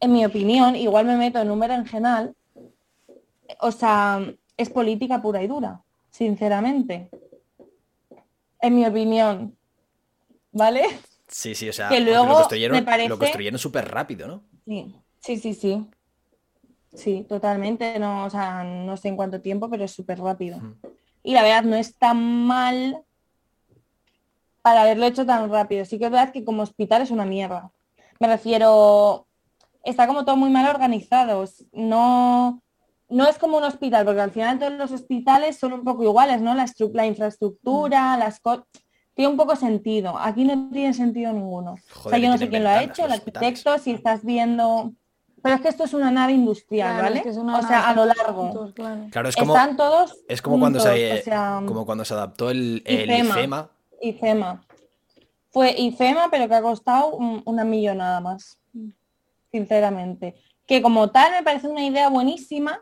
en 0.01 0.12
mi 0.12 0.25
opinión, 0.25 0.77
igual 0.77 1.05
me 1.05 1.16
meto 1.16 1.41
en 1.41 1.51
un 1.51 1.61
berenjenal, 1.61 2.35
o 3.61 3.70
sea, 3.70 4.20
es 4.57 4.70
política 4.70 5.20
pura 5.20 5.43
y 5.43 5.47
dura, 5.47 5.83
sinceramente. 6.11 7.11
En 8.61 8.77
mi 8.77 8.87
opinión. 8.87 9.57
¿Vale? 10.53 10.85
Sí, 11.33 11.55
sí, 11.55 11.68
o 11.68 11.72
sea, 11.72 11.89
Que 11.89 11.97
porque 11.97 12.05
luego 12.11 12.26
lo 12.26 12.35
construyeron, 12.35 12.85
parece- 12.85 13.09
lo 13.09 13.18
construyeron 13.18 13.59
súper 13.59 13.89
rápido, 13.91 14.28
¿no? 14.28 14.45
Sí, 14.66 14.95
sí, 15.20 15.37
sí, 15.39 15.55
sí. 15.55 15.87
Sí, 16.95 17.24
totalmente. 17.28 17.99
No, 17.99 18.26
o 18.26 18.30
sea, 18.30 18.62
no 18.64 18.97
sé 18.99 19.09
en 19.09 19.16
cuánto 19.16 19.41
tiempo, 19.41 19.68
pero 19.70 19.85
es 19.85 19.93
súper 19.93 20.20
rápido. 20.20 20.61
Y 21.22 21.33
la 21.33 21.43
verdad 21.43 21.62
no 21.64 21.74
es 21.76 21.97
tan 21.97 22.18
mal 22.47 23.03
para 24.61 24.83
haberlo 24.83 25.07
hecho 25.07 25.26
tan 25.26 25.51
rápido. 25.51 25.85
Sí 25.85 25.99
que 25.99 26.05
es 26.05 26.11
verdad 26.11 26.33
que 26.33 26.45
como 26.45 26.62
hospital 26.62 27.03
es 27.03 27.11
una 27.11 27.24
mierda. 27.24 27.72
Me 28.20 28.28
refiero, 28.28 29.26
está 29.85 30.07
como 30.07 30.24
todo 30.24 30.37
muy 30.37 30.51
mal 30.51 30.68
organizado. 30.68 31.45
No, 31.72 32.62
no 33.09 33.26
es 33.26 33.39
como 33.39 33.57
un 33.57 33.64
hospital, 33.64 34.05
porque 34.05 34.20
al 34.20 34.30
final 34.30 34.59
todos 34.59 34.72
los 34.74 34.93
hospitales 34.93 35.59
son 35.59 35.72
un 35.72 35.83
poco 35.85 36.05
iguales, 36.05 36.41
¿no? 36.43 36.55
La, 36.55 36.66
la 36.93 37.07
infraestructura, 37.07 38.16
las 38.18 38.39
cosas... 38.41 38.64
Tiene 39.15 39.31
un 39.31 39.37
poco 39.37 39.57
sentido. 39.57 40.17
Aquí 40.19 40.45
no 40.45 40.71
tiene 40.73 40.95
sentido 40.95 41.33
ninguno. 41.33 41.77
o 42.05 42.09
sea, 42.09 42.19
yo 42.19 42.29
no 42.29 42.39
sé 42.39 42.49
quién 42.49 42.65
lo 42.65 42.71
ha 42.71 42.83
hecho, 42.83 43.05
el 43.05 43.13
arquitecto, 43.13 43.79
si 43.79 43.91
estás 43.93 44.25
viendo... 44.25 44.93
Pero 45.43 45.57
es 45.57 45.61
que 45.61 45.69
esto 45.69 45.83
es 45.85 45.93
una 45.93 46.11
nave 46.13 46.33
industrial, 46.35 46.93
Claro, 46.93 47.07
es 47.07 47.11
¿vale? 47.11 47.23
que 47.25 47.29
es 47.31 47.37
una 47.37 47.59
o 47.59 47.63
sea, 47.67 47.89
a 47.89 47.95
lo 47.95 48.05
largo. 48.07 48.43
juntos, 48.45 48.73
claro. 48.75 49.07
Claro, 49.11 49.29
es 49.29 49.35
como, 49.37 49.57
Están 49.57 49.77
todos 49.77 50.17
es 50.29 50.41
como 50.41 50.61
cuando 50.61 50.79
se, 50.79 50.89
juntos, 50.89 51.19
o 51.21 51.25
sea, 51.25 51.63
como 51.67 51.85
cuando 51.85 52.05
se 52.05 52.15
adaptó 52.15 52.51
el, 52.51 52.81
el 52.87 53.11
IFEMA. 53.11 53.35
IFEMA. 53.35 53.71
IFEMA. 54.03 54.65
Fue 55.51 55.75
IFEMA, 55.77 56.29
pero 56.31 56.47
que 56.49 56.55
ha 56.55 56.63
costado 56.63 57.17
un- 57.17 57.43
una 57.45 57.65
millonada 57.65 58.21
más, 58.21 58.57
sinceramente. 59.51 60.37
Que 60.67 60.81
como 60.81 61.11
tal 61.11 61.33
me 61.33 61.43
parece 61.43 61.69
una 61.69 61.85
idea 61.85 62.09
buenísima, 62.09 62.81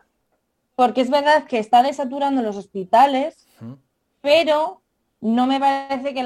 porque 0.75 1.01
es 1.01 1.09
verdad 1.09 1.45
que 1.45 1.59
está 1.59 1.81
desaturando 1.83 2.41
los 2.41 2.55
hospitales, 2.55 3.47
pero 4.21 4.80
no 5.21 5.47
me 5.47 5.59
parece 5.59 6.13
que, 6.13 6.25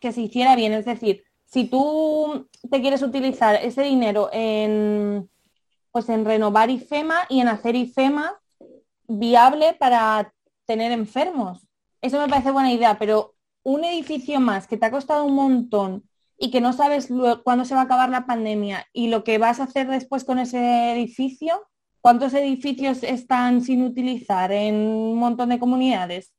que 0.00 0.12
se 0.12 0.22
hiciera 0.22 0.56
bien. 0.56 0.72
Es 0.72 0.84
decir, 0.84 1.24
si 1.44 1.64
tú 1.64 2.48
te 2.70 2.80
quieres 2.80 3.02
utilizar 3.02 3.56
ese 3.56 3.82
dinero 3.82 4.30
en, 4.32 5.28
pues 5.90 6.08
en 6.08 6.24
renovar 6.24 6.70
IFEMA 6.70 7.26
y 7.28 7.40
en 7.40 7.48
hacer 7.48 7.74
IFEMA 7.74 8.40
viable 9.08 9.74
para 9.74 10.32
tener 10.64 10.92
enfermos. 10.92 11.66
Eso 12.00 12.18
me 12.18 12.28
parece 12.28 12.52
buena 12.52 12.72
idea, 12.72 12.98
pero 12.98 13.34
un 13.64 13.84
edificio 13.84 14.40
más 14.40 14.66
que 14.66 14.76
te 14.76 14.86
ha 14.86 14.90
costado 14.90 15.24
un 15.24 15.34
montón 15.34 16.04
y 16.38 16.50
que 16.50 16.60
no 16.60 16.72
sabes 16.72 17.08
cuándo 17.44 17.64
se 17.64 17.74
va 17.74 17.82
a 17.82 17.84
acabar 17.84 18.08
la 18.08 18.24
pandemia 18.24 18.86
y 18.92 19.08
lo 19.08 19.24
que 19.24 19.38
vas 19.38 19.60
a 19.60 19.64
hacer 19.64 19.88
después 19.88 20.24
con 20.24 20.38
ese 20.38 20.92
edificio, 20.92 21.66
¿cuántos 22.00 22.32
edificios 22.32 23.02
están 23.02 23.60
sin 23.60 23.82
utilizar 23.82 24.50
en 24.52 24.76
un 24.76 25.18
montón 25.18 25.50
de 25.50 25.58
comunidades? 25.58 26.32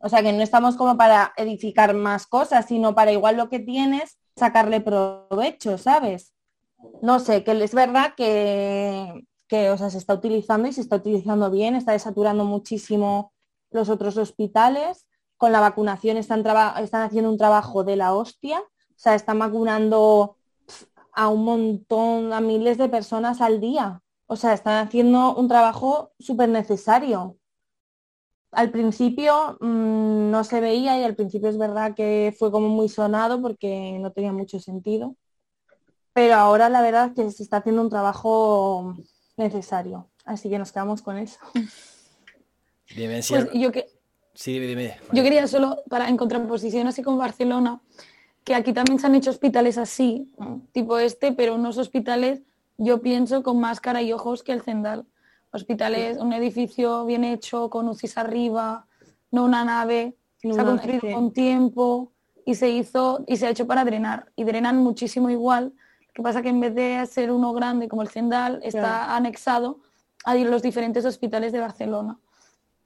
O 0.00 0.08
sea 0.08 0.22
que 0.22 0.32
no 0.32 0.42
estamos 0.42 0.76
como 0.76 0.96
para 0.96 1.32
edificar 1.36 1.94
más 1.94 2.26
cosas, 2.26 2.66
sino 2.66 2.94
para 2.94 3.12
igual 3.12 3.36
lo 3.36 3.48
que 3.48 3.58
tienes, 3.58 4.18
sacarle 4.36 4.80
provecho, 4.80 5.78
¿sabes? 5.78 6.34
No 7.02 7.18
sé, 7.18 7.44
que 7.44 7.52
es 7.52 7.74
verdad 7.74 8.14
que, 8.16 9.24
que 9.48 9.70
o 9.70 9.78
sea, 9.78 9.90
se 9.90 9.98
está 9.98 10.14
utilizando 10.14 10.68
y 10.68 10.72
se 10.72 10.80
está 10.80 10.96
utilizando 10.96 11.50
bien, 11.50 11.74
está 11.74 11.92
desaturando 11.92 12.44
muchísimo 12.44 13.32
los 13.70 13.88
otros 13.88 14.16
hospitales. 14.16 15.06
Con 15.36 15.52
la 15.52 15.60
vacunación 15.60 16.16
están, 16.16 16.44
están 16.80 17.02
haciendo 17.02 17.30
un 17.30 17.38
trabajo 17.38 17.84
de 17.84 17.96
la 17.96 18.14
hostia, 18.14 18.60
o 18.60 18.98
sea, 18.98 19.14
están 19.14 19.38
vacunando 19.38 20.36
a 21.12 21.28
un 21.28 21.44
montón, 21.44 22.32
a 22.32 22.40
miles 22.40 22.78
de 22.78 22.88
personas 22.88 23.40
al 23.40 23.60
día. 23.60 24.02
O 24.26 24.36
sea, 24.36 24.52
están 24.52 24.86
haciendo 24.86 25.34
un 25.34 25.48
trabajo 25.48 26.12
súper 26.18 26.48
necesario. 26.48 27.36
Al 28.56 28.70
principio 28.70 29.58
mm, 29.60 30.30
no 30.30 30.42
se 30.42 30.60
veía 30.60 30.98
y 30.98 31.04
al 31.04 31.14
principio 31.14 31.50
es 31.50 31.58
verdad 31.58 31.94
que 31.94 32.34
fue 32.38 32.50
como 32.50 32.70
muy 32.70 32.88
sonado 32.88 33.42
porque 33.42 33.98
no 34.00 34.12
tenía 34.12 34.32
mucho 34.32 34.58
sentido. 34.60 35.14
Pero 36.14 36.36
ahora 36.36 36.70
la 36.70 36.80
verdad 36.80 37.08
es 37.08 37.12
que 37.12 37.30
se 37.30 37.42
está 37.42 37.58
haciendo 37.58 37.82
un 37.82 37.90
trabajo 37.90 38.96
necesario. 39.36 40.08
Así 40.24 40.48
que 40.48 40.58
nos 40.58 40.72
quedamos 40.72 41.02
con 41.02 41.18
eso. 41.18 41.38
Sí, 42.86 43.06
Pues 43.28 43.52
yo, 43.52 43.72
que, 43.72 43.88
sí, 44.32 44.54
dime, 44.54 44.68
dime. 44.68 44.96
yo 45.12 45.22
quería 45.22 45.46
solo, 45.48 45.82
para 45.90 46.08
en 46.08 46.16
contraposición 46.16 46.86
así 46.86 47.02
con 47.02 47.18
Barcelona, 47.18 47.82
que 48.42 48.54
aquí 48.54 48.72
también 48.72 48.98
se 48.98 49.06
han 49.06 49.16
hecho 49.16 49.28
hospitales 49.28 49.76
así, 49.76 50.32
tipo 50.72 50.98
este, 50.98 51.32
pero 51.32 51.56
unos 51.56 51.76
hospitales, 51.76 52.40
yo 52.78 53.02
pienso, 53.02 53.42
con 53.42 53.60
más 53.60 53.80
cara 53.80 54.00
y 54.00 54.14
ojos 54.14 54.42
que 54.42 54.52
el 54.52 54.62
Zendal. 54.62 55.04
Hospitales, 55.56 56.18
un 56.18 56.32
edificio 56.32 57.04
bien 57.04 57.24
hecho, 57.24 57.70
con 57.70 57.88
UCIs 57.88 58.18
arriba, 58.18 58.86
no 59.30 59.44
una 59.44 59.64
nave, 59.64 60.16
se 60.36 60.60
ha 60.60 60.64
construido 60.64 61.00
con 61.12 61.32
tiempo 61.32 62.12
y 62.44 62.54
se 62.54 62.68
hizo 62.70 63.24
y 63.26 63.36
se 63.36 63.46
ha 63.46 63.50
hecho 63.50 63.66
para 63.66 63.84
drenar. 63.84 64.30
Y 64.36 64.44
drenan 64.44 64.76
muchísimo 64.76 65.30
igual. 65.30 65.72
Lo 66.08 66.12
que 66.14 66.22
pasa 66.22 66.42
que 66.42 66.50
en 66.50 66.60
vez 66.60 66.74
de 66.74 67.04
ser 67.06 67.30
uno 67.30 67.52
grande 67.52 67.88
como 67.88 68.02
el 68.02 68.08
Zendal, 68.08 68.60
está 68.62 68.80
Claro. 68.80 69.12
anexado 69.12 69.80
a 70.24 70.34
los 70.34 70.62
diferentes 70.62 71.04
hospitales 71.04 71.52
de 71.52 71.60
Barcelona. 71.60 72.18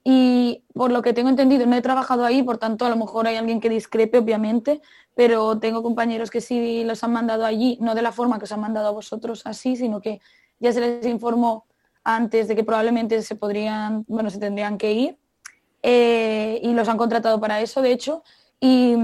Y 0.02 0.64
por 0.72 0.90
lo 0.90 1.02
que 1.02 1.12
tengo 1.12 1.28
entendido, 1.28 1.66
no 1.66 1.76
he 1.76 1.82
trabajado 1.82 2.24
ahí, 2.24 2.42
por 2.42 2.56
tanto, 2.58 2.86
a 2.86 2.88
lo 2.88 2.96
mejor 2.96 3.26
hay 3.26 3.36
alguien 3.36 3.60
que 3.60 3.68
discrepe, 3.68 4.18
obviamente, 4.18 4.80
pero 5.14 5.58
tengo 5.58 5.82
compañeros 5.82 6.30
que 6.30 6.40
sí 6.40 6.84
los 6.84 7.04
han 7.04 7.12
mandado 7.12 7.44
allí, 7.44 7.76
no 7.80 7.94
de 7.94 8.02
la 8.02 8.12
forma 8.12 8.38
que 8.38 8.44
os 8.44 8.52
han 8.52 8.60
mandado 8.60 8.88
a 8.88 8.92
vosotros 8.92 9.42
así, 9.44 9.76
sino 9.76 10.00
que 10.00 10.20
ya 10.58 10.72
se 10.72 10.80
les 10.80 11.06
informó 11.06 11.66
antes 12.04 12.48
de 12.48 12.56
que 12.56 12.64
probablemente 12.64 13.20
se 13.22 13.34
podrían, 13.36 14.04
bueno, 14.08 14.30
se 14.30 14.38
tendrían 14.38 14.78
que 14.78 14.92
ir 14.92 15.18
eh, 15.82 16.60
y 16.62 16.72
los 16.72 16.88
han 16.88 16.96
contratado 16.98 17.40
para 17.40 17.60
eso, 17.60 17.82
de 17.82 17.92
hecho, 17.92 18.22
y, 18.60 18.94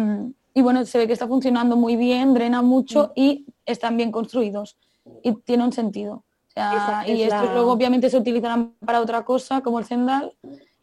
y 0.55 0.63
bueno, 0.63 0.85
se 0.85 0.99
ve 0.99 1.07
que 1.07 1.13
está 1.13 1.27
funcionando 1.27 1.77
muy 1.77 1.97
bien, 1.97 2.35
drena 2.35 2.63
mucho 2.63 3.13
y 3.15 3.47
están 3.65 3.97
bien 3.97 4.11
construidos 4.13 4.77
y 5.23 5.33
tiene 5.43 5.65
un 5.65 5.73
sentido. 5.73 6.25
O 6.49 6.51
sea, 6.51 7.03
Esa 7.03 7.09
y 7.09 7.23
es 7.23 7.33
esto 7.33 7.45
la- 7.47 7.53
luego 7.53 7.73
obviamente 7.73 8.09
se 8.11 8.17
utilizarán 8.19 8.75
para 8.85 9.01
otra 9.01 9.25
cosa, 9.25 9.61
como 9.63 9.79
el 9.79 9.85
Zendal, 9.85 10.37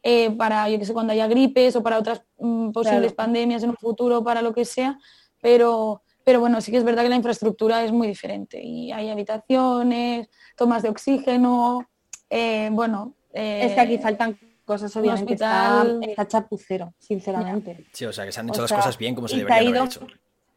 eh, 0.03 0.31
para, 0.31 0.69
yo 0.69 0.77
que 0.79 0.85
sé, 0.85 0.93
cuando 0.93 1.13
haya 1.13 1.27
gripes 1.27 1.75
o 1.75 1.81
para 1.83 1.97
otras 1.97 2.23
mm, 2.37 2.71
posibles 2.71 3.13
Claro. 3.13 3.15
pandemias 3.15 3.63
en 3.63 3.69
un 3.71 3.77
futuro, 3.77 4.23
para 4.23 4.41
lo 4.41 4.53
que 4.53 4.65
sea, 4.65 4.99
pero, 5.41 6.01
pero 6.25 6.39
bueno, 6.39 6.59
sí 6.61 6.71
que 6.71 6.77
es 6.77 6.83
verdad 6.83 7.03
que 7.03 7.09
la 7.09 7.15
infraestructura 7.15 7.83
es 7.83 7.91
muy 7.91 8.07
diferente 8.07 8.61
y 8.61 8.91
hay 8.91 9.09
habitaciones, 9.09 10.29
tomas 10.57 10.83
de 10.83 10.89
oxígeno, 10.89 11.87
eh, 12.35 12.69
bueno... 12.71 13.13
eh, 13.33 13.65
Es 13.65 13.73
que 13.73 13.81
aquí 13.81 13.97
faltan 13.97 14.37
cosas, 14.65 14.95
obviamente. 14.95 15.33
Está, 15.33 15.81
hospital- 15.81 16.09
está 16.09 16.27
chapucero, 16.27 16.93
sinceramente. 16.97 17.85
Sí, 17.93 18.05
o 18.05 18.13
sea, 18.13 18.25
que 18.25 18.31
se 18.31 18.39
han 18.39 18.49
O 18.49 18.53
hecho 18.53 18.61
las 18.61 18.69
sea, 18.69 18.77
cosas 18.79 18.97
bien 18.97 19.13
como 19.15 19.27
se 19.27 19.35
deberían 19.37 19.57
ha 19.57 19.61
haber 19.61 19.75
ido- 19.75 19.85
hecho. 19.85 20.07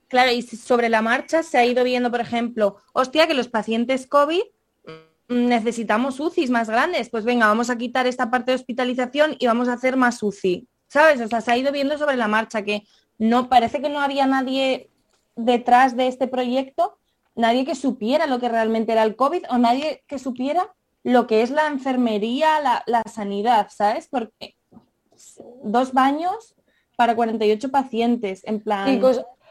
Claro, 0.09 0.31
y 0.31 0.43
sobre 0.43 0.89
la 0.89 1.03
marcha 1.03 1.43
se 1.43 1.59
ha 1.59 1.65
ido 1.67 1.83
viendo, 1.83 2.11
por 2.13 2.21
ejemplo, 2.21 2.77
hostia, 2.93 3.27
que 3.27 3.35
los 3.35 3.49
pacientes 3.49 4.07
COVID 4.07 4.43
necesitamos 5.29 6.21
UCIs 6.21 6.51
más 6.51 6.69
grandes. 6.71 7.09
Pues 7.11 7.25
venga, 7.25 7.47
vamos 7.49 7.71
a 7.71 7.77
quitar 7.77 8.07
esta 8.07 8.31
parte 8.31 8.53
de 8.53 8.57
hospitalización 8.57 9.37
y 9.39 9.47
vamos 9.47 9.69
a 9.69 9.73
hacer 9.75 9.97
más 9.97 10.23
UCI. 10.23 10.69
¿Sabes? 10.89 11.21
O 11.21 11.27
sea, 11.29 11.41
se 11.41 11.51
ha 11.51 11.57
ido 11.57 11.73
viendo 11.73 11.99
sobre 11.99 12.17
la 12.17 12.29
marcha 12.29 12.63
que 12.63 12.85
no 13.19 13.49
parece 13.49 13.81
que 13.81 13.89
no 13.89 14.01
había 14.01 14.27
nadie 14.27 14.89
detrás 15.35 15.97
de 15.97 16.07
este 16.07 16.29
proyecto, 16.29 16.99
nadie 17.35 17.65
que 17.65 17.75
supiera 17.75 18.27
lo 18.29 18.39
que 18.39 18.49
realmente 18.49 18.93
era 18.93 19.03
el 19.03 19.17
COVID 19.17 19.43
o 19.51 19.59
nadie 19.59 20.05
que 20.07 20.19
supiera 20.21 20.73
lo 21.07 21.29
que 21.29 21.43
es 21.43 21.51
la 21.51 21.69
enfermería, 21.69 22.83
la, 22.85 23.03
sanidad, 23.05 23.69
¿sabes? 23.71 24.09
Porque 24.11 24.57
dos 25.63 25.93
baños 25.93 26.57
para 26.97 27.15
48 27.15 27.71
pacientes, 27.71 28.43
en 28.45 28.59
plan, 28.59 29.01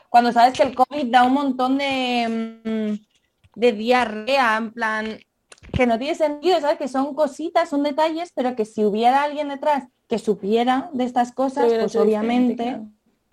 cuando 0.10 0.34
sabes 0.34 0.53
que 0.53 0.64
el 0.64 0.76
COVID 0.76 1.06
da 1.06 1.24
un 1.24 1.32
montón 1.32 1.78
de, 1.78 2.60
mm, 2.66 3.58
de 3.58 3.72
diarrea, 3.72 4.58
en 4.58 4.74
plan, 4.74 5.18
que 5.72 5.88
no 5.88 5.97
tiene 5.97 6.16
sentido, 6.16 6.60
¿sabes? 6.60 6.78
Que 6.78 6.89
son 6.89 7.16
cositas, 7.16 7.70
son 7.70 7.84
detalles, 7.84 8.34
pero 8.36 8.53
que 8.58 8.66
si 8.66 8.84
hubiera 8.84 9.24
alguien 9.24 9.47
detrás 9.47 9.86
que 10.10 10.20
supiera 10.20 10.89
de 10.91 11.06
estas 11.06 11.32
cosas, 11.32 11.72
pues 11.72 11.95
obviamente 11.95 12.82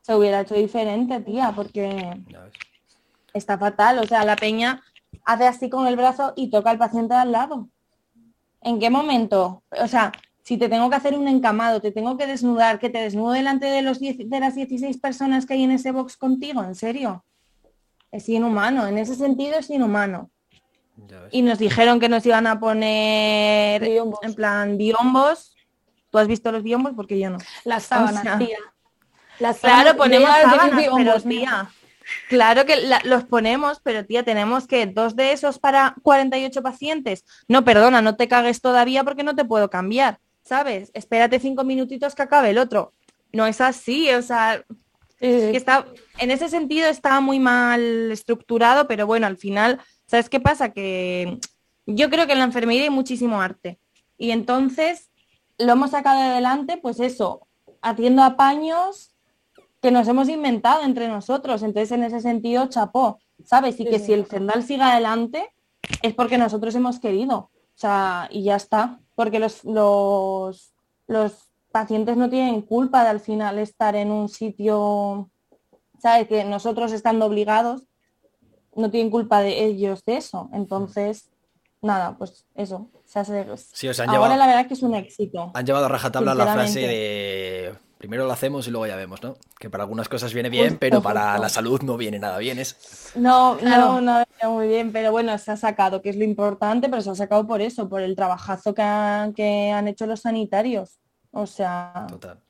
se 0.03 0.15
hubiera 0.15 0.43
hecho 0.43 0.55
diferente, 0.55 1.19
tía, 1.23 1.53
porque 1.57 2.23
está 3.35 3.59
fatal. 3.59 3.99
O 3.99 4.07
sea, 4.07 4.25
la 4.25 4.37
peña 4.37 4.81
hace 5.25 5.49
así 5.49 5.69
con 5.69 5.89
el 5.89 5.97
brazo 5.97 6.35
y 6.37 6.51
toca 6.51 6.71
al 6.71 6.79
paciente 6.79 7.15
al 7.15 7.33
lado. 7.33 7.69
¿En 8.63 8.79
qué 8.79 8.91
momento? 8.91 9.63
O 9.71 9.89
sea, 9.89 10.13
si 10.43 10.57
te 10.57 10.69
tengo 10.69 10.91
que 10.91 10.97
hacer 10.97 11.17
un 11.17 11.29
encamado, 11.29 11.81
te 11.81 11.93
tengo 11.93 12.17
que 12.17 12.27
desnudar, 12.27 12.79
que 12.79 12.91
te 12.91 12.99
desnudo 12.99 13.33
delante 13.33 13.67
de, 13.67 13.83
los 13.83 14.01
de 14.01 14.41
las 14.41 14.55
16 14.55 14.99
personas 14.99 15.47
que 15.47 15.55
hay 15.55 15.63
en 15.65 15.71
ese 15.71 15.93
box 15.93 16.17
contigo, 16.17 16.63
¿en 16.63 16.75
serio? 16.75 17.25
Es 18.11 18.29
inhumano, 18.29 18.87
en 18.87 18.99
ese 18.99 19.15
sentido 19.15 19.59
es 19.59 19.71
inhumano. 19.71 20.31
Y 21.31 21.43
nos 21.43 21.59
dijeron 21.59 22.01
que 22.01 22.09
nos 22.09 22.25
iban 22.27 22.47
a 22.47 22.61
poner 22.61 23.83
en 23.83 24.35
plan 24.35 24.77
biombos. 24.77 25.57
¿Tú 26.11 26.19
has 26.19 26.29
visto 26.29 26.53
los 26.53 26.63
biombos? 26.63 26.93
Porque 26.95 27.19
yo 27.19 27.31
no. 27.31 27.39
Las 27.65 27.85
sábanas, 27.85 28.39
tía. 28.39 28.59
Las 29.39 29.59
claro, 29.59 29.97
ponemos 29.97 30.29
sábanas, 30.29 30.89
pero 30.97 31.21
tía. 31.23 31.71
Claro 32.29 32.65
que 32.65 32.77
los 33.05 33.25
ponemos, 33.25 33.81
pero 33.83 34.05
tía, 34.05 34.23
tenemos 34.23 34.67
que 34.67 34.87
dos 34.87 35.17
de 35.17 35.33
esos 35.33 35.59
para 35.59 35.95
48 36.03 36.63
pacientes. 36.63 37.25
No, 37.49 37.65
perdona, 37.65 38.03
no 38.03 38.17
te 38.17 38.29
cagues 38.29 38.61
todavía 38.61 39.05
porque 39.05 39.23
no 39.23 39.35
te 39.35 39.45
puedo 39.45 39.71
cambiar, 39.71 40.19
¿sabes? 40.43 40.91
Espérate 40.95 41.41
cinco 41.41 41.65
minutitos 41.65 42.15
que 42.15 42.23
acabe 42.23 42.51
el 42.51 42.59
otro. 42.59 42.93
No 43.33 43.47
es 43.47 43.61
así, 43.61 44.11
o 44.11 44.23
sea, 44.23 44.65
está, 45.21 45.87
en 46.19 46.31
ese 46.31 46.49
sentido 46.49 46.89
está 46.89 47.21
muy 47.21 47.39
mal 47.39 48.11
estructurado, 48.11 48.87
pero 48.87 49.07
bueno, 49.07 49.27
al 49.27 49.37
final 49.37 49.81
¿Sabes 50.13 50.29
qué 50.29 50.41
pasa? 50.41 50.75
Que 50.75 51.39
yo 51.87 52.11
creo 52.11 52.27
que 52.27 52.33
en 52.33 52.39
la 52.41 52.45
enfermería 52.45 52.83
hay 52.83 52.91
muchísimo 52.91 53.41
arte. 53.41 53.81
Y 54.19 54.31
entonces 54.31 55.11
lo 55.57 55.73
hemos 55.73 55.93
sacado 55.93 56.21
adelante, 56.21 56.77
pues 56.77 57.01
eso, 57.01 57.49
haciendo 57.81 58.23
apaños 58.23 59.12
que 59.83 59.91
nos 59.91 60.07
hemos 60.07 60.29
inventado 60.29 60.85
entre 60.85 61.09
nosotros. 61.09 61.63
Entonces, 61.63 61.91
en 61.91 62.05
ese 62.05 62.21
sentido, 62.21 62.67
chapó, 62.67 63.19
¿sabes? 63.45 63.79
Y 63.81 63.85
que 63.85 63.99
si 63.99 64.13
el 64.13 64.27
Zendal 64.27 64.63
siga 64.63 64.93
adelante 64.93 65.53
es 66.03 66.15
porque 66.15 66.39
nosotros 66.39 66.75
hemos 66.77 67.01
querido. 67.01 67.37
O 67.37 67.75
sea, 67.75 68.29
y 68.31 68.45
ya 68.45 68.55
está. 68.55 69.01
Porque 69.17 69.41
los, 69.41 69.65
los, 69.65 70.73
los 71.09 71.51
pacientes 71.73 72.17
no 72.17 72.31
tienen 72.31 72.63
culpa 72.63 73.03
de 73.03 73.11
al 73.11 73.21
final 73.21 73.59
estar 73.59 73.97
en 73.97 74.13
un 74.13 74.29
sitio, 74.29 75.29
¿sabes? 75.99 76.29
Que 76.29 76.45
nosotros 76.45 76.93
estando 76.93 77.27
obligados 77.27 77.83
no 78.77 78.89
tienen 78.89 79.11
culpa 79.11 79.41
de 79.41 79.65
ellos 79.65 80.05
de 80.05 80.17
eso. 80.17 80.49
Entonces, 80.53 81.29
nada, 81.81 82.17
pues 82.17 82.47
eso. 82.55 82.89
sí, 83.73 83.89
Ahora 84.07 84.37
la 84.37 84.47
verdad 84.47 84.69
que 84.69 84.75
es 84.75 84.83
un 84.83 84.95
éxito. 84.95 85.51
Han 85.55 85.67
llevado 85.67 85.87
a 85.87 85.89
rajatabla 85.89 86.37
la 86.37 86.53
frase 86.53 86.81
de 86.81 87.75
primero 88.03 88.27
lo 88.27 88.33
hacemos 88.33 88.67
y 88.67 88.73
luego 88.73 88.89
ya 88.89 88.97
vemos, 88.97 89.23
¿no? 89.23 89.37
Que 89.61 89.71
para 89.71 89.85
algunas 89.85 90.09
cosas 90.09 90.35
viene 90.35 90.49
bien, 90.49 90.77
pero 90.77 91.01
para 91.01 91.39
la 91.39 91.49
salud 91.49 91.83
no 91.83 91.97
viene 91.97 92.19
nada 92.19 92.37
bien. 92.39 92.59
Es... 92.59 93.13
No, 93.15 93.55
no, 93.63 94.01
no 94.01 94.25
viene 94.27 94.53
muy 94.53 94.67
bien, 94.67 94.91
pero 94.91 95.13
bueno, 95.13 95.39
se 95.39 95.53
ha 95.53 95.57
sacado, 95.57 96.03
que 96.03 96.11
es 96.11 96.17
lo 96.17 96.25
importante, 96.25 96.89
pero 96.89 97.01
se 97.01 97.11
ha 97.11 97.15
sacado 97.15 97.47
por 97.47 97.63
eso, 97.63 97.89
por 97.89 98.03
el 98.03 98.17
trabajazo 98.17 98.75
que 98.75 98.83
han, 98.83 99.33
que 99.33 99.71
han 99.71 99.87
hecho 99.87 100.07
los 100.07 100.23
sanitarios. 100.23 100.99
O 101.31 101.47
sea, 101.47 102.09
Total 102.09 102.41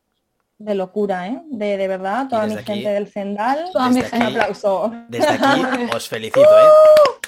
de 0.64 0.74
locura, 0.74 1.26
¿eh? 1.26 1.42
De, 1.50 1.76
de 1.76 1.88
verdad, 1.88 2.28
toda 2.28 2.46
mi 2.46 2.56
gente 2.62 2.88
del 2.88 3.08
Zendal, 3.08 3.68
toda 3.72 3.88
mi 3.90 4.00
gente, 4.00 4.26
aplauso. 4.26 4.92
Desde 5.08 5.28
aquí 5.28 5.62
os 5.94 6.08
felicito, 6.08 6.40
¿eh? 6.40 7.18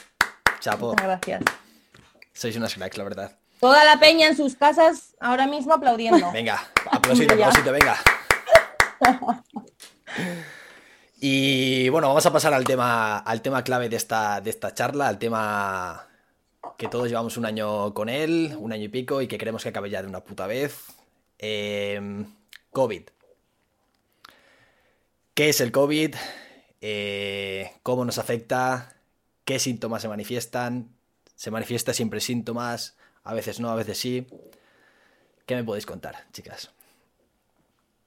Chapo. 0.61 0.95
gracias. 0.95 1.43
Sois 2.33 2.57
unas 2.57 2.75
cracks, 2.75 2.97
la 2.97 3.05
verdad. 3.05 3.33
Toda 3.61 3.83
la 3.85 3.99
peña 3.99 4.29
en 4.29 4.37
sus 4.37 4.57
casas 4.57 5.17
ahora 5.21 5.47
mismo 5.47 5.73
aplaudiendo. 5.73 6.31
Venga, 6.33 6.63
aplausito, 6.91 7.35
aplausito, 7.35 7.73
venga. 7.73 7.97
Y 11.27 11.89
bueno, 11.89 12.09
vamos 12.09 12.27
a 12.27 12.33
pasar 12.35 12.53
al 12.53 12.65
tema, 12.65 13.17
al 13.17 13.41
tema 13.41 13.65
clave 13.65 13.89
de 13.89 13.97
esta, 13.97 14.43
de 14.43 14.51
esta 14.51 14.75
charla, 14.75 15.09
al 15.09 15.19
tema 15.19 16.07
que 16.77 16.87
todos 16.87 17.09
llevamos 17.09 17.39
un 17.39 17.47
año 17.47 17.95
con 17.95 18.11
él, 18.11 18.55
un 18.59 18.75
año 18.75 18.85
y 18.85 18.89
pico, 18.89 19.23
y 19.23 19.27
que 19.27 19.39
queremos 19.39 19.63
que 19.63 19.71
acabe 19.71 19.89
ya 19.89 20.03
de 20.03 20.09
una 20.09 20.23
puta 20.23 20.47
vez. 20.47 20.85
Eh, 21.39 22.27
COVID. 22.73 23.05
¿Qué 25.33 25.49
es 25.49 25.63
el 25.63 25.73
COVID? 25.73 26.15
Eh, 26.83 27.73
¿Cómo 27.83 28.05
nos 28.05 28.19
afecta? 28.19 28.95
¿Qué 29.47 29.59
síntomas 29.59 30.03
se 30.03 30.09
manifiestan? 30.09 30.95
¿Se 31.37 31.51
manifiesta 31.51 31.95
siempre 31.95 32.21
síntomas? 32.21 32.99
A 33.23 33.33
veces 33.33 33.61
no, 33.61 33.71
a 33.71 33.77
veces 33.77 33.97
sí. 33.97 34.27
¿Qué 35.47 35.55
me 35.55 35.65
podéis 35.65 35.87
contar, 35.87 36.27
chicas? 36.35 36.74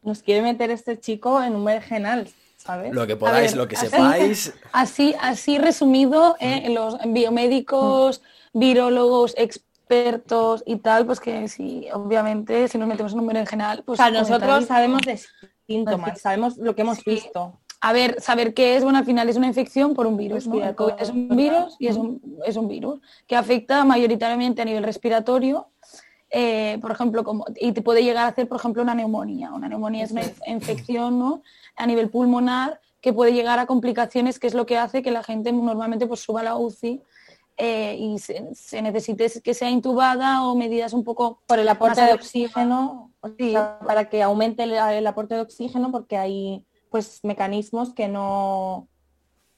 Nos 0.07 0.23
quiere 0.23 0.41
meter 0.41 0.71
este 0.71 0.97
chico 0.97 1.43
en 1.43 1.53
un 1.53 1.65
vergenal, 1.65 2.29
¿sabes? 2.55 2.93
Lo 2.93 3.05
que 3.05 3.17
podáis, 3.17 3.53
lo 3.57 3.67
que 3.67 3.75
sepáis. 3.75 4.53
Así, 4.71 5.13
así 5.19 5.57
resumido, 5.57 6.37
eh, 6.39 6.69
los 6.69 6.97
biomédicos, 7.05 8.21
virólogos, 8.53 9.33
expertos 9.35 10.63
y 10.65 10.77
tal, 10.77 11.05
pues 11.05 11.19
que 11.19 11.49
sí, 11.49 11.87
obviamente, 11.91 12.69
si 12.69 12.77
nos 12.77 12.87
metemos 12.87 13.11
en 13.11 13.19
un 13.19 13.27
berenjenal, 13.27 13.83
pues... 13.83 13.99
O 13.99 14.09
nosotros 14.09 14.63
sabemos 14.67 15.01
de 15.01 15.19
síntomas, 15.67 16.21
sabemos 16.21 16.55
lo 16.55 16.73
que 16.73 16.83
hemos 16.83 17.03
visto. 17.03 17.59
A 17.81 17.91
ver, 17.91 18.21
saber 18.21 18.53
qué 18.53 18.77
es, 18.77 18.85
bueno, 18.85 18.99
al 18.99 19.05
final 19.05 19.27
es 19.27 19.35
una 19.35 19.47
infección 19.47 19.93
por 19.93 20.07
un 20.07 20.15
virus, 20.15 20.47
¿no? 20.47 20.63
es 20.97 21.09
un 21.09 21.35
virus 21.35 21.75
y 21.79 21.87
es 21.87 21.97
un, 21.97 22.39
es 22.45 22.55
un 22.55 22.69
virus 22.69 23.01
que 23.27 23.35
afecta 23.35 23.83
mayoritariamente 23.83 24.61
a 24.61 24.65
nivel 24.65 24.83
respiratorio, 24.83 25.67
eh, 26.29 26.77
por 26.81 26.91
ejemplo, 26.91 27.23
como, 27.23 27.45
y 27.55 27.71
te 27.71 27.81
puede 27.81 28.03
llegar 28.03 28.25
a 28.25 28.29
hacer, 28.29 28.47
por 28.47 28.57
ejemplo, 28.57 28.83
una 28.83 28.95
neumonía. 28.95 29.51
Una 29.53 29.69
neumonía 29.69 30.03
es 30.03 30.11
una 30.11 30.23
infección 30.47 31.19
¿no? 31.19 31.41
a 31.75 31.85
nivel 31.85 32.09
pulmonar 32.09 32.81
que 33.01 33.13
puede 33.13 33.33
llegar 33.33 33.59
a 33.59 33.65
complicaciones, 33.65 34.39
que 34.39 34.47
es 34.47 34.53
lo 34.53 34.65
que 34.65 34.77
hace 34.77 35.01
que 35.01 35.11
la 35.11 35.23
gente 35.23 35.51
normalmente 35.51 36.07
pues, 36.07 36.19
suba 36.19 36.41
a 36.41 36.43
la 36.43 36.57
UCI 36.57 37.01
eh, 37.55 37.95
y 37.97 38.19
se, 38.19 38.81
necesite 38.81 39.41
que 39.41 39.53
sea 39.53 39.69
intubada 39.69 40.43
o 40.43 40.55
medidas 40.55 40.93
un 40.93 41.03
poco 41.03 41.41
por 41.47 41.59
el 41.59 41.67
aporte 41.69 42.01
de 42.01 42.13
oxígeno, 42.13 43.11
para 43.85 44.09
que 44.09 44.21
aumente 44.21 44.63
el, 44.63 45.07
aporte 45.07 45.35
de 45.35 45.41
oxígeno, 45.41 45.91
porque 45.91 46.17
hay 46.17 46.65
pues 46.89 47.23
mecanismos 47.23 47.93
que 47.93 48.07
no, 48.07 48.87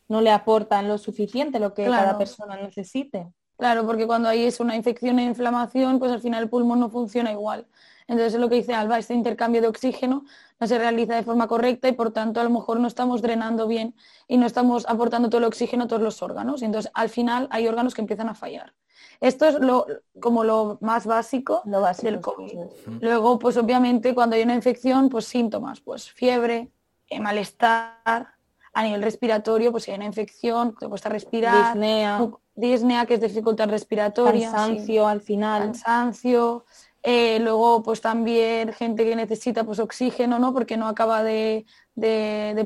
no 0.08 0.22
le 0.22 0.32
aportan 0.32 0.88
lo 0.88 0.98
suficiente, 0.98 1.60
lo 1.60 1.74
que 1.74 1.86
cada 1.86 2.18
persona 2.18 2.56
necesite. 2.58 3.28
Claro, 3.60 3.86
porque 3.86 4.08
cuando 4.08 4.30
hay 4.30 4.46
es 4.46 4.62
una 4.62 4.74
infección 4.74 5.20
e 5.20 5.26
inflamación, 5.26 6.00
pues 6.00 6.14
al 6.14 6.22
final 6.22 6.44
el 6.44 6.50
pulmón 6.50 6.80
no 6.80 6.90
funciona 6.90 7.34
igual. 7.34 7.68
Entonces 8.08 8.36
es 8.36 8.40
lo 8.40 8.48
que 8.48 8.56
dice 8.56 8.74
Alba, 8.74 8.98
este 8.98 9.14
intercambio 9.14 9.62
de 9.62 9.68
oxígeno 9.68 10.24
no 10.62 10.66
se 10.66 10.78
realiza 10.78 11.14
de 11.14 11.24
forma 11.24 11.46
correcta 11.48 11.90
y 11.90 11.92
por 11.92 12.12
tanto 12.12 12.40
a 12.40 12.46
lo 12.46 12.50
mejor 12.52 12.80
no 12.80 12.88
estamos 12.88 13.22
drenando 13.22 13.68
bien 13.68 13.96
y 14.30 14.38
no 14.38 14.46
estamos 14.46 14.86
aportando 14.88 15.30
todo 15.30 15.40
el 15.40 15.44
oxígeno 15.44 15.84
a 15.84 15.88
todos 15.88 16.02
los 16.02 16.24
órganos. 16.24 16.62
Y 16.62 16.66
entonces 16.66 16.90
al 16.96 17.10
final 17.10 17.50
hay 17.52 17.68
órganos 17.68 17.94
que 17.94 18.00
empiezan 18.00 18.30
a 18.30 18.34
fallar. 18.34 18.74
Esto 19.20 19.46
es 19.46 19.60
lo, 19.60 19.86
como 20.22 20.46
lo 20.46 20.78
más 20.80 21.06
básico, 21.06 21.62
lo 21.66 21.86
del 22.02 22.22
COVID. 22.22 22.60
Luego, 23.02 23.40
pues 23.40 23.58
obviamente 23.58 24.16
cuando 24.16 24.38
hay 24.38 24.44
una 24.44 24.56
infección, 24.56 25.10
pues 25.10 25.26
síntomas, 25.26 25.82
pues 25.82 26.10
fiebre, 26.10 26.72
eh, 27.10 27.20
malestar, 27.20 28.40
a 28.74 28.84
nivel 28.84 29.02
respiratorio, 29.02 29.72
pues 29.72 29.84
si 29.84 29.92
hay 29.92 29.98
una 29.98 30.06
infección, 30.06 30.76
te 30.80 30.88
cuesta 30.88 31.10
respirar. 31.10 31.74
Disnea. 31.74 32.30
Disnea, 32.60 33.06
que 33.06 33.16
es 33.16 33.22
dificultad 33.22 33.70
respiratoria. 33.70 34.52
Cansancio 34.52 35.08
al 35.08 35.22
final. 35.22 35.62
Cansancio, 35.64 36.66
eh, 37.02 37.40
luego, 37.40 37.82
pues 37.82 38.02
también 38.02 38.74
gente 38.74 39.06
que 39.06 39.16
necesita 39.16 39.64
pues, 39.64 39.80
oxígeno, 39.80 40.38
¿no? 40.38 40.54
Porque 40.54 40.76
no 40.76 40.88
acaba 40.88 41.24
de, 41.24 41.66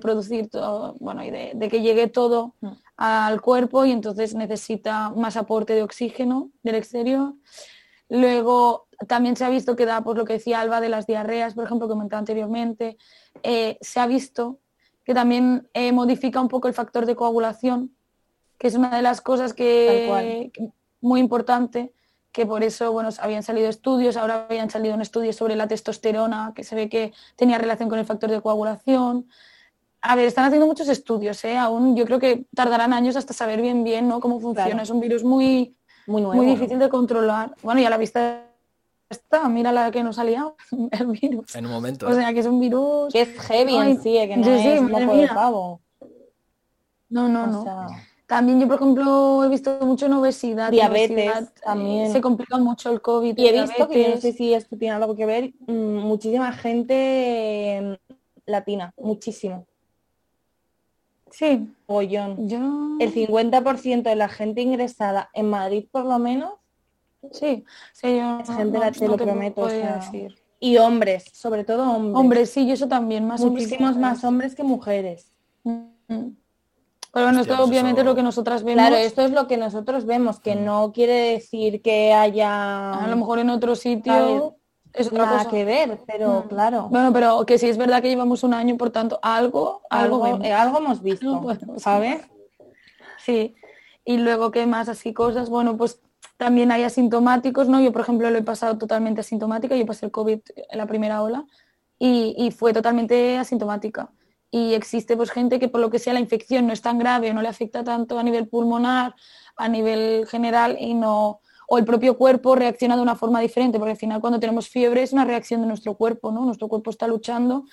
producir 0.02 0.50
todo, 0.50 0.96
bueno, 1.00 1.24
y 1.24 1.30
de, 1.30 1.70
que 1.70 1.82
llegue 1.82 2.08
todo 2.08 2.56
mm. 2.62 2.72
al 2.98 3.42
cuerpo 3.42 3.86
y 3.86 3.92
entonces 3.92 4.34
necesita 4.34 5.12
más 5.12 5.38
aporte 5.38 5.74
de 5.74 5.84
oxígeno 5.84 6.50
del 6.64 6.76
exterior. 6.76 7.36
Luego, 8.10 8.88
también 9.08 9.36
se 9.36 9.46
ha 9.46 9.50
visto 9.50 9.76
que 9.76 9.86
da, 9.86 10.02
pues 10.02 10.18
lo 10.18 10.26
que 10.26 10.34
decía 10.34 10.62
Alba 10.62 10.82
de 10.82 10.90
las 10.90 11.06
diarreas, 11.06 11.54
por 11.54 11.66
ejemplo, 11.66 11.88
que 11.88 11.94
comentaba 11.94 12.20
anteriormente, 12.20 12.98
eh, 13.44 13.78
se 13.82 14.00
ha 14.00 14.08
visto 14.08 14.60
que 15.04 15.14
también 15.14 15.70
eh, 15.74 15.92
modifica 15.92 16.40
un 16.42 16.48
poco 16.48 16.68
el 16.68 16.74
factor 16.74 17.06
de 17.06 17.16
coagulación, 17.16 17.96
que 18.64 18.70
es 18.70 18.76
una 18.76 18.96
de 18.96 19.02
las 19.02 19.20
cosas 19.20 19.54
que, 19.54 20.50
que 20.54 20.72
muy 21.02 21.20
importante 21.20 21.92
que 22.32 22.46
por 22.46 22.64
eso 22.64 22.94
bueno, 22.94 23.10
habían 23.20 23.44
salido 23.44 23.68
estudios, 23.68 24.16
ahora 24.16 24.48
habían 24.50 24.70
salido 24.70 24.96
un 24.96 25.02
estudio 25.02 25.34
sobre 25.34 25.58
la 25.58 25.68
testosterona, 25.68 26.54
que 26.56 26.64
se 26.64 26.74
ve 26.74 26.88
que 26.88 27.12
tenía 27.36 27.58
relación 27.58 27.90
con 27.90 28.00
el 28.00 28.06
factor 28.06 28.32
de 28.32 28.40
coagulación. 28.40 29.28
a 30.02 30.16
ver, 30.16 30.28
están 30.28 30.46
haciendo 30.46 30.66
muchos 30.66 30.88
estudios, 30.88 31.44
¿eh? 31.44 31.58
Aún 31.58 31.98
yo 31.98 32.06
creo 32.06 32.20
que 32.20 32.46
tardarán 32.56 32.94
años 32.94 33.18
hasta 33.18 33.34
saber 33.34 33.62
bien 33.62 33.84
bien, 33.84 34.08
¿no? 34.08 34.22
Cómo 34.22 34.40
funciona. 34.40 34.70
Claro. 34.70 34.84
Es 34.84 34.90
un 34.90 35.02
virus 35.02 35.26
muy, 35.26 35.76
Muy 36.08 36.22
nuevo. 36.22 36.38
muy 36.38 36.46
¿no? 36.46 36.54
difícil 36.54 36.80
de 36.80 36.88
controlar. 36.88 37.54
Bueno, 37.64 37.82
y 37.82 37.86
a 37.86 37.90
la 37.90 37.98
vista 37.98 38.46
está, 39.10 39.50
mira 39.50 39.74
la 39.74 39.92
que 39.92 40.04
nos 40.04 40.18
ha 40.20 40.24
liado, 40.24 40.56
el 40.92 41.08
virus. 41.08 41.54
En 41.54 41.66
un 41.66 41.72
momento. 41.74 42.08
O 42.08 42.12
¿eh? 42.12 42.16
sea, 42.16 42.34
que 42.34 42.40
es 42.40 42.46
un 42.46 42.62
virus... 42.62 43.12
Que 43.12 43.24
es 43.24 43.40
heavy 43.42 43.76
Ay, 43.76 43.92
en 43.92 44.02
sí, 44.02 44.18
eh, 44.18 44.28
que 44.30 44.38
no 44.38 44.46
sí, 44.46 44.58
sí, 44.58 44.70
es 44.70 44.82
madre 44.82 45.06
moco 45.06 45.18
de 45.18 45.28
pavo. 45.28 45.82
No, 47.10 47.28
no, 47.28 47.44
O 47.44 47.48
no. 47.48 47.64
sea, 47.64 47.88
También 48.26 48.60
yo, 48.62 48.68
por 48.68 48.78
ejemplo, 48.78 49.44
he 49.44 49.50
visto 49.50 49.78
mucho 49.82 50.06
en 50.06 50.14
obesidad. 50.14 50.72
Diabetes 50.72 51.12
obesidad, 51.12 51.54
también. 51.64 52.12
Se 52.12 52.22
complica 52.22 52.58
mucho 52.58 52.90
el 52.92 53.02
COVID. 53.02 53.38
y 53.38 53.48
he 53.48 53.52
visto 53.52 53.88
que 53.90 54.04
yo 54.04 54.10
no 54.16 54.18
sé 54.22 54.34
si 54.34 54.54
esto 54.54 54.78
tiene 54.78 54.96
algo 54.96 55.16
que 55.16 55.26
ver, 55.26 55.54
mm, 55.68 55.74
muchísima 56.00 56.52
gente 56.54 56.94
eh, 57.78 58.00
latina, 58.46 58.94
muchísimo. 58.98 59.66
Sí, 61.32 61.74
Gollón. 61.88 62.48
yo... 62.48 62.60
El 63.00 63.12
50% 63.12 64.04
de 64.10 64.16
la 64.16 64.30
gente 64.30 64.62
ingresada 64.62 65.30
en 65.34 65.50
Madrid, 65.50 65.88
por 65.92 66.06
lo 66.06 66.20
menos, 66.20 66.54
Sí, 67.32 67.64
sí, 67.94 68.18
yo 68.18 68.40
Es 68.42 68.50
gente, 68.50 68.78
la- 68.78 68.92
te 68.92 69.08
lo 69.08 69.16
prometo, 69.16 69.62
o 69.62 69.64
podría 69.64 69.80
sea, 69.80 69.96
decir. 70.12 70.36
y 70.60 70.78
hombres, 70.78 71.24
sobre 71.34 71.64
todo 71.64 71.90
hombres. 71.90 72.20
Hombres, 72.20 72.50
sí, 72.50 72.68
yo 72.68 72.74
eso 72.74 72.88
también, 72.90 73.26
más 73.26 73.40
hombres 73.42 73.64
muchísimos 73.66 73.96
más 73.98 74.24
hombres 74.26 74.56
que 74.56 74.64
mujeres. 74.64 75.32
Mm. 75.64 76.28
Pero 77.14 77.26
bueno, 77.28 77.42
Hostia, 77.42 77.54
esto 77.54 77.64
obviamente 77.66 78.02
es 78.02 78.06
lo 78.08 78.16
que 78.16 78.24
nosotras 78.24 78.64
vemos. 78.64 78.82
Claro, 78.82 78.96
esto 78.96 79.22
es 79.22 79.32
lo 79.32 79.48
que 79.48 79.58
nosotros 79.58 80.06
vemos, 80.06 80.40
que 80.40 80.56
Mm. 80.56 80.66
no 80.66 80.92
quiere 80.92 81.14
decir 81.34 81.82
que 81.84 82.12
haya 82.14 82.92
a 82.94 83.08
lo 83.08 83.16
mejor 83.16 83.38
en 83.40 83.52
otro 83.52 83.76
sitio 83.76 84.12
¿sabes? 84.14 84.42
es 84.94 85.08
otra 85.08 85.26
nada 85.26 85.38
cosa. 85.40 85.50
que 85.52 85.64
ver, 85.64 86.00
pero 86.08 86.44
Mm. 86.46 86.48
claro, 86.50 86.88
Bueno, 86.90 87.14
pero 87.14 87.46
que 87.46 87.60
sí 87.60 87.70
es 87.70 87.78
verdad 87.78 88.02
que 88.02 88.10
llevamos 88.10 88.44
un 88.44 88.56
año, 88.56 88.78
por 88.78 88.90
tanto, 88.90 89.20
algo, 89.22 89.84
algo, 89.92 90.16
algo, 90.16 90.24
vemos. 90.24 90.44
eh, 90.48 90.54
algo 90.54 90.78
hemos 90.80 91.02
visto, 91.04 91.42
¿sabes? 91.78 92.22
Sí. 93.24 93.56
Y 94.06 94.18
luego, 94.18 94.50
¿qué 94.52 94.66
más? 94.66 94.90
Así 94.90 95.14
cosas. 95.14 95.50
Bueno, 95.50 95.78
pues 95.78 96.02
también 96.38 96.72
hay 96.72 96.84
asintomáticos, 96.84 97.70
¿no? 97.70 97.80
Yo, 97.80 97.92
por 97.92 98.02
ejemplo, 98.02 98.30
lo 98.32 98.38
he 98.40 98.44
pasado 98.44 98.78
totalmente 98.80 99.22
asintomática. 99.22 99.76
Yo 99.76 99.86
pasé 99.86 100.08
el 100.08 100.12
COVID 100.12 100.40
en 100.72 100.78
la 100.78 100.88
primera 100.88 101.22
ola 101.22 101.46
y, 102.00 102.36
y 102.38 102.50
fue 102.52 102.74
totalmente 102.74 103.38
asintomática. 103.38 104.10
Y 104.54 104.76
existe 104.76 105.18
pues 105.18 105.32
gente 105.32 105.60
que 105.60 105.68
por 105.68 105.82
lo 105.82 105.90
que 105.90 105.98
sea 105.98 106.14
la 106.14 106.20
infección 106.20 106.68
no 106.68 106.74
es 106.74 106.82
tan 106.84 107.00
grave 107.00 107.32
o 107.32 107.34
no 107.34 107.42
le 107.42 107.48
afecta 107.48 107.84
tanto 107.84 108.20
a 108.20 108.24
nivel 108.24 108.48
pulmonar, 108.48 109.16
a 109.56 109.68
nivel 109.68 110.28
general 110.28 110.78
y 110.80 110.94
no 110.94 111.40
o 111.68 111.80
el 111.80 111.86
propio 111.86 112.20
cuerpo 112.20 112.54
reacciona 112.54 112.96
de 112.96 113.02
una 113.02 113.16
forma 113.16 113.40
diferente, 113.40 113.80
porque 113.80 113.94
al 113.94 113.98
final 113.98 114.22
cuando 114.22 114.40
tenemos 114.40 114.70
fiebre 114.70 115.02
es 115.02 115.12
una 115.12 115.26
reacción 115.26 115.62
de 115.62 115.66
nuestro 115.66 115.96
cuerpo, 115.96 116.32
¿no? 116.32 116.46
Nuestro 116.46 116.68
cuerpo 116.68 116.92
está 116.92 117.08
luchando 117.08 117.66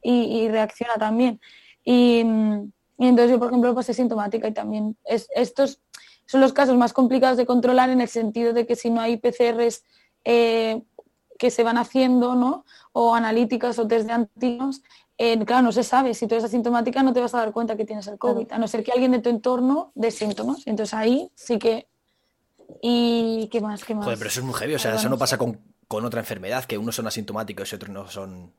y, 0.00 0.46
reacciona 0.46 0.94
también. 0.94 1.40
Y, 1.84 2.20
entonces 2.98 3.32
yo, 3.32 3.40
por 3.40 3.48
ejemplo, 3.48 3.74
pasé 3.74 3.92
sintomática 3.92 4.46
y 4.46 4.54
también 4.54 4.96
es, 5.04 5.26
estos 5.34 5.80
son 6.26 6.40
los 6.40 6.52
casos 6.52 6.76
más 6.76 6.92
complicados 6.92 7.36
de 7.36 7.46
controlar 7.46 7.90
en 7.90 8.00
el 8.00 8.08
sentido 8.08 8.52
de 8.52 8.64
que 8.64 8.76
si 8.76 8.90
no 8.90 9.00
hay 9.00 9.16
PCRs 9.16 9.82
eh, 10.24 10.82
que 11.38 11.50
se 11.50 11.62
van 11.62 11.78
haciendo, 11.78 12.34
¿no? 12.34 12.64
O 12.92 13.14
analíticas 13.14 13.78
o 13.78 13.86
test 13.86 14.06
de 14.06 14.12
antígenos, 14.12 14.82
eh, 15.16 15.38
claro, 15.44 15.62
no 15.62 15.72
se 15.72 15.82
sabe. 15.82 16.14
Si 16.14 16.26
tú 16.26 16.34
eres 16.34 16.44
asintomática 16.44 17.02
no 17.02 17.12
te 17.12 17.20
vas 17.20 17.34
a 17.34 17.38
dar 17.38 17.52
cuenta 17.52 17.76
que 17.76 17.84
tienes 17.84 18.06
el 18.08 18.18
COVID, 18.18 18.52
a 18.52 18.58
no 18.58 18.68
ser 18.68 18.84
que 18.84 18.92
alguien 18.92 19.12
de 19.12 19.20
tu 19.20 19.30
entorno 19.30 19.92
dé 19.94 20.10
síntomas. 20.10 20.66
Entonces 20.66 20.94
ahí 20.94 21.30
sí 21.34 21.58
que... 21.58 21.88
¿Y 22.82 23.48
qué 23.50 23.60
más? 23.60 23.82
¿Qué 23.84 23.94
más? 23.94 24.04
Joder, 24.04 24.18
pero 24.18 24.28
eso 24.28 24.40
es 24.40 24.46
muy 24.46 24.54
heavy. 24.54 24.74
O 24.74 24.78
sea, 24.78 24.94
eso 24.94 25.04
no 25.04 25.10
no 25.10 25.18
pasa 25.18 25.38
con, 25.38 25.58
con 25.88 26.04
otra 26.04 26.20
enfermedad, 26.20 26.64
que 26.66 26.76
unos 26.76 26.94
son 26.94 27.06
asintomáticos 27.06 27.72
y 27.72 27.76
otros 27.76 27.90
no 27.90 28.08
son 28.08 28.52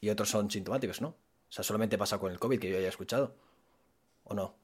y 0.00 0.08
otros 0.08 0.30
son 0.30 0.50
sintomáticos, 0.50 1.02
¿no? 1.02 1.08
O 1.08 1.52
sea, 1.52 1.62
solamente 1.62 1.98
pasa 1.98 2.18
con 2.18 2.32
el 2.32 2.38
COVID 2.38 2.58
que 2.58 2.70
yo 2.70 2.78
haya 2.78 2.88
escuchado. 2.88 3.34
¿O 4.24 4.34
no? 4.34 4.54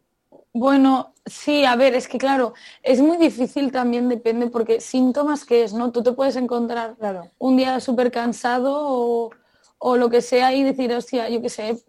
Bueno, 0.52 1.12
sí, 1.26 1.64
a 1.64 1.76
ver, 1.76 1.94
es 1.94 2.08
que 2.08 2.18
claro, 2.18 2.54
es 2.82 3.00
muy 3.00 3.16
difícil 3.16 3.70
también, 3.72 4.08
depende, 4.08 4.46
porque 4.48 4.80
síntomas 4.80 5.44
que 5.44 5.64
es, 5.64 5.72
¿no? 5.74 5.92
Tú 5.92 6.02
te 6.02 6.12
puedes 6.12 6.36
encontrar 6.36 6.96
Claro. 6.96 7.30
un 7.38 7.56
día 7.56 7.80
súper 7.80 8.10
cansado 8.10 8.72
o, 8.76 9.30
o 9.78 9.96
lo 9.96 10.08
que 10.10 10.22
sea 10.22 10.52
y 10.54 10.62
decir, 10.62 10.92
hostia, 10.92 11.28
yo 11.28 11.40
qué 11.42 11.48
sé, 11.48 11.82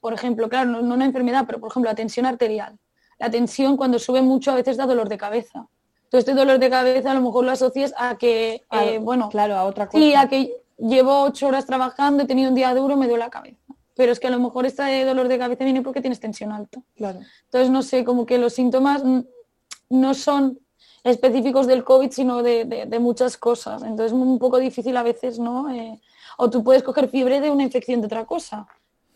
por 0.00 0.12
ejemplo, 0.12 0.48
claro, 0.48 0.70
no, 0.70 0.82
no 0.82 0.94
una 0.94 1.04
enfermedad, 1.04 1.44
pero 1.46 1.60
por 1.60 1.70
ejemplo, 1.70 1.90
la 1.90 1.94
tensión 1.96 2.26
arterial. 2.26 2.78
La 3.18 3.30
tensión 3.30 3.76
cuando 3.76 3.98
sube 3.98 4.22
mucho 4.22 4.50
a 4.50 4.54
veces 4.54 4.76
da 4.76 4.86
dolor 4.86 5.08
de 5.08 5.16
cabeza. 5.18 5.66
Entonces, 6.04 6.28
este 6.28 6.34
dolor 6.34 6.58
de 6.58 6.70
cabeza 6.70 7.10
a 7.10 7.14
lo 7.14 7.20
mejor 7.22 7.44
lo 7.44 7.50
asocias 7.50 7.92
a 7.96 8.16
que, 8.16 8.62
A- 8.70 8.84
eh, 8.84 8.98
bueno, 8.98 9.28
claro, 9.30 9.56
a 9.56 9.64
otra 9.64 9.86
cosa. 9.88 9.98
Sí, 9.98 10.14
a 10.14 10.28
que 10.28 10.54
llevo 10.78 11.22
ocho 11.22 11.48
horas 11.48 11.66
trabajando, 11.66 12.22
he 12.22 12.26
tenido 12.26 12.48
un 12.50 12.54
día 12.54 12.72
duro, 12.74 12.96
me 12.96 13.08
duele 13.08 13.24
la 13.24 13.30
cabeza. 13.30 13.65
Pero 13.96 14.12
es 14.12 14.20
que 14.20 14.26
a 14.26 14.30
lo 14.30 14.38
mejor 14.38 14.66
este 14.66 15.04
dolor 15.04 15.26
de 15.28 15.38
cabeza 15.38 15.64
viene 15.64 15.82
porque 15.82 16.00
tienes 16.02 16.20
tensión 16.20 16.52
alta. 16.52 16.80
Claro. 16.96 17.20
Entonces, 17.46 17.70
no 17.70 17.82
sé, 17.82 18.04
como 18.04 18.26
que 18.26 18.36
los 18.38 18.52
síntomas 18.52 19.02
no 19.88 20.14
son 20.14 20.58
específicos 21.02 21.66
del 21.66 21.82
COVID, 21.84 22.10
sino 22.10 22.42
de, 22.42 22.64
de- 22.64 22.86
de 22.86 22.98
muchas 22.98 23.36
cosas. 23.36 23.82
Entonces, 23.82 24.06
es 24.08 24.12
un 24.12 24.38
poco 24.38 24.58
difícil 24.58 24.96
a 24.96 25.02
veces, 25.02 25.38
¿no? 25.38 25.70
Eh, 25.72 26.00
o 26.36 26.50
tú 26.50 26.62
puedes 26.62 26.82
coger 26.82 27.08
fiebre 27.08 27.40
de 27.40 27.50
una 27.50 27.62
infección 27.62 28.00
de 28.00 28.06
otra 28.06 28.24
cosa. 28.26 28.66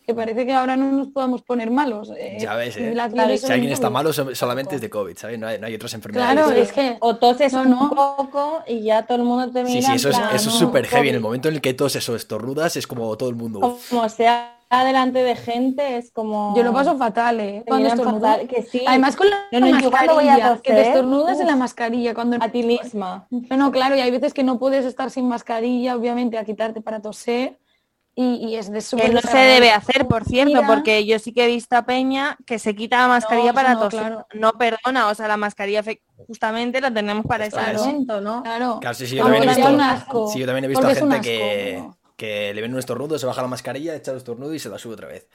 Que 0.03 0.15
parece 0.15 0.47
que 0.47 0.53
ahora 0.53 0.75
no 0.75 0.91
nos 0.91 1.09
podamos 1.09 1.43
poner 1.43 1.69
malos. 1.69 2.11
eh, 2.17 2.37
Ya 2.41 2.55
ves, 2.55 2.75
¿eh? 2.75 2.91
Si 3.37 3.51
alguien 3.51 3.71
está 3.71 3.87
COVID. 3.89 3.93
malo, 3.93 4.13
so- 4.13 4.33
solamente 4.33 4.73
es 4.75 4.81
de 4.81 4.89
COVID, 4.89 5.15
¿sabes? 5.15 5.37
No 5.37 5.45
hay, 5.45 5.59
no 5.59 5.67
hay 5.67 5.75
otras 5.75 5.93
enfermedades. 5.93 6.33
Claro, 6.33 6.47
¿sabes? 6.47 6.69
es 6.69 6.73
que... 6.73 6.97
O 7.01 7.17
toses 7.17 7.53
No, 7.53 7.61
un 7.61 7.69
no. 7.69 7.89
poco 7.91 8.63
y 8.67 8.81
ya 8.81 9.05
todo 9.05 9.19
el 9.19 9.25
mundo 9.25 9.51
te 9.51 9.63
mira. 9.63 9.79
Sí, 9.79 9.85
sí, 9.85 9.93
eso 9.93 10.09
es 10.09 10.17
eso 10.33 10.49
es 10.49 10.55
súper 10.55 10.87
heavy. 10.87 11.09
En 11.09 11.15
el 11.15 11.21
momento 11.21 11.49
en 11.49 11.55
el 11.55 11.61
que 11.61 11.75
todos 11.75 11.95
eso 11.95 12.15
estornudas, 12.15 12.75
es 12.77 12.87
como 12.87 13.15
todo 13.15 13.29
el 13.29 13.35
mundo. 13.35 13.77
Como 13.89 14.09
sea 14.09 14.57
delante 14.79 15.19
de 15.19 15.35
gente, 15.35 15.97
es 15.97 16.11
como... 16.11 16.55
Yo 16.55 16.63
lo 16.63 16.73
paso 16.73 16.97
fatal, 16.97 17.39
¿eh? 17.39 17.63
Cuando 17.67 17.89
estornudo. 17.89 18.21
fatal, 18.21 18.47
que 18.47 18.63
sí. 18.63 18.83
Además 18.87 19.15
con 19.15 19.29
la 19.29 19.37
No, 19.51 19.59
no, 19.59 19.79
yo 19.79 19.91
cuando 19.91 20.15
voy 20.15 20.27
a 20.27 20.37
mascarilla, 20.37 20.61
que 20.61 20.73
te 20.73 20.81
estornudas 20.87 21.39
en 21.39 21.47
la 21.47 21.55
mascarilla. 21.55 22.13
Cuando... 22.13 22.37
a 22.39 22.49
ti 22.49 22.63
misma. 22.63 23.27
No, 23.29 23.57
no, 23.57 23.71
claro, 23.71 23.95
y 23.95 23.99
hay 23.99 24.11
veces 24.11 24.33
que 24.33 24.43
no 24.43 24.57
puedes 24.59 24.85
estar 24.85 25.11
sin 25.11 25.27
mascarilla, 25.27 25.95
obviamente, 25.95 26.37
a 26.37 26.45
quitarte 26.45 26.81
para 26.81 27.01
toser. 27.01 27.59
Y, 28.13 28.45
y 28.45 28.55
es 28.57 28.69
de 28.69 28.79
Que 28.79 28.81
súper 28.81 29.13
no 29.13 29.21
se 29.21 29.37
debe 29.37 29.71
hacer, 29.71 30.05
por 30.07 30.25
cierto, 30.25 30.61
porque 30.67 31.05
yo 31.05 31.17
sí 31.17 31.33
que 31.33 31.45
he 31.45 31.47
visto 31.47 31.77
a 31.77 31.83
Peña 31.83 32.37
que 32.45 32.59
se 32.59 32.75
quita 32.75 32.97
la 32.97 33.07
mascarilla 33.07 33.53
para 33.53 33.73
no, 33.73 33.79
toser. 33.79 33.99
claro. 33.99 34.27
No 34.33 34.51
perdona, 34.53 35.07
o 35.07 35.15
sea, 35.15 35.29
la 35.29 35.37
mascarilla 35.37 35.81
justamente 36.27 36.81
la 36.81 36.93
tenemos 36.93 37.25
para 37.25 37.45
ese 37.45 37.57
momento, 37.57 38.19
¿no? 38.19 38.43
Claro. 38.43 38.79
Claro, 38.81 38.95
sí, 38.95 39.07
sí, 39.07 39.15
yo 39.15 39.23
también 39.23 39.43
he 39.43 39.47
visto, 39.47 39.69
un 39.69 39.81
asco, 39.81 40.27
sí, 40.27 40.39
yo 40.39 40.45
también 40.45 40.65
he 40.65 40.67
visto 40.67 40.87
a 40.87 40.95
gente 40.95 41.21
que. 41.21 41.83
Que 42.21 42.53
le 42.53 42.61
ven 42.61 42.71
un 42.71 42.77
estornudo, 42.77 43.17
se 43.17 43.25
baja 43.25 43.41
la 43.41 43.47
mascarilla, 43.47 43.95
echa 43.95 44.11
el 44.11 44.17
estornudo 44.17 44.53
y 44.53 44.59
se 44.59 44.69
la 44.69 44.77
sube 44.77 44.93
otra 44.93 45.07
vez. 45.07 45.27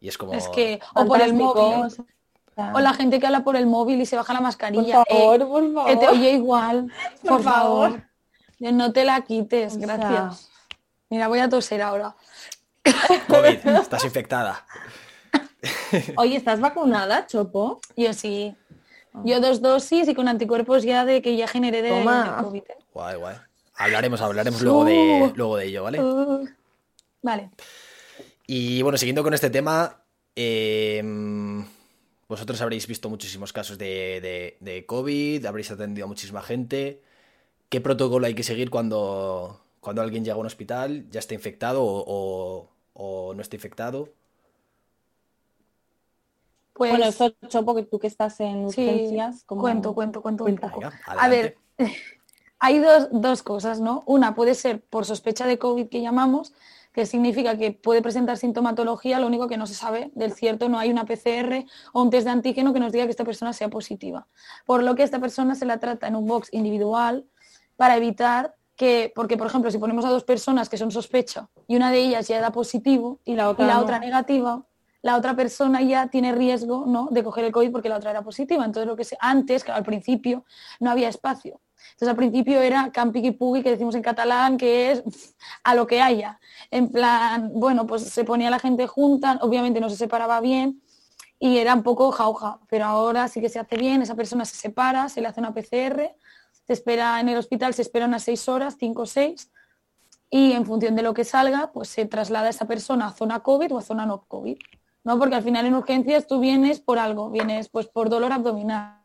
Y 0.00 0.08
es 0.08 0.18
como... 0.18 0.32
Es 0.34 0.48
que, 0.48 0.80
o 0.96 1.06
por 1.06 1.20
el 1.22 1.34
móvil. 1.34 1.86
o 2.56 2.80
la 2.80 2.94
gente 2.94 3.20
que 3.20 3.26
habla 3.26 3.44
por 3.44 3.54
el 3.54 3.66
móvil 3.66 4.00
y 4.00 4.06
se 4.06 4.16
baja 4.16 4.32
la 4.32 4.40
Por 4.40 4.44
mascarilla. 4.48 5.02
eh, 5.06 5.14
favor, 5.38 5.38
por 5.48 5.72
favor. 5.72 5.86
que 5.86 5.96
te 5.98 6.08
oye 6.08 6.32
igual. 6.32 6.92
Por, 7.22 7.30
Por 7.30 7.42
favor. 7.44 7.90
favor. 7.92 8.02
No 8.58 8.92
te 8.92 9.04
la 9.04 9.20
quites, 9.20 9.76
O 9.76 9.78
sea. 9.78 9.86
gracias. 9.96 10.50
Mira, 11.10 11.28
voy 11.28 11.38
a 11.38 11.48
toser 11.48 11.80
ahora. 11.80 12.16
COVID, 13.28 13.66
estás 13.80 14.04
infectada. 14.04 14.66
Oye, 16.16 16.36
¿estás 16.36 16.58
vacunada, 16.58 17.26
Chopo? 17.28 17.80
Yo 17.96 18.12
sí. 18.12 18.56
Yo 19.24 19.40
dos 19.40 19.60
dosis 19.62 20.08
y 20.08 20.14
con 20.16 20.26
anticuerpos 20.26 20.82
ya 20.82 21.04
de 21.04 21.22
que 21.22 21.36
ya 21.36 21.46
generé 21.46 21.82
de, 21.82 21.90
Toma. 21.90 22.38
COVID. 22.42 22.62
¿eh? 22.62 22.76
Guay, 22.92 23.16
guay. 23.16 23.36
Hablaremos, 23.74 24.20
hablaremos 24.20 24.62
luego 24.62 24.84
de, 24.84 25.32
luego 25.34 25.56
de 25.56 25.66
ello, 25.66 25.82
¿vale? 25.84 26.00
Uh, 26.00 26.46
vale. 27.22 27.50
Y 28.46 28.82
bueno, 28.82 28.98
siguiendo 28.98 29.22
con 29.22 29.34
este 29.34 29.50
tema, 29.50 30.02
eh, 30.36 31.02
vosotros 32.28 32.60
habréis 32.60 32.86
visto 32.86 33.08
muchísimos 33.08 33.52
casos 33.52 33.78
de, 33.78 34.20
de- 34.20 34.56
de 34.60 34.86
COVID, 34.86 35.44
habréis 35.46 35.70
atendido 35.70 36.04
a 36.04 36.08
muchísima 36.08 36.42
gente. 36.42 37.02
¿Qué 37.68 37.80
protocolo 37.80 38.26
hay 38.26 38.34
que 38.34 38.42
seguir 38.42 38.70
cuando, 38.70 39.60
cuando 39.80 40.02
alguien 40.02 40.24
llega 40.24 40.34
a 40.34 40.38
un 40.38 40.46
hospital, 40.46 41.06
ya 41.10 41.20
está 41.20 41.34
infectado 41.34 41.82
o, 41.84 42.04
o- 42.06 42.68
o 42.94 43.34
no 43.34 43.42
está 43.42 43.56
infectado? 43.56 44.10
Pues 46.74 46.90
Bueno, 46.90 47.06
eso, 47.06 47.34
Chopo, 47.48 47.74
que 47.74 47.82
tú 47.84 47.98
que 47.98 48.06
estás 48.06 48.40
en 48.40 48.68
sí, 48.70 48.80
urgencias, 48.82 49.44
como... 49.44 49.60
cuento, 49.62 49.94
cuento, 49.94 50.22
cuento 50.22 50.44
un 50.44 50.56
Cuenta. 50.56 50.68
poco. 50.68 50.80
Venga, 50.80 51.00
A 51.16 51.28
ver. 51.28 51.56
hay 52.64 52.78
dos, 52.78 53.08
dos 53.10 53.42
cosas, 53.42 53.80
¿no? 53.80 54.04
Una 54.06 54.36
puede 54.36 54.54
ser 54.54 54.80
por 54.84 55.04
sospecha 55.04 55.46
de 55.46 55.58
COVID 55.58 55.88
que 55.88 56.00
llamamos, 56.00 56.54
que 56.92 57.06
significa 57.06 57.58
que 57.58 57.72
puede 57.72 58.02
presentar 58.02 58.36
sintomatología, 58.38 59.18
lo 59.18 59.26
único 59.26 59.48
que 59.48 59.56
no 59.56 59.66
se 59.66 59.74
sabe 59.74 60.12
del 60.14 60.32
cierto, 60.32 60.68
no 60.68 60.78
hay 60.78 60.88
una 60.88 61.04
PCR 61.04 61.64
o 61.92 62.02
un 62.02 62.10
test 62.10 62.24
de 62.24 62.30
antígeno 62.30 62.72
que 62.72 62.78
nos 62.78 62.92
diga 62.92 63.04
que 63.06 63.10
esta 63.10 63.24
persona 63.24 63.52
sea 63.52 63.68
positiva. 63.68 64.28
Por 64.64 64.84
lo 64.84 64.94
que 64.94 65.02
esta 65.02 65.18
persona 65.18 65.56
se 65.56 65.66
la 65.66 65.78
trata 65.78 66.06
en 66.06 66.14
un 66.14 66.28
box 66.28 66.50
individual 66.52 67.26
para 67.76 67.96
evitar 67.96 68.54
que, 68.76 69.10
porque 69.12 69.36
por 69.36 69.48
ejemplo, 69.48 69.68
si 69.72 69.78
ponemos 69.78 70.04
a 70.04 70.10
dos 70.10 70.22
personas 70.22 70.68
que 70.68 70.78
son 70.78 70.92
sospecha 70.92 71.48
y 71.66 71.74
una 71.74 71.90
de 71.90 71.98
ellas 71.98 72.28
ya 72.28 72.40
da 72.40 72.52
positivo 72.52 73.18
Y 73.24 73.34
la 73.34 73.42
y 73.42 73.46
otra 73.46 73.66
la 73.66 73.74
no. 73.74 73.80
otra 73.80 73.98
negativa, 73.98 74.64
la 75.02 75.16
otra 75.16 75.34
persona 75.34 75.82
ya 75.82 76.06
tiene 76.06 76.30
riesgo 76.32 76.84
¿no? 76.86 77.08
de 77.10 77.24
coger 77.24 77.44
el 77.44 77.50
COVID 77.50 77.72
porque 77.72 77.88
la 77.88 77.96
otra 77.96 78.12
era 78.12 78.22
positiva. 78.22 78.64
Entonces, 78.64 78.86
lo 78.86 78.94
que 78.94 79.02
se, 79.02 79.16
antes, 79.18 79.68
al 79.68 79.82
principio, 79.82 80.44
no 80.78 80.92
había 80.92 81.08
espacio. 81.08 81.60
Entonces 81.90 82.08
al 82.08 82.16
principio 82.16 82.60
era 82.60 82.90
campi 82.92 83.20
y 83.26 83.30
pugui, 83.32 83.62
que 83.62 83.70
decimos 83.70 83.94
en 83.94 84.02
catalán, 84.02 84.56
que 84.56 84.92
es 84.92 85.02
a 85.64 85.74
lo 85.74 85.86
que 85.86 86.00
haya. 86.00 86.40
En 86.70 86.88
plan, 86.90 87.50
bueno, 87.54 87.86
pues 87.86 88.02
se 88.02 88.24
ponía 88.24 88.50
la 88.50 88.58
gente 88.58 88.86
junta, 88.86 89.38
obviamente 89.42 89.80
no 89.80 89.90
se 89.90 89.96
separaba 89.96 90.40
bien 90.40 90.82
y 91.38 91.58
era 91.58 91.74
un 91.74 91.82
poco 91.82 92.12
jauja, 92.12 92.60
pero 92.68 92.84
ahora 92.84 93.26
sí 93.26 93.40
que 93.40 93.48
se 93.48 93.58
hace 93.58 93.76
bien, 93.76 94.00
esa 94.00 94.14
persona 94.14 94.44
se 94.44 94.54
separa, 94.54 95.08
se 95.08 95.20
le 95.20 95.26
hace 95.26 95.40
una 95.40 95.52
PCR, 95.52 96.14
se 96.64 96.72
espera 96.72 97.18
en 97.18 97.28
el 97.28 97.36
hospital, 97.36 97.74
se 97.74 97.82
espera 97.82 98.06
unas 98.06 98.22
seis 98.22 98.48
horas, 98.48 98.76
cinco 98.78 99.02
o 99.02 99.06
seis, 99.06 99.50
y 100.30 100.52
en 100.52 100.64
función 100.64 100.94
de 100.94 101.02
lo 101.02 101.14
que 101.14 101.24
salga, 101.24 101.72
pues 101.72 101.88
se 101.88 102.06
traslada 102.06 102.48
esa 102.48 102.66
persona 102.66 103.08
a 103.08 103.12
zona 103.12 103.40
COVID 103.40 103.74
o 103.74 103.78
a 103.78 103.82
zona 103.82 104.06
no 104.06 104.24
COVID. 104.28 104.56
¿no? 105.04 105.18
Porque 105.18 105.34
al 105.34 105.42
final 105.42 105.66
en 105.66 105.74
urgencias 105.74 106.26
tú 106.26 106.38
vienes 106.38 106.80
por 106.80 106.98
algo, 106.98 107.28
vienes 107.28 107.68
pues 107.68 107.88
por 107.88 108.08
dolor 108.08 108.32
abdominal 108.32 109.01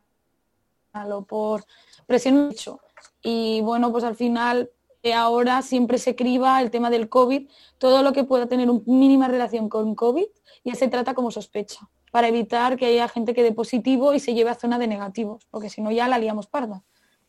o 1.06 1.22
por 1.22 1.64
presión 2.06 2.50
hecho. 2.50 2.80
Y 3.22 3.60
bueno, 3.62 3.92
pues 3.92 4.04
al 4.04 4.16
final 4.16 4.70
eh, 5.02 5.14
ahora 5.14 5.62
siempre 5.62 5.98
se 5.98 6.16
criba 6.16 6.60
el 6.60 6.70
tema 6.70 6.90
del 6.90 7.08
COVID, 7.08 7.48
todo 7.78 8.02
lo 8.02 8.12
que 8.12 8.24
pueda 8.24 8.46
tener 8.46 8.68
una 8.68 8.82
mínima 8.86 9.28
relación 9.28 9.68
con 9.68 9.94
COVID 9.94 10.26
ya 10.64 10.74
se 10.74 10.88
trata 10.88 11.14
como 11.14 11.30
sospecha, 11.30 11.88
para 12.10 12.28
evitar 12.28 12.76
que 12.76 12.86
haya 12.86 13.08
gente 13.08 13.34
que 13.34 13.42
dé 13.42 13.52
positivo 13.52 14.12
y 14.12 14.20
se 14.20 14.34
lleve 14.34 14.50
a 14.50 14.54
zona 14.54 14.78
de 14.78 14.86
negativos, 14.86 15.46
porque 15.50 15.70
si 15.70 15.80
no 15.80 15.90
ya 15.90 16.08
la 16.08 16.18
liamos 16.18 16.46
parda. 16.46 16.82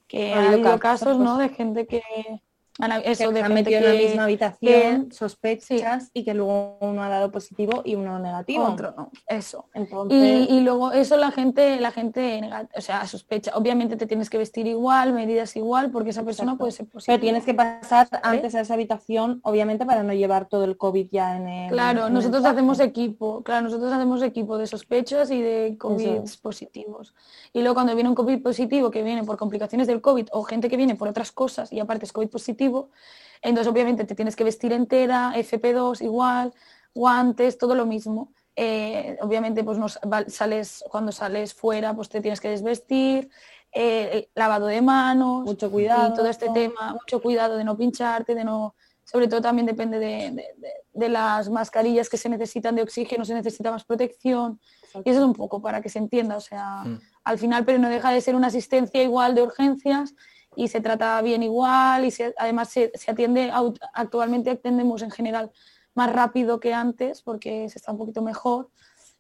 Que 0.08 0.34
ha 0.34 0.52
habido 0.52 0.80
casos, 0.80 1.20
¿no? 1.20 1.38
de 1.38 1.50
gente 1.50 1.86
que, 1.86 2.02
eso, 3.04 3.34
que 3.34 3.42
han 3.42 3.54
metido 3.54 3.80
en 3.80 3.86
la 3.86 3.94
misma 3.94 4.24
habitación, 4.24 5.12
sospechas 5.12 6.12
y 6.14 6.24
que 6.24 6.34
luego 6.34 6.78
uno 6.80 7.04
ha 7.04 7.10
dado 7.10 7.32
positivo 7.32 7.82
y 7.84 7.96
uno 7.96 8.20
negativo. 8.20 8.64
Otro 8.64 8.94
no, 8.96 9.12
eso. 9.28 9.66
Y, 10.10 10.62
luego 10.62 10.92
eso 10.92 11.18
la 11.18 11.32
gente, 11.32 11.80
la 11.80 11.92
gente, 11.92 12.42
o 12.76 12.82
sea, 12.82 13.06
sospecha. 13.08 13.52
Obviamente 13.56 13.98
te 13.98 14.06
tienes 14.06 14.30
que 14.30 14.38
vestir 14.38 14.68
igual, 14.68 15.14
medidas 15.14 15.56
igual, 15.56 15.92
porque 15.92 16.12
esa 16.12 16.24
persona 16.24 16.58
puede 16.58 16.72
ser 16.72 16.88
positiva. 16.88 17.16
Pero 17.16 17.22
tienes 17.22 17.44
que 17.44 17.54
pasar 17.54 18.08
antes 18.24 18.56
a 18.56 18.62
esa 18.62 18.76
habitación, 18.76 19.42
obviamente, 19.44 19.86
para 19.86 20.04
no 20.04 20.14
llevar 20.14 20.48
todo 20.48 20.64
el 20.64 20.78
COVID 20.78 21.08
ya 21.12 21.36
en 21.36 21.48
el. 21.48 21.72
Claro, 21.72 22.10
nosotros 22.10 22.46
hacemos 22.46 22.80
equipo, 22.80 23.44
claro, 23.44 23.64
nosotros 23.64 23.92
hacemos 23.92 24.22
equipo 24.24 24.58
de 24.58 24.68
sospechas 24.68 25.32
y 25.32 25.42
de 25.42 25.76
COVID 25.78 26.22
positivos. 26.42 27.14
Y 27.52 27.60
luego 27.60 27.74
cuando 27.76 27.94
viene 27.96 28.10
un 28.10 28.16
COVID 28.16 28.42
positivo 28.42 28.92
que 28.92 29.04
viene 29.04 29.24
por 29.24 29.38
complicaciones 29.38 29.88
del 29.88 30.02
COVID 30.02 30.28
o 30.32 30.44
gente 30.44 30.70
que 30.70 30.78
viene 30.78 30.96
por 30.96 31.08
otras 31.08 31.32
cosas 31.32 31.74
y 31.74 31.80
aparte 31.80 32.06
es 32.06 32.14
COVID 32.14 32.30
positivo, 32.30 32.69
entonces 33.42 33.72
obviamente 33.72 34.06
te 34.06 34.16
tienes 34.16 34.36
que 34.36 34.44
vestir 34.44 34.74
entera, 34.74 35.34
FP2 35.36 36.02
igual, 36.02 36.54
guantes, 36.94 37.58
todo 37.58 37.76
lo 37.76 37.86
mismo. 37.86 38.34
Eh, 38.56 39.18
obviamente 39.22 39.64
pues 39.64 39.78
sales, 40.28 40.84
cuando 40.90 41.12
sales 41.12 41.54
fuera 41.54 41.94
pues 41.94 42.10
te 42.10 42.20
tienes 42.20 42.42
que 42.42 42.50
desvestir, 42.50 43.30
eh, 43.72 44.30
lavado 44.36 44.68
de 44.68 44.82
manos, 44.82 45.46
mucho 45.46 45.72
cuidado. 45.72 46.10
Y 46.10 46.16
todo 46.16 46.28
este 46.28 46.50
tema, 46.50 46.94
mucho 46.94 47.22
cuidado 47.22 47.56
de 47.56 47.64
no 47.64 47.78
pincharte, 47.78 48.36
de 48.36 48.44
no, 48.44 48.76
sobre 49.04 49.28
todo 49.28 49.42
también 49.42 49.66
depende 49.66 50.00
de, 50.00 51.10
las 51.10 51.50
mascarillas 51.50 52.10
que 52.10 52.18
se 52.18 52.30
necesitan 52.30 52.76
de 52.76 52.82
oxígeno, 52.82 53.24
se 53.24 53.34
necesita 53.34 53.72
más 53.72 53.86
protección. 53.86 54.60
Y 55.06 55.10
eso 55.10 55.20
es 55.20 55.26
un 55.26 55.34
poco 55.34 55.62
para 55.62 55.82
que 55.82 55.90
se 55.90 56.00
entienda, 56.00 56.36
o 56.36 56.42
sea, 56.42 56.84
mm. 56.84 57.00
al 57.24 57.38
final, 57.38 57.64
pero 57.64 57.80
no 57.80 57.90
deja 57.90 58.12
de 58.12 58.22
ser 58.22 58.36
una 58.36 58.48
asistencia 58.48 59.02
igual 59.02 59.34
de 59.34 59.44
urgencias 59.44 60.14
y 60.60 60.68
se 60.68 60.82
trata 60.82 61.22
bien 61.22 61.42
igual 61.42 62.04
y 62.04 62.14
además 62.38 62.68
se, 62.68 62.92
atiende, 63.08 63.50
actualmente 63.94 64.50
atendemos 64.50 65.02
en 65.02 65.10
general 65.10 65.52
más 65.96 66.12
rápido 66.12 66.60
que 66.60 66.74
antes 66.74 67.22
porque 67.22 67.70
se 67.70 67.80
está 67.80 67.94
un 67.94 67.98
poquito 67.98 68.22
mejor. 68.22 68.70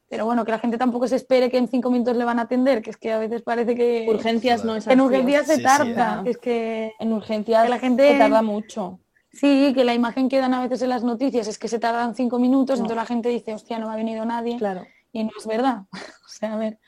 Pero 0.10 0.26
bueno, 0.26 0.44
que 0.44 0.52
la 0.52 0.60
gente 0.60 0.78
tampoco 0.78 1.08
se 1.08 1.16
espere 1.16 1.50
que 1.50 1.58
en 1.58 1.70
cinco 1.70 1.92
minutos 1.92 2.18
le 2.18 2.26
van 2.26 2.40
a 2.40 2.42
atender, 2.42 2.82
que 2.82 2.90
es 2.90 2.98
que 2.98 3.14
a 3.14 3.20
veces 3.20 3.42
parece 3.42 3.74
que... 3.74 4.06
Urgencias 4.10 4.66
no 4.66 4.76
es 4.76 4.86
En 4.88 5.00
urgencias 5.00 5.48
se 5.48 5.60
tarda, 5.60 6.24
es 6.26 6.38
que... 6.40 6.92
En 7.00 7.14
urgencias 7.14 7.70
la 7.70 7.80
gente... 7.80 8.12
se 8.12 8.18
tarda 8.18 8.42
mucho. 8.42 9.00
Sí, 9.32 9.72
que 9.74 9.86
la 9.86 9.94
imagen 9.94 10.28
que 10.28 10.40
dan 10.40 10.54
a 10.54 10.62
veces 10.64 10.82
en 10.82 10.90
las 10.90 11.04
noticias 11.06 11.48
es 11.48 11.58
que 11.58 11.70
se 11.70 11.80
tardan 11.80 12.16
cinco 12.16 12.38
minutos, 12.38 12.80
entonces 12.80 12.98
la 12.98 13.06
gente 13.06 13.30
dice, 13.30 13.54
hostia, 13.54 13.80
no 13.80 13.90
ha 13.90 13.96
venido 13.96 14.26
nadie. 14.26 14.58
Claro. 14.58 14.86
Y 15.14 15.24
no 15.24 15.32
es 15.40 15.48
verdad. 15.48 15.84
o 15.94 16.28
sea, 16.28 16.56
a 16.56 16.58
ver, 16.58 16.80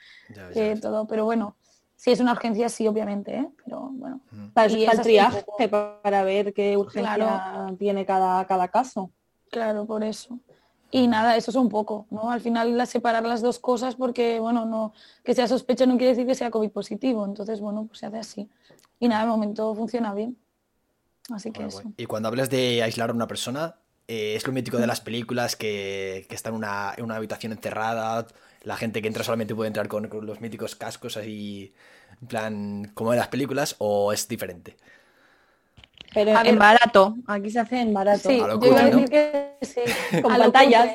todo. 0.81 1.07
Pero 1.07 1.23
bueno, 1.23 1.55
si 2.01 2.09
es 2.09 2.19
una 2.19 2.31
urgencia, 2.31 2.67
sí, 2.67 2.87
obviamente, 2.87 3.31
¿eh? 3.35 3.47
pero 3.63 3.91
bueno. 3.91 4.21
Para 4.55 4.65
eso 4.65 4.77
está 4.77 4.93
el 4.93 5.01
triaje, 5.01 5.45
para 5.69 6.23
ver 6.23 6.51
qué 6.51 6.75
urgencia 6.75 7.75
tiene 7.77 8.07
cada, 8.07 8.43
cada 8.47 8.69
caso. 8.69 9.11
Claro, 9.51 9.85
por 9.85 10.03
eso. 10.03 10.39
Y 10.89 11.07
nada, 11.07 11.37
eso 11.37 11.51
es 11.51 11.57
un 11.57 11.69
poco, 11.69 12.07
¿no? 12.09 12.31
Al 12.31 12.41
final 12.41 12.75
la 12.75 12.87
separar 12.87 13.23
las 13.23 13.43
dos 13.43 13.59
cosas 13.59 13.93
porque, 13.93 14.39
bueno, 14.39 14.65
no, 14.65 14.93
que 15.23 15.35
sea 15.35 15.47
sospecha 15.47 15.85
no 15.85 15.95
quiere 15.95 16.15
decir 16.15 16.25
que 16.25 16.33
sea 16.33 16.49
COVID 16.49 16.71
positivo. 16.71 17.23
Entonces, 17.23 17.61
bueno, 17.61 17.85
pues 17.85 17.99
se 17.99 18.07
hace 18.07 18.17
así. 18.17 18.49
Y 18.99 19.07
nada, 19.07 19.21
de 19.21 19.29
momento 19.29 19.75
funciona 19.75 20.11
bien. 20.15 20.35
Así 21.29 21.51
que 21.51 21.67
eso. 21.67 21.83
Y 21.97 22.07
cuando 22.07 22.29
hablas 22.29 22.49
de 22.49 22.81
aislar 22.81 23.11
a 23.11 23.13
una 23.13 23.27
persona, 23.27 23.75
eh, 24.07 24.33
es 24.35 24.47
lo 24.47 24.53
mítico 24.53 24.77
de 24.77 24.87
las 24.87 25.01
películas 25.01 25.55
que, 25.55 26.25
que 26.27 26.33
está 26.33 26.49
en 26.49 26.55
una, 26.55 26.95
en 26.97 27.03
una 27.03 27.17
habitación 27.17 27.51
encerrada, 27.51 28.25
la 28.63 28.77
gente 28.77 29.01
que 29.01 29.07
entra 29.07 29.23
solamente 29.23 29.55
puede 29.55 29.67
entrar 29.67 29.87
con, 29.87 30.09
los 30.25 30.41
míticos 30.41 30.75
cascos 30.75 31.17
así, 31.17 31.73
en 32.21 32.27
plan, 32.27 32.91
como 32.93 33.13
en 33.13 33.19
las 33.19 33.27
películas, 33.27 33.75
o 33.79 34.13
es 34.13 34.27
diferente. 34.27 34.77
Pero 36.13 36.37
en 36.43 36.59
barato, 36.59 37.15
aquí 37.25 37.49
se 37.49 37.59
hace 37.61 37.79
en 37.79 37.93
barato. 37.93 38.29
Sí, 38.29 38.37
yo 38.37 38.65
iba 38.65 38.79
a 38.81 38.85
decir 38.85 39.09
que 39.09 39.55
sí, 39.61 39.81
con 40.21 40.37
pantallas. 40.37 40.89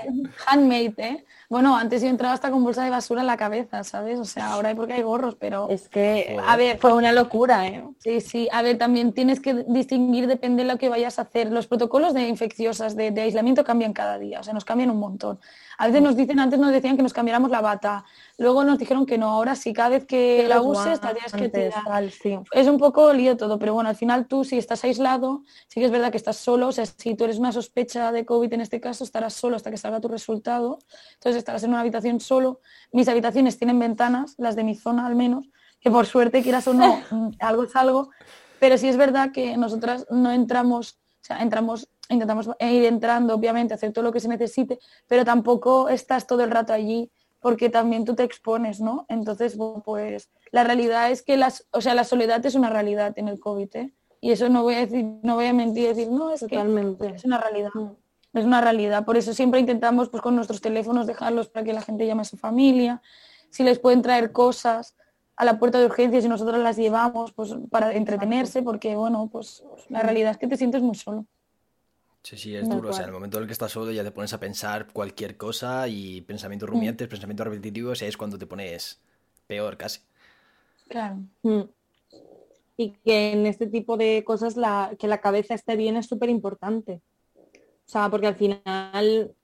Handmade, 0.47 0.95
¿eh? 0.99 1.25
Bueno, 1.49 1.77
antes 1.77 2.03
yo 2.03 2.09
entraba 2.09 2.35
hasta 2.35 2.51
con 2.51 2.63
bolsa 2.63 2.85
de 2.85 2.91
basura 2.91 3.23
en 3.23 3.29
la 3.29 3.37
cabeza, 3.37 3.83
¿sabes? 3.83 4.19
O 4.19 4.25
sea, 4.25 4.53
ahora 4.53 4.71
hay 4.71 4.75
porque 4.75 4.95
hay 4.95 5.03
gorros, 5.03 5.37
pero... 5.37 5.69
Es 5.71 5.89
que, 5.89 6.37
a 6.45 6.57
ver, 6.57 6.79
fue 6.79 6.93
una 6.93 7.13
locura, 7.13 7.67
¿eh? 7.67 7.85
Sí, 7.99 8.21
sí. 8.21 8.49
A 8.53 8.63
ver, 8.63 8.79
también 8.79 9.13
tienes 9.13 9.41
que 9.41 9.65
distinguir, 9.69 10.27
depende 10.27 10.65
de 10.65 10.73
lo 10.73 10.77
que 10.77 10.89
vayas 10.89 11.19
a 11.19 11.23
hacer. 11.23 11.51
Los 11.51 11.67
protocolos 11.67 12.13
de 12.13 12.29
infecciosas, 12.29 12.97
de, 12.97 13.13
de 13.13 13.23
aislamiento 13.23 13.65
cambian 13.65 13.93
cada 13.93 14.19
día, 14.19 14.41
o 14.41 14.43
sea, 14.43 14.53
nos 14.53 14.65
cambian 14.65 14.91
un 14.91 14.99
montón. 14.99 15.39
A 15.79 15.87
veces 15.87 16.03
nos 16.03 16.17
dicen, 16.17 16.39
antes 16.41 16.59
nos 16.59 16.73
decían 16.73 16.97
que 16.97 17.03
nos 17.03 17.13
cambiáramos 17.13 17.51
la 17.51 17.61
bata, 17.61 18.05
luego 18.39 18.65
nos 18.65 18.79
dijeron 18.79 19.07
que 19.07 19.19
no, 19.19 19.29
ahora 19.29 19.55
sí, 19.55 19.73
cada 19.73 19.91
vez 19.91 20.07
que 20.07 20.47
la 20.49 20.61
uses 20.61 21.01
tendrías 21.01 21.33
que 21.33 21.49
tirar. 21.49 22.05
Es 22.53 22.69
un 22.69 22.79
poco 22.79 23.13
lío 23.13 23.37
todo, 23.37 23.59
pero 23.59 23.75
bueno, 23.75 23.89
al 23.89 23.97
final 23.97 24.27
tú 24.27 24.45
si 24.45 24.59
estás 24.59 24.85
aislado, 24.85 25.43
sí 25.69 25.81
que 25.81 25.87
es 25.87 25.93
verdad 25.93 26.11
que 26.11 26.17
estás 26.17 26.37
solo, 26.37 26.69
o 26.69 26.73
sea, 26.73 26.87
si 26.87 27.15
tú 27.15 27.25
eres 27.25 27.39
una 27.39 27.53
sospecha 27.53 28.13
de 28.13 28.25
COVID 28.25 28.53
en 28.53 28.61
este 28.61 28.81
caso, 28.81 29.05
estarás 29.05 29.35
solo 29.35 29.57
hasta 29.57 29.71
que 29.71 29.77
salga 29.77 30.01
tu 30.01 30.09
resultado, 30.09 30.79
entonces 31.15 31.39
estarás 31.39 31.63
en 31.65 31.71
una 31.71 31.81
habitación 31.81 32.21
solo. 32.21 32.61
Mis 32.93 33.09
habitaciones 33.09 33.59
tienen 33.59 33.79
ventanas, 33.79 34.35
las 34.39 34.57
de 34.57 34.65
mi 34.65 34.75
zona 34.75 35.07
al 35.07 35.15
menos, 35.15 35.49
que 35.81 35.91
por 35.91 36.07
suerte, 36.07 36.43
quieras 36.43 36.67
o 36.69 36.75
no, 36.75 37.01
algo 37.41 37.65
es 37.65 37.77
algo, 37.77 38.11
pero 38.59 38.79
sí 38.79 38.89
es 38.89 38.97
verdad 38.97 39.33
que 39.33 39.57
nosotras 39.57 40.07
no 40.11 40.31
entramos, 40.31 40.99
sea, 41.27 41.43
entramos 41.43 41.89
intentamos 42.09 42.49
ir 42.61 42.85
entrando, 42.85 43.35
obviamente, 43.35 43.75
hacer 43.75 43.93
todo 43.93 44.05
lo 44.05 44.13
que 44.13 44.21
se 44.21 44.29
necesite, 44.29 44.79
pero 45.07 45.25
tampoco 45.25 45.89
estás 45.89 46.27
todo 46.27 46.45
el 46.45 46.51
rato 46.51 46.73
allí 46.73 47.11
porque 47.41 47.69
también 47.69 48.05
tú 48.05 48.15
te 48.15 48.25
expones, 48.25 48.81
¿no? 48.81 49.07
Entonces, 49.09 49.57
pues 49.85 50.31
la 50.51 50.65
realidad 50.65 51.11
es 51.11 51.23
que 51.23 51.37
las, 51.37 51.67
o 51.71 51.81
sea, 51.81 51.95
la 51.95 52.05
soledad 52.05 52.45
es 52.45 52.55
una 52.55 52.71
realidad 52.71 53.13
en 53.17 53.29
el 53.29 53.39
COVID, 53.39 53.77
¿eh? 53.77 53.93
Y 54.21 54.33
eso 54.33 54.49
no 54.49 54.63
voy 54.63 54.75
a 54.75 54.79
decir, 54.81 55.05
no 55.23 55.35
voy 55.35 55.47
a 55.47 55.53
mentir 55.53 55.89
decir, 55.89 56.11
no, 56.11 56.33
es 56.33 56.41
Totalmente. 56.41 57.15
es 57.15 57.25
una 57.25 57.39
realidad. 57.39 57.71
Mm. 57.75 57.91
Es 58.33 58.45
una 58.45 58.61
realidad. 58.61 59.05
Por 59.05 59.17
eso 59.17 59.33
siempre 59.33 59.61
intentamos 59.61 60.09
pues 60.09 60.23
con 60.23 60.35
nuestros 60.35 60.61
teléfonos 60.61 61.07
dejarlos 61.07 61.49
para 61.49 61.65
que 61.65 61.73
la 61.73 61.83
gente 61.83 62.07
llame 62.07 62.23
a 62.23 62.25
su 62.25 62.37
familia. 62.37 63.01
Si 63.51 63.63
les 63.63 63.79
pueden 63.79 64.03
traer 64.03 64.33
cosas 64.33 64.97
a 65.37 65.45
la 65.45 65.59
puerta 65.59 65.79
de 65.79 65.87
urgencias 65.87 66.25
y 66.25 66.29
nosotros 66.29 66.59
las 66.59 66.77
llevamos 66.77 67.33
pues 67.33 67.55
para 67.71 67.95
entretenerse, 67.95 68.63
porque 68.63 68.97
bueno, 68.97 69.29
pues 69.31 69.63
la 69.91 70.01
realidad 70.01 70.31
es 70.31 70.39
que 70.39 70.49
te 70.49 70.57
sientes 70.57 70.83
muy 70.83 70.95
solo. 70.95 71.27
Sí, 72.23 72.37
sí, 72.37 72.57
es 72.57 72.69
duro. 72.69 72.89
O 72.89 72.93
sea, 72.93 73.05
en 73.05 73.11
el 73.11 73.15
momento 73.15 73.37
en 73.37 73.43
el 73.43 73.47
que 73.47 73.53
estás 73.53 73.71
solo 73.71 73.93
ya 73.93 74.03
te 74.03 74.11
pones 74.11 74.33
a 74.33 74.41
pensar 74.41 74.89
cualquier 74.93 75.37
cosa 75.37 75.87
y 75.87 76.23
pensamientos 76.23 76.69
mm. 76.69 76.73
rumiantes, 76.73 77.09
pensamientos 77.09 77.47
repetitivos, 77.47 78.03
es 78.03 78.17
cuando 78.17 78.39
te 78.39 78.47
pones 78.47 79.01
peor 79.47 79.77
casi. 79.77 80.01
Claro. 80.89 81.19
Mm. 81.43 81.63
Y 82.79 82.91
que 83.05 83.33
en 83.33 83.47
este 83.47 83.67
tipo 83.67 83.97
de 83.97 84.25
cosas 84.25 84.57
la, 84.57 84.93
que 84.99 85.07
la 85.07 85.21
cabeza 85.21 85.55
esté 85.55 85.77
bien 85.77 85.97
es 85.97 86.07
súper 86.07 86.31
importante. 86.31 87.01
O 87.45 87.89
sea, 87.89 88.11
porque 88.11 88.27
al 88.27 88.35
final 88.35 89.35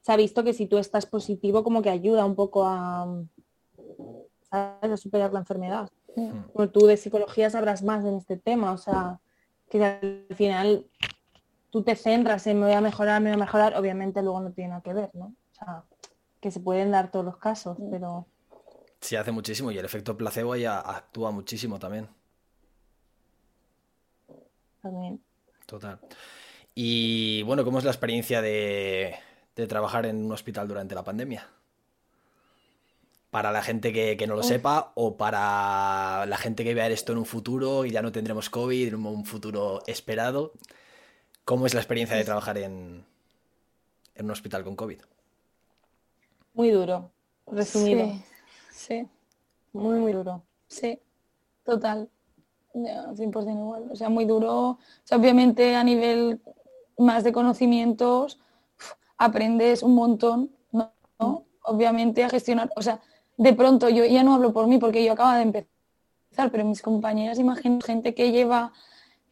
se 0.00 0.12
ha 0.12 0.16
visto 0.16 0.42
que 0.42 0.52
si 0.52 0.66
tú 0.66 0.78
estás 0.78 1.06
positivo 1.06 1.62
como 1.62 1.80
que 1.80 1.90
ayuda 1.90 2.24
un 2.24 2.34
poco 2.34 2.64
a, 2.66 3.06
a 4.52 4.96
superar 4.96 5.32
la 5.32 5.40
enfermedad. 5.40 5.90
Mm. 6.14 6.66
Tú 6.72 6.86
de 6.86 6.96
psicología 6.96 7.50
sabrás 7.50 7.82
más 7.82 8.04
en 8.04 8.16
este 8.16 8.36
tema. 8.36 8.72
O 8.72 8.78
sea, 8.78 9.20
que 9.70 9.82
al 9.82 10.26
final 10.36 10.86
tú 11.70 11.82
te 11.82 11.96
centras 11.96 12.46
en 12.46 12.60
me 12.60 12.66
voy 12.66 12.74
a 12.74 12.80
mejorar, 12.80 13.20
me 13.22 13.30
voy 13.30 13.40
a 13.40 13.44
mejorar, 13.44 13.74
obviamente 13.76 14.22
luego 14.22 14.40
no 14.40 14.52
tiene 14.52 14.70
nada 14.70 14.82
que 14.82 14.92
ver, 14.92 15.10
¿no? 15.14 15.24
O 15.24 15.54
sea, 15.54 15.84
que 16.40 16.50
se 16.50 16.60
pueden 16.60 16.90
dar 16.90 17.10
todos 17.10 17.24
los 17.24 17.38
casos, 17.38 17.78
mm. 17.78 17.90
pero... 17.90 18.26
Sí, 19.00 19.16
hace 19.16 19.32
muchísimo 19.32 19.72
y 19.72 19.78
el 19.78 19.84
efecto 19.84 20.16
placebo 20.16 20.54
ya 20.54 20.78
actúa 20.78 21.30
muchísimo 21.32 21.78
también. 21.78 22.08
También. 24.80 25.20
Total. 25.66 25.98
Y 26.74 27.42
bueno, 27.42 27.64
¿cómo 27.64 27.78
es 27.78 27.84
la 27.84 27.90
experiencia 27.90 28.42
de, 28.42 29.14
de 29.56 29.66
trabajar 29.66 30.06
en 30.06 30.24
un 30.24 30.32
hospital 30.32 30.68
durante 30.68 30.94
la 30.94 31.02
pandemia? 31.02 31.48
Para 33.32 33.50
la 33.50 33.62
gente 33.62 33.94
que, 33.94 34.18
que 34.18 34.26
no 34.26 34.34
lo 34.34 34.40
Uf. 34.40 34.46
sepa 34.46 34.92
o 34.94 35.16
para 35.16 36.26
la 36.26 36.36
gente 36.36 36.64
que 36.64 36.74
vea 36.74 36.86
esto 36.88 37.12
en 37.12 37.18
un 37.18 37.24
futuro 37.24 37.86
y 37.86 37.90
ya 37.90 38.02
no 38.02 38.12
tendremos 38.12 38.50
COVID 38.50 38.88
en 38.88 39.06
un 39.06 39.24
futuro 39.24 39.82
esperado. 39.86 40.52
¿Cómo 41.46 41.64
es 41.64 41.72
la 41.72 41.80
experiencia 41.80 42.14
de 42.14 42.24
trabajar 42.24 42.58
en, 42.58 43.06
en 44.16 44.24
un 44.26 44.30
hospital 44.30 44.64
con 44.64 44.76
COVID? 44.76 45.00
Muy 46.52 46.70
duro, 46.72 47.10
resumido. 47.46 48.04
Sí, 48.04 48.22
sí, 48.70 49.08
Muy, 49.72 49.98
muy 49.98 50.12
duro. 50.12 50.42
sí, 50.68 51.00
total. 51.64 52.10
Ya, 52.74 53.06
100% 53.14 53.58
igual. 53.58 53.88
O 53.90 53.96
sea, 53.96 54.10
muy 54.10 54.26
duro. 54.26 54.52
O 54.52 54.78
sea, 55.04 55.16
obviamente 55.16 55.74
a 55.74 55.82
nivel 55.84 56.38
más 56.98 57.24
de 57.24 57.32
conocimientos 57.32 58.38
aprendes 59.16 59.82
un 59.82 59.94
montón, 59.94 60.50
¿no? 60.70 60.92
¿no? 61.18 61.44
Obviamente 61.62 62.24
a 62.24 62.28
gestionar. 62.28 62.70
O 62.76 62.82
sea, 62.82 63.00
de 63.36 63.52
pronto 63.54 63.88
yo 63.88 64.04
ya 64.04 64.22
no 64.22 64.34
hablo 64.34 64.52
por 64.52 64.66
mí 64.66 64.78
porque 64.78 65.04
yo 65.04 65.12
acabo 65.12 65.32
de 65.32 65.42
empezar, 65.42 66.50
pero 66.50 66.64
mis 66.64 66.82
compañeras, 66.82 67.38
imagino 67.38 67.80
gente 67.80 68.14
que 68.14 68.30
lleva 68.32 68.72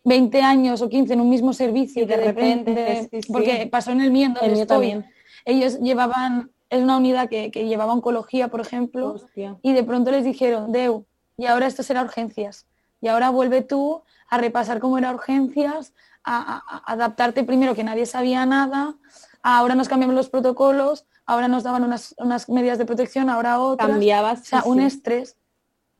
20 0.04 0.40
años 0.42 0.80
o 0.82 0.88
15 0.88 1.12
en 1.14 1.20
un 1.20 1.28
mismo 1.30 1.52
servicio 1.52 2.02
Y 2.02 2.06
de 2.06 2.14
que 2.14 2.20
repente, 2.20 3.08
sí, 3.10 3.22
sí. 3.22 3.32
porque 3.32 3.68
pasó 3.70 3.90
en 3.92 4.00
el 4.00 4.10
mío 4.10 4.26
en 4.26 4.34
donde 4.34 4.46
El 4.48 4.52
mío 4.54 4.62
estoy. 4.62 4.76
también. 4.76 5.06
Ellos 5.44 5.78
llevaban, 5.80 6.50
es 6.70 6.82
una 6.82 6.96
unidad 6.96 7.28
que, 7.28 7.50
que 7.50 7.66
llevaba 7.66 7.92
oncología, 7.92 8.48
por 8.48 8.60
ejemplo, 8.60 9.12
Hostia. 9.14 9.58
y 9.62 9.72
de 9.72 9.82
pronto 9.84 10.10
les 10.10 10.24
dijeron, 10.24 10.72
Deu, 10.72 11.04
y 11.36 11.46
ahora 11.46 11.66
esto 11.66 11.82
será 11.82 12.02
urgencias. 12.02 12.66
Y 13.00 13.08
ahora 13.08 13.30
vuelve 13.30 13.62
tú 13.62 14.02
a 14.28 14.38
repasar 14.38 14.78
cómo 14.80 14.98
era 14.98 15.12
urgencias, 15.12 15.94
a, 16.24 16.36
a- 16.36 16.62
a 16.86 16.92
adaptarte 16.92 17.44
primero 17.44 17.74
que 17.74 17.84
nadie 17.84 18.04
sabía 18.06 18.44
nada, 18.46 18.94
ahora 19.42 19.74
nos 19.74 19.88
cambiamos 19.88 20.14
los 20.14 20.28
protocolos, 20.28 21.06
ahora 21.30 21.46
nos 21.46 21.62
daban 21.62 21.84
unas, 21.84 22.14
unas 22.18 22.48
medidas 22.48 22.78
de 22.78 22.84
protección, 22.84 23.30
ahora 23.30 23.60
otras. 23.60 23.88
Cambiabas. 23.88 24.40
O 24.40 24.44
sea, 24.44 24.62
sí, 24.62 24.68
un 24.68 24.78
sí. 24.78 24.84
estrés. 24.84 25.36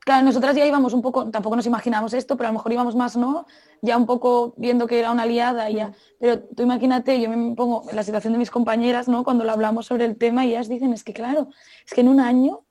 Claro, 0.01 0.25
nosotras 0.25 0.57
ya 0.57 0.67
íbamos 0.67 0.93
un 0.93 1.03
poco, 1.03 1.31
tampoco 1.31 1.55
nos 1.55 1.67
imaginamos 1.67 2.15
esto, 2.15 2.37
pero 2.37 2.49
a 2.49 2.53
lo 2.53 2.59
mejor 2.59 2.73
íbamos 2.73 2.97
más, 2.97 3.17
¿no? 3.17 3.47
Ya 3.81 3.97
un 3.97 4.07
poco 4.07 4.55
viendo 4.57 4.87
que 4.87 4.99
era 4.99 5.13
una 5.13 5.23
aliada 5.23 5.71
y 5.71 5.75
ya. 5.75 5.93
Pero 6.19 6.41
tú 6.41 6.63
imagínate, 6.65 7.21
yo 7.21 7.31
me 7.31 7.55
pongo 7.55 7.85
en 7.89 7.95
la 7.95 8.03
situación 8.03 8.33
de 8.33 8.39
mis 8.39 8.51
compañeras, 8.51 9.09
¿no? 9.09 9.23
Cuando 9.23 9.45
lo 9.45 9.53
hablamos 9.53 9.87
sobre 9.87 10.07
el 10.07 10.17
tema 10.17 10.45
y 10.45 10.51
ellas 10.51 10.69
dicen, 10.69 10.93
es 10.93 11.05
que 11.05 11.13
claro, 11.13 11.49
es 11.87 11.93
que 11.93 12.01
en 12.01 12.09
un 12.09 12.19
año, 12.19 12.65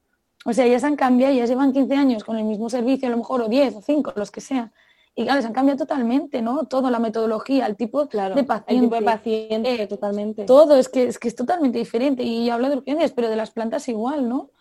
o 0.44 0.52
sea, 0.52 0.66
ellas 0.66 0.84
han 0.84 0.98
cambiado, 0.98 1.34
ellas 1.34 1.50
llevan 1.50 1.72
15 1.72 1.96
años 1.96 2.24
con 2.26 2.36
el 2.38 2.44
mismo 2.44 2.70
servicio, 2.70 3.08
a 3.08 3.12
lo 3.12 3.18
mejor, 3.18 3.42
o 3.42 3.48
10 3.48 3.76
o 3.76 3.82
5, 3.82 4.14
los 4.16 4.32
que 4.32 4.42
sean. 4.42 4.74
Y 5.20 5.24
claro, 5.24 5.38
les 5.38 5.46
han 5.46 5.54
cambiado 5.54 5.78
totalmente, 5.80 6.42
¿no? 6.42 6.64
Todo, 6.66 6.90
la 6.90 7.00
metodología, 7.00 7.66
el 7.66 7.76
tipo 7.76 8.08
Claro, 8.08 8.36
de 8.36 8.42
el 8.42 8.48
paciente. 8.48 8.86
tipo 8.86 8.96
de 8.96 9.02
paciente, 9.02 9.82
eh, 9.84 9.88
totalmente. 9.88 10.46
Todo, 10.46 10.78
es 10.78 10.88
que, 10.88 11.04
es 11.08 11.20
que 11.20 11.28
es 11.28 11.36
totalmente 11.36 11.78
diferente. 11.78 12.24
Y 12.24 12.46
yo 12.46 12.54
hablo 12.54 12.70
de 12.70 12.78
urgencias, 12.78 13.12
pero 13.12 13.30
de 13.30 13.36
las 13.36 13.52
plantas 13.52 13.90
igual, 13.90 14.30
¿no? 14.30 14.52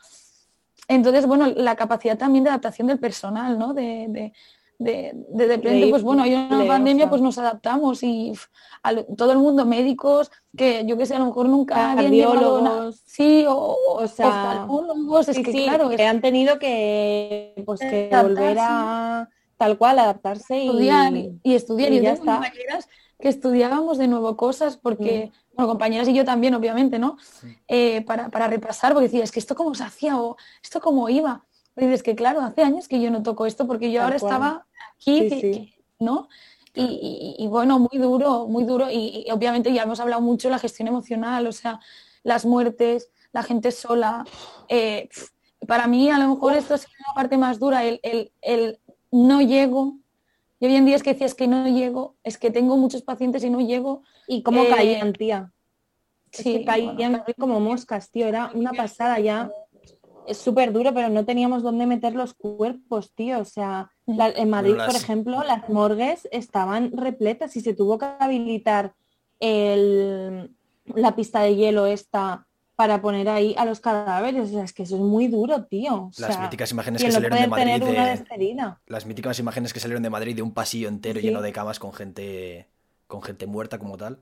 Entonces, 0.89 1.27
bueno, 1.27 1.47
la 1.47 1.77
capacidad 1.77 2.19
también 2.19 2.43
de 2.43 2.51
adaptación 2.51 2.89
del 2.89 2.99
personal, 2.99 3.57
¿no? 3.57 3.73
De, 3.73 4.07
de, 4.09 4.33
de, 4.81 5.13
de, 5.31 5.47
de 5.47 5.57
repente, 5.57 5.87
pues 5.91 6.03
bueno, 6.03 6.23
hay 6.25 6.35
una 6.35 6.65
o 6.65 6.67
pandemia, 6.67 7.05
sea. 7.05 7.11
pues 7.11 7.23
nos 7.23 7.39
adaptamos 7.39 8.03
y 8.03 8.33
a 8.83 8.97
todo 9.17 9.31
el 9.33 9.39
mundo, 9.39 9.65
médicos, 9.65 10.31
que 10.57 10.85
yo 10.87 10.97
que 10.99 11.07
sé, 11.07 11.15
a 11.15 11.19
lo 11.21 11.27
mejor 11.27 11.49
nunca 11.49 11.93
habían 11.93 12.11
llevado 12.13 12.59
una- 12.59 12.71
Cardiólogos. 12.71 13.03
Sí, 13.07 13.45
o, 13.49 13.77
o, 13.87 14.07
sea, 14.09 14.29
oftalmólogos, 14.29 15.29
es 15.29 15.37
Sí, 15.37 15.43
que 15.45 15.53
sí, 15.53 15.65
claro, 15.65 15.89
que 15.91 16.05
han 16.05 16.21
tenido 16.21 16.59
que, 16.59 17.55
pues, 17.65 17.79
que 17.81 18.11
volver 18.23 18.57
a 18.61 19.29
tal 19.59 19.77
cual, 19.77 19.99
adaptarse 19.99 20.57
y 20.59 20.67
estudiar 20.67 21.15
y, 21.17 21.41
y 21.43 21.55
estudiar. 21.55 21.93
y 21.93 21.97
Y 21.97 21.99
yo 21.99 22.03
ya 22.05 22.15
tengo 22.15 22.25
está. 22.25 22.41
compañeras 22.41 22.89
que 23.21 23.29
estudiábamos 23.29 23.99
de 23.99 24.09
nuevo 24.09 24.37
cosas 24.37 24.77
porque, 24.77 25.33
bueno, 25.55 25.69
compañeras 25.69 26.09
y 26.09 26.15
yo 26.15 26.25
también, 26.25 26.55
obviamente, 26.55 26.99
¿no? 26.99 27.17
Eh, 27.67 28.03
para, 28.07 28.29
para 28.31 28.47
repasar, 28.47 28.93
porque 28.95 29.09
decía, 29.09 29.25
es 29.25 29.33
que 29.33 29.41
esto 29.41 29.55
cómo 29.57 29.75
se 29.75 29.83
hacía 29.85 30.17
o 30.21 30.37
esto 30.63 30.81
cómo 30.81 31.09
iba. 31.09 31.45
Y 31.77 31.83
dices 31.85 32.03
que 32.03 32.15
claro, 32.15 32.41
hace 32.41 32.63
años 32.63 32.89
que 32.89 33.01
yo 33.01 33.11
no 33.11 33.23
toco 33.23 33.45
esto 33.47 33.67
porque 33.67 33.91
yo 33.91 33.99
Tal 34.01 34.05
ahora 34.07 34.19
cual. 34.21 34.33
estaba 34.33 34.67
aquí, 34.97 35.19
Sí, 35.23 35.29
que- 35.29 35.41
sí. 35.41 35.51
que- 35.53 35.83
¿no? 35.99 36.29
Y, 36.75 36.83
y- 37.39 37.45
y 37.45 37.47
bueno, 37.49 37.81
muy 37.81 37.99
duro, 38.01 38.47
muy 38.47 38.63
duro. 38.65 38.89
Y, 38.89 39.25
y 39.27 39.31
obviamente 39.33 39.73
ya 39.73 39.83
hemos 39.83 39.99
hablado 39.99 40.23
mucho 40.23 40.47
de 40.49 40.53
la 40.53 40.59
gestión 40.61 40.87
emocional, 40.87 41.45
o 41.49 41.53
sea, 41.53 41.81
las 42.23 42.45
muertes, 42.47 43.11
la 43.33 43.43
gente 43.43 43.73
sola. 43.73 44.25
eh, 44.69 45.09
para 45.67 45.89
mí, 45.89 46.09
a 46.09 46.19
lo 46.19 46.29
mejor 46.29 46.55
esto 46.55 46.75
es 46.75 46.87
la 47.07 47.15
parte 47.15 47.37
más 47.37 47.59
dura, 47.59 47.85
el, 47.85 47.99
el- 48.05 48.31
el 48.43 48.79
no 49.11 49.41
llego. 49.41 49.99
Y 50.61 50.67
hoy 50.67 50.75
en 50.75 50.87
día 50.87 50.97
es 50.97 51.03
que 51.03 51.13
decías 51.13 51.35
que 51.35 51.47
no 51.47 51.67
llego, 51.69 52.17
es 52.25 52.37
que 52.37 52.51
tengo 52.51 52.77
muchos 52.77 53.03
pacientes 53.03 53.45
y 53.45 53.51
no 53.51 53.61
llego. 53.61 54.03
y 54.27 54.43
cómo 54.43 54.65
Eh, 54.65 54.69
caían, 54.69 55.13
tía. 55.13 55.53
Es 56.33 56.41
Sí, 56.43 56.53
que 56.59 56.65
caían 56.65 57.13
bueno, 57.13 57.25
como 57.39 57.61
moscas, 57.61 58.11
tío, 58.11 58.27
era 58.27 58.51
una 58.55 58.73
pasada 58.73 59.19
ya. 59.21 59.51
Es 60.27 60.37
súper 60.39 60.73
duro, 60.73 60.93
pero 60.93 61.09
no 61.09 61.25
teníamos 61.25 61.63
dónde 61.63 61.87
meter 61.87 62.15
los 62.15 62.35
cuerpos, 62.35 63.15
tío. 63.15 63.39
O 63.39 63.45
sea, 63.47 63.91
la- 64.07 64.29
en 64.29 64.51
Madrid, 64.51 64.75
por 64.85 64.95
ejemplo, 64.97 65.43
las 65.45 65.69
morgues 65.71 66.29
estaban 66.33 66.93
repletas 66.93 67.57
y 67.57 67.61
se 67.63 67.73
tuvo 67.75 67.97
que 67.99 68.07
habilitar 68.19 68.95
el- 69.41 70.55
la 70.95 71.15
pista 71.15 71.41
de 71.41 71.55
hielo 71.57 71.87
esta 71.87 72.48
para 72.79 73.03
poner 73.03 73.29
ahí 73.29 73.57
a 73.59 73.65
los 73.65 73.81
cadáveres. 73.81 74.41
O 74.41 74.47
sea, 74.47 74.63
es 74.63 74.73
que 74.73 74.85
eso 74.85 74.95
es 74.95 75.01
muy 75.03 75.27
duro, 75.27 75.65
tío. 75.65 75.95
O 75.95 76.11
Las 76.17 76.35
sea, 76.35 76.43
míticas 76.43 76.71
imágenes 76.71 77.03
que 77.03 77.11
salieron 77.11 77.37
de 77.41 77.49
Madrid 77.49 77.83
de, 77.83 78.67
las 78.87 79.05
míticas 79.05 79.37
imágenes 79.41 79.73
que 79.73 79.81
salieron 79.81 80.01
de 80.05 80.11
Madrid 80.11 80.37
de 80.37 80.43
un 80.43 80.53
pasillo 80.55 80.87
entero 80.89 81.19
Sí. 81.19 81.27
lleno 81.27 81.43
de 81.43 81.53
camas 81.53 81.81
con 81.81 81.93
gente 81.93 82.69
con 83.09 83.21
gente 83.21 83.47
muerta 83.49 83.81
como 83.81 83.97
tal 83.97 84.21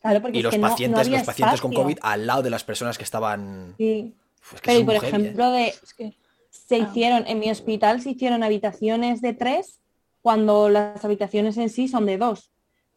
Claro, 0.00 0.22
porque 0.22 0.36
y 0.36 0.40
es 0.40 0.44
los 0.44 0.52
que 0.52 0.58
no- 0.58 0.68
no 0.68 0.72
pacientes 0.72 1.06
había 1.08 1.18
los 1.18 1.26
pacientes 1.26 1.60
con. 1.60 1.72
COVID 1.72 1.98
al 2.02 2.24
lado 2.28 2.42
de 2.42 2.50
las 2.50 2.62
personas 2.62 2.96
que 2.96 3.02
estaban 3.04 3.74
Sí. 3.78 4.14
Que 4.52 4.58
Pero, 4.64 4.78
y 4.80 4.84
por 4.84 4.94
¿eh? 4.94 4.98
ejemplo, 5.02 5.50
de, 5.50 5.68
es 5.68 5.94
que, 5.94 6.14
se 6.52 6.76
Ah. 6.76 6.78
hicieron, 6.78 7.24
en 7.26 7.40
mi 7.40 7.50
hospital 7.50 8.00
se 8.00 8.10
hicieron 8.10 8.44
habitaciones 8.44 9.20
de 9.22 9.32
tres 9.34 9.80
cuando 10.22 10.68
las 10.68 11.04
habitaciones 11.04 11.56
en 11.56 11.68
sí 11.68 11.88
son 11.88 12.06
de 12.06 12.16
dos. 12.16 12.52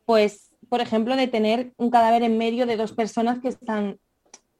Pues, 0.05 0.51
por 0.69 0.79
ejemplo, 0.79 1.15
de 1.15 1.27
tener 1.27 1.73
un 1.77 1.89
cadáver 1.89 2.21
en 2.21 2.37
medio 2.37 2.67
de 2.67 2.77
dos 2.77 2.91
personas 2.91 3.39
que 3.39 3.47
están 3.47 3.97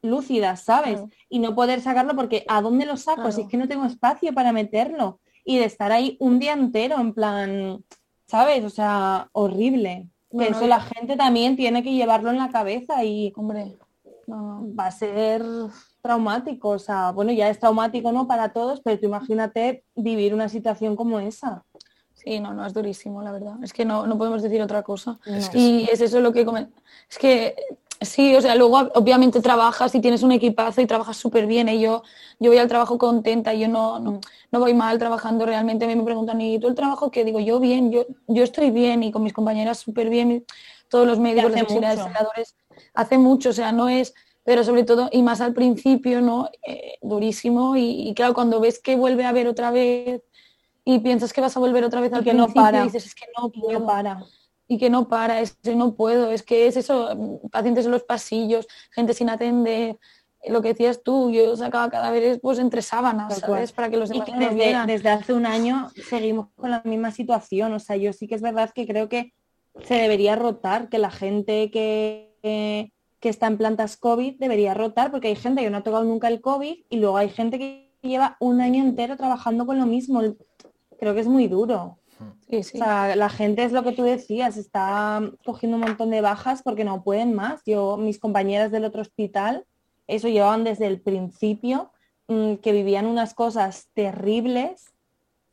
lúcidas, 0.02 0.64
¿sabes? 0.64 0.96
Claro. 0.96 1.10
Y 1.30 1.40
no 1.40 1.56
poder 1.56 1.82
sacarlo 1.82 2.16
porque 2.16 2.46
¿a 2.48 2.62
dónde 2.62 2.86
lo 2.86 2.98
saco? 2.98 3.32
Si 3.32 3.42
es 3.42 3.48
que 3.48 3.58
no 3.58 3.68
tengo 3.68 3.86
espacio 3.86 4.34
para 4.34 4.52
meterlo. 4.52 5.20
Y 5.44 5.58
de 5.58 5.66
estar 5.66 5.92
ahí 5.92 6.18
un 6.20 6.40
día 6.40 6.54
entero, 6.54 7.00
en 7.00 7.14
plan, 7.14 7.84
¿sabes? 8.28 8.64
O 8.64 8.70
sea, 8.70 9.30
horrible. 9.32 10.08
Que 10.38 10.48
eso 10.48 10.66
la 10.66 10.80
gente 10.80 11.18
también 11.18 11.58
tiene 11.58 11.84
que 11.84 11.94
llevarlo 11.94 12.30
en 12.30 12.38
la 12.38 12.50
cabeza 12.50 13.04
y 13.04 13.34
hombre, 13.36 13.78
no, 14.28 14.66
va 14.80 14.88
a 14.88 14.92
ser 14.92 15.44
traumático. 16.02 16.70
O 16.70 16.80
sea, 16.80 17.12
bueno, 17.12 17.32
ya 17.34 17.50
es 17.50 17.60
traumático, 17.60 18.12
¿no? 18.12 18.28
Para 18.28 18.54
todos, 18.54 18.80
pero 18.82 19.00
tú 19.00 19.08
imagínate 19.08 19.84
vivir 19.96 20.34
una 20.34 20.48
situación 20.48 20.96
como 20.96 21.20
esa. 21.20 21.66
Sí, 22.14 22.40
no, 22.40 22.54
no, 22.54 22.66
es 22.66 22.74
durísimo, 22.74 23.22
la 23.22 23.32
verdad. 23.32 23.56
Es 23.64 23.74
que 23.74 23.84
no, 23.84 24.06
no 24.06 24.18
podemos 24.18 24.42
decir 24.42 24.62
otra 24.62 24.84
cosa. 24.84 25.20
Es 25.26 25.50
que 25.50 25.58
Y 25.58 25.84
es 25.92 26.02
eso 26.02 26.20
lo 26.22 26.32
que 26.32 26.46
comen. 26.46 26.72
Es 27.10 27.18
que 27.18 27.56
sí, 28.02 28.36
o 28.36 28.42
sea, 28.42 28.56
luego 28.56 28.78
obviamente 28.96 29.42
trabajas 29.42 29.94
y 29.96 30.02
tienes 30.02 30.24
un 30.24 30.32
equipazo 30.32 30.82
y 30.82 30.88
trabajas 30.88 31.18
súper 31.18 31.46
bien. 31.48 31.70
Y 31.70 31.80
yo, 31.82 32.04
yo 32.40 32.50
voy 32.52 32.58
al 32.58 32.68
trabajo 32.68 32.98
contenta, 32.98 33.54
yo 33.54 33.68
no, 33.68 34.00
no, 34.00 34.20
no 34.52 34.60
voy 34.60 34.74
mal 34.74 34.98
trabajando 35.00 35.46
realmente. 35.46 35.86
A 35.86 35.88
mí 35.88 35.96
me 35.96 36.04
preguntan, 36.04 36.42
¿y 36.42 36.60
tú 36.60 36.68
el 36.68 36.76
trabajo 36.76 37.12
qué? 37.12 37.24
Digo, 37.26 37.40
yo 37.40 37.60
bien, 37.60 37.92
yo, 37.92 38.06
yo 38.28 38.44
estoy 38.44 38.72
bien 38.72 39.04
y 39.04 39.12
con 39.12 39.24
mis 39.24 39.34
compañeras 39.34 39.80
súper 39.80 40.10
bien. 40.10 40.32
y 40.32 40.46
todos 40.90 41.08
los 41.08 41.20
médicos, 41.20 41.52
los 41.52 41.62
auxiliares, 41.62 42.00
mucho. 42.00 42.10
celadores, 42.14 42.56
hace 42.94 43.18
mucho, 43.18 43.50
o 43.50 43.54
sea, 43.54 43.72
no 43.72 43.88
es, 43.90 44.14
pero 44.44 44.64
sobre 44.64 44.84
todo, 44.84 45.10
y 45.12 45.24
más 45.24 45.40
al 45.42 45.54
principio, 45.54 46.22
¿no? 46.22 46.50
Eh, 46.68 46.98
durísimo. 47.02 47.76
Y, 47.78 48.10
y 48.10 48.14
claro, 48.14 48.34
cuando 48.34 48.60
ves 48.60 48.80
que 48.80 48.96
vuelve 48.96 49.24
a 49.26 49.30
haber 49.30 49.48
otra 49.48 49.72
vez 49.72 50.22
y 50.86 51.00
piensas 51.00 51.34
que 51.34 51.42
vas 51.42 51.56
a 51.58 51.60
volver 51.60 51.84
otra 51.86 52.02
vez 52.02 52.14
Y 52.14 52.14
al 52.14 52.24
que 52.24 52.34
no 52.34 52.48
principio, 52.48 52.54
para. 52.54 52.84
dices, 52.84 53.06
es 53.06 53.16
que 53.16 53.26
no 53.38 53.52
Y 53.54 53.62
puedo 53.62 53.80
no 53.80 53.86
para. 53.86 54.26
Y 54.72 54.78
que 54.78 54.90
no 54.90 55.10
para, 55.10 55.42
es 55.42 55.58
que 55.62 55.76
no 55.76 55.96
puedo, 55.96 56.32
es 56.32 56.44
que 56.44 56.66
es 56.66 56.78
eso, 56.78 57.42
pacientes 57.52 57.86
en 57.86 57.92
los 57.92 58.04
pasillos, 58.04 58.66
gente 58.92 59.14
sin 59.14 59.30
atender, 59.30 59.98
lo 60.48 60.62
que 60.62 60.70
decías 60.70 61.04
tú, 61.04 61.30
yo 61.30 61.58
sacaba 61.58 61.90
cadáveres 61.90 62.40
pues 62.42 62.58
entre 62.58 62.82
sábanas. 62.82 63.38
¿sabes? 63.40 63.74
Para 63.74 63.90
que 63.90 63.98
los 63.98 64.10
Y 64.10 64.14
demás 64.14 64.30
no 64.30 64.40
desde, 64.40 64.56
vieran. 64.56 64.88
desde 64.88 65.10
hace 65.10 65.34
un 65.34 65.46
año 65.46 65.90
seguimos 66.08 66.48
con 66.56 66.72
la 66.72 66.82
misma 66.86 67.12
situación. 67.12 67.74
O 67.74 67.80
sea, 67.80 67.98
yo 67.98 68.14
sí 68.14 68.30
que 68.30 68.36
es 68.36 68.42
verdad 68.42 68.72
que 68.74 68.88
creo 68.88 69.10
que 69.10 69.34
se 69.84 69.96
debería 69.96 70.38
rotar, 70.38 70.88
que 70.88 71.00
la 71.00 71.12
gente 71.12 71.70
que, 71.70 72.34
que, 72.42 72.94
que 73.20 73.28
está 73.28 73.48
en 73.48 73.58
plantas 73.58 73.98
COVID 73.98 74.40
debería 74.40 74.74
rotar, 74.74 75.12
porque 75.12 75.28
hay 75.28 75.36
gente 75.36 75.64
que 75.64 75.70
no 75.70 75.80
ha 75.80 75.84
tocado 75.84 76.06
nunca 76.06 76.30
el 76.30 76.40
COVID 76.40 76.86
y 76.90 76.96
luego 76.96 77.18
hay 77.18 77.28
gente 77.28 77.60
que 77.60 77.92
lleva 78.02 78.38
un 78.40 78.62
año 78.62 78.82
entero 78.82 79.18
trabajando 79.18 79.66
con 79.66 79.78
lo 79.78 79.86
mismo. 79.86 80.22
Creo 80.98 81.14
que 81.14 81.20
es 81.20 81.28
muy 81.28 81.50
duro. 81.50 81.98
Sí, 82.50 82.64
sí. 82.64 82.78
O 82.80 82.84
sea, 82.84 83.16
la 83.16 83.30
gente 83.30 83.64
es 83.64 83.72
lo 83.72 83.84
que 83.84 83.92
tú 83.94 84.04
decías, 84.04 84.58
está 84.58 85.22
cogiendo 85.46 85.78
un 85.78 85.84
montón 85.84 86.10
de 86.10 86.22
bajas 86.22 86.62
porque 86.64 86.84
no 86.84 87.04
pueden 87.04 87.34
más. 87.34 87.62
Yo, 87.66 87.98
mis 87.98 88.20
compañeras 88.20 88.72
del 88.72 88.86
otro 88.86 89.02
hospital, 89.02 89.66
eso 90.08 90.28
llevaban 90.28 90.64
desde 90.64 90.88
el 90.88 91.00
principio, 91.02 91.92
mm, 92.28 92.56
que 92.56 92.72
vivían 92.74 93.06
unas 93.06 93.34
cosas 93.34 93.88
terribles, 93.94 94.92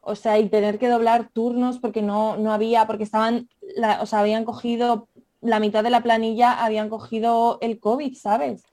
o 0.00 0.14
sea, 0.14 0.38
y 0.38 0.48
tener 0.48 0.78
que 0.78 0.88
doblar 0.88 1.28
turnos 1.32 1.78
porque 1.78 2.02
no, 2.02 2.36
no 2.36 2.52
había, 2.52 2.86
porque 2.86 3.04
estaban, 3.04 3.48
la- 3.76 4.00
o 4.02 4.06
sea, 4.06 4.20
habían 4.20 4.44
cogido 4.44 5.08
la 5.40 5.60
mitad 5.60 5.84
de 5.84 5.90
la 5.90 6.02
planilla, 6.02 6.64
habían 6.64 6.88
cogido 6.88 7.58
el 7.60 7.78
COVID, 7.78 8.14
¿sabes? 8.16 8.64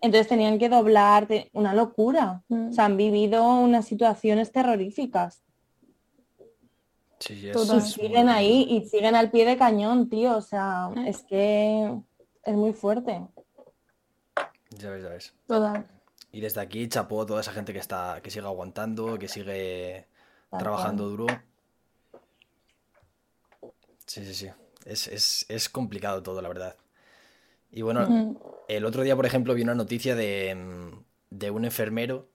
Entonces 0.00 0.28
tenían 0.28 0.58
que 0.58 0.68
doblar, 0.68 1.28
una 1.52 1.74
locura. 1.74 2.42
Mm. 2.48 2.68
O 2.70 2.72
sea, 2.72 2.86
han 2.86 2.96
vivido 2.96 3.44
unas 3.60 3.84
situaciones 3.86 4.50
terroríficas. 4.50 5.42
Sí, 7.20 7.50
muy 7.52 7.80
siguen 7.80 8.28
ahí 8.28 8.66
y 8.68 8.84
siguen 8.88 9.14
al 9.14 9.30
pie 9.30 9.44
de 9.44 9.56
cañón, 9.56 10.08
tío. 10.08 10.36
O 10.36 10.40
sea, 10.40 10.90
es 11.06 11.22
que 11.24 11.92
es 12.44 12.54
muy 12.54 12.72
fuerte. 12.72 13.26
Ya 14.70 14.90
ves, 14.90 15.02
ya 15.02 15.08
ves. 15.08 15.34
Total. 15.46 15.86
Y 16.30 16.40
desde 16.40 16.60
aquí 16.60 16.88
chapó 16.88 17.22
a 17.22 17.26
toda 17.26 17.40
esa 17.40 17.52
gente 17.52 17.72
que 17.72 17.78
está, 17.78 18.20
que 18.22 18.30
sigue 18.30 18.46
aguantando, 18.46 19.18
que 19.18 19.28
sigue 19.28 20.06
Tal 20.50 20.60
trabajando 20.60 21.08
duro. 21.08 21.26
Sí, 24.06 24.24
sí, 24.24 24.34
sí. 24.34 24.50
Es, 24.84 25.08
es- 25.08 25.46
es 25.48 25.68
complicado 25.68 26.22
todo, 26.22 26.40
la 26.40 26.48
verdad. 26.48 26.76
Y 27.70 27.82
bueno, 27.82 28.06
el 28.68 28.84
otro 28.84 29.02
día, 29.02 29.16
por 29.16 29.26
ejemplo, 29.26 29.54
vi 29.54 29.62
una 29.62 29.74
noticia 29.74 30.14
de, 30.14 30.54
mm, 30.54 31.04
de 31.30 31.50
un 31.50 31.64
enfermero 31.64 32.28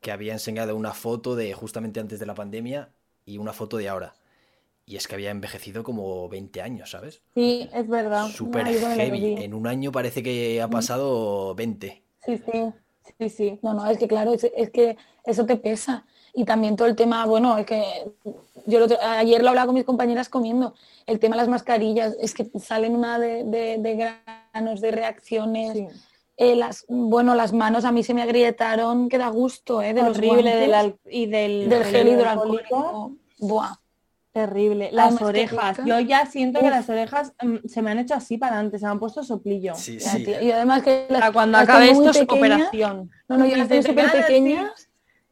que 0.00 0.12
había 0.12 0.32
enseñado 0.32 0.76
una 0.76 0.92
foto 0.92 1.36
de 1.36 1.54
justamente 1.54 2.00
antes 2.00 2.18
de 2.20 2.26
la 2.26 2.34
pandemia 2.34 2.90
y 3.24 3.38
una 3.38 3.52
foto 3.52 3.76
de 3.76 3.88
ahora. 3.88 4.14
Y 4.86 4.96
es 4.96 5.08
que 5.08 5.14
había 5.14 5.30
envejecido 5.30 5.82
como 5.82 6.28
20 6.28 6.60
años, 6.60 6.90
¿sabes? 6.90 7.22
Sí, 7.34 7.68
es 7.72 7.88
verdad. 7.88 8.26
Súper 8.28 8.64
No, 8.66 8.72
lo 8.72 8.86
heavy. 8.88 9.34
En 9.38 9.54
un 9.54 9.66
año 9.66 9.90
parece 9.92 10.22
que 10.22 10.60
ha 10.60 10.68
pasado 10.68 11.54
20. 11.54 12.02
Sí, 12.24 12.36
sí, 12.38 12.72
sí, 13.18 13.28
sí. 13.30 13.58
No, 13.62 13.72
no, 13.74 13.86
es 13.88 13.98
que 13.98 14.08
claro, 14.08 14.34
es, 14.34 14.44
es 14.44 14.70
que 14.70 14.96
eso 15.24 15.46
te 15.46 15.56
pesa. 15.56 16.04
Y 16.34 16.44
también 16.44 16.76
todo 16.76 16.88
el 16.88 16.96
tema, 16.96 17.24
bueno, 17.26 17.56
es 17.56 17.64
que 17.66 17.82
yo 18.66 18.84
otro- 18.84 18.98
ayer 19.00 19.42
lo 19.42 19.50
hablaba 19.50 19.66
con 19.66 19.74
mis 19.76 19.84
compañeras 19.84 20.28
comiendo, 20.28 20.74
el 21.06 21.18
tema 21.18 21.36
de 21.36 21.42
las 21.42 21.48
mascarillas, 21.48 22.16
es 22.20 22.34
que 22.34 22.46
salen 22.58 22.94
una 22.94 23.18
de, 23.18 23.44
de- 23.44 23.78
de 23.78 23.96
granos, 24.52 24.80
de 24.80 24.90
reacciones. 24.90 25.72
sí. 25.74 25.86
Eh, 26.36 26.56
las, 26.56 26.84
bueno, 26.88 27.34
las 27.34 27.52
manos 27.52 27.84
a 27.84 27.92
mí 27.92 28.02
se 28.02 28.12
me 28.12 28.22
agrietaron, 28.22 29.08
que 29.08 29.18
da 29.18 29.28
gusto, 29.28 29.82
¿eh? 29.82 29.94
De 29.94 30.02
los 30.02 30.18
Horrible 30.18 30.66
guantes, 30.66 31.00
del 31.04 31.14
y 31.14 31.26
del, 31.26 31.68
del 31.68 31.84
gel 31.84 32.08
hidroalcohólico. 32.08 33.12
Buah. 33.38 33.76
Terrible. 34.34 34.90
Las 34.90 35.22
orejas. 35.22 35.78
Yo 35.86 36.00
ya 36.00 36.26
siento 36.26 36.58
que 36.58 36.68
las 36.68 36.88
orejas 36.88 37.32
mm, 37.40 37.68
se 37.68 37.82
me 37.82 37.92
han 37.92 38.00
hecho 38.00 38.14
así 38.14 38.36
para 38.36 38.54
adelante, 38.54 38.80
se 38.80 38.84
me 38.84 38.90
han 38.90 38.98
puesto 38.98 39.22
soplillo. 39.22 39.76
Sí, 39.76 40.00
sí. 40.00 40.26
Y 40.42 40.50
además 40.50 40.82
que 40.82 41.06
las, 41.08 41.20
Para 41.20 41.32
cuando 41.32 41.58
las 41.58 41.68
acabe 41.68 41.90
esto 41.90 42.10
es 42.10 42.22
operación. 42.22 43.12
No, 43.28 43.38
no, 43.38 43.46
yo 43.46 43.56
las 43.56 43.68
tengo 43.68 43.82
súper 43.82 44.10
pequeñas. 44.10 44.88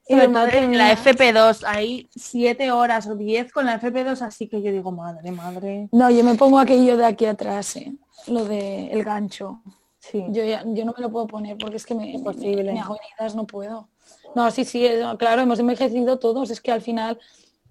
Y 0.07 0.13
Sobre 0.13 0.29
de 0.29 0.33
todo 0.33 0.41
madre 0.41 0.59
en 0.59 0.79
la 0.79 0.97
FP2, 0.97 1.65
ahí 1.67 2.09
siete 2.15 2.71
horas 2.71 3.09
o 3.09 3.17
diez 3.17 3.53
con 3.53 3.67
la 3.67 3.81
FP2, 3.81 4.21
así 4.23 4.49
que 4.49 4.63
yo 4.63 4.71
digo, 4.71 4.93
madre, 4.93 5.33
madre. 5.33 5.89
No, 5.91 6.09
yo 6.11 6.23
me 6.23 6.37
pongo 6.37 6.61
aquello 6.61 6.97
de 6.97 7.07
aquí 7.07 7.25
atrás, 7.25 7.77
¿eh? 7.77 7.93
lo 8.29 8.45
de 8.45 8.87
el 8.93 9.03
gancho. 9.03 9.63
Sí. 10.03 10.25
Yo, 10.31 10.45
ya- 10.45 10.65
yo 10.67 10.85
no 10.85 10.93
me 10.97 11.01
lo 11.01 11.11
puedo 11.11 11.29
poner 11.29 11.57
porque 11.57 11.77
es 11.77 11.87
que 11.87 11.95
me, 11.95 12.05
me, 12.07 12.11
Imposible. 12.11 12.73
me 12.73 12.81
hago 12.81 12.97
heridas, 12.97 13.37
no 13.37 13.47
puedo. 13.47 13.89
No, 14.35 14.51
sí, 14.51 14.65
sí, 14.65 14.85
eh, 14.85 15.01
claro, 15.17 15.43
hemos 15.43 15.61
envejecido 15.61 16.19
todos, 16.19 16.51
es 16.51 16.61
que 16.61 16.73
al 16.73 16.83
final, 16.83 17.21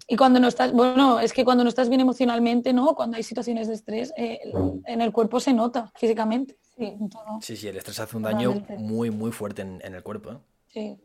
y 0.08 0.16
cuando 0.16 0.40
no 0.40 0.48
estás, 0.48 0.72
bueno, 0.72 1.20
es 1.20 1.32
que 1.34 1.44
cuando 1.44 1.62
no 1.62 1.68
estás 1.68 1.90
bien 1.90 2.00
emocionalmente, 2.00 2.72
¿no? 2.72 2.94
Cuando 2.94 3.18
hay 3.18 3.22
situaciones 3.22 3.68
de 3.68 3.74
estrés, 3.74 4.14
eh, 4.16 4.40
en 4.86 5.00
el 5.02 5.12
cuerpo 5.12 5.40
se 5.40 5.52
nota 5.52 5.92
físicamente. 5.94 6.56
Sí. 6.78 6.96
Sí, 7.42 7.56
sí, 7.56 7.68
el 7.68 7.76
estrés 7.76 8.00
hace 8.00 8.16
un 8.16 8.22
daño 8.22 8.64
muy, 8.78 9.10
muy 9.10 9.30
fuerte 9.30 9.60
en, 9.62 9.80
en 9.84 9.94
el 9.94 10.02
cuerpo, 10.02 10.32
¿eh? 10.32 10.38
Sí. 10.68 10.98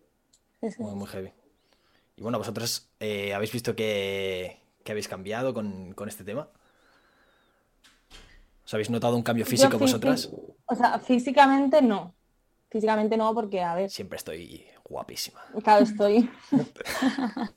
Sí, 0.62 0.72
sí. 0.72 0.82
Muy, 0.82 0.96
muy 0.96 1.08
heavy. 1.08 1.34
Y 2.16 2.22
bueno, 2.22 2.38
vosotros 2.38 2.88
eh, 3.02 3.34
habéis 3.34 3.52
visto 3.52 3.76
que, 3.76 4.60
que 4.86 4.92
habéis 4.94 5.10
cambiado 5.10 5.54
con, 5.54 5.94
con 5.94 6.08
este 6.08 6.24
tema. 6.24 6.48
¿Os 8.68 8.74
habéis 8.74 8.90
notado 8.90 9.16
un 9.16 9.24
cambio 9.24 9.46
físico 9.46 9.72
Yo 9.72 9.80
vosotras? 9.80 10.30
O 10.66 10.76
sea, 10.76 11.00
físicamente 11.00 11.82
no. 11.82 12.14
Físicamente 12.70 13.16
no, 13.16 13.34
porque, 13.34 13.62
a 13.62 13.74
ver, 13.74 13.90
Siempre 13.90 14.18
estoy 14.18 14.66
guapísima. 14.84 15.40
claro, 15.64 15.84
estoy. 15.84 16.30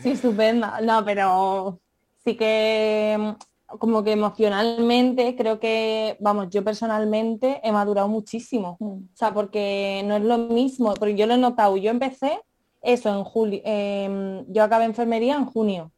Sí, 0.00 0.10
estupenda. 0.10 0.80
No, 0.80 1.04
pero 1.04 1.80
sí 2.22 2.36
que 2.36 3.34
como 3.66 4.04
que 4.04 4.12
emocionalmente 4.12 5.34
creo 5.36 5.58
que, 5.58 6.16
vamos, 6.20 6.50
yo 6.50 6.62
personalmente 6.62 7.60
he 7.64 7.72
madurado 7.72 8.06
muchísimo. 8.06 8.76
Mm. 8.78 8.86
O 8.86 9.16
sea, 9.16 9.34
porque 9.34 10.02
no 10.04 10.16
es 10.16 10.22
lo 10.22 10.38
mismo, 10.38 10.94
porque 10.94 11.16
yo 11.16 11.26
lo 11.26 11.34
he 11.34 11.38
notado, 11.38 11.76
yo 11.76 11.90
empecé 11.90 12.40
eso 12.80 13.08
en 13.08 13.24
julio, 13.24 13.60
em, 13.64 14.44
yo 14.52 14.62
acabé 14.62 14.84
enfermería 14.84 15.34
en 15.34 15.46
junio. 15.46 15.92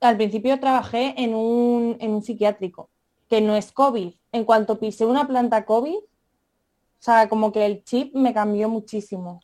Al 0.00 0.16
principio 0.16 0.58
trabajé 0.58 1.14
en 1.16 1.34
un, 1.34 1.96
en 2.00 2.10
un 2.10 2.22
psiquiátrico, 2.22 2.90
que 3.28 3.40
no 3.40 3.54
es 3.56 3.72
COVID. 3.72 4.14
En 4.32 4.44
cuanto 4.44 4.78
pisé 4.78 5.04
una 5.04 5.26
planta 5.26 5.64
COVID, 5.64 5.96
o 5.96 7.02
sea, 7.02 7.28
como 7.28 7.52
que 7.52 7.66
el 7.66 7.84
chip 7.84 8.14
me 8.14 8.34
cambió 8.34 8.68
muchísimo. 8.68 9.40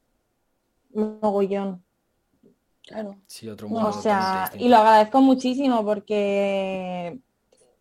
Mogollón. 0.95 1.85
Claro. 2.83 3.17
Sí, 3.27 3.49
otro 3.49 3.69
O 3.69 3.71
mundo 3.71 3.93
sea, 3.93 4.45
totalmente 4.45 4.65
y 4.65 4.69
lo 4.69 4.77
agradezco 4.79 5.21
muchísimo 5.21 5.85
porque 5.85 7.21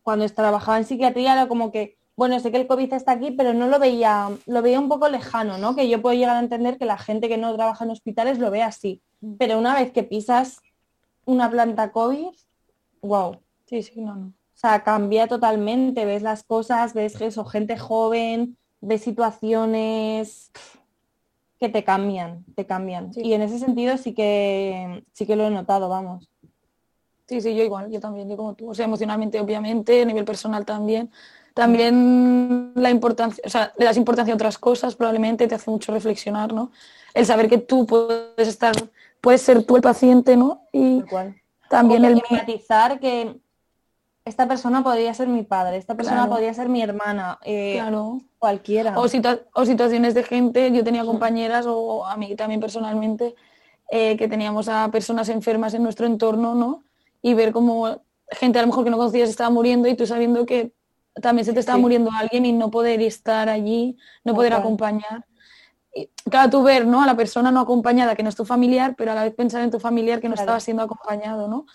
cuando 0.03 0.27
trabajaba 0.29 0.77
en 0.77 0.85
psiquiatría 0.85 1.33
era 1.33 1.47
como 1.47 1.71
que, 1.71 1.97
bueno, 2.15 2.39
sé 2.39 2.51
que 2.51 2.57
el 2.57 2.67
COVID 2.67 2.93
está 2.93 3.13
aquí, 3.13 3.31
pero 3.31 3.53
no 3.53 3.67
lo 3.67 3.79
veía, 3.79 4.29
lo 4.45 4.61
veía 4.61 4.79
un 4.79 4.89
poco 4.89 5.09
lejano, 5.09 5.57
¿no? 5.57 5.75
Que 5.75 5.89
yo 5.89 6.01
puedo 6.01 6.15
llegar 6.15 6.35
a 6.35 6.39
entender 6.39 6.77
que 6.77 6.85
la 6.85 6.97
gente 6.97 7.29
que 7.29 7.37
no 7.37 7.53
trabaja 7.55 7.83
en 7.83 7.91
hospitales 7.91 8.39
lo 8.39 8.51
ve 8.51 8.61
así. 8.61 9.01
Mm. 9.21 9.33
Pero 9.37 9.57
una 9.57 9.73
vez 9.73 9.91
que 9.91 10.03
pisas 10.03 10.59
una 11.25 11.49
planta 11.49 11.91
COVID, 11.91 12.27
wow. 13.01 13.37
Sí, 13.65 13.83
sí, 13.83 14.01
no, 14.01 14.15
no. 14.15 14.33
O 14.63 14.67
sea, 14.67 14.83
cambia 14.83 15.25
totalmente, 15.25 16.05
ves 16.05 16.21
las 16.21 16.43
cosas, 16.43 16.93
ves 16.93 17.17
que 17.17 17.25
eso, 17.25 17.45
gente 17.45 17.79
joven, 17.79 18.57
ves 18.79 19.01
situaciones 19.01 20.51
que 21.59 21.67
te 21.67 21.83
cambian, 21.83 22.45
te 22.53 22.67
cambian. 22.67 23.11
Sí. 23.11 23.21
Y 23.21 23.33
en 23.33 23.41
ese 23.41 23.57
sentido 23.57 23.97
sí 23.97 24.13
que 24.13 25.03
sí 25.13 25.25
que 25.25 25.35
lo 25.35 25.47
he 25.47 25.49
notado, 25.49 25.89
vamos. 25.89 26.29
Sí, 27.25 27.41
sí, 27.41 27.55
yo 27.55 27.63
igual, 27.63 27.89
yo 27.89 27.99
también, 27.99 28.29
yo 28.29 28.37
como 28.37 28.53
tú. 28.53 28.69
O 28.69 28.75
sea, 28.75 28.85
emocionalmente, 28.85 29.39
obviamente, 29.39 30.03
a 30.03 30.05
nivel 30.05 30.25
personal 30.25 30.63
también. 30.63 31.09
También 31.55 32.71
la 32.75 32.91
importancia, 32.91 33.43
o 33.43 33.49
sea, 33.49 33.73
le 33.79 33.85
das 33.85 33.97
importancia 33.97 34.31
a 34.31 34.35
otras 34.35 34.59
cosas, 34.59 34.95
probablemente 34.95 35.47
te 35.47 35.55
hace 35.55 35.71
mucho 35.71 35.91
reflexionar, 35.91 36.53
¿no? 36.53 36.69
El 37.15 37.25
saber 37.25 37.49
que 37.49 37.57
tú 37.57 37.87
puedes 37.87 38.47
estar, 38.47 38.75
puedes 39.21 39.41
ser 39.41 39.63
tú 39.63 39.75
el 39.75 39.81
paciente, 39.81 40.37
¿no? 40.37 40.67
Y 40.71 41.03
también 41.67 42.05
O 42.05 42.07
el 42.09 42.21
empatizar 42.29 42.99
que 42.99 43.41
esta 44.25 44.47
persona 44.47 44.83
podría 44.83 45.13
ser 45.13 45.27
mi 45.27 45.43
padre, 45.43 45.77
esta 45.77 45.95
persona 45.95 46.17
Claro. 46.17 46.31
podría 46.31 46.53
ser 46.53 46.69
mi 46.69 46.81
hermana, 46.81 47.39
eh, 47.43 47.73
claro. 47.77 48.21
cualquiera. 48.37 48.97
O, 48.99 49.05
situa- 49.07 49.41
o 49.53 49.65
situaciones 49.65 50.13
de 50.13 50.23
gente, 50.23 50.71
yo 50.71 50.83
tenía 50.83 51.03
compañeras 51.05 51.65
o 51.67 52.05
a 52.05 52.15
mí 52.17 52.35
también 52.35 52.59
personalmente, 52.61 53.35
eh, 53.89 54.15
que 54.17 54.27
teníamos 54.27 54.67
a 54.69 54.89
personas 54.91 55.27
enfermas 55.29 55.73
en 55.73 55.83
nuestro 55.83 56.05
entorno, 56.05 56.53
¿no? 56.55 56.83
Y 57.21 57.33
ver 57.33 57.51
cómo 57.51 58.01
gente 58.29 58.59
a 58.59 58.61
lo 58.61 58.67
mejor 58.67 58.83
que 58.83 58.89
no 58.91 58.97
conocías 58.97 59.29
estaba 59.29 59.49
muriendo 59.49 59.87
y 59.89 59.95
tú 59.95 60.05
sabiendo 60.05 60.45
que 60.45 60.71
también 61.21 61.45
se 61.45 61.51
te 61.53 61.59
estaba 61.59 61.75
Sí. 61.77 61.81
muriendo 61.81 62.09
alguien 62.17 62.45
y 62.45 62.53
no 62.53 62.71
poder 62.71 63.01
estar 63.01 63.49
allí, 63.49 63.97
no 64.23 64.33
poder 64.33 64.53
acompañar. 64.53 65.25
Y, 65.93 66.07
claro, 66.29 66.49
tú 66.49 66.63
ver, 66.63 66.87
¿no? 66.87 67.01
A 67.01 67.05
la 67.05 67.17
persona 67.17 67.51
no 67.51 67.59
acompañada, 67.59 68.15
que 68.15 68.23
no 68.23 68.29
es 68.29 68.35
tu 68.37 68.45
familiar, 68.45 68.95
pero 68.97 69.11
a 69.11 69.15
la 69.15 69.23
vez 69.23 69.33
pensar 69.35 69.61
en 69.61 69.71
tu 69.71 69.79
familiar 69.81 70.21
que 70.21 70.29
no 70.29 70.35
Claro. 70.35 70.43
estaba 70.45 70.59
siendo 70.61 70.83
acompañado, 70.83 71.49
¿no? 71.49 71.65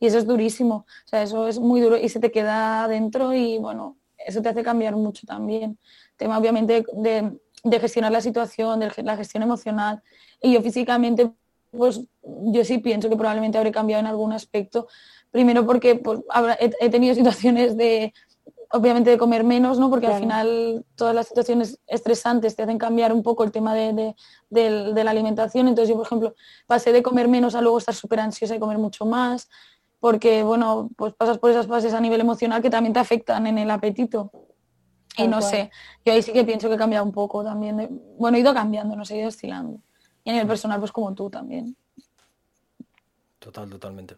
Y 0.00 0.06
eso 0.06 0.18
es 0.18 0.26
durísimo, 0.26 0.74
o 1.04 1.08
sea, 1.08 1.22
eso 1.22 1.46
es 1.48 1.58
muy 1.58 1.80
duro 1.80 1.96
y 1.96 2.08
se 2.08 2.20
te 2.20 2.30
queda 2.30 2.86
dentro 2.88 3.32
y 3.32 3.58
bueno, 3.58 3.96
eso 4.18 4.42
te 4.42 4.48
hace 4.48 4.62
cambiar 4.62 4.96
mucho 4.96 5.26
también. 5.26 5.78
Tema 6.16 6.38
obviamente 6.38 6.84
de, 6.94 7.38
de 7.62 7.80
gestionar 7.80 8.12
la 8.12 8.20
situación, 8.20 8.80
de 8.80 8.90
la 9.02 9.16
gestión 9.16 9.42
emocional. 9.42 10.02
Y 10.40 10.52
yo 10.52 10.62
físicamente, 10.62 11.32
pues 11.70 12.00
yo 12.22 12.64
sí 12.64 12.78
pienso 12.78 13.08
que 13.08 13.16
probablemente 13.16 13.58
habré 13.58 13.72
cambiado 13.72 14.00
en 14.00 14.06
algún 14.06 14.32
aspecto. 14.32 14.86
Primero 15.30 15.66
porque 15.66 15.96
pues, 15.96 16.20
habrá- 16.30 16.56
he, 16.60 16.70
he 16.80 16.88
tenido 16.90 17.14
situaciones 17.20 17.76
de, 17.76 18.12
obviamente, 18.70 19.10
de 19.10 19.18
comer 19.18 19.44
menos, 19.44 19.78
¿no? 19.78 19.90
Porque 19.90 20.06
al 20.06 20.12
final 20.20 20.84
todas 20.96 21.14
las 21.14 21.26
situaciones 21.28 21.78
estresantes 21.86 22.54
te 22.56 22.62
hacen 22.62 22.78
cambiar 22.78 23.12
un 23.12 23.22
poco 23.22 23.44
el 23.44 23.52
tema 23.52 23.74
de, 23.74 23.92
de- 23.92 24.14
del- 24.50 24.94
de 24.94 25.04
la 25.04 25.10
alimentación. 25.10 25.68
Entonces 25.68 25.88
yo, 25.90 25.96
por 25.96 26.06
ejemplo, 26.06 26.34
pasé 26.66 26.92
de 26.92 27.02
comer 27.02 27.28
menos 27.28 27.54
a 27.54 27.60
luego 27.60 27.78
estar 27.78 27.94
súper 27.94 28.20
ansiosa 28.20 28.54
y 28.54 28.58
comer 28.60 28.78
mucho 28.78 29.04
más 29.04 29.48
porque 30.04 30.42
bueno, 30.42 30.90
pues 30.98 31.14
pasas 31.14 31.38
por 31.38 31.50
esas 31.50 31.66
fases 31.66 31.94
a 31.94 32.00
nivel 32.00 32.20
emocional 32.20 32.60
que 32.60 32.68
también 32.68 32.92
te 32.92 33.00
afectan 33.00 33.46
en 33.46 33.56
el 33.56 33.70
apetito. 33.70 34.30
Y 35.16 35.22
Tal 35.22 35.28
no 35.28 35.38
cual. 35.38 35.50
sé, 35.50 35.70
yo 36.04 36.12
ahí 36.12 36.22
sí 36.22 36.32
que 36.34 36.44
pienso 36.44 36.68
que 36.68 36.74
he 36.74 36.78
cambiado 36.78 37.06
un 37.06 37.12
poco 37.12 37.42
también. 37.42 37.78
de- 37.78 37.88
bueno, 38.18 38.36
he 38.36 38.40
ido 38.40 38.52
cambiando, 38.52 38.96
no 38.96 39.04
sé, 39.06 39.14
he 39.16 39.20
ido 39.20 39.28
oscilando. 39.28 39.80
Y 40.24 40.30
a 40.30 40.32
nivel 40.34 40.48
personal, 40.48 40.78
pues 40.80 40.92
como 40.92 41.14
tú 41.14 41.30
también. 41.30 41.74
Total, 43.38 43.68
totalmente. 43.68 44.16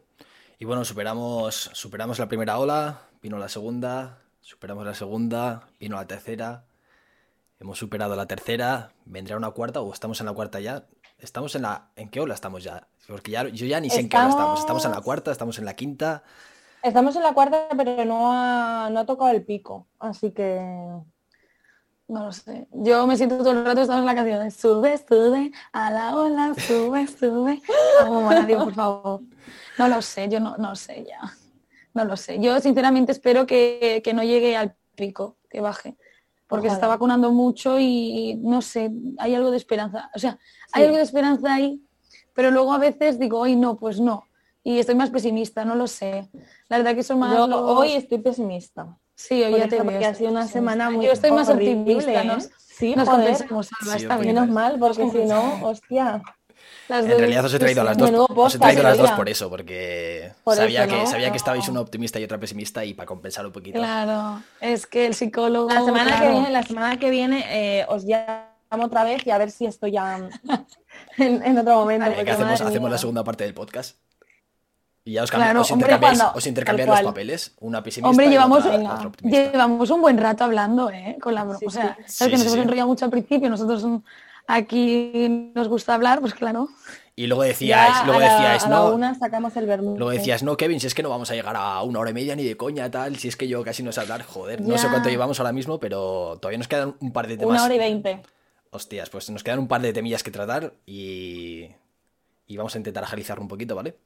Y 0.58 0.64
bueno, 0.64 0.84
superamos, 0.84 1.70
superamos 1.74 2.18
la 2.18 2.28
primera 2.28 2.58
ola, 2.58 3.02
vino 3.22 3.38
la 3.38 3.48
segunda, 3.48 4.20
superamos 4.40 4.86
la 4.86 4.94
segunda, 4.94 5.68
vino 5.80 5.96
la 5.96 6.06
tercera, 6.06 6.64
hemos 7.60 7.78
superado 7.78 8.16
la 8.16 8.26
tercera, 8.26 8.92
vendrá 9.06 9.36
una 9.36 9.50
cuarta 9.52 9.80
o 9.82 9.92
estamos 9.92 10.20
en 10.20 10.26
la 10.26 10.32
cuarta 10.34 10.60
ya. 10.60 10.86
Estamos 11.18 11.54
en 11.54 11.62
la... 11.62 11.90
¿En 11.96 12.08
qué 12.10 12.20
ola 12.20 12.34
estamos 12.34 12.62
ya? 12.62 12.86
Porque 13.08 13.30
ya, 13.30 13.48
yo 13.48 13.66
ya 13.66 13.80
ni 13.80 13.88
sé 13.90 14.00
en 14.00 14.08
qué 14.08 14.16
ola 14.16 14.28
estamos. 14.28 14.60
Estamos 14.60 14.84
en 14.84 14.90
la 14.90 14.94
Estamos- 14.96 15.04
cuarta, 15.04 15.32
estamos 15.32 15.58
en 15.58 15.64
la 15.64 15.74
quinta. 15.74 16.22
Estamos 16.82 17.16
en 17.16 17.22
la 17.22 17.32
cuarta, 17.32 17.68
pero 17.76 18.04
no 18.04 18.32
ha, 18.32 18.88
no 18.90 19.00
ha 19.00 19.06
tocado 19.06 19.30
el 19.30 19.44
pico, 19.44 19.88
así 19.98 20.30
que 20.30 20.60
No 22.08 22.24
lo 22.26 22.32
sé. 22.32 22.68
Yo 22.70 23.06
me 23.06 23.16
siento 23.16 23.38
todo 23.38 23.50
el 23.52 23.64
rato 23.64 23.80
estaba 23.80 23.98
en 23.98 24.06
la 24.06 24.14
canción 24.14 24.44
de 24.44 24.50
sube, 24.52 24.96
sube, 24.98 25.50
a 25.72 25.90
la 25.90 26.14
ola, 26.14 26.54
sube, 26.54 27.06
sube. 27.08 27.60
Por 28.06 28.74
favor. 28.74 29.22
No 29.78 29.88
lo 29.88 30.00
sé, 30.02 30.28
yo 30.28 30.38
no, 30.38 30.56
no 30.58 30.76
sé 30.76 31.04
ya. 31.08 31.20
No 31.94 32.04
lo 32.04 32.16
sé. 32.16 32.38
Yo 32.40 32.60
sinceramente 32.60 33.10
espero 33.10 33.46
que, 33.46 34.00
que 34.04 34.12
no 34.14 34.22
llegue 34.22 34.56
al 34.56 34.76
pico, 34.94 35.36
que 35.50 35.60
baje. 35.60 35.96
Porque 36.48 36.68
se 36.68 36.74
está 36.74 36.86
vacunando 36.86 37.32
mucho 37.32 37.78
y 37.80 38.36
no 38.42 38.62
sé, 38.62 38.90
hay 39.18 39.34
algo 39.34 39.50
de 39.50 39.56
esperanza. 39.56 40.10
O 40.14 40.18
sea, 40.18 40.38
hay 40.72 40.82
Sí. 40.82 40.86
algo 40.86 40.96
de 40.96 41.02
esperanza 41.02 41.54
ahí, 41.54 41.82
pero 42.34 42.50
luego 42.50 42.72
a 42.72 42.78
veces 42.78 43.18
digo, 43.18 43.40
hoy 43.40 43.56
no, 43.56 43.76
pues 43.76 44.00
no. 44.00 44.24
Y 44.62 44.78
estoy 44.78 44.94
más 44.94 45.10
pesimista, 45.10 45.64
no 45.64 45.74
lo 45.74 45.86
sé. 45.86 46.28
La 46.68 46.78
verdad 46.78 46.94
que 46.94 47.02
son 47.02 47.18
más 47.18 47.36
Yo 47.36 47.46
los- 47.46 47.60
hoy 47.60 47.92
estoy 47.92 48.18
pesimista. 48.18 48.96
Sí, 49.14 49.42
hoy 49.42 49.50
Por 49.52 49.58
ya 49.60 49.68
te 49.68 49.76
veo, 49.76 49.84
porque 49.84 50.04
ha 50.04 50.14
sido 50.14 50.30
una 50.30 50.46
semana 50.46 50.90
muy 50.90 51.06
Yo 51.06 51.12
estoy 51.12 51.30
más 51.32 51.48
horrible, 51.48 51.80
optimista, 51.82 52.22
¿eh? 52.22 52.24
nos, 52.26 52.50
Sí, 52.58 52.94
nos 52.94 53.08
joder. 53.08 53.24
compensamos, 53.30 53.70
Alba, 53.80 53.92
Sí, 53.96 54.02
está 54.02 54.16
bien. 54.18 54.34
Menos 54.34 54.48
mal, 54.50 54.78
porque 54.78 55.08
si 55.10 55.24
no, 55.24 55.62
hostia. 55.62 56.22
Las 56.88 57.04
En 57.04 57.10
dos- 57.10 57.18
realidad 57.20 57.44
os 57.44 57.52
he 57.54 57.58
traído 57.58 57.80
a 57.80 57.84
las 57.84 57.98
dos, 57.98 58.10
os 58.28 58.54
he 58.54 58.58
traído 58.58 58.82
las 58.82 58.96
dos 58.98 59.10
por 59.12 59.28
eso, 59.28 59.50
porque 59.50 60.32
Por 60.44 60.54
sabía, 60.56 60.84
eso, 60.84 60.94
que, 60.94 61.02
¿no? 61.02 61.06
sabía 61.10 61.30
que 61.30 61.36
estabais 61.36 61.68
una 61.68 61.80
optimista 61.80 62.20
y 62.20 62.24
otra 62.24 62.38
pesimista 62.38 62.84
y 62.84 62.94
para 62.94 63.06
compensar 63.06 63.44
un 63.46 63.52
poquito. 63.52 63.78
Claro, 63.78 64.40
es 64.60 64.86
que 64.86 65.06
el 65.06 65.14
psicólogo... 65.14 65.68
La 65.68 65.84
semana 65.84 66.04
que 66.12 66.16
claro. 66.18 66.30
viene, 66.32 66.50
la 66.50 66.62
semana 66.62 66.98
que 66.98 67.10
viene 67.10 67.44
eh, 67.80 67.86
os 67.88 68.04
llamo 68.04 68.84
otra 68.84 69.02
vez 69.04 69.26
y 69.26 69.30
a 69.30 69.38
ver 69.38 69.50
si 69.50 69.66
estoy 69.66 69.92
ya 69.92 70.16
en, 71.18 71.42
en 71.42 71.58
otro 71.58 71.74
momento. 71.74 72.06
Porque, 72.14 72.30
hacemos, 72.30 72.60
hacemos 72.60 72.90
la 72.90 72.98
segunda 72.98 73.24
parte 73.24 73.44
del 73.44 73.54
podcast. 73.54 73.96
Y 75.04 75.12
ya 75.12 75.22
os, 75.22 75.30
cambi- 75.32 75.36
Claro, 75.44 75.60
os 75.60 75.70
hombre, 75.70 75.86
intercambiáis, 75.86 76.18
cuando- 76.18 76.38
os 76.38 76.46
intercambiáis 76.48 76.90
los 76.90 77.02
papeles. 77.02 77.52
Una 77.60 77.82
pesimista 77.82 78.10
Hombre, 78.10 78.26
y 78.26 78.30
llevamos, 78.30 78.58
otra, 78.58 78.76
venga, 78.76 78.94
otra 78.94 79.06
optimista. 79.08 79.52
llevamos 79.52 79.90
un 79.90 80.00
buen 80.00 80.18
rato 80.18 80.44
hablando, 80.44 80.90
¿eh? 80.90 81.16
Con 81.22 81.34
la. 81.34 81.46
Sí, 81.58 81.66
o 81.66 81.70
sea, 81.70 81.96
sí. 81.98 82.02
sabes 82.06 82.12
Sí, 82.16 82.24
que 82.24 82.30
nos 82.32 82.40
sí, 82.40 82.46
hemos 82.46 82.54
sí. 82.54 82.60
enrollado 82.62 82.88
mucho 82.88 83.04
al 83.04 83.10
principio, 83.12 83.48
nosotros 83.48 83.84
mm, 83.84 83.96
aquí 84.46 85.50
nos 85.54 85.68
gusta 85.68 85.94
hablar, 85.94 86.20
pues 86.20 86.34
claro. 86.34 86.68
Y 87.18 87.26
luego 87.28 87.42
decíais, 87.44 87.88
Ya 87.94 88.04
luego 88.04 88.20
a 88.20 88.24
la- 88.24 88.54
a 88.56 88.68
la 88.68 88.68
no. 88.68 88.94
una 88.94 89.14
sacamos 89.14 89.56
el. 89.56 89.64
Luego 89.66 90.10
decías, 90.10 90.42
no, 90.42 90.56
Kevin, 90.56 90.80
si 90.80 90.86
es 90.86 90.94
que 90.94 91.02
no 91.02 91.08
vamos 91.08 91.30
a 91.30 91.34
llegar 91.34 91.56
a 91.56 91.82
una 91.82 91.98
hora 92.00 92.10
y 92.10 92.14
media 92.14 92.36
ni 92.36 92.44
de 92.44 92.56
coña, 92.58 92.90
tal. 92.90 93.16
Si 93.16 93.28
es 93.28 93.36
que 93.36 93.48
yo 93.48 93.64
casi 93.64 93.82
no 93.82 93.90
sé 93.92 94.00
hablar, 94.02 94.22
joder. 94.22 94.60
No 94.60 94.76
sé 94.76 94.88
cuánto 94.88 95.08
llevamos 95.08 95.40
ahora 95.40 95.52
mismo, 95.52 95.80
pero 95.80 96.36
todavía 96.40 96.58
nos 96.58 96.68
quedan 96.68 96.94
un 97.00 97.12
par 97.12 97.26
de 97.26 97.38
temas. 97.38 97.54
Una 97.54 97.64
hora 97.64 97.74
y 97.74 97.78
veinte. 97.78 98.20
Hostias, 98.70 99.08
pues 99.08 99.30
nos 99.30 99.42
quedan 99.42 99.60
un 99.60 99.68
par 99.68 99.80
de 99.80 99.92
temillas 99.94 100.22
que 100.22 100.30
tratar 100.30 100.74
y. 100.84 101.68
Y 102.46 102.56
vamos 102.58 102.74
a 102.74 102.78
intentar 102.78 103.02
agilizarlo 103.04 103.42
un 103.42 103.48
poquito, 103.48 103.74
¿vale? 103.74 103.96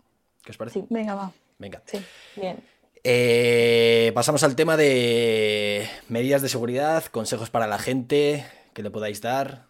¿Qué 0.44 0.52
os 0.52 0.56
parece? 0.56 0.80
Sí. 0.80 0.86
Venga, 0.88 1.14
va. 1.14 1.32
Venga. 1.58 1.82
Sí. 1.86 1.98
Bien. 2.36 2.58
Eh, 3.02 4.12
pasamos 4.14 4.42
al 4.44 4.54
tema 4.54 4.76
de 4.76 5.88
medidas 6.08 6.42
de 6.42 6.48
seguridad, 6.48 7.04
consejos 7.06 7.50
para 7.50 7.66
la 7.66 7.78
gente 7.78 8.46
que 8.72 8.82
le 8.82 8.90
podáis 8.90 9.20
dar. 9.20 9.66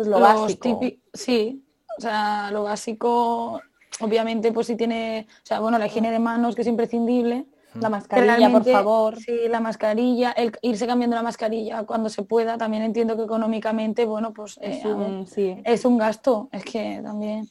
Pues 0.00 0.08
lo 0.08 0.18
Los 0.18 0.28
básico. 0.34 0.80
Sí, 1.12 1.62
o 1.98 2.00
sea, 2.00 2.50
lo 2.52 2.62
básico, 2.62 3.60
obviamente, 4.00 4.50
pues 4.50 4.68
si 4.68 4.74
tiene, 4.74 5.26
o 5.28 5.46
sea, 5.46 5.60
bueno, 5.60 5.76
la 5.76 5.88
higiene 5.88 6.10
de 6.10 6.18
manos 6.18 6.54
que 6.54 6.62
es 6.62 6.68
imprescindible. 6.68 7.44
La 7.74 7.80
que 7.82 7.88
mascarilla, 7.90 8.50
por 8.50 8.64
favor. 8.64 9.18
Sí, 9.18 9.40
la 9.50 9.60
mascarilla, 9.60 10.32
el 10.32 10.52
irse 10.62 10.86
cambiando 10.86 11.16
la 11.16 11.22
mascarilla 11.22 11.82
cuando 11.84 12.08
se 12.08 12.22
pueda. 12.22 12.56
También 12.56 12.82
entiendo 12.82 13.14
que 13.14 13.24
económicamente, 13.24 14.06
bueno, 14.06 14.32
pues 14.32 14.56
eh, 14.62 14.78
Es 14.78 14.86
un, 14.86 15.26
sí. 15.26 15.58
es 15.64 15.84
un 15.84 15.98
gasto. 15.98 16.48
Es 16.50 16.64
que 16.64 17.02
también, 17.04 17.46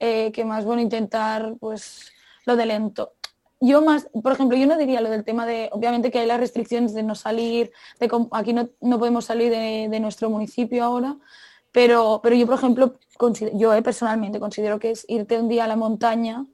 eh, 0.00 0.32
que 0.32 0.44
más 0.44 0.64
bueno 0.64 0.82
intentar, 0.82 1.54
pues, 1.60 2.10
lo 2.44 2.56
de 2.56 2.66
lento. 2.66 3.12
Yo 3.60 3.82
más, 3.82 4.08
por 4.20 4.32
ejemplo, 4.32 4.56
yo 4.56 4.66
no 4.66 4.76
diría 4.76 5.00
lo 5.00 5.10
del 5.10 5.22
tema 5.22 5.46
de, 5.46 5.68
obviamente 5.70 6.10
que 6.10 6.18
hay 6.18 6.26
las 6.26 6.40
restricciones 6.40 6.92
de 6.92 7.04
no 7.04 7.14
salir, 7.14 7.70
de 8.00 8.10
aquí 8.32 8.52
no, 8.52 8.68
no 8.80 8.98
podemos 8.98 9.26
salir 9.26 9.52
de, 9.52 9.86
de 9.88 10.00
nuestro 10.00 10.28
municipio 10.28 10.82
ahora, 10.82 11.18
pero, 11.74 12.20
pero 12.22 12.36
yo, 12.36 12.46
por 12.46 12.54
ejemplo, 12.54 12.94
consider- 13.18 13.52
yo 13.58 13.74
eh, 13.74 13.82
personalmente 13.82 14.38
considero 14.38 14.78
que 14.78 14.92
es 14.92 15.04
irte 15.08 15.38
un 15.40 15.48
día 15.48 15.64
a 15.64 15.66
la 15.68 15.74
montaña 15.76 16.46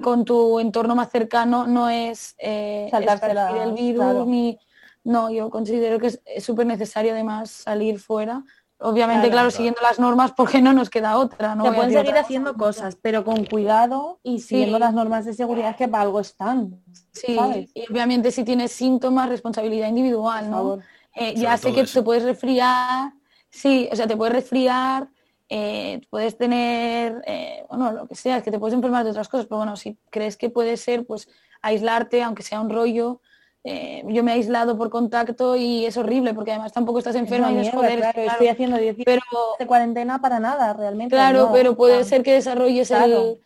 con 0.00 0.24
tu 0.24 0.58
entorno 0.58 0.94
más 0.94 1.10
cercano 1.10 1.66
no 1.66 1.88
es 1.90 2.34
eh, 2.38 2.88
esparcir 2.92 3.36
el 3.62 3.72
virus 3.72 4.04
claro. 4.04 4.24
ni 4.26 4.58
no 5.04 5.28
yo 5.30 5.50
considero 5.50 5.98
que 5.98 6.06
es 6.06 6.44
súper 6.44 6.66
necesario 6.66 7.12
además 7.12 7.50
salir 7.50 7.98
fuera 7.98 8.44
obviamente 8.78 9.22
Claro. 9.26 9.32
claro, 9.32 9.50
siguiendo 9.50 9.80
las 9.82 9.98
normas 9.98 10.32
porque 10.36 10.62
no 10.62 10.72
nos 10.72 10.88
queda 10.88 11.18
otra 11.18 11.54
no 11.56 11.64
Se 11.64 11.72
pueden 11.72 11.92
seguir 11.92 12.16
haciendo 12.16 12.54
cosa. 12.54 12.82
cosas, 12.84 12.96
pero 13.02 13.24
con 13.24 13.44
cuidado 13.44 14.20
y 14.22 14.38
siguiendo 14.40 14.76
Sí. 14.78 14.80
las 14.80 14.94
normas 14.94 15.24
de 15.24 15.34
seguridad 15.34 15.76
que 15.76 15.88
para 15.88 16.04
algo 16.04 16.20
están. 16.20 16.80
sí 17.12 17.34
¿sabes? 17.34 17.70
y 17.74 17.84
obviamente 17.90 18.30
si 18.30 18.44
tienes 18.44 18.70
síntomas 18.72 19.28
responsabilidad 19.28 19.88
individual 19.88 20.48
no. 20.50 20.78
Eh, 21.16 21.34
ya 21.36 21.56
sé 21.58 21.72
que 21.74 21.80
eso. 21.82 21.98
te 21.98 22.04
puedes 22.04 22.22
resfriar, 22.22 23.12
sí, 23.52 23.88
o 23.92 23.96
sea, 23.96 24.06
te 24.06 24.16
puedes 24.16 24.34
resfriar, 24.34 25.08
eh, 25.48 26.00
puedes 26.10 26.36
tener, 26.38 27.22
eh, 27.26 27.64
bueno, 27.68 27.92
lo 27.92 28.06
que 28.08 28.14
sea, 28.14 28.38
es 28.38 28.42
que 28.42 28.50
te 28.50 28.58
puedes 28.58 28.74
enfermar 28.74 29.04
de 29.04 29.10
otras 29.10 29.28
cosas, 29.28 29.46
pero 29.46 29.58
bueno, 29.58 29.76
si 29.76 29.98
crees 30.10 30.36
que 30.36 30.48
puede 30.50 30.76
ser, 30.78 31.06
pues 31.06 31.28
aislarte, 31.60 32.22
aunque 32.22 32.42
sea 32.42 32.60
un 32.60 32.70
rollo. 32.70 33.20
eh, 33.64 34.02
yo 34.08 34.24
me 34.24 34.32
he 34.32 34.34
aislado 34.34 34.76
por 34.76 34.90
contacto 34.90 35.54
y 35.54 35.84
es 35.84 35.96
horrible, 35.96 36.34
porque 36.34 36.50
además 36.50 36.72
tampoco 36.72 36.98
estás 36.98 37.14
Es 37.14 37.20
enferma 37.20 37.48
una 37.50 37.56
y 37.62 37.66
es 37.66 37.72
mierda, 37.72 37.78
joder, 37.78 37.98
claro, 37.98 38.12
claro, 38.14 38.30
Estoy 38.32 38.48
haciendo 38.48 38.76
10 38.78 38.96
días 38.96 39.04
pero 39.04 39.22
de 39.58 39.66
cuarentena 39.66 40.20
para 40.20 40.40
nada, 40.40 40.72
realmente. 40.72 41.14
Claro, 41.14 41.46
no, 41.46 41.52
pero 41.52 41.76
puede 41.76 42.02
ser 42.02 42.24
que 42.24 42.32
desarrolles 42.32 42.90
el, 42.90 43.38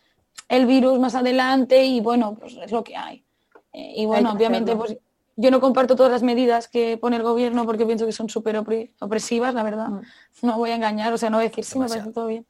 el 0.49 0.65
virus 0.65 0.97
más 0.99 1.13
adelante 1.13 1.85
y 1.85 1.99
bueno, 2.01 2.35
pues 2.39 2.55
es 2.55 2.71
lo 2.71 2.83
que 2.83 2.95
hay. 2.95 3.23
Y 3.73 4.07
bueno, 4.07 4.31
obviamente, 4.31 4.71
hacerlo. 4.71 4.85
pues 4.85 4.97
yo 5.37 5.51
no 5.51 5.61
comparto 5.61 5.95
todas 5.95 6.11
las 6.11 6.23
medidas 6.23 6.67
que 6.67 6.97
pone 6.97 7.15
el 7.15 7.23
gobierno 7.23 7.65
porque 7.65 7.85
pienso 7.85 8.05
que 8.05 8.11
son 8.11 8.27
súper 8.27 8.57
opresivas, 8.99 9.53
la 9.53 9.63
verdad. 9.63 9.87
Mm. 9.89 10.01
No 10.41 10.57
voy 10.57 10.71
a 10.71 10.75
engañar, 10.75 11.13
o 11.13 11.17
sea, 11.17 11.29
no 11.29 11.37
voy 11.37 11.45
a 11.45 11.49
decir 11.49 11.63
sí, 11.63 11.79
me 11.79 11.87
parece 11.87 12.11
todo 12.11 12.27
bien. 12.27 12.45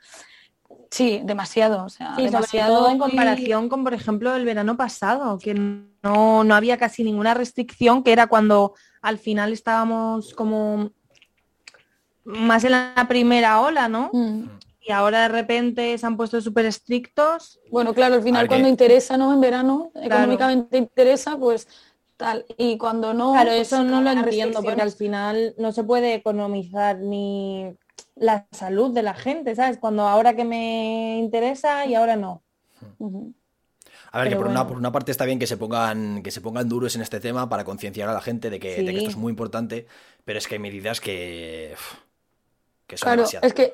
Sí, 0.89 1.21
demasiado, 1.23 1.83
o 1.85 1.89
sea, 1.89 2.07
Sí, 2.15 2.21
sobre 2.21 2.31
demasiado. 2.31 2.77
todo 2.77 2.89
en 2.89 2.95
y- 2.95 2.99
comparación 2.99 3.69
con, 3.69 3.83
por 3.83 3.93
ejemplo, 3.93 4.33
el 4.35 4.45
verano 4.45 4.75
pasado, 4.77 5.37
que 5.37 5.53
no, 5.53 6.43
no 6.43 6.55
había 6.55 6.77
casi 6.77 7.03
ninguna 7.03 7.33
restricción, 7.33 8.03
que 8.03 8.13
era 8.13 8.27
cuando 8.27 8.73
al 9.01 9.17
final 9.17 9.51
estábamos 9.53 10.33
como 10.33 10.91
más 12.23 12.63
en 12.63 12.71
la 12.71 13.05
primera 13.07 13.61
ola, 13.61 13.87
¿no? 13.87 14.09
Mm. 14.13 14.43
Y 14.81 14.91
ahora 14.91 15.23
de 15.23 15.27
repente 15.27 15.97
se 15.97 16.05
han 16.05 16.15
puesto 16.15 16.39
súper 16.39 16.65
estrictos. 16.65 17.59
Bueno, 17.71 17.93
claro, 17.93 18.15
al 18.15 18.23
final 18.23 18.43
ver, 18.43 18.47
cuando 18.47 18.65
que- 18.67 18.71
interesa, 18.71 19.17
¿no? 19.17 19.33
En 19.33 19.41
verano, 19.41 19.91
económicamente 19.95 20.77
interesa, 20.77 21.37
pues 21.37 21.67
tal. 22.17 22.45
Y 22.57 22.77
cuando 22.77 23.13
no... 23.13 23.31
Claro, 23.31 23.51
pues, 23.51 23.67
eso 23.67 23.83
no 23.83 24.01
lo 24.01 24.11
entiendo, 24.11 24.61
porque 24.61 24.81
al 24.81 24.91
final 24.91 25.55
no 25.57 25.71
se 25.71 25.83
puede 25.83 26.15
economizar 26.15 26.99
ni 26.99 27.75
la 28.15 28.47
salud 28.51 28.93
de 28.93 29.03
la 29.03 29.13
gente, 29.13 29.55
¿sabes? 29.55 29.77
Cuando 29.77 30.07
ahora 30.07 30.35
que 30.35 30.43
me 30.43 31.17
interesa 31.19 31.85
y 31.85 31.95
ahora 31.95 32.15
no. 32.15 32.43
A 34.11 34.19
ver, 34.19 34.29
que 34.29 34.35
por, 34.35 34.47
una, 34.47 34.67
por 34.67 34.77
una 34.77 34.91
parte 34.91 35.11
está 35.11 35.25
bien 35.25 35.39
que 35.39 35.47
se 35.47 35.57
pongan, 35.57 36.23
que 36.23 36.31
se 36.31 36.41
pongan 36.41 36.67
duros 36.67 36.95
en 36.95 37.01
este 37.01 37.19
tema 37.19 37.49
para 37.49 37.63
concienciar 37.63 38.09
a 38.09 38.13
la 38.13 38.21
gente 38.21 38.49
de 38.49 38.59
que, 38.59 38.83
de 38.83 38.91
que 38.91 38.97
esto 38.97 39.09
es 39.09 39.17
muy 39.17 39.29
importante, 39.29 39.85
pero 40.25 40.39
es 40.39 40.47
que 40.47 40.55
hay 40.55 40.59
medidas 40.59 40.99
que, 40.99 41.75
que 42.87 42.97
son 42.97 43.07
Claro, 43.07 43.21
demasiadas. 43.21 43.47
es 43.47 43.53
que, 43.53 43.73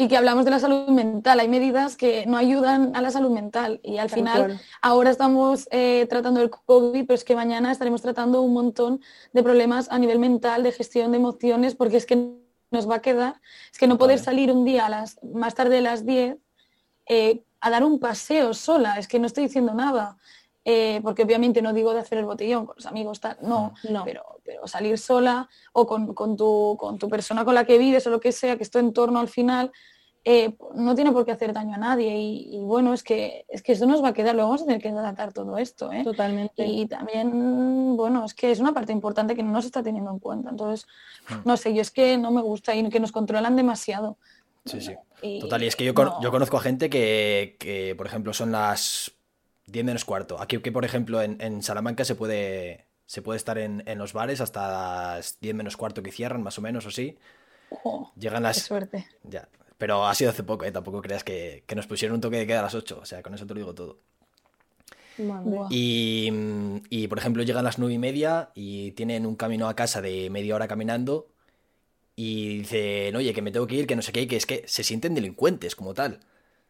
y 0.00 0.06
que 0.06 0.16
hablamos 0.16 0.44
de 0.44 0.52
la 0.52 0.60
salud 0.60 0.86
mental, 0.88 1.40
hay 1.40 1.48
medidas 1.48 1.96
que 1.96 2.24
no 2.24 2.36
ayudan 2.36 2.94
a 2.94 3.02
la 3.02 3.10
salud 3.10 3.30
mental 3.30 3.80
y 3.82 3.98
al 3.98 4.08
Tal 4.08 4.18
final 4.20 4.38
cual. 4.46 4.60
ahora 4.80 5.10
estamos 5.10 5.68
eh, 5.72 6.06
tratando 6.08 6.40
el 6.40 6.50
COVID, 6.50 7.04
pero 7.04 7.16
es 7.16 7.24
que 7.24 7.34
mañana 7.34 7.72
estaremos 7.72 8.00
tratando 8.00 8.40
un 8.40 8.52
montón 8.52 9.00
de 9.32 9.42
problemas 9.42 9.90
a 9.90 9.98
nivel 9.98 10.20
mental, 10.20 10.62
de 10.62 10.70
gestión 10.70 11.10
de 11.10 11.16
emociones, 11.18 11.74
porque 11.74 11.96
es 11.96 12.06
que 12.06 12.32
nos 12.70 12.88
va 12.88 12.96
a 12.96 13.02
quedar, 13.02 13.40
es 13.72 13.78
que 13.78 13.88
no 13.88 13.98
poder 13.98 14.18
Vale. 14.18 14.24
salir 14.24 14.52
un 14.52 14.64
día 14.64 14.86
a 14.86 14.88
las, 14.88 15.18
más 15.24 15.56
tarde 15.56 15.74
de 15.74 15.82
las 15.82 16.06
10 16.06 16.36
eh, 17.08 17.42
a 17.60 17.70
dar 17.70 17.82
un 17.82 17.98
paseo 17.98 18.54
sola, 18.54 18.94
es 19.00 19.08
que 19.08 19.18
no 19.18 19.26
estoy 19.26 19.44
diciendo 19.44 19.74
nada. 19.74 20.16
Eh, 20.70 21.00
porque 21.02 21.22
obviamente 21.22 21.62
no 21.62 21.72
digo 21.72 21.94
de 21.94 22.00
hacer 22.00 22.18
el 22.18 22.26
botellón 22.26 22.66
con 22.66 22.76
los 22.76 22.84
amigos, 22.84 23.20
tal, 23.20 23.38
no, 23.40 23.72
No. 23.88 24.04
pero, 24.04 24.22
pero 24.44 24.66
salir 24.66 24.98
sola 24.98 25.48
o 25.72 25.86
con, 25.86 26.12
con 26.12 26.36
tu, 26.36 26.76
con 26.78 26.98
tu 26.98 27.08
persona 27.08 27.42
con 27.42 27.54
la 27.54 27.64
que 27.64 27.78
vives 27.78 28.06
o 28.06 28.10
lo 28.10 28.20
que 28.20 28.32
sea, 28.32 28.58
que 28.58 28.64
es 28.64 28.70
tu 28.70 28.78
entorno 28.78 29.18
al 29.18 29.28
final, 29.28 29.72
eh, 30.24 30.58
no 30.74 30.94
tiene 30.94 31.10
por 31.10 31.24
qué 31.24 31.32
hacer 31.32 31.54
daño 31.54 31.74
a 31.76 31.78
nadie. 31.78 32.14
Y, 32.18 32.56
y 32.56 32.58
bueno, 32.64 32.92
es 32.92 33.02
que, 33.02 33.46
es 33.48 33.62
que 33.62 33.72
esto 33.72 33.86
nos 33.86 34.04
va 34.04 34.08
a 34.08 34.12
quedar, 34.12 34.34
lo 34.34 34.42
vamos 34.42 34.60
a 34.60 34.66
tener 34.66 34.82
que 34.82 34.90
tratar 34.90 35.32
todo 35.32 35.56
esto. 35.56 35.90
¿eh? 35.90 36.04
Totalmente. 36.04 36.66
Y 36.66 36.86
también, 36.86 37.96
bueno, 37.96 38.26
es 38.26 38.34
que 38.34 38.50
es 38.50 38.60
una 38.60 38.74
parte 38.74 38.92
importante 38.92 39.34
que 39.34 39.42
no 39.42 39.62
se 39.62 39.68
está 39.68 39.82
teniendo 39.82 40.10
en 40.10 40.18
cuenta. 40.18 40.50
Entonces, 40.50 40.86
no 41.46 41.56
sé, 41.56 41.72
yo 41.72 41.80
es 41.80 41.90
que 41.90 42.18
no 42.18 42.30
me 42.30 42.42
gusta 42.42 42.74
y 42.74 42.86
que 42.90 43.00
nos 43.00 43.10
controlan 43.12 43.56
demasiado. 43.56 44.18
Sí, 44.66 44.82
sí. 44.82 44.94
Y 45.22 45.38
Total, 45.40 45.62
y 45.62 45.66
es 45.66 45.76
que 45.76 45.84
yo, 45.86 45.94
no. 45.94 46.20
yo 46.20 46.30
conozco 46.30 46.58
a 46.58 46.60
gente 46.60 46.90
que, 46.90 47.56
que, 47.58 47.94
por 47.96 48.06
ejemplo, 48.06 48.34
son 48.34 48.52
las 48.52 49.17
10 49.68 49.84
menos 49.84 50.04
cuarto. 50.04 50.40
Aquí, 50.40 50.58
que 50.58 50.72
por 50.72 50.84
ejemplo, 50.84 51.22
en, 51.22 51.40
en 51.40 51.62
Salamanca 51.62 52.04
se 52.04 52.14
puede, 52.14 52.86
se 53.06 53.22
puede 53.22 53.36
estar 53.36 53.58
en, 53.58 53.82
en 53.86 53.98
los 53.98 54.12
bares 54.12 54.40
hasta 54.40 54.68
las 55.16 55.38
10 55.40 55.54
menos 55.54 55.76
cuarto 55.76 56.02
que 56.02 56.12
cierran, 56.12 56.42
más 56.42 56.58
o 56.58 56.62
menos, 56.62 56.86
o 56.86 56.90
sí. 56.90 57.18
Jo, 57.70 58.12
Llegan 58.16 58.42
qué 58.42 58.48
las... 58.48 58.58
suerte. 58.58 59.06
Ya. 59.24 59.48
Pero 59.76 60.06
ha 60.06 60.14
sido 60.14 60.30
hace 60.30 60.42
poco, 60.42 60.64
¿eh? 60.64 60.72
Tampoco 60.72 61.00
creas 61.00 61.22
que, 61.22 61.62
que 61.66 61.76
nos 61.76 61.86
pusieron 61.86 62.16
un 62.16 62.20
toque 62.20 62.38
de 62.38 62.46
queda 62.46 62.60
a 62.60 62.62
las 62.64 62.74
8. 62.74 62.98
O 63.00 63.04
sea, 63.04 63.22
con 63.22 63.34
eso 63.34 63.46
te 63.46 63.54
lo 63.54 63.60
digo 63.60 63.74
todo. 63.74 63.98
Y, 65.70 66.30
y, 66.90 67.08
por 67.08 67.18
ejemplo, 67.18 67.42
llegan 67.42 67.64
las 67.64 67.78
nueve 67.78 67.94
y 67.94 67.98
media 67.98 68.50
y 68.54 68.92
tienen 68.92 69.26
un 69.26 69.36
camino 69.36 69.68
a 69.68 69.74
casa 69.74 70.00
de 70.00 70.30
media 70.30 70.54
hora 70.54 70.68
caminando 70.68 71.28
y 72.14 72.58
dicen, 72.58 73.16
oye, 73.16 73.32
que 73.34 73.42
me 73.42 73.50
tengo 73.50 73.66
que 73.66 73.76
ir, 73.76 73.86
que 73.86 73.96
no 73.96 74.02
sé 74.02 74.12
qué, 74.12 74.26
que 74.28 74.36
es 74.36 74.46
que 74.46 74.62
se 74.66 74.84
sienten 74.84 75.14
delincuentes 75.14 75.74
como 75.76 75.94
tal. 75.94 76.20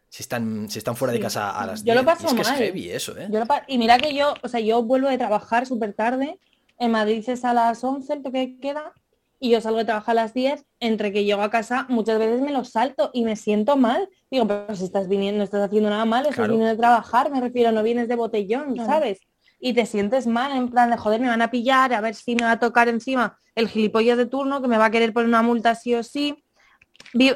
Si 0.09 0.23
están, 0.23 0.69
si 0.69 0.79
están 0.79 0.95
fuera 0.95 1.13
de 1.13 1.19
casa 1.19 1.51
a 1.51 1.65
las 1.67 1.83
Yo 1.83 1.93
lo 1.93 2.01
10. 2.01 2.03
Y 2.03 2.05
paso 2.05 2.27
es 2.27 2.33
que 2.33 2.41
es 2.41 2.49
heavy 2.57 2.89
eso, 2.89 3.17
¿eh? 3.17 3.27
Yo 3.31 3.39
lo 3.39 3.45
pa- 3.45 3.63
y 3.67 3.77
mira 3.77 3.97
que 3.99 4.13
yo, 4.15 4.33
o 4.41 4.47
sea, 4.47 4.59
yo 4.59 4.81
vuelvo 4.83 5.07
de 5.07 5.17
trabajar 5.17 5.65
súper 5.67 5.93
tarde. 5.93 6.39
En 6.79 6.91
Madrid 6.91 7.23
es 7.27 7.45
a 7.45 7.53
las 7.53 7.83
11 7.83 8.13
el 8.13 8.23
toque 8.23 8.57
queda 8.59 8.93
y 9.39 9.51
yo 9.51 9.61
salgo 9.61 9.77
de 9.77 9.85
trabajar 9.85 10.13
a 10.17 10.21
las 10.23 10.33
10. 10.33 10.65
Entre 10.79 11.13
que 11.13 11.23
llego 11.25 11.41
a 11.43 11.51
casa, 11.51 11.85
muchas 11.89 12.17
veces 12.17 12.41
me 12.41 12.51
lo 12.51 12.63
salto 12.63 13.11
y 13.13 13.23
me 13.23 13.35
siento 13.35 13.77
mal. 13.77 14.09
Digo, 14.31 14.47
pero 14.47 14.75
si 14.75 14.83
estás 14.85 15.07
viniendo, 15.07 15.37
no 15.37 15.43
estás 15.43 15.61
haciendo 15.61 15.89
nada 15.91 16.05
mal, 16.05 16.21
estás 16.23 16.35
Claro. 16.37 16.53
viniendo 16.53 16.71
de 16.73 16.77
trabajar, 16.79 17.29
me 17.31 17.39
refiero, 17.39 17.71
no 17.71 17.83
vienes 17.83 18.07
de 18.07 18.15
botellón, 18.15 18.73
Claro. 18.73 18.89
¿sabes? 18.89 19.19
Y 19.59 19.73
te 19.73 19.85
sientes 19.85 20.25
mal, 20.25 20.53
en 20.57 20.69
plan 20.69 20.89
de 20.89 20.97
joder, 20.97 21.19
me 21.21 21.27
van 21.27 21.41
a 21.41 21.51
pillar, 21.51 21.93
a 21.93 22.01
ver 22.01 22.15
si 22.15 22.33
me 22.33 22.43
va 22.45 22.51
a 22.53 22.59
tocar 22.59 22.87
encima 22.87 23.37
el 23.55 23.67
gilipollas 23.67 24.17
de 24.17 24.25
turno 24.25 24.61
que 24.61 24.67
me 24.69 24.77
va 24.77 24.85
a 24.85 24.91
querer 24.91 25.11
poner 25.13 25.27
una 25.27 25.41
multa 25.43 25.75
sí 25.75 25.93
o 25.93 26.01
sí. 26.01 26.43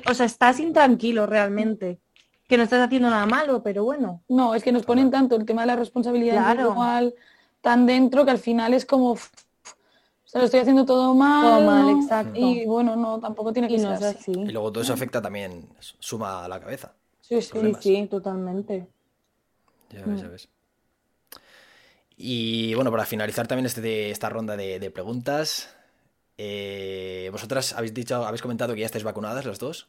O 0.09 0.13
sea, 0.13 0.25
estás 0.25 0.59
intranquilo 0.59 1.25
realmente. 1.27 1.99
Que 2.53 2.57
no 2.57 2.65
estás 2.65 2.85
haciendo 2.85 3.09
nada 3.09 3.25
malo, 3.25 3.63
pero 3.63 3.83
bueno. 3.83 4.21
No, 4.29 4.53
es 4.53 4.61
que 4.63 4.71
nos 4.71 4.83
ponen 4.85 5.09
tanto 5.09 5.35
el 5.35 5.43
tema 5.43 5.61
de 5.63 5.65
la 5.65 5.75
responsabilidad 5.75 6.35
Claro. 6.35 6.51
individual 6.61 7.15
tan 7.61 7.87
dentro 7.87 8.25
que 8.25 8.29
al 8.29 8.37
final 8.37 8.75
es 8.75 8.85
como, 8.85 9.13
"Uf, 9.13 9.31
o 9.33 10.27
sea, 10.27 10.37
lo 10.39 10.45
estoy 10.45 10.59
haciendo 10.59 10.85
todo 10.85 11.15
mal. 11.15 11.41
Todo 11.41 11.61
mal, 11.61 11.85
¿no? 11.87 11.99
exacto. 11.99 12.39
Y 12.39 12.63
bueno, 12.67 12.95
no, 12.95 13.19
tampoco 13.19 13.53
tiene 13.53 13.67
que 13.67 13.73
Y 13.73 13.79
ser 13.79 13.87
no 13.89 13.95
así. 13.95 14.05
así. 14.05 14.31
Y 14.33 14.51
luego 14.51 14.71
todo 14.71 14.83
eso 14.83 14.93
afecta 14.93 15.19
también, 15.19 15.67
suma 15.79 16.45
a 16.45 16.47
la 16.47 16.59
cabeza. 16.59 16.93
Sí, 17.21 17.37
sí. 17.37 17.41
Sí, 17.41 17.49
problemas. 17.49 17.83
sí, 17.83 18.07
totalmente. 18.07 18.87
Ya 19.89 20.05
ves, 20.05 20.21
ya 20.21 20.27
ves. 20.27 20.47
Y 22.15 22.75
bueno, 22.75 22.91
para 22.91 23.07
finalizar 23.07 23.47
también 23.47 23.65
este, 23.65 23.81
de- 23.81 24.11
esta 24.11 24.29
ronda 24.29 24.55
de, 24.55 24.77
de 24.79 24.91
preguntas, 24.91 25.75
eh, 26.37 27.29
vosotras 27.31 27.73
habéis 27.73 27.95
dicho, 27.95 28.23
habéis 28.23 28.43
comentado 28.43 28.75
que 28.75 28.81
ya 28.81 28.85
estáis 28.85 29.03
vacunadas 29.03 29.43
las 29.43 29.57
dos. 29.57 29.87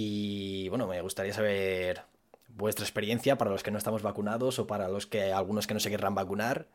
Mm. 0.00 0.02
Y 0.02 0.68
bueno, 0.68 0.86
me 0.86 1.00
gustaría 1.00 1.32
saber 1.32 2.02
vuestra 2.48 2.84
experiencia 2.84 3.36
para 3.38 3.50
los 3.50 3.62
que 3.62 3.70
no 3.70 3.78
estamos 3.78 4.02
vacunados 4.02 4.58
o 4.58 4.66
para 4.66 4.88
los 4.88 5.06
que 5.06 5.32
algunos 5.32 5.66
que 5.66 5.74
no 5.74 5.80
se 5.80 5.90
querrán 5.90 6.14
vacunar. 6.14 6.66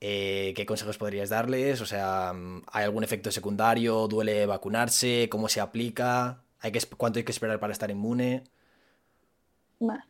eh, 0.00 0.52
¿qué 0.54 0.66
consejos 0.66 0.98
podríais 0.98 1.30
darles? 1.30 1.80
O 1.80 1.86
sea, 1.86 2.30
¿hay 2.70 2.84
algún 2.84 3.02
efecto 3.02 3.30
secundario? 3.30 4.06
¿Duele 4.08 4.44
vacunarse? 4.44 5.28
¿Cómo 5.30 5.48
se 5.48 5.60
aplica? 5.60 6.42
¿Hay 6.60 6.70
que, 6.70 6.80
¿Cuánto 6.98 7.18
hay 7.18 7.24
que 7.24 7.32
esperar 7.32 7.58
para 7.58 7.72
estar 7.72 7.90
inmune? 7.90 8.44
Vale. 9.80 10.02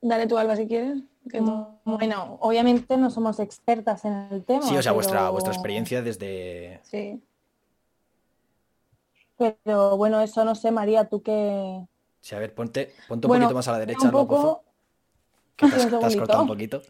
Dale 0.00 0.26
tú, 0.28 0.38
Alba, 0.38 0.54
si 0.54 0.68
quieres. 0.68 0.98
que 1.28 1.38
tú- 1.40 1.66
Bueno, 1.84 2.38
obviamente 2.40 2.96
no 2.96 3.10
somos 3.10 3.40
expertas 3.40 4.04
en 4.04 4.28
el 4.30 4.44
tema. 4.44 4.62
Sí, 4.62 4.76
o 4.76 4.82
sea, 4.82 4.92
vuestra, 4.92 5.28
vuestra 5.30 5.52
experiencia 5.52 6.00
desde... 6.00 6.80
Sí. 6.84 7.20
Pero 9.38 9.96
bueno, 9.96 10.20
eso 10.20 10.44
no 10.44 10.54
sé, 10.54 10.70
María, 10.70 11.08
tú 11.08 11.22
qué. 11.22 11.86
Sí, 12.20 12.34
a 12.34 12.38
ver, 12.38 12.54
ponte, 12.54 12.94
ponte 13.06 13.26
un 13.26 13.28
Bueno, 13.28 13.44
poquito 13.44 13.56
más 13.56 13.68
a 13.68 13.72
la 13.72 13.78
derecha, 13.78 14.06
un 14.06 14.10
poco... 14.10 14.64
que 15.56 15.68
te 15.68 15.76
has, 15.76 15.88
te 15.88 16.18
cortado 16.18 16.42
un 16.42 16.48
poquito. 16.48 16.82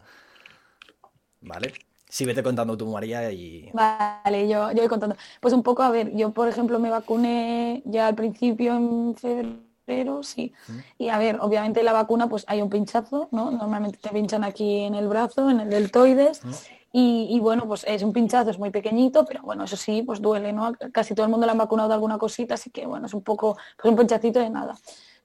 Vale. 1.41 1.73
Sí, 2.07 2.25
vete 2.25 2.41
contando 2.41 2.75
tú, 2.75 2.87
María, 2.87 3.31
y... 3.31 3.69
Vale, 3.71 4.47
yo, 4.47 4.71
yo 4.71 4.79
voy 4.79 4.87
contando. 4.87 5.15
Pues 5.39 5.53
un 5.53 5.61
poco, 5.61 5.83
a 5.83 5.91
ver, 5.91 6.15
yo 6.15 6.31
por 6.31 6.47
ejemplo 6.47 6.79
me 6.79 6.89
vacuné 6.89 7.83
ya 7.85 8.07
al 8.07 8.15
principio 8.15 8.75
en 8.75 9.15
febrero, 9.15 10.23
sí. 10.23 10.51
Y 10.97 11.09
a 11.09 11.19
ver, 11.19 11.37
obviamente 11.39 11.83
la 11.83 11.93
vacuna 11.93 12.27
pues 12.27 12.45
hay 12.47 12.63
un 12.63 12.69
pinchazo, 12.69 13.29
¿no? 13.31 13.51
Normalmente 13.51 13.99
te 14.01 14.09
pinchan 14.09 14.43
aquí 14.43 14.79
en 14.79 14.95
el 14.95 15.07
brazo, 15.07 15.51
en 15.51 15.59
el 15.59 15.69
deltoides. 15.69 16.41
Y, 16.91 17.27
y, 17.29 17.39
bueno, 17.39 17.67
pues 17.67 17.83
es 17.87 18.01
un 18.01 18.11
pinchazo, 18.13 18.49
es 18.49 18.57
muy 18.57 18.71
pequeñito, 18.71 19.23
pero 19.25 19.41
bueno, 19.43 19.63
eso 19.65 19.77
sí, 19.77 20.01
pues 20.01 20.21
duele, 20.21 20.51
¿no? 20.53 20.73
Casi 20.91 21.13
todo 21.13 21.25
el 21.25 21.31
mundo 21.31 21.45
le 21.45 21.51
han 21.51 21.57
vacunado 21.59 21.87
de 21.89 21.93
alguna 21.95 22.17
cosita, 22.17 22.55
así 22.55 22.71
que 22.71 22.87
bueno, 22.87 23.05
es 23.05 23.13
un 23.13 23.21
poco, 23.21 23.57
pues 23.79 23.91
un 23.91 23.97
pinchacito 23.97 24.39
de 24.39 24.49
nada. 24.49 24.75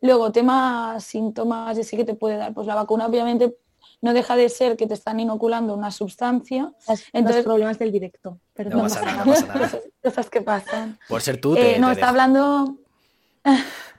Luego, 0.02 0.30
tema 0.30 1.00
síntomas, 1.00 1.78
y 1.78 1.84
sí 1.84 1.96
que 1.96 2.04
te 2.04 2.14
puede 2.14 2.36
dar. 2.36 2.52
Pues 2.52 2.66
la 2.66 2.74
vacuna 2.74 3.06
obviamente 3.06 3.56
no 4.02 4.12
deja 4.12 4.36
de 4.36 4.50
ser 4.50 4.76
que 4.76 4.86
te 4.86 4.92
están 4.92 5.18
inoculando 5.20 5.72
una 5.74 5.90
sustancia. 5.90 6.70
Entonces- 7.14 7.36
los 7.36 7.44
problemas 7.46 7.78
del 7.78 7.90
directo. 7.92 8.30
No 8.32 8.38
Perdón. 8.52 8.80
pasa 8.82 9.00
nada, 9.02 9.24
no 9.24 9.32
pasa 9.32 9.46
nada. 9.46 9.60
Cosas, 9.60 9.80
cosas 10.02 10.30
que 10.30 10.42
pasan. 10.42 10.98
Por 11.08 11.22
ser 11.22 11.40
tú, 11.40 11.54
te, 11.54 11.76
Eh, 11.76 11.78
no, 11.78 11.86
te 11.86 11.92
está 11.94 12.06
dejo. 12.06 12.10
hablando. 12.10 12.76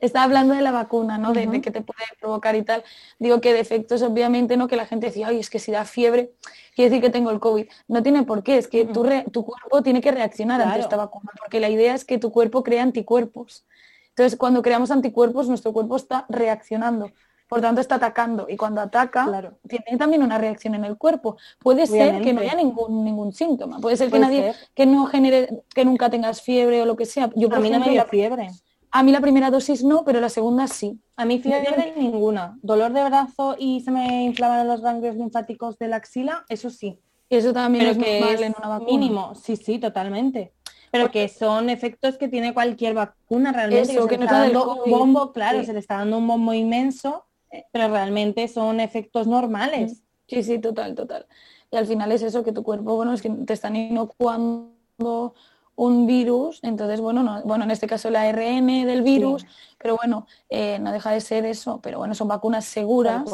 Está 0.00 0.22
hablando 0.22 0.54
de 0.54 0.62
la 0.62 0.70
vacuna, 0.72 1.18
¿no? 1.18 1.32
De, 1.32 1.60
que 1.60 1.70
te 1.70 1.80
puede 1.80 2.04
provocar 2.20 2.54
y 2.56 2.62
tal. 2.62 2.82
Digo 3.18 3.40
que 3.40 3.52
defectos, 3.54 4.02
obviamente, 4.02 4.56
¿no? 4.56 4.68
Que 4.68 4.76
la 4.76 4.86
gente 4.86 5.06
decía, 5.06 5.28
ay, 5.28 5.40
es 5.40 5.50
que 5.50 5.58
si 5.58 5.72
da 5.72 5.84
fiebre, 5.84 6.32
quiere 6.74 6.90
decir 6.90 7.02
que 7.02 7.10
tengo 7.10 7.30
el 7.30 7.40
COVID. 7.40 7.66
No 7.88 8.02
tiene 8.02 8.22
por 8.24 8.42
qué, 8.42 8.58
es 8.58 8.68
que 8.68 8.84
tu, 8.84 9.02
re- 9.02 9.24
tu 9.32 9.44
cuerpo 9.44 9.82
tiene 9.82 10.00
que 10.00 10.10
reaccionar 10.12 10.60
ante 10.60 10.80
esta 10.80 10.96
vacuna, 10.96 11.30
porque 11.38 11.60
la 11.60 11.68
idea 11.68 11.94
es 11.94 12.04
que 12.04 12.18
tu 12.18 12.30
cuerpo 12.32 12.62
crea 12.62 12.82
anticuerpos. 12.82 13.64
Entonces, 14.10 14.38
cuando 14.38 14.62
creamos 14.62 14.90
anticuerpos, 14.90 15.48
nuestro 15.48 15.72
cuerpo 15.72 15.96
está 15.96 16.24
reaccionando. 16.28 17.10
Por 17.48 17.60
tanto, 17.60 17.80
está 17.80 17.96
atacando. 17.96 18.46
Y 18.48 18.56
cuando 18.56 18.80
ataca, 18.80 19.26
Claro. 19.26 19.58
tiene 19.68 19.98
también 19.98 20.22
una 20.22 20.38
reacción 20.38 20.74
en 20.74 20.84
el 20.84 20.96
cuerpo. 20.96 21.36
Puede 21.58 21.86
ser 21.86 22.22
que 22.22 22.32
no 22.32 22.40
haya 22.40 22.54
ningún, 22.54 23.04
ningún 23.04 23.32
síntoma. 23.32 23.80
Puede 23.80 23.96
ser 23.96 24.06
que 24.06 24.12
Puede 24.12 24.22
nadie, 24.22 24.52
ser. 24.54 24.56
que 24.74 24.86
no 24.86 25.06
genere, 25.06 25.62
que 25.74 25.84
nunca 25.84 26.08
tengas 26.08 26.40
fiebre 26.40 26.80
o 26.82 26.86
lo 26.86 26.96
que 26.96 27.04
sea. 27.04 27.30
Yo, 27.36 27.48
por 27.50 27.58
A 27.58 27.60
mí 27.60 27.70
no 27.70 27.80
me 27.80 27.90
dio 27.90 28.04
fiebre. 28.06 28.48
A 28.96 29.02
mí 29.02 29.10
la 29.10 29.20
primera 29.20 29.50
dosis 29.50 29.82
no, 29.82 30.04
pero 30.04 30.20
la 30.20 30.28
segunda 30.28 30.68
sí. 30.68 31.00
A 31.16 31.24
mí 31.24 31.40
fiebre 31.40 31.94
ninguna. 31.96 32.56
Dolor 32.62 32.92
de 32.92 33.02
brazo 33.04 33.56
y 33.58 33.80
se 33.80 33.90
me 33.90 34.22
inflamaron 34.22 34.68
los 34.68 34.80
ganglios 34.82 35.16
linfáticos 35.16 35.76
de 35.78 35.88
la 35.88 35.96
axila, 35.96 36.44
eso 36.48 36.70
sí. 36.70 37.00
Eso 37.28 37.52
también 37.52 37.86
Pero 37.86 37.90
es 37.92 37.98
que 38.06 38.20
normal 38.20 38.34
es 38.36 38.40
en 38.42 38.54
una 38.56 38.68
vacuna. 38.68 38.86
mínimo. 38.90 39.34
Sí, 39.34 39.56
sí, 39.56 39.80
totalmente. 39.80 40.52
Pero 40.92 41.10
que 41.10 41.28
son 41.28 41.70
efectos 41.70 42.16
que 42.18 42.28
tiene 42.28 42.54
cualquier 42.54 42.94
vacuna 42.94 43.50
realmente. 43.52 43.90
Eso, 43.92 44.02
se 44.04 44.08
que 44.08 44.14
le 44.14 44.18
no 44.18 44.24
está 44.26 44.38
dando 44.38 44.84
un 44.84 44.90
bombo, 44.92 45.32
claro, 45.32 45.58
Sí. 45.58 45.66
se 45.66 45.72
le 45.72 45.80
está 45.80 45.96
dando 45.96 46.18
un 46.18 46.28
bombo 46.28 46.54
inmenso, 46.54 47.24
pero 47.72 47.88
realmente 47.88 48.46
son 48.46 48.78
efectos 48.78 49.26
normales. 49.26 50.04
Sí, 50.28 50.44
sí, 50.44 50.60
total, 50.60 50.94
total. 50.94 51.26
Y 51.72 51.76
al 51.76 51.86
final 51.88 52.12
es 52.12 52.22
eso, 52.22 52.44
que 52.44 52.52
tu 52.52 52.62
cuerpo, 52.62 52.94
bueno, 52.94 53.12
es 53.12 53.22
que 53.22 53.28
te 53.30 53.54
están 53.54 53.74
inocuando 53.74 55.34
un 55.76 56.06
virus, 56.06 56.60
entonces, 56.62 57.00
bueno, 57.00 57.22
no, 57.22 57.42
bueno, 57.42 57.64
en 57.64 57.70
este 57.70 57.86
caso 57.86 58.08
el 58.08 58.16
ARN 58.16 58.84
del 58.86 59.02
virus, 59.02 59.42
Sí. 59.42 59.48
pero 59.78 59.96
bueno, 59.96 60.26
eh, 60.48 60.78
no 60.80 60.92
deja 60.92 61.10
de 61.10 61.20
ser 61.20 61.44
eso, 61.46 61.80
pero 61.82 61.98
bueno, 61.98 62.14
son 62.14 62.28
vacunas 62.28 62.64
seguras 62.64 63.24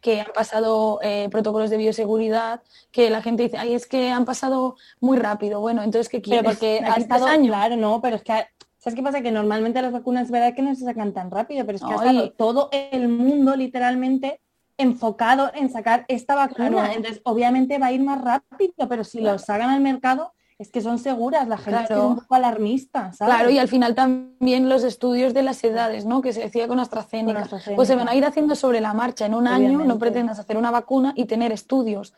que 0.00 0.20
han 0.20 0.32
pasado 0.34 0.98
eh, 1.02 1.28
protocolos 1.30 1.70
de 1.70 1.78
bioseguridad, 1.78 2.60
que 2.90 3.08
la 3.10 3.22
gente 3.22 3.44
dice, 3.44 3.56
ay, 3.56 3.72
es 3.74 3.86
que 3.86 4.10
han 4.10 4.24
pasado 4.26 4.76
muy 5.00 5.16
rápido, 5.18 5.60
bueno, 5.60 5.82
entonces, 5.82 6.08
¿qué 6.10 6.18
Pero 6.20 6.42
quieres? 6.42 6.52
porque 6.52 6.66
¿De 6.66 6.78
ha 6.80 6.80
aquí 6.82 6.88
a 6.90 6.92
tres 6.94 7.02
estado, 7.04 7.26
años? 7.26 7.48
claro, 7.48 7.76
no, 7.76 8.00
pero 8.02 8.16
es 8.16 8.22
que, 8.22 8.32
ha- 8.32 8.48
¿sabes 8.78 8.96
qué 8.96 9.02
pasa? 9.02 9.22
Que 9.22 9.30
normalmente 9.32 9.80
las 9.80 9.92
vacunas 9.92 10.24
es 10.24 10.30
verdad 10.30 10.54
que 10.54 10.60
no 10.62 10.74
se 10.74 10.84
sacan 10.84 11.14
tan 11.14 11.30
rápido, 11.30 11.64
pero 11.64 11.76
es 11.76 11.82
que 11.82 11.92
ha 11.94 11.96
Ay. 12.00 12.08
estado 12.08 12.30
todo 12.32 12.68
el 12.72 13.08
mundo 13.08 13.56
literalmente 13.56 14.40
enfocado 14.76 15.50
en 15.54 15.70
sacar 15.70 16.04
esta 16.08 16.34
vacuna. 16.34 16.68
Claro. 16.70 16.92
Entonces, 16.92 17.22
obviamente 17.24 17.78
va 17.78 17.86
a 17.86 17.92
ir 17.92 18.02
más 18.02 18.20
rápido, 18.20 18.88
pero 18.88 19.04
si 19.04 19.18
Claro. 19.20 19.34
lo 19.34 19.38
sacan 19.38 19.70
al 19.70 19.80
mercado, 19.80 20.32
es 20.64 20.70
que 20.72 20.80
son 20.80 20.98
seguras, 20.98 21.46
la 21.46 21.56
gente 21.56 21.78
que 21.78 21.82
es 21.84 21.88
Claro. 21.88 22.08
un 22.08 22.16
poco 22.16 22.34
alarmista, 22.34 23.12
¿sabes? 23.12 23.34
Claro, 23.34 23.50
y 23.50 23.58
al 23.58 23.68
final 23.68 23.94
también 23.94 24.68
los 24.68 24.82
estudios 24.82 25.32
de 25.34 25.42
las 25.42 25.62
edades, 25.62 26.04
¿no? 26.04 26.20
Que 26.20 26.32
se 26.32 26.40
decía 26.40 26.66
con 26.66 26.80
AstraZeneca. 26.80 27.32
Con 27.34 27.42
AstraZeneca. 27.42 27.76
Pues 27.76 27.88
se 27.88 27.96
van 27.96 28.08
a 28.08 28.14
ir 28.14 28.24
haciendo 28.24 28.54
sobre 28.54 28.80
la 28.80 28.92
marcha. 28.94 29.26
En 29.26 29.34
un 29.34 29.46
año 29.46 29.84
no 29.84 29.98
pretendas 29.98 30.38
hacer 30.38 30.56
una 30.56 30.70
vacuna 30.70 31.12
y 31.16 31.26
tener 31.26 31.52
estudios 31.52 32.14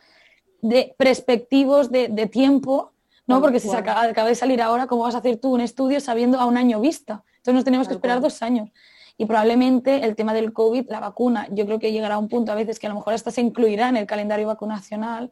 de 0.61 0.95
perspectivos 0.97 1.91
de, 1.91 2.07
de 2.07 2.25
tiempo, 2.27 2.93
¿no? 3.27 3.41
Porque 3.41 3.59
si 3.59 3.67
se 3.69 3.75
acaba, 3.77 4.03
acaba 4.03 4.27
de 4.29 4.35
salir 4.35 4.61
ahora, 4.61 4.87
¿cómo 4.87 5.03
vas 5.03 5.15
a 5.15 5.19
hacer 5.19 5.37
tú 5.37 5.53
un 5.53 5.61
estudio 5.61 5.99
sabiendo 5.99 6.39
a 6.39 6.45
un 6.45 6.57
año 6.57 6.79
vista? 6.79 7.23
Entonces 7.37 7.53
nos 7.53 7.63
tenemos 7.65 7.87
que 7.87 7.93
esperar 7.93 8.21
dos 8.21 8.41
años. 8.41 8.69
Y 9.19 9.25
probablemente 9.25 10.05
el 10.05 10.15
tema 10.15 10.33
del 10.33 10.53
COVID, 10.53 10.89
la 10.89 10.99
vacuna, 10.99 11.47
yo 11.51 11.65
creo 11.65 11.79
que 11.79 11.91
llegará 11.91 12.15
a 12.15 12.17
un 12.19 12.27
punto 12.27 12.51
a 12.51 12.55
veces 12.55 12.77
que 12.79 12.85
a 12.87 12.89
lo 12.89 12.95
mejor 12.95 13.13
hasta 13.13 13.31
se 13.31 13.41
incluirá 13.41 13.89
en 13.89 13.97
el 13.97 14.05
calendario 14.05 14.47
vacunacional 14.47 15.31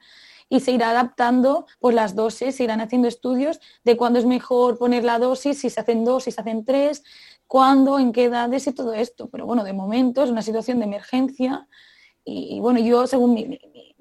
y 0.49 0.59
se 0.59 0.71
irá 0.71 0.91
adaptando 0.91 1.65
pues 1.79 1.95
las 1.95 2.15
dosis, 2.15 2.55
se 2.55 2.63
irán 2.63 2.81
haciendo 2.81 3.07
estudios 3.07 3.59
de 3.83 3.97
cuándo 3.97 4.19
es 4.19 4.25
mejor 4.25 4.77
poner 4.77 5.03
la 5.03 5.17
dosis, 5.19 5.59
si 5.59 5.69
se 5.69 5.79
hacen 5.79 6.05
dos, 6.05 6.25
si 6.25 6.31
se 6.31 6.41
hacen 6.41 6.63
tres, 6.65 7.03
cuándo, 7.47 7.97
en 7.99 8.11
qué 8.11 8.25
edades 8.25 8.67
y 8.67 8.73
todo 8.73 8.93
esto. 8.93 9.27
Pero 9.29 9.45
bueno, 9.45 9.63
de 9.63 9.73
momento 9.73 10.23
es 10.23 10.29
una 10.29 10.41
situación 10.41 10.79
de 10.79 10.85
emergencia 10.85 11.67
y, 12.23 12.55
y 12.57 12.59
bueno, 12.59 12.79
yo 12.79 13.07
según 13.07 13.33
mi- 13.33 13.45
mi- 13.47 13.59
mi- 13.73 13.95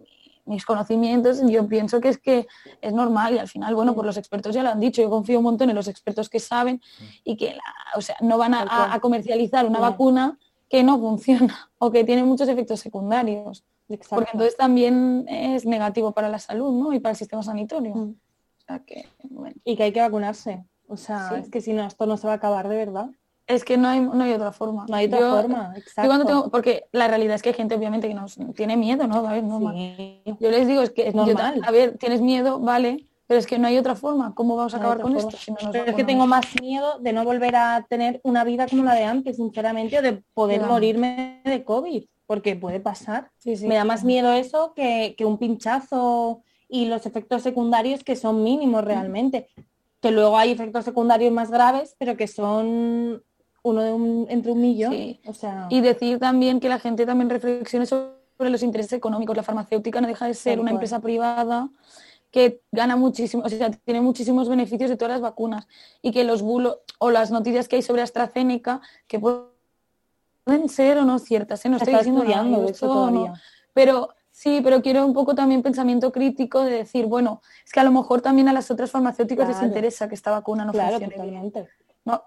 mis 0.46 0.66
conocimientos, 0.66 1.40
yo 1.48 1.66
pienso 1.66 2.02
que 2.02 2.10
es 2.10 2.18
que 2.18 2.46
es 2.82 2.92
normal 2.92 3.34
y 3.34 3.38
al 3.38 3.48
final, 3.48 3.74
bueno, 3.74 3.94
pues 3.94 4.04
los 4.04 4.16
expertos 4.18 4.54
ya 4.54 4.62
lo 4.62 4.68
han 4.68 4.78
dicho, 4.80 5.00
yo 5.00 5.08
confío 5.08 5.38
un 5.38 5.44
montón 5.44 5.70
en 5.70 5.76
los 5.76 5.88
expertos 5.88 6.28
que 6.28 6.38
saben 6.38 6.82
y 7.24 7.36
que, 7.38 7.54
la- 7.54 7.62
o 7.96 8.02
sea, 8.02 8.16
no 8.20 8.36
van 8.36 8.52
a, 8.52 8.60
comercializar 9.00 9.64
una 9.66 9.78
vacuna 9.90 10.38
que 10.68 10.82
no 10.82 10.98
funciona 10.98 11.70
o 11.78 11.90
que 11.90 12.04
tiene 12.04 12.24
muchos 12.24 12.46
efectos 12.48 12.80
secundarios, 12.80 13.64
Exacto. 13.88 14.14
porque 14.16 14.30
entonces 14.32 14.56
también 14.56 15.26
es 15.28 15.66
negativo 15.66 16.12
para 16.12 16.28
la 16.28 16.38
salud, 16.38 16.72
¿no? 16.72 16.92
Y 16.92 17.00
para 17.00 17.12
el 17.12 17.16
sistema 17.16 17.42
sanitario. 17.42 17.94
Mm. 17.94 18.10
O 18.10 18.66
sea 18.66 18.78
que, 18.80 19.06
bueno. 19.24 19.54
Y 19.64 19.76
que 19.76 19.82
hay 19.84 19.92
que 19.92 20.00
vacunarse. 20.00 20.64
O 20.88 20.96
sea, 20.96 21.28
Sí. 21.30 21.34
es 21.42 21.50
que 21.50 21.60
si 21.60 21.72
no, 21.72 21.86
esto 21.86 22.06
no 22.06 22.16
se 22.16 22.26
va 22.26 22.34
a 22.34 22.36
acabar 22.36 22.68
de 22.68 22.76
verdad. 22.76 23.10
Es 23.46 23.62
que 23.62 23.76
no 23.76 23.88
hay, 23.88 24.00
no 24.00 24.22
hay 24.24 24.32
otra 24.32 24.52
forma. 24.52 24.86
No 24.88 24.96
hay 24.96 25.06
otra 25.06 25.20
Yo- 25.20 25.36
forma, 25.42 25.72
yo 25.74 25.78
exacto. 25.80 26.08
cuando 26.08 26.24
tengo- 26.26 26.50
porque 26.50 26.86
la 26.92 27.08
realidad 27.08 27.34
es 27.34 27.42
que 27.42 27.50
hay 27.50 27.54
gente 27.54 27.74
obviamente 27.74 28.08
que 28.08 28.14
nos 28.14 28.38
tiene 28.54 28.76
miedo, 28.78 29.06
¿no? 29.06 29.16
A 29.26 29.32
ver, 29.32 29.44
normal. 29.44 29.74
Sí. 29.76 30.22
Yo 30.40 30.50
les 30.50 30.66
digo, 30.66 30.80
es 30.80 30.90
que 30.90 31.08
Es 31.08 31.14
yo 31.14 31.26
normal. 31.26 31.60
a 31.62 31.70
ver, 31.70 31.98
tienes 31.98 32.22
miedo, 32.22 32.58
vale, 32.58 33.06
pero 33.26 33.38
es 33.38 33.46
que 33.46 33.58
no 33.58 33.66
hay 33.66 33.76
otra 33.76 33.96
forma. 33.96 34.34
¿Cómo 34.34 34.56
vamos 34.56 34.72
a 34.72 34.78
No 34.78 34.82
acabar 34.82 35.00
con 35.02 35.12
forma. 35.12 35.28
esto? 35.28 35.38
si 35.42 35.50
no 35.50 35.58
nos 35.62 35.72
Pero 35.72 35.84
es 35.90 35.94
que 35.94 36.04
tengo 36.04 36.26
más 36.26 36.46
miedo 36.58 36.98
de 37.00 37.12
no 37.12 37.22
volver 37.24 37.54
a 37.56 37.84
tener 37.86 38.18
una 38.24 38.44
vida 38.44 38.66
como 38.66 38.82
la 38.84 38.94
de 38.94 39.04
antes, 39.04 39.36
sinceramente, 39.36 39.98
o 39.98 40.02
de 40.02 40.22
poder 40.32 40.60
Claro. 40.60 40.72
morirme 40.72 41.42
de 41.44 41.64
COVID, 41.64 42.04
porque 42.34 42.56
puede 42.56 42.80
pasar. 42.80 43.30
Sí, 43.38 43.56
sí, 43.56 43.68
Me 43.68 43.76
da 43.76 43.84
más 43.84 44.02
miedo 44.02 44.32
eso 44.32 44.72
que, 44.74 45.14
que 45.16 45.24
un 45.24 45.38
pinchazo 45.38 46.42
y 46.68 46.86
los 46.86 47.06
efectos 47.06 47.42
secundarios 47.42 48.02
que 48.02 48.16
son 48.16 48.42
mínimos 48.42 48.84
realmente. 48.84 49.46
Que 50.00 50.10
luego 50.10 50.36
hay 50.36 50.50
efectos 50.50 50.84
secundarios 50.84 51.32
más 51.32 51.52
graves, 51.52 51.94
pero 51.96 52.16
que 52.16 52.26
son 52.26 53.22
uno 53.62 53.82
de 53.82 53.92
un, 53.92 54.26
entre 54.28 54.50
un 54.50 54.60
millón. 54.60 54.92
Sí. 54.92 55.20
O 55.26 55.32
sea, 55.32 55.68
Y 55.70 55.80
decir 55.80 56.18
también 56.18 56.58
que 56.58 56.68
la 56.68 56.80
gente 56.80 57.06
también 57.06 57.30
reflexione 57.30 57.86
sobre 57.86 58.50
los 58.50 58.64
intereses 58.64 58.92
económicos. 58.92 59.36
La 59.36 59.44
farmacéutica 59.44 60.00
no 60.00 60.08
deja 60.08 60.26
de 60.26 60.34
ser 60.34 60.58
una 60.58 60.72
empresa 60.72 60.98
privada 61.00 61.70
que 62.32 62.62
gana 62.72 62.96
muchísimo, 62.96 63.44
o 63.44 63.48
sea, 63.48 63.70
tiene 63.70 64.00
muchísimos 64.00 64.48
beneficios 64.48 64.90
de 64.90 64.96
todas 64.96 65.12
las 65.12 65.20
vacunas 65.20 65.68
y 66.02 66.10
que 66.10 66.24
los 66.24 66.42
bulos 66.42 66.78
o 66.98 67.10
las 67.10 67.30
noticias 67.30 67.68
que 67.68 67.76
hay 67.76 67.82
sobre 67.82 68.02
AstraZeneca 68.02 68.80
que 69.06 69.18
pueden 70.44 70.68
ser 70.68 70.98
o 70.98 71.04
no 71.04 71.18
ciertas, 71.18 71.64
¿eh? 71.64 71.68
no 71.68 71.78
estoy 71.78 71.94
está 71.94 71.98
diciendo 72.04 72.22
nada, 72.22 72.36
estudiando 72.42 72.68
eso 72.70 72.86
no- 72.86 72.92
todavía. 72.92 73.32
pero 73.72 74.10
sí, 74.30 74.60
pero 74.62 74.82
quiero 74.82 75.04
un 75.06 75.14
poco 75.14 75.34
también 75.34 75.62
pensamiento 75.62 76.12
crítico 76.12 76.62
de 76.62 76.70
decir, 76.72 77.06
bueno, 77.06 77.40
es 77.64 77.72
que 77.72 77.80
a 77.80 77.84
lo 77.84 77.90
mejor 77.90 78.20
también 78.20 78.48
a 78.48 78.52
las 78.52 78.70
otras 78.70 78.90
farmacéuticas 78.90 79.48
les 79.48 79.62
interesa 79.62 80.08
que 80.08 80.14
esta 80.14 80.30
vacuna 80.30 80.64
no 80.64 80.72
Claro, 80.72 80.98
funcione. 81.00 81.50
¿no? 82.04 82.22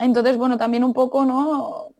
Entonces, 0.00 0.36
bueno, 0.36 0.58
también 0.58 0.82
un 0.82 0.92
poco, 0.92 1.24
¿no? 1.24 1.90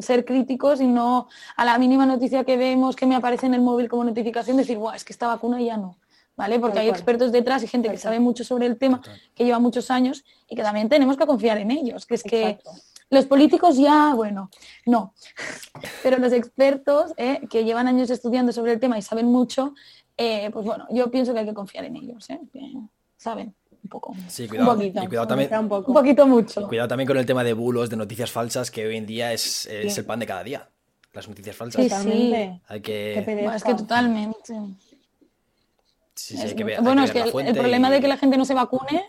Ser 0.00 0.24
críticos 0.24 0.80
y 0.80 0.86
no 0.86 1.26
a 1.56 1.64
la 1.64 1.76
mínima 1.76 2.06
noticia 2.06 2.44
que 2.44 2.56
vemos 2.56 2.94
que 2.94 3.04
me 3.04 3.16
aparece 3.16 3.46
en 3.46 3.54
el 3.54 3.60
móvil 3.60 3.88
como 3.88 4.04
notificación 4.04 4.56
decir, 4.56 4.78
Buah, 4.78 4.94
es 4.94 5.04
que 5.04 5.12
esta 5.12 5.26
vacuna 5.26 5.60
ya 5.60 5.76
no, 5.76 5.98
¿vale? 6.36 6.60
Porque 6.60 6.74
Tal 6.74 6.82
hay 6.82 6.88
cual. 6.90 7.00
expertos 7.00 7.32
detrás 7.32 7.64
y 7.64 7.66
gente 7.66 7.90
que 7.90 7.98
sabe 7.98 8.20
mucho 8.20 8.44
sobre 8.44 8.66
el 8.66 8.78
tema, 8.78 9.02
que 9.34 9.44
lleva 9.44 9.58
muchos 9.58 9.90
años 9.90 10.24
y 10.48 10.54
que 10.54 10.62
también 10.62 10.88
tenemos 10.88 11.16
que 11.16 11.26
confiar 11.26 11.58
en 11.58 11.72
ellos, 11.72 12.06
que 12.06 12.14
es 12.14 12.22
que 12.22 12.50
Exacto. 12.50 12.70
Los 13.12 13.26
políticos 13.26 13.76
ya, 13.76 14.14
bueno, 14.14 14.50
no, 14.86 15.14
pero 16.02 16.18
los 16.18 16.32
expertos 16.32 17.12
¿eh? 17.16 17.40
que 17.48 17.62
llevan 17.64 17.86
años 17.86 18.10
estudiando 18.10 18.52
sobre 18.52 18.72
el 18.72 18.80
tema 18.80 18.98
y 18.98 19.02
saben 19.02 19.26
mucho, 19.26 19.74
eh, 20.16 20.50
pues 20.52 20.64
bueno, 20.64 20.86
yo 20.90 21.10
pienso 21.10 21.32
que 21.32 21.40
hay 21.40 21.46
que 21.46 21.54
confiar 21.54 21.84
en 21.84 21.96
ellos, 21.96 22.28
¿eh? 22.30 22.40
que 22.52 22.60
saben 23.16 23.54
un 23.82 23.88
poco, 23.90 24.14
Sí, 24.28 24.44
Un 24.44 24.48
cuidado. 24.48 24.74
poquito. 24.74 25.02
y 25.02 25.06
cuidado 25.06 25.26
también, 25.26 25.54
un 25.58 25.68
poco. 25.68 25.90
un 25.92 25.94
poquito 25.94 26.26
mucho. 26.26 26.66
cuidado 26.68 26.88
también 26.88 27.06
con 27.06 27.16
el 27.18 27.26
tema 27.26 27.44
de 27.44 27.52
bulos, 27.52 27.90
de 27.90 27.96
noticias 27.96 28.30
falsas, 28.30 28.70
que 28.70 28.86
hoy 28.86 28.96
en 28.96 29.06
día 29.06 29.32
es, 29.32 29.66
es 29.66 29.94
Sí. 29.94 30.00
el 30.00 30.06
pan 30.06 30.18
de 30.18 30.26
cada 30.26 30.42
día. 30.42 30.68
Las 31.12 31.28
noticias 31.28 31.54
falsas. 31.54 31.82
Sí, 31.82 31.90
Totalmente. 31.90 32.62
Hay 32.68 32.80
que. 32.80 33.22
Bueno, 33.26 33.52
es 33.52 33.62
que 33.62 33.74
totalmente. 33.74 34.38
sí, 36.14 36.36
sí, 36.36 36.38
hay 36.40 36.46
Es- 36.46 36.54
que 36.54 36.64
ver, 36.64 36.78
hay 36.78 36.82
bueno, 36.84 37.02
que 37.02 37.06
es 37.06 37.12
que 37.12 37.20
el, 37.40 37.54
problema 37.54 37.88
y- 37.88 37.92
de 37.92 38.00
que 38.00 38.08
la 38.08 38.16
gente 38.16 38.38
no 38.38 38.46
se 38.46 38.54
vacune, 38.54 39.04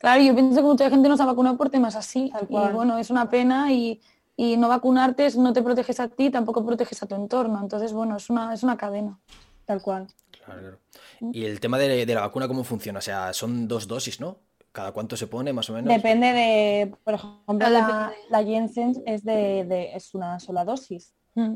claro, 0.00 0.20
yo 0.22 0.34
pienso 0.34 0.56
que 0.56 0.66
mucha 0.66 0.90
gente 0.90 1.08
no 1.08 1.16
se 1.16 1.22
ha 1.22 1.26
vacunado 1.26 1.56
por 1.56 1.70
temas 1.70 1.94
así. 1.94 2.30
Tal 2.32 2.44
Y 2.44 2.46
cual. 2.46 2.72
bueno, 2.72 2.98
es 2.98 3.10
una 3.10 3.30
pena 3.30 3.72
y, 3.72 4.00
y 4.36 4.56
no 4.56 4.68
vacunarte 4.68 5.26
es- 5.26 5.36
no 5.36 5.52
te 5.52 5.62
proteges 5.62 6.00
a 6.00 6.08
ti, 6.08 6.30
tampoco 6.30 6.64
proteges 6.66 7.02
a 7.02 7.06
tu 7.06 7.14
entorno. 7.14 7.60
Entonces, 7.62 7.92
bueno, 7.92 8.16
es 8.16 8.28
una, 8.30 8.52
es 8.54 8.62
una 8.64 8.76
cadena. 8.76 9.18
Tal 9.66 9.80
cual. 9.80 10.08
Claro, 10.44 10.60
claro. 10.60 10.78
Mm. 11.20 11.30
Y 11.32 11.44
el 11.44 11.60
tema 11.60 11.78
de, 11.78 12.04
de 12.06 12.14
la 12.14 12.22
vacuna, 12.22 12.48
¿cómo 12.48 12.64
funciona? 12.64 12.98
O 12.98 13.02
sea, 13.02 13.32
son 13.32 13.68
dos 13.68 13.86
dosis, 13.86 14.18
¿no? 14.20 14.38
¿Cada 14.72 14.92
cuánto 14.92 15.16
se 15.16 15.26
pone, 15.26 15.52
más 15.52 15.68
o 15.70 15.72
menos? 15.74 15.92
Depende 15.92 16.32
de, 16.32 16.94
por 17.04 17.14
ejemplo, 17.14 17.66
Ah, 17.66 17.70
la, 17.70 18.12
la 18.30 18.44
Jensen 18.44 19.02
es 19.06 19.24
de, 19.24 19.64
de- 19.64 19.94
es 19.94 20.14
una 20.14 20.38
sola 20.40 20.64
dosis. 20.64 21.12
Mm. 21.34 21.54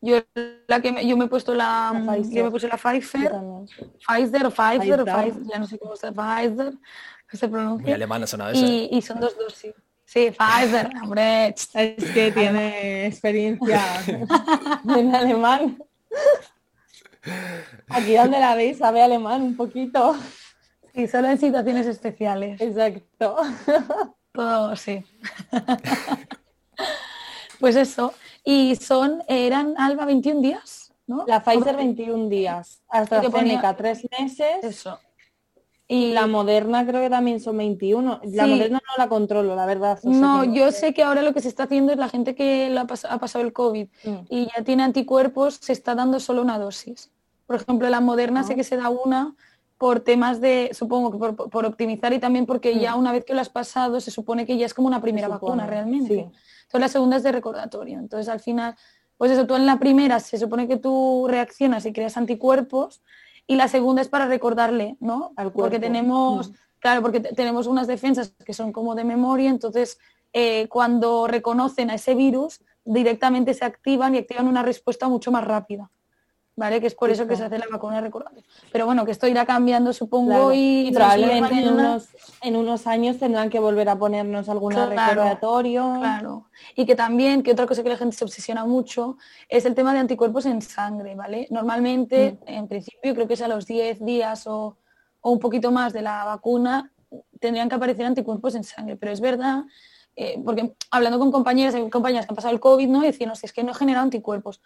Yo 0.00 0.16
la 0.66 0.80
que 0.80 0.90
me, 0.90 1.06
yo 1.06 1.16
me 1.16 1.26
he 1.26 1.28
puesto 1.28 1.54
la, 1.54 1.92
La 1.94 2.12
Pfizer. 2.14 2.34
yo 2.38 2.44
me 2.44 2.50
puse 2.50 2.66
la 2.66 2.76
Pfizer. 2.76 3.32
Pfizer 4.06 4.46
o 4.46 4.50
Pfizer 4.50 5.00
o 5.00 5.04
Pfizer. 5.04 5.04
Pfizer, 5.04 5.42
ya 5.46 5.58
no 5.58 5.66
sé 5.66 5.78
cómo 5.78 5.94
se 5.96 6.10
Pfizer, 6.12 6.74
que 7.30 7.36
se 7.36 7.46
Muy 7.48 7.58
pronuncia. 7.58 7.94
alemana 7.94 8.26
sonaba 8.26 8.52
eso. 8.52 8.64
¿eh? 8.64 8.88
Y, 8.90 8.98
y 8.98 9.02
son 9.02 9.20
dos 9.20 9.36
dosis. 9.38 9.72
Sí, 10.04 10.32
Pfizer, 10.36 10.90
hombre. 11.02 11.48
Es 11.48 11.68
que 12.12 12.32
tiene 12.32 13.06
experiencia 13.06 13.80
en 14.88 15.14
alemán. 15.14 15.78
Aquí 17.88 18.14
donde 18.16 18.40
la 18.40 18.54
veis 18.56 18.78
sabe 18.78 19.02
alemán 19.02 19.42
un 19.42 19.56
poquito. 19.56 20.16
Y 20.94 21.06
solo 21.06 21.28
en 21.28 21.38
situaciones 21.38 21.86
especiales. 21.86 22.60
Exacto. 22.60 23.36
Todo, 24.32 24.74
sí. 24.74 25.04
pues 27.60 27.76
eso. 27.76 28.12
Y 28.44 28.74
son, 28.76 29.22
eran, 29.28 29.74
Alba, 29.78 30.06
21 30.06 30.40
días, 30.40 30.92
¿no? 31.06 31.24
La 31.26 31.42
Pfizer 31.42 31.76
21 31.76 32.28
días, 32.28 32.82
AstraZeneca 32.88 33.76
ponía- 33.76 33.76
3 33.76 34.08
meses 34.18 34.64
Eso. 34.64 34.98
Y 35.92 36.12
la 36.12 36.28
Moderna 36.28 36.86
creo 36.86 37.00
que 37.02 37.10
también 37.10 37.40
son 37.40 37.56
21. 37.56 38.20
La 38.22 38.44
Sí. 38.44 38.50
Moderna 38.52 38.78
no 38.86 38.94
la 39.02 39.08
controlo, 39.08 39.56
la 39.56 39.66
verdad. 39.66 39.98
No, 40.04 40.44
yo 40.44 40.70
sé 40.70 40.94
que 40.94 41.02
ahora 41.02 41.20
lo 41.22 41.34
que 41.34 41.40
se 41.40 41.48
está 41.48 41.64
haciendo 41.64 41.90
es 41.92 41.98
la 41.98 42.08
gente 42.08 42.36
que 42.36 42.72
ha, 42.78 42.86
pas- 42.86 43.06
ha 43.10 43.18
pasado 43.18 43.44
el 43.44 43.52
COVID 43.52 43.88
Mm. 44.04 44.14
y 44.28 44.46
ya 44.56 44.62
tiene 44.62 44.84
anticuerpos, 44.84 45.58
se 45.60 45.72
está 45.72 45.96
dando 45.96 46.20
solo 46.20 46.42
una 46.42 46.60
dosis. 46.60 47.10
Por 47.46 47.56
ejemplo, 47.56 47.88
la 47.90 48.00
Moderna 48.00 48.44
sé 48.44 48.52
Ah. 48.52 48.56
que 48.56 48.62
se 48.62 48.76
da 48.76 48.88
una 48.88 49.34
por 49.78 49.98
temas 50.00 50.40
de, 50.40 50.70
supongo 50.74 51.10
que 51.10 51.18
por, 51.18 51.50
por- 51.50 51.66
optimizar 51.66 52.12
y 52.12 52.20
también 52.20 52.46
porque 52.46 52.78
ya 52.78 52.94
una 52.94 53.10
vez 53.10 53.24
que 53.24 53.34
lo 53.34 53.40
has 53.40 53.48
pasado 53.48 53.98
se 53.98 54.12
supone 54.12 54.46
que 54.46 54.56
ya 54.56 54.66
es 54.66 54.74
como 54.74 54.86
una 54.86 55.00
primera 55.00 55.26
vacuna 55.26 55.66
realmente. 55.66 56.14
sí. 56.14 56.20
Entonces 56.20 56.80
la 56.80 56.88
segunda 56.88 57.16
es 57.16 57.24
de 57.24 57.32
recordatorio. 57.32 57.98
Entonces 57.98 58.28
al 58.28 58.38
final, 58.38 58.76
pues 59.16 59.32
eso, 59.32 59.44
tú 59.44 59.56
en 59.56 59.66
la 59.66 59.78
primera 59.80 60.20
se 60.20 60.38
supone 60.38 60.68
que 60.68 60.76
tú 60.76 61.26
reaccionas 61.28 61.84
y 61.86 61.92
creas 61.92 62.16
anticuerpos 62.16 63.00
y 63.50 63.56
la 63.56 63.66
segunda 63.66 64.00
es 64.00 64.08
para 64.08 64.26
recordarle, 64.26 64.96
¿no? 65.00 65.32
Al 65.36 65.50
Porque 65.52 65.80
tenemos, 65.80 66.50
Mm. 66.50 66.54
claro, 66.78 67.02
porque 67.02 67.18
te- 67.18 67.34
tenemos 67.34 67.66
unas 67.66 67.86
defensas 67.88 68.32
que 68.46 68.52
son 68.54 68.70
como 68.72 68.94
de 68.94 69.02
memoria, 69.04 69.50
entonces 69.50 69.98
eh, 70.32 70.68
cuando 70.68 71.26
reconocen 71.26 71.90
a 71.90 71.94
ese 71.94 72.14
virus 72.14 72.60
directamente 72.84 73.52
se 73.54 73.64
activan 73.64 74.14
y 74.14 74.18
activan 74.18 74.46
una 74.46 74.62
respuesta 74.62 75.08
mucho 75.08 75.32
más 75.32 75.44
rápida. 75.44 75.90
¿Vale? 76.60 76.78
Que 76.78 76.88
es 76.88 76.94
por 76.94 77.08
eso 77.08 77.26
que 77.26 77.36
se 77.36 77.44
hace 77.44 77.56
la 77.58 77.64
vacuna 77.72 77.94
de 77.96 78.00
recordatorio. 78.02 78.44
Pero 78.70 78.84
bueno, 78.84 79.06
que 79.06 79.12
esto 79.12 79.26
irá 79.26 79.46
cambiando, 79.46 79.94
supongo, 79.94 80.26
Claro. 80.32 80.52
y 80.54 80.90
probablemente 80.92 81.54
en 81.58 81.72
unos, 81.72 82.08
en 82.42 82.54
unos 82.54 82.86
años 82.86 83.18
tendrán 83.18 83.48
que 83.48 83.58
volver 83.58 83.88
a 83.88 83.96
ponernos 83.96 84.46
algún 84.50 84.74
Claro, 84.74 84.90
recordatorio. 84.90 85.94
Claro. 85.98 86.50
Y 86.76 86.84
que 86.84 86.94
también, 86.94 87.42
que 87.42 87.52
otra 87.52 87.66
cosa 87.66 87.82
que 87.82 87.88
la 87.88 87.96
gente 87.96 88.14
se 88.14 88.24
obsesiona 88.24 88.66
mucho, 88.66 89.16
es 89.48 89.64
el 89.64 89.74
tema 89.74 89.94
de 89.94 90.00
anticuerpos 90.00 90.44
en 90.44 90.60
sangre, 90.60 91.14
¿vale? 91.14 91.46
Normalmente, 91.50 92.32
Mm. 92.46 92.48
en 92.48 92.68
principio, 92.68 93.14
creo 93.14 93.26
que 93.26 93.34
es 93.34 93.40
a 93.42 93.48
los 93.48 93.64
10 93.64 94.04
días 94.04 94.46
o, 94.46 94.76
o 95.22 95.30
un 95.30 95.38
poquito 95.38 95.72
más 95.72 95.94
de 95.94 96.02
la 96.02 96.24
vacuna, 96.26 96.92
tendrían 97.40 97.70
que 97.70 97.76
aparecer 97.76 98.04
anticuerpos 98.04 98.54
en 98.54 98.64
sangre. 98.64 98.96
Pero 98.96 99.12
es 99.12 99.20
verdad, 99.22 99.64
eh, 100.14 100.38
porque 100.44 100.74
hablando 100.90 101.18
con 101.18 101.32
compañeras 101.32 101.74
y 101.74 101.88
compañeras 101.88 102.26
que 102.26 102.32
han 102.32 102.36
pasado 102.36 102.52
el 102.52 102.60
COVID, 102.60 102.86
¿no? 102.88 103.02
Y 103.02 103.06
decían, 103.06 103.30
"Hostia, 103.30 103.46
es 103.46 103.54
que 103.54 103.64
no 103.64 103.70
he 103.72 103.74
generado 103.74 104.04
anticuerpos. 104.04 104.60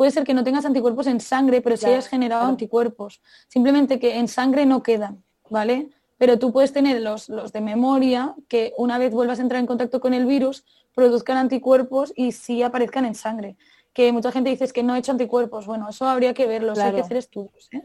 Puede 0.00 0.12
ser 0.12 0.24
que 0.24 0.32
no 0.32 0.42
tengas 0.42 0.64
anticuerpos 0.64 1.06
en 1.08 1.20
sangre, 1.20 1.60
pero 1.60 1.76
sí 1.76 1.80
Claro, 1.80 1.96
hayas 1.96 2.08
generado 2.08 2.40
claro. 2.40 2.52
anticuerpos. 2.52 3.20
Simplemente 3.48 3.98
que 3.98 4.16
en 4.16 4.28
sangre 4.28 4.64
no 4.64 4.82
quedan, 4.82 5.22
¿vale? 5.50 5.90
Pero 6.16 6.38
tú 6.38 6.54
puedes 6.54 6.72
tener 6.72 7.02
los, 7.02 7.28
los 7.28 7.52
de 7.52 7.60
memoria 7.60 8.34
que 8.48 8.72
una 8.78 8.96
vez 8.96 9.12
vuelvas 9.12 9.40
a 9.40 9.42
entrar 9.42 9.60
en 9.60 9.66
contacto 9.66 10.00
con 10.00 10.14
el 10.14 10.24
virus, 10.24 10.64
produzcan 10.94 11.36
anticuerpos 11.36 12.14
y 12.16 12.32
sí 12.32 12.62
aparezcan 12.62 13.04
en 13.04 13.14
sangre. 13.14 13.58
Que 13.92 14.10
mucha 14.10 14.32
gente 14.32 14.48
dice 14.48 14.64
"Es 14.64 14.72
que 14.72 14.82
no 14.82 14.94
he 14.94 14.98
hecho 15.00 15.12
anticuerpos. 15.12 15.66
Bueno, 15.66 15.90
eso 15.90 16.06
habría 16.06 16.32
que 16.32 16.46
verlo, 16.46 16.72
eso 16.72 16.80
hay 16.80 16.86
que 16.86 16.92
Claro. 16.92 17.04
hacer 17.04 17.16
estudios. 17.18 17.68
¿eh? 17.72 17.82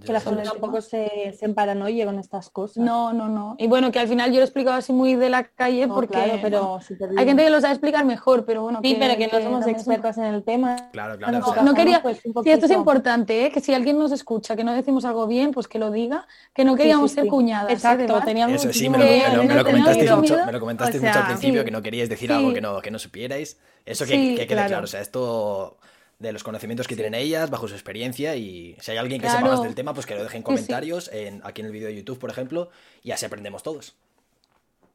Que 0.00 0.10
la 0.10 0.20
gente 0.20 0.42
tampoco 0.42 0.80
se, 0.80 1.34
se 1.38 1.44
emparanoie 1.44 2.06
con 2.06 2.18
estas 2.18 2.48
cosas. 2.48 2.78
No, 2.78 3.12
no, 3.12 3.28
no. 3.28 3.56
Y 3.58 3.66
bueno, 3.66 3.92
que 3.92 3.98
al 3.98 4.08
final 4.08 4.30
yo 4.30 4.36
lo 4.36 4.40
he 4.40 4.44
explicado 4.44 4.76
así 4.76 4.90
muy 4.90 5.16
de 5.16 5.28
la 5.28 5.44
calle 5.44 5.86
No, 5.86 5.94
porque 5.94 6.14
claro, 6.14 6.38
pero 6.40 6.78
hay 7.18 7.26
gente 7.26 7.44
que 7.44 7.50
lo 7.50 7.60
sabe 7.60 7.74
explicar 7.74 8.02
mejor, 8.06 8.46
pero 8.46 8.62
bueno. 8.62 8.80
Sí, 8.82 8.96
pero 8.98 9.16
que 9.18 9.26
no 9.28 9.42
somos 9.42 9.66
expertas 9.66 10.16
en 10.16 10.24
el 10.24 10.42
tema. 10.44 10.88
Claro, 10.92 11.18
claro. 11.18 11.38
no, 11.40 11.46
o 11.46 11.52
sea, 11.52 11.62
no 11.62 11.74
quería, 11.74 12.00
pues, 12.00 12.20
sí, 12.22 12.50
esto 12.50 12.64
es 12.66 12.72
importante, 12.72 13.44
¿eh? 13.46 13.50
que 13.52 13.60
si 13.60 13.74
alguien 13.74 13.98
nos 13.98 14.12
escucha, 14.12 14.56
que 14.56 14.64
no 14.64 14.72
decimos 14.72 15.04
algo 15.04 15.26
bien, 15.26 15.50
pues 15.52 15.68
que 15.68 15.78
lo 15.78 15.90
diga, 15.90 16.26
que 16.54 16.64
no 16.64 16.74
queríamos 16.74 17.10
sí, 17.10 17.16
ser 17.16 17.24
sí. 17.24 17.30
cuñadas. 17.30 17.70
¿eh? 17.70 17.74
Exacto, 17.74 18.18
teníamos 18.24 18.64
Eso 18.64 18.72
sí, 18.72 18.88
me 18.88 18.96
lo, 18.96 19.04
que- 19.04 19.22
me 19.30 19.36
lo- 19.36 19.42
me 19.42 19.48
que 19.48 19.54
lo 19.56 19.64
comentasteis 19.64 20.10
mucho, 20.16 20.46
me 20.46 20.52
lo 20.52 20.60
comentasteis 20.60 21.02
O 21.02 21.06
mucho 21.06 21.18
al 21.18 21.24
sea, 21.26 21.32
principio, 21.34 21.60
sí. 21.60 21.64
que 21.66 21.70
no 21.70 21.82
queríais 21.82 22.08
decir 22.08 22.30
Sí. 22.30 22.34
algo 22.34 22.54
que 22.54 22.60
no, 22.62 22.80
que 22.80 22.90
no 22.90 22.98
supierais. 22.98 23.58
Eso 23.84 24.06
que, 24.06 24.12
Sí, 24.12 24.28
que 24.36 24.46
quede 24.46 24.56
claro. 24.56 24.68
claro. 24.68 24.84
O 24.84 24.86
sea, 24.86 25.00
esto 25.02 25.76
de 26.22 26.32
los 26.32 26.42
conocimientos 26.44 26.86
que 26.88 26.94
tienen 26.94 27.14
ellas, 27.14 27.50
bajo 27.50 27.68
su 27.68 27.74
experiencia, 27.74 28.36
y 28.36 28.76
si 28.80 28.92
hay 28.92 28.96
alguien 28.98 29.20
que 29.20 29.26
Claro. 29.26 29.40
sepa 29.44 29.50
más 29.56 29.62
del 29.62 29.74
tema, 29.74 29.92
pues 29.92 30.06
que 30.06 30.14
lo 30.14 30.22
deje 30.22 30.38
en 30.38 30.42
Sí, 30.42 30.46
sí. 30.48 30.54
comentarios, 30.54 31.10
en, 31.12 31.42
aquí 31.44 31.60
en 31.60 31.66
el 31.66 31.72
vídeo 31.72 31.88
de 31.88 31.96
YouTube, 31.96 32.18
por 32.18 32.30
ejemplo, 32.30 32.70
y 33.02 33.10
así 33.10 33.26
aprendemos 33.26 33.62
todos. 33.62 33.96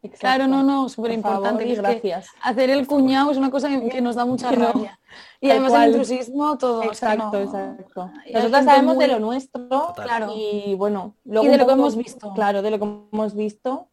Exacto. 0.04 0.20
Claro, 0.22 0.48
no, 0.48 0.64
no, 0.64 0.88
súper 0.90 1.12
importante. 1.12 1.66
gracias. 1.76 2.28
hacer 2.42 2.70
el 2.70 2.86
cuñado 2.88 3.32
es 3.32 3.38
una 3.38 3.50
cosa 3.50 3.68
que, 3.68 3.90
que 3.90 4.00
nos 4.00 4.16
da 4.16 4.26
mucha 4.26 4.52
no. 4.52 4.66
rabia. 4.72 5.00
Y 5.42 5.50
además 5.50 5.74
el 5.74 5.90
intrusismo, 5.90 6.58
todo. 6.58 6.84
Exacto, 6.84 7.32
no- 7.34 7.40
exacto. 7.44 8.12
Nosotras 8.32 8.66
sabemos 8.66 8.96
muy- 8.96 9.06
de 9.06 9.12
lo 9.12 9.20
nuestro 9.20 9.68
Total. 9.68 10.06
Claro. 10.06 10.34
y 10.36 10.76
bueno, 10.76 11.16
luego 11.26 11.48
Y 11.48 11.50
de 11.50 11.58
lo 11.58 11.66
que 11.66 11.74
hemos 11.74 11.96
visto. 11.96 12.32
Claro, 12.34 12.62
de 12.62 12.72
lo 12.72 12.80
que 12.80 12.86
hemos 13.12 13.36
visto 13.36 13.88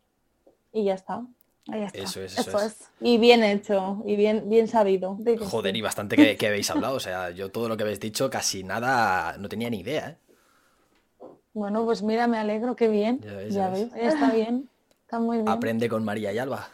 y 0.73 0.85
ya 0.85 0.95
está. 0.95 1.23
Ahí 1.73 1.83
está. 1.83 1.99
Eso 1.99 2.21
es, 2.23 2.39
eso 2.39 2.59
es. 2.61 2.77
Y 3.01 3.17
bien 3.19 3.43
hecho, 3.43 4.03
y 4.05 4.17
bien, 4.17 4.51
bien 4.51 4.69
sabido. 4.69 5.17
Joder, 5.51 5.73
sí. 5.73 5.79
y 5.79 5.83
bastante 5.83 6.15
que, 6.17 6.37
que 6.37 6.47
habéis 6.49 6.71
hablado. 6.71 6.97
O 6.97 7.01
sea, 7.01 7.31
yo 7.31 7.51
todo 7.51 7.69
lo 7.69 7.77
que 7.77 7.85
habéis 7.85 8.01
dicho, 8.01 8.29
casi 8.29 8.63
nada, 8.65 9.37
no 9.39 9.49
tenía 9.49 9.71
ni 9.71 9.81
idea, 9.81 10.11
¿eh? 10.11 10.19
Bueno, 11.55 11.85
pues 11.85 12.03
mira, 12.03 12.27
me 12.27 12.37
alegro, 12.39 12.75
qué 12.77 12.89
bien. 12.89 13.21
Ya 13.21 13.33
ves, 13.35 13.55
Ya 13.55 13.61
ya 13.63 13.69
ves. 13.71 13.93
ves. 13.93 14.13
Está 14.15 14.31
bien, 14.31 14.69
está 15.03 15.21
muy 15.21 15.37
bien. 15.39 15.49
Aprende 15.49 15.89
con 15.89 16.05
María 16.05 16.33
y 16.33 16.39
Alba. 16.39 16.69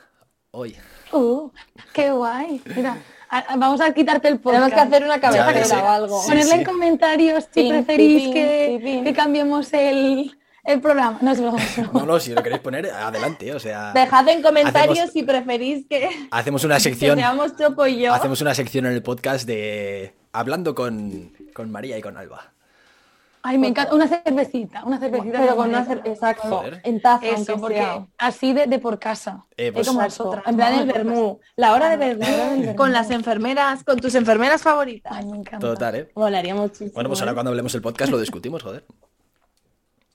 Hoy. 0.52 0.74
Uh, 1.12 1.50
qué 1.92 2.10
guay. 2.10 2.60
Mira, 2.74 2.96
a- 3.28 3.38
a- 3.38 3.56
vamos 3.56 3.80
a 3.80 3.92
quitarte 3.92 4.26
el 4.28 4.40
podcast. 4.40 4.64
Tenemos 4.64 4.74
que 4.74 5.26
hacer 5.26 5.44
una 5.44 5.64
sí. 5.64 5.74
o 5.76 5.88
algo. 5.88 6.20
Sí, 6.22 6.28
Ponerle 6.30 6.50
sí. 6.52 6.58
en 6.58 6.64
comentarios 6.64 7.44
si 7.44 7.50
Pin, 7.62 7.72
preferís 7.72 8.22
pin, 8.22 8.32
que, 8.34 8.78
pin, 8.80 8.82
pin. 8.82 9.04
que 9.04 9.12
cambiemos 9.12 9.72
el, 9.74 10.36
el 10.64 10.80
programa. 10.80 11.18
No 11.22 11.34
broma. 11.34 11.58
No, 11.92 12.06
no, 12.06 12.20
si 12.20 12.32
lo 12.32 12.42
queréis 12.42 12.60
poner, 12.62 12.86
adelante. 12.90 13.52
O 13.54 13.58
sea, 13.60 13.92
Dejad 13.92 14.28
en 14.28 14.42
comentarios 14.42 14.98
Hacemos- 14.98 15.12
si 15.12 15.22
preferís 15.22 15.86
que, 15.88 16.08
hacemos 16.30 16.64
una 16.64 16.74
que 16.76 16.80
sección. 16.82 17.16
seamos 17.18 17.56
Chopo 17.56 17.86
y 17.86 18.00
yo. 18.00 18.12
Hacemos 18.14 18.40
una 18.40 18.54
sección 18.54 18.86
en 18.86 18.92
el 18.92 19.02
podcast 19.02 19.46
de 19.46 20.14
hablando 20.32 20.74
con, 20.74 21.32
con 21.54 21.70
María 21.70 21.96
y 21.98 22.02
con 22.02 22.16
Alba. 22.16 22.52
Ay, 23.42 23.56
me 23.56 23.68
encanta. 23.68 23.94
Una 23.94 24.06
cervecita, 24.06 24.84
una 24.84 24.98
cervecita. 24.98 25.40
Pero 25.40 25.56
con 25.56 25.70
una 25.70 25.80
María. 25.82 26.02
cer- 26.04 26.06
exacto, 26.10 26.46
Joder. 26.58 26.82
en 26.84 27.00
taza, 27.00 27.24
Eso, 27.24 27.34
aunque 27.36 27.54
porque 27.56 27.76
sea. 27.78 28.06
así 28.18 28.52
de, 28.52 28.66
de 28.66 28.78
por 28.78 28.98
casa. 28.98 29.46
Eh, 29.56 29.72
pues- 29.72 29.88
como 29.88 30.02
nosotras. 30.02 30.44
En 30.46 30.56
plan 30.56 30.76
¿no? 30.76 30.82
el 30.82 30.92
vermú. 30.92 31.40
La 31.56 31.72
hora 31.72 31.96
de 31.96 31.96
vermú. 32.14 32.76
Con 32.76 32.92
las 32.92 33.10
enfermeras, 33.10 33.82
con 33.82 33.98
tus 33.98 34.14
enfermeras 34.14 34.60
favoritas. 34.60 35.10
Ay, 35.16 35.24
me 35.24 35.38
encanta. 35.38 35.66
Total, 35.66 35.94
¿eh? 35.94 36.10
Molaría 36.14 36.54
muchísimo. 36.54 36.90
Bueno, 36.92 37.08
pues 37.08 37.20
ahora 37.20 37.32
¿eh? 37.32 37.34
cuando 37.34 37.48
hablemos 37.48 37.72
del 37.72 37.80
podcast 37.80 38.12
lo 38.12 38.20
discutimos, 38.20 38.62
joder. 38.62 38.84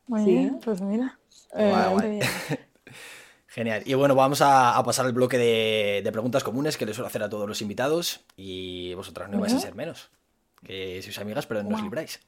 Muy 0.07 0.23
Sí. 0.23 0.31
bien, 0.31 0.59
pues 0.63 0.81
mira. 0.81 1.17
Eh, 1.53 1.73
bien. 2.03 2.21
Genial. 3.47 3.83
Y 3.85 3.93
bueno, 3.93 4.15
vamos 4.15 4.41
a, 4.41 4.77
a 4.77 4.83
pasar 4.83 5.05
al 5.05 5.13
bloque 5.13 5.37
de, 5.37 6.01
de 6.03 6.11
preguntas 6.11 6.43
comunes 6.43 6.75
que 6.77 6.85
les 6.85 6.95
suelo 6.95 7.07
hacer 7.07 7.23
a 7.23 7.29
todos 7.29 7.47
los 7.47 7.61
invitados 7.61 8.25
y 8.35 8.93
vosotras 8.95 9.29
no 9.29 9.39
vais 9.39 9.53
a 9.53 9.59
ser 9.59 9.75
menos. 9.75 10.09
Que 10.63 11.01
sois 11.01 11.17
amigas, 11.19 11.45
pero 11.45 11.61
no 11.63 11.69
os 11.69 11.73
Guau. 11.75 11.83
libráis. 11.83 12.19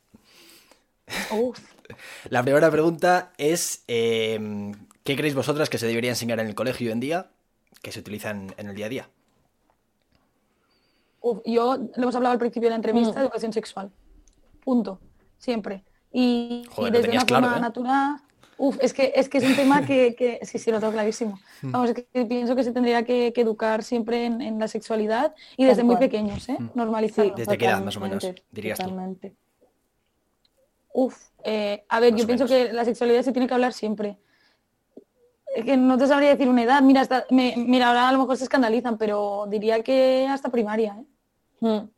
La 2.30 2.44
primera 2.44 2.70
pregunta 2.72 3.32
es, 3.38 3.84
eh, 3.88 4.40
¿qué 5.04 5.16
creéis 5.16 5.36
vosotras 5.36 5.70
que 5.70 5.78
se 5.78 5.88
debería 5.88 6.12
enseñar 6.12 6.40
en 6.40 6.48
el 6.48 6.56
colegio 6.56 6.88
hoy 6.88 6.94
en 6.94 7.00
día 7.00 7.30
que 7.82 7.92
se 7.92 8.00
utilizan 8.00 8.54
en 8.58 8.68
el 8.70 8.76
día 8.76 8.86
a 8.86 8.90
día? 8.90 9.10
Uf, 11.22 11.40
yo 11.46 11.78
lo 11.78 12.04
hemos 12.04 12.16
hablado 12.16 12.34
al 12.34 12.40
principio 12.40 12.68
de 12.68 12.72
la 12.72 12.76
entrevista, 12.78 13.20
Mm. 13.20 13.24
educación 13.24 13.54
sexual. 13.54 13.92
Punto. 14.64 15.00
Siempre. 15.40 15.84
Y, 16.20 16.64
Joder, 16.72 16.94
desde 16.94 17.12
una 17.12 17.26
claro, 17.26 17.44
forma 17.46 17.58
¿eh? 17.58 17.62
natural. 17.62 18.16
Uf, 18.58 18.76
es 18.82 18.92
que, 18.92 19.14
es 19.16 19.30
que 19.30 19.38
es 19.38 19.44
un 19.44 19.56
tema 19.56 19.86
que, 19.86 20.16
que- 20.16 20.40
sí, 20.42 20.58
sí, 20.58 20.72
lo 20.72 20.80
tengo 20.80 20.92
clarísimo. 20.94 21.40
Hmm. 21.62 21.72
Vamos, 21.72 21.92
es 21.92 22.06
que 22.12 22.26
pienso 22.26 22.56
que 22.56 22.64
se 22.64 22.72
tendría 22.72 23.04
que, 23.04 23.32
que 23.34 23.42
educar 23.42 23.84
siempre 23.84 24.26
en, 24.26 24.42
en 24.42 24.58
la 24.58 24.68
sexualidad 24.68 25.36
y 25.56 25.66
desde 25.66 25.84
muy 25.84 25.98
pequeños, 25.98 26.50
¿eh? 26.50 26.58
Hmm. 26.60 26.72
¿Desde 27.36 27.56
qué 27.60 27.66
edad, 27.68 27.84
más 27.84 27.96
o 27.98 28.00
menos, 28.00 28.18
Totalmente, 28.24 28.44
dirías 28.52 28.80
tú? 28.80 28.86
totalmente. 28.86 29.36
Uf, 30.92 31.16
eh, 31.44 31.86
a 31.88 32.00
ver, 32.00 32.14
Más 32.14 32.22
yo 32.22 32.26
pienso 32.26 32.46
menos. 32.46 32.68
que 32.70 32.74
la 32.74 32.84
sexualidad 32.84 33.22
se 33.22 33.32
tiene 33.32 33.48
que 33.48 33.54
hablar 33.54 33.74
siempre. 33.74 34.18
Es 35.56 35.64
que 35.66 35.78
no 35.78 35.96
te 36.00 36.08
sabría 36.08 36.30
decir 36.30 36.50
una 36.50 36.64
edad. 36.64 36.82
Mira, 36.82 37.02
hasta, 37.02 37.26
me- 37.30 37.54
mira, 37.58 37.90
ahora 37.90 38.10
a 38.10 38.12
lo 38.12 38.18
mejor 38.18 38.38
se 38.38 38.44
escandalizan, 38.46 38.98
pero 38.98 39.46
diría 39.48 39.84
que 39.84 40.28
hasta 40.28 40.50
primaria, 40.50 40.98
¿eh? 41.00 41.06
Mm, 41.60 41.90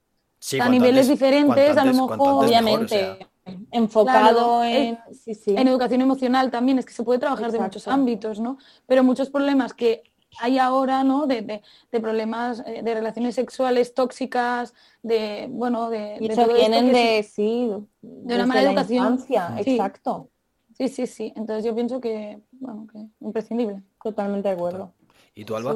Sí, 0.42 0.60
A 0.60 0.68
niveles 0.70 1.06
antes- 1.06 1.10
diferentes, 1.10 1.78
a 1.78 1.84
lo 1.86 1.94
mejor, 1.94 2.08
cuanto 2.18 2.24
antes 2.24 2.26
mejor, 2.26 2.34
o 2.34 2.48
Obviamente, 2.48 2.88
sea. 3.00 3.29
Enfocado 3.72 4.62
Claro, 4.62 4.64
en... 4.64 4.98
Sí, 5.14 5.34
sí. 5.36 5.56
En 5.58 5.68
educación 5.68 6.02
emocional 6.02 6.52
también, 6.52 6.80
es 6.80 6.86
que 6.86 6.94
se 6.94 7.04
puede 7.04 7.20
trabajar 7.20 7.52
de 7.52 7.58
Exacto. 7.58 7.64
muchos 7.78 7.88
ámbitos, 7.88 8.40
¿no? 8.40 8.58
Pero 8.88 9.04
muchos 9.04 9.30
problemas 9.30 9.74
que 9.74 10.04
hay 10.40 10.60
ahora, 10.60 11.04
¿no? 11.04 11.26
De, 11.26 11.42
de- 11.42 11.62
de 11.92 12.00
problemas 12.00 12.62
eh, 12.66 12.82
de 12.84 12.94
relaciones 12.94 13.36
sexuales 13.36 13.94
tóxicas, 13.94 14.74
de, 15.02 15.48
bueno, 15.50 15.90
de, 15.90 16.18
Y 16.20 16.28
de 16.28 16.34
eso 16.34 16.44
todo 16.46 16.56
esto 16.56 16.70
vienen 16.70 16.94
de, 16.94 17.24
sí, 17.24 17.70
una 17.72 17.88
desde 18.02 18.46
mala 18.46 18.62
la 18.62 18.70
educación. 18.72 19.04
infancia, 19.14 19.54
Sí. 19.64 19.72
exacto. 19.72 20.30
Sí, 20.78 20.88
sí, 20.88 21.08
sí. 21.08 21.34
Entonces 21.36 21.66
yo 21.66 21.76
pienso 21.76 22.00
que, 22.00 22.40
bueno, 22.52 22.88
que 22.92 23.00
imprescindible. 23.20 23.82
Totalmente 24.04 24.48
de 24.48 24.54
acuerdo. 24.56 24.94
¿Y 25.36 25.44
tú, 25.46 25.56
Alba? 25.56 25.76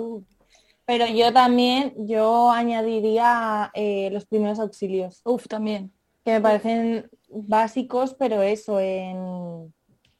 Pero 0.85 1.07
yo 1.07 1.31
también, 1.33 1.93
yo 2.07 2.51
añadiría 2.51 3.71
eh, 3.73 4.09
los 4.11 4.25
primeros 4.25 4.59
auxilios, 4.59 5.21
Uf, 5.25 5.47
también. 5.47 5.91
que 6.25 6.31
me 6.31 6.41
parecen 6.41 7.09
básicos, 7.35 8.13
pero 8.15 8.41
eso, 8.41 8.79
en... 8.79 9.73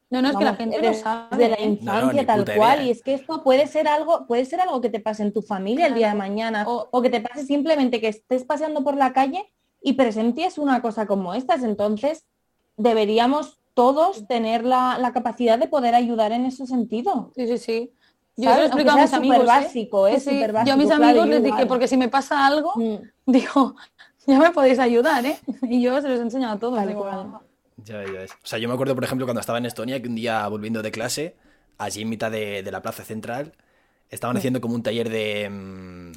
No, 0.10 0.22
no, 0.22 0.30
es 0.30 0.38
que 0.38 0.44
la 0.46 0.56
gente 0.56 0.80
lo 0.80 0.94
sabe. 0.94 1.38
desde 1.38 1.50
la 1.50 1.56
¿eh? 1.56 1.66
infancia 1.66 2.26
tal 2.26 2.46
cual, 2.56 2.80
idea, 2.80 2.84
y 2.88 2.92
es 2.92 3.02
que 3.02 3.16
esto 3.16 3.44
puede 3.44 3.66
ser 3.66 3.88
algo, 3.88 4.28
puede 4.28 4.46
ser 4.46 4.62
algo 4.62 4.80
que 4.80 4.90
te 4.90 5.00
pase 5.00 5.24
en 5.24 5.34
tu 5.34 5.42
familia 5.42 5.88
el 5.88 5.96
día 5.96 6.10
de 6.10 6.16
mañana, 6.16 6.66
O- 6.68 6.88
o, 6.92 7.02
que 7.02 7.10
te 7.10 7.20
pase 7.20 7.46
simplemente 7.46 8.00
que 8.00 8.10
estés 8.10 8.44
paseando 8.44 8.84
por 8.84 8.96
la 8.96 9.12
calle 9.12 9.52
y 9.82 9.94
presencies 9.94 10.60
una 10.60 10.82
cosa 10.84 11.08
como 11.08 11.34
estas. 11.34 11.64
Entonces, 11.64 12.26
deberíamos 12.78 13.60
todos 13.74 14.28
tener 14.28 14.64
la, 14.64 15.00
la 15.00 15.14
capacidad 15.14 15.58
de 15.58 15.68
poder 15.68 15.96
ayudar 15.96 16.32
en 16.32 16.46
ese 16.46 16.68
sentido. 16.68 17.32
Sí, 17.36 17.48
sí, 17.48 17.58
sí. 17.58 17.92
Yo 18.36 18.52
se 18.54 18.62
lo 18.62 18.68
¿Sabes? 18.70 18.72
a 18.72 18.96
mis 18.98 19.14
amigos. 19.14 19.38
¿eh? 19.38 19.40
superbásico, 19.42 20.08
¿eh? 20.08 20.20
Sí, 20.20 20.30
sí. 20.30 20.36
Superbásico, 20.36 20.68
Yo 20.68 20.74
a 20.74 20.78
mis 20.78 20.88
claro, 20.88 21.04
amigos 21.06 21.28
les 21.28 21.44
dije, 21.44 21.66
porque 21.66 21.88
si 21.88 21.98
me 21.98 22.10
pasa 22.10 22.46
algo, 22.46 22.72
Mm, 22.76 22.96
digo, 23.26 23.76
ya 24.28 24.40
me 24.40 24.52
podéis 24.52 24.80
ayudar, 24.80 25.26
¿eh? 25.26 25.38
Y 25.64 25.82
yo 25.82 26.02
se 26.02 26.10
los 26.10 26.20
he 26.20 26.24
enseñado 26.24 26.56
a 26.56 26.60
todos. 26.60 26.86
Digo, 26.88 27.02
cual. 27.02 27.40
Ya 27.78 27.98
ves, 27.98 28.12
ya 28.12 28.20
ves. 28.20 28.32
O 28.44 28.46
sea, 28.48 28.60
yo 28.60 28.68
me 28.68 28.74
acuerdo, 28.76 28.96
por 28.96 29.04
ejemplo, 29.04 29.26
cuando 29.26 29.40
estaba 29.42 29.58
en 29.58 29.66
Estonia, 29.66 30.02
que 30.02 30.08
un 30.08 30.16
día 30.16 30.48
volviendo 30.48 30.82
de 30.82 30.92
clase, 30.92 31.36
allí 31.78 32.02
en 32.02 32.10
mitad 32.10 32.32
de, 32.32 32.64
de 32.64 32.72
la 32.72 32.82
plaza 32.82 33.04
central, 33.04 33.54
estaban 34.10 34.38
haciendo 34.38 34.62
como 34.62 34.76
un 34.76 34.84
taller 34.84 35.10
de. 35.10 35.50
mm, 35.50 36.12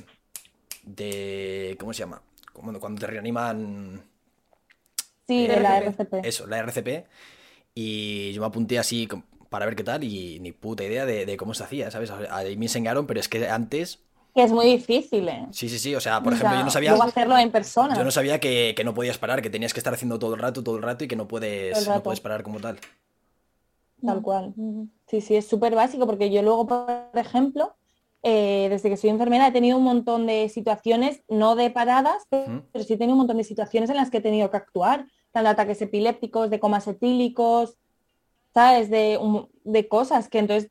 de 0.84 1.76
¿Cómo 1.80 1.92
se 1.94 2.00
llama? 2.00 2.22
Como 2.52 2.78
cuando 2.80 3.00
te 3.00 3.06
reaniman. 3.06 4.04
Sí, 5.26 5.46
Eh, 5.46 5.48
de 5.48 5.60
la 5.60 5.78
RCP. 5.78 6.14
RCP. 6.14 6.24
Eso, 6.24 6.46
la 6.46 6.58
RCP. 6.58 7.06
Y 7.74 8.32
yo 8.32 8.40
me 8.42 8.46
apunté 8.48 8.78
así 8.78 9.08
para 9.50 9.66
ver 9.66 9.76
qué 9.76 9.84
tal 9.84 10.04
y 10.04 10.40
ni 10.40 10.52
puta 10.52 10.84
idea 10.84 11.06
de, 11.06 11.26
de 11.26 11.36
cómo 11.36 11.54
se 11.54 11.64
hacía, 11.64 11.90
¿sabes? 11.90 12.10
Ahí 12.30 12.56
me 12.56 12.66
enseñaron, 12.66 13.06
pero 13.06 13.20
es 13.20 13.28
que 13.28 13.48
antes. 13.48 14.00
Que 14.36 14.42
es 14.42 14.52
muy 14.52 14.66
difícil, 14.66 15.26
¿eh? 15.30 15.46
Sí, 15.50 15.66
sí, 15.70 15.78
sí. 15.78 15.94
O 15.94 16.00
sea, 16.00 16.22
por 16.22 16.34
O 16.34 16.36
ejemplo, 16.36 16.50
sea, 16.52 16.58
yo 16.60 16.64
no 16.66 16.70
sabía. 16.70 16.90
luego 16.90 17.04
hacerlo 17.04 17.38
en 17.38 17.50
persona. 17.50 17.96
Yo 17.96 18.04
no 18.04 18.10
sabía 18.10 18.38
que, 18.38 18.74
que 18.76 18.84
no 18.84 18.92
podías 18.92 19.16
parar, 19.16 19.40
que 19.40 19.48
tenías 19.48 19.72
que 19.72 19.80
estar 19.80 19.94
haciendo 19.94 20.18
todo 20.18 20.34
el 20.34 20.40
rato, 20.40 20.62
todo 20.62 20.76
el 20.76 20.82
rato 20.82 21.04
y 21.04 21.08
que 21.08 21.16
no 21.16 21.26
puedes, 21.26 21.88
no 21.88 22.02
puedes 22.02 22.20
parar 22.20 22.42
como 22.42 22.60
tal. 22.60 22.78
Tal 24.04 24.20
cual. 24.20 24.52
Ujú. 24.54 24.90
Sí, 25.06 25.22
sí, 25.22 25.36
es 25.36 25.46
súper 25.48 25.74
básico 25.74 26.04
porque 26.06 26.30
yo 26.30 26.42
luego, 26.42 26.66
por 26.66 26.86
ejemplo, 27.14 27.76
eh, 28.22 28.66
desde 28.68 28.90
que 28.90 28.98
soy 28.98 29.08
enfermera 29.08 29.46
he 29.48 29.52
tenido 29.52 29.78
un 29.78 29.84
montón 29.84 30.26
de 30.26 30.50
situaciones, 30.50 31.22
no 31.28 31.56
de 31.56 31.70
paradas, 31.70 32.24
pero, 32.28 32.84
sí 32.84 32.92
he 32.92 32.98
tenido 32.98 33.14
un 33.14 33.20
montón 33.20 33.38
de 33.38 33.44
situaciones 33.44 33.88
en 33.88 33.96
las 33.96 34.10
que 34.10 34.18
he 34.18 34.20
tenido 34.20 34.50
que 34.50 34.58
actuar, 34.58 35.06
tanto 35.32 35.46
de 35.48 35.52
ataques 35.52 35.80
epilépticos, 35.80 36.50
de 36.50 36.60
comas 36.60 36.86
etílicos, 36.88 37.78
¿sabes? 38.52 38.90
De, 38.90 39.18
un- 39.18 39.48
de 39.64 39.88
cosas 39.88 40.28
que 40.28 40.40
entonces, 40.40 40.70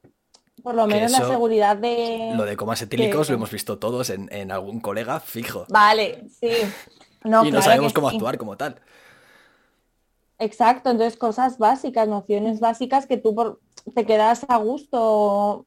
por 0.66 0.74
lo 0.76 0.88
menos 0.88 1.12
la 1.12 1.20
seguridad 1.28 1.78
de... 1.78 2.32
Lo 2.36 2.44
de 2.44 2.58
comas 2.58 2.82
etílicos 2.82 3.28
que- 3.28 3.34
lo 3.34 3.38
hemos 3.38 3.52
visto 3.52 3.78
todos 3.78 4.10
en, 4.10 4.28
en 4.34 4.52
algún 4.52 4.80
colega 4.82 5.20
fijo. 5.20 5.66
Vale, 5.70 6.26
sí. 6.28 6.50
No, 7.24 7.44
y 7.44 7.52
no 7.52 7.58
claro 7.58 7.62
sabemos 7.62 7.94
cómo 7.94 8.10
sí. 8.10 8.16
actuar 8.16 8.38
como 8.40 8.58
tal. 8.58 8.82
Exacto, 10.40 10.90
entonces 10.90 11.18
cosas 11.18 11.58
básicas, 11.60 12.08
nociones 12.08 12.60
básicas 12.60 13.06
que 13.06 13.18
tú 13.18 13.34
por- 13.36 13.60
te 13.94 14.06
quedas 14.06 14.44
a 14.50 14.58
gusto, 14.58 15.66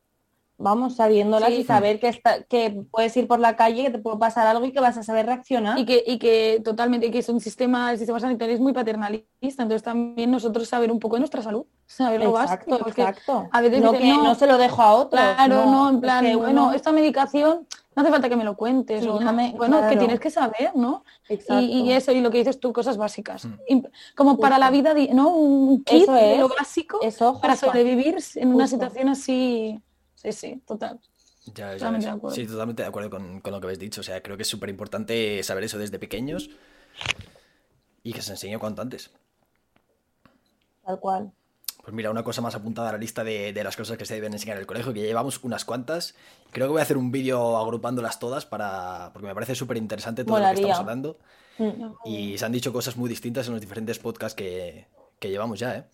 vamos, 0.59 0.97
sabiéndolas 0.97 1.51
Sí. 1.51 1.61
y 1.61 1.65
saber 1.65 2.01
que, 2.01 2.09
está, 2.09 2.43
que 2.43 2.83
puedes 2.91 3.16
ir 3.16 3.29
por 3.29 3.39
la 3.39 3.55
calle, 3.57 3.85
que 3.85 3.91
te 3.91 3.99
puede 3.99 4.19
pasar 4.19 4.47
algo 4.49 4.66
y 4.66 4.73
que 4.73 4.81
vas 4.81 4.99
a 4.99 5.03
saber 5.05 5.27
reaccionar. 5.27 5.79
Y 5.79 5.87
que, 5.87 6.03
y 6.07 6.19
que 6.19 6.61
totalmente, 6.65 7.07
y 7.07 7.11
que 7.12 7.19
es 7.20 7.29
un 7.29 7.41
sistema, 7.41 7.93
el 7.93 7.99
sistema 7.99 8.20
sanitario 8.20 8.55
es 8.55 8.61
muy 8.61 8.73
paternalista, 8.73 9.62
entonces 9.62 9.85
también 9.85 10.31
nosotros 10.33 10.69
saber 10.69 10.91
un 10.91 10.99
poco 10.99 11.15
de 11.16 11.20
nuestra 11.20 11.41
salud, 11.43 11.65
saber 11.89 12.20
lo 12.23 12.31
Exacto, 12.39 12.70
básico, 12.70 12.85
porque 12.85 13.01
exacto. 13.02 13.48
a 13.51 13.60
veces 13.62 13.82
no 13.82 13.93
dicen, 13.93 14.06
que 14.06 14.12
no, 14.19 14.23
no 14.23 14.35
se 14.35 14.47
lo 14.47 14.59
dejo 14.59 14.82
a 14.82 14.94
otros. 14.94 15.20
claro, 15.20 15.65
no, 15.66 15.89
en 15.89 15.94
es 15.97 16.01
plan, 16.02 16.24
que 16.24 16.36
bueno, 16.36 16.65
uno- 16.66 16.73
esta 16.74 16.93
medicación 16.93 17.66
no 17.97 18.02
hace 18.02 18.10
falta 18.12 18.28
que 18.28 18.36
me 18.36 18.44
lo 18.44 18.56
cuentes, 18.56 19.02
Sí, 19.02 19.09
o 19.09 19.19
no, 19.19 19.32
me- 19.32 19.52
bueno, 19.56 19.81
que 19.89 19.97
tienes 19.97 20.20
que 20.20 20.31
saber, 20.31 20.70
¿no? 20.77 21.02
Exacto. 21.28 21.60
Y, 21.62 21.81
y 21.81 21.93
eso, 21.93 22.12
y 22.12 22.20
lo 22.20 22.31
que 22.31 22.39
dices 22.39 22.60
tú, 22.60 22.73
cosas 22.73 22.97
básicas, 22.98 23.47
Mm. 23.47 23.81
Como 24.15 24.39
para 24.39 24.59
la 24.59 24.70
vida, 24.70 24.94
¿no? 25.15 25.31
Un 25.35 25.82
kit 25.82 26.02
Eso 26.02 26.12
de 26.12 26.39
lo 26.39 26.48
básico 26.48 27.01
Eso, 27.02 27.40
para 27.40 27.56
sobrevivir 27.56 28.19
en 28.36 28.55
una 28.55 28.69
situación 28.69 29.09
así, 29.09 29.81
sí, 30.15 30.32
sí, 30.32 30.62
total. 30.66 31.01
Ya, 31.55 31.69
ya 31.69 31.73
Totalmente 31.78 32.05
ves. 32.06 32.12
de 32.12 32.19
acuerdo. 32.19 32.36
Sí, 32.36 32.47
totalmente 32.47 32.82
de 32.82 32.89
acuerdo 32.89 33.09
con, 33.10 33.40
con 33.40 33.52
lo 33.52 33.60
que 33.60 33.66
habéis 33.66 33.78
dicho. 33.78 34.02
O 34.02 34.05
sea, 34.05 34.23
creo 34.23 34.36
que 34.36 34.43
es 34.43 34.48
súper 34.48 34.69
importante 34.69 35.43
saber 35.43 35.65
eso 35.65 35.78
desde 35.78 35.98
pequeños 35.98 36.51
y 38.02 38.12
que 38.12 38.20
se 38.20 38.32
enseñe 38.32 38.59
cuanto 38.59 38.82
antes. 38.82 39.10
Tal 40.85 41.01
cual. 41.01 41.32
Pues 41.89 41.94
mira, 41.97 42.10
una 42.10 42.23
cosa 42.23 42.43
más 42.43 42.55
apuntada 42.55 42.90
a 42.90 42.93
la 42.93 42.98
lista 42.98 43.24
de, 43.24 43.55
de 43.55 43.65
las 43.65 43.74
cosas 43.74 43.97
que 43.97 44.05
se 44.05 44.12
deben 44.12 44.35
enseñar 44.35 44.59
en 44.59 44.60
el 44.60 44.66
colegio, 44.66 44.93
que 44.93 45.01
ya 45.01 45.06
llevamos 45.06 45.43
unas 45.43 45.65
cuantas. 45.65 46.15
Creo 46.51 46.66
que 46.66 46.73
voy 46.73 46.81
a 46.81 46.82
hacer 46.82 46.98
un 46.98 47.10
vídeo 47.10 47.56
agrupándolas 47.56 48.19
todas 48.19 48.44
para. 48.44 49.09
porque 49.15 49.27
me 49.27 49.32
parece 49.32 49.55
súper 49.55 49.78
interesante 49.78 50.23
todo 50.23 50.39
lo 50.39 50.44
que 50.48 50.52
estamos 50.56 50.78
hablando. 50.81 51.16
Mm. 51.56 51.70
Y 52.05 52.36
se 52.36 52.44
han 52.44 52.52
dicho 52.52 52.74
cosas 52.74 52.98
muy 52.98 53.09
distintas 53.09 53.47
en 53.47 53.55
los 53.55 53.60
diferentes 53.62 53.98
podcasts 53.98 54.36
que, 54.36 54.86
que 55.19 55.31
llevamos 55.31 55.60
ya, 55.60 55.77
¿eh? 55.78 55.85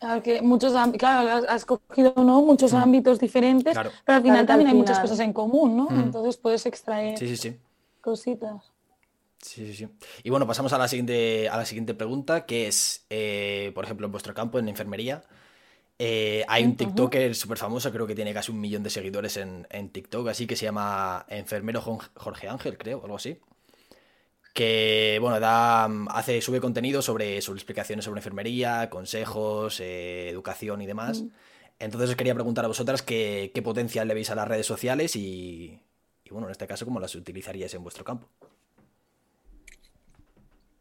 Claro, 0.00 0.20
que 0.24 0.42
muchos 0.42 0.72
claro, 0.98 1.46
has- 1.48 1.64
cogido 1.64 2.12
¿no? 2.16 2.42
muchos 2.42 2.74
ámbitos 2.74 3.20
diferentes, 3.20 3.72
Claro. 3.72 3.92
pero 4.04 4.16
al 4.16 4.22
final 4.22 4.38
Claro 4.38 4.46
también 4.48 4.68
al 4.68 4.74
hay 4.74 4.78
muchas 4.80 4.98
cosas 4.98 5.20
en 5.20 5.32
común, 5.32 5.76
¿no? 5.76 5.84
Mm. 5.88 6.00
Entonces 6.00 6.36
puedes 6.38 6.66
extraer 6.66 7.16
Sí, 7.16 7.28
sí, 7.28 7.36
sí. 7.36 7.56
cositas. 8.00 8.72
Sí, 9.44 9.66
sí, 9.66 9.74
sí. 9.74 9.88
Y 10.22 10.30
bueno, 10.30 10.46
pasamos 10.46 10.72
a 10.72 10.78
la 10.78 10.88
siguiente, 10.88 11.50
a 11.50 11.58
la 11.58 11.66
siguiente 11.66 11.92
pregunta, 11.92 12.46
que 12.46 12.66
es, 12.66 13.04
eh, 13.10 13.72
por 13.74 13.84
ejemplo, 13.84 14.06
en 14.06 14.12
vuestro 14.12 14.32
campo, 14.32 14.58
en 14.58 14.70
enfermería, 14.70 15.22
eh, 15.98 16.46
hay 16.48 16.64
un 16.64 16.76
TikToker 16.76 17.34
súper 17.34 17.58
famoso, 17.58 17.92
creo 17.92 18.06
que 18.06 18.14
tiene 18.14 18.32
casi 18.32 18.50
un 18.52 18.58
millón 18.58 18.82
de 18.82 18.88
seguidores 18.88 19.36
en, 19.36 19.66
en 19.68 19.90
TikTok, 19.90 20.28
así 20.28 20.46
que 20.46 20.56
se 20.56 20.64
llama 20.64 21.26
Enfermero 21.28 21.82
Jorge 21.82 22.48
Ángel, 22.48 22.78
creo, 22.78 23.02
algo 23.02 23.16
así. 23.16 23.38
Que, 24.54 25.18
bueno, 25.20 25.38
da, 25.38 25.84
hace, 26.08 26.40
sube 26.40 26.60
contenido 26.60 27.02
sobre, 27.02 27.42
sobre 27.42 27.58
explicaciones 27.58 28.06
sobre 28.06 28.20
enfermería, 28.20 28.88
consejos, 28.88 29.78
eh, 29.80 30.30
educación 30.30 30.80
y 30.80 30.86
demás. 30.86 31.22
Entonces 31.78 32.08
os 32.08 32.16
quería 32.16 32.34
preguntar 32.34 32.64
a 32.64 32.68
vosotras 32.68 33.02
qué, 33.02 33.50
qué 33.54 33.60
potencial 33.60 34.08
le 34.08 34.14
veis 34.14 34.30
a 34.30 34.36
las 34.36 34.48
redes 34.48 34.64
sociales 34.64 35.16
y, 35.16 35.78
y, 36.24 36.30
bueno, 36.30 36.46
en 36.46 36.52
este 36.52 36.66
caso, 36.66 36.86
cómo 36.86 36.98
las 36.98 37.14
utilizaríais 37.14 37.74
en 37.74 37.82
vuestro 37.82 38.04
campo. 38.04 38.30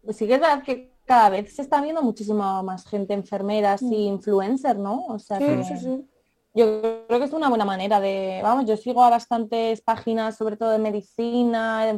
Pues 0.04 0.18
sí 0.18 0.28
que 0.28 0.36
es 0.36 0.40
verdad 0.42 0.64
que 0.64 0.92
cada 1.06 1.30
vez 1.30 1.56
se 1.56 1.62
está 1.62 1.82
viendo 1.82 2.02
muchísima 2.02 2.62
más 2.64 2.86
gente 2.86 3.14
enfermeras 3.14 3.82
y 3.82 4.06
influencer, 4.08 4.78
¿no? 4.78 5.06
O 5.08 5.20
sea 5.20 5.38
Sí, 5.38 5.46
que 5.46 5.64
sí, 5.64 5.78
sí. 5.78 6.08
yo 6.54 7.06
creo 7.08 7.20
que 7.20 7.26
es 7.26 7.34
una 7.34 7.50
buena 7.50 7.66
manera 7.66 8.00
de, 8.00 8.40
vamos, 8.44 8.66
yo 8.66 8.78
sigo 8.78 9.04
a 9.04 9.10
bastantes 9.10 9.82
páginas, 9.82 10.38
sobre 10.38 10.58
todo 10.58 10.72
de 10.72 10.80
medicina, 10.80 11.84
de 11.86 11.90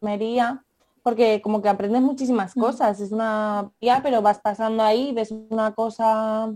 enfermería, 0.00 0.64
porque 1.02 1.40
como 1.42 1.62
que 1.62 1.68
aprendes 1.68 2.02
muchísimas 2.02 2.54
cosas. 2.54 3.00
Es 3.00 3.12
una 3.12 3.70
guía, 3.80 4.00
pero 4.02 4.22
vas 4.22 4.40
pasando 4.40 4.82
ahí, 4.82 5.12
ves 5.12 5.32
una 5.50 5.74
cosa 5.74 6.52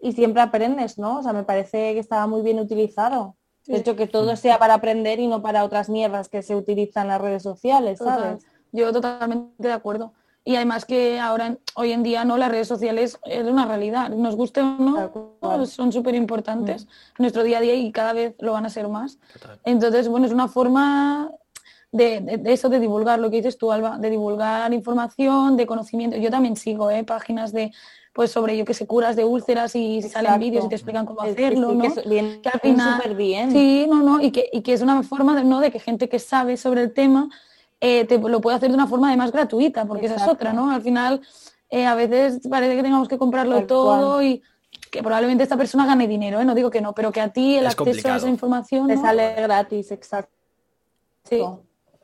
y 0.00 0.12
siempre 0.12 0.42
aprendes, 0.42 0.98
¿no? 0.98 1.18
O 1.18 1.22
sea, 1.22 1.32
me 1.32 1.44
parece 1.44 1.92
que 1.94 1.98
está 2.00 2.26
muy 2.26 2.42
bien 2.42 2.58
utilizado. 2.58 3.36
De 3.66 3.76
hecho, 3.76 3.94
que 3.94 4.08
todo 4.08 4.34
sea 4.34 4.58
para 4.58 4.74
aprender 4.74 5.20
y 5.20 5.28
no 5.28 5.40
para 5.40 5.62
otras 5.64 5.88
mierdas 5.88 6.28
que 6.28 6.42
se 6.42 6.56
utilizan 6.56 7.04
en 7.04 7.08
las 7.10 7.20
redes 7.20 7.42
sociales, 7.44 7.98
Total. 8.00 8.38
Yo 8.72 8.92
totalmente 8.92 9.52
de 9.68 9.72
acuerdo. 9.72 10.12
Y 10.44 10.56
además 10.56 10.84
que 10.84 11.20
ahora, 11.20 11.46
en- 11.46 11.58
hoy 11.76 11.92
en 11.92 12.02
día, 12.02 12.24
no, 12.24 12.36
las 12.36 12.50
redes 12.50 12.66
sociales 12.66 13.18
es 13.24 13.44
una 13.44 13.64
realidad. 13.66 14.08
Nos 14.10 14.34
guste 14.34 14.60
o 14.60 14.64
no, 14.78 15.66
son 15.66 15.92
súper 15.92 16.14
importantes 16.16 16.82
en 16.82 16.88
nuestro 17.18 17.44
día 17.44 17.58
a 17.58 17.60
día 17.60 17.74
y 17.74 17.92
cada 17.92 18.12
vez 18.12 18.34
lo 18.40 18.52
van 18.52 18.66
a 18.66 18.70
ser 18.70 18.88
más. 18.88 19.18
Total. 19.32 19.60
Entonces, 19.64 20.08
bueno, 20.08 20.26
es 20.26 20.32
una 20.32 20.48
forma 20.48 21.30
de, 21.92 22.20
de- 22.20 22.38
de 22.38 22.52
eso, 22.52 22.68
de 22.68 22.80
divulgar 22.80 23.20
lo 23.20 23.30
que 23.30 23.36
dices 23.36 23.56
tú, 23.56 23.70
Alba, 23.70 23.98
de 23.98 24.10
divulgar 24.10 24.72
información, 24.72 25.56
de 25.56 25.66
conocimiento. 25.66 26.16
Yo 26.16 26.30
también 26.30 26.56
sigo 26.56 26.90
¿eh? 26.90 27.04
páginas 27.04 27.52
de, 27.52 27.70
pues 28.12 28.32
sobre, 28.32 28.56
yo 28.56 28.64
que 28.64 28.74
sé, 28.74 28.86
curas 28.86 29.14
de 29.14 29.24
úlceras 29.24 29.76
y 29.76 30.02
salen 30.02 30.40
vídeos 30.40 30.64
y 30.64 30.68
te 30.70 30.74
explican 30.74 31.06
cómo 31.06 31.22
Es 31.22 31.32
hacerlo, 31.34 31.70
sí, 31.70 31.76
¿no? 31.76 31.94
que 31.94 32.08
bien- 32.08 32.42
que 32.42 32.48
al 32.48 32.60
final 32.60 33.14
bien. 33.14 33.50
sí 33.52 33.86
no 33.88 34.02
no 34.02 34.20
y 34.20 34.30
que, 34.32 34.48
y 34.52 34.62
que 34.62 34.72
es 34.72 34.80
una 34.82 35.02
forma 35.04 35.36
de, 35.36 35.44
no 35.44 35.60
de 35.60 35.70
que 35.70 35.78
gente 35.78 36.08
que 36.08 36.18
sabe 36.18 36.56
sobre 36.56 36.82
el 36.82 36.92
tema 36.92 37.28
eh, 37.84 38.04
te 38.04 38.16
lo 38.16 38.40
puede 38.40 38.56
hacer 38.56 38.68
de 38.68 38.74
una 38.76 38.86
forma 38.86 39.08
además 39.08 39.32
gratuita 39.32 39.84
porque 39.86 40.06
esa 40.06 40.14
es 40.14 40.28
otra 40.28 40.52
no 40.52 40.70
al 40.70 40.82
final 40.82 41.20
eh, 41.68 41.84
a 41.84 41.96
veces 41.96 42.40
parece 42.48 42.76
que 42.76 42.82
tengamos 42.84 43.08
que 43.08 43.18
comprarlo 43.18 43.56
Tal 43.56 43.66
todo 43.66 44.14
cual. 44.14 44.24
y 44.24 44.42
que 44.90 45.02
probablemente 45.02 45.42
esta 45.42 45.56
persona 45.56 45.84
gane 45.84 46.06
dinero 46.06 46.40
¿eh? 46.40 46.44
no 46.44 46.54
digo 46.54 46.70
que 46.70 46.80
no 46.80 46.94
pero 46.94 47.10
que 47.10 47.20
a 47.20 47.30
ti 47.30 47.56
el 47.56 47.66
Es 47.66 47.72
acceso 47.72 48.08
a 48.08 48.16
esa 48.16 48.28
información 48.28 48.86
Te 48.86 48.94
¿no? 48.94 49.02
sale 49.02 49.34
gratis, 49.34 49.90
exacto. 49.90 50.32
Sí. 51.24 51.42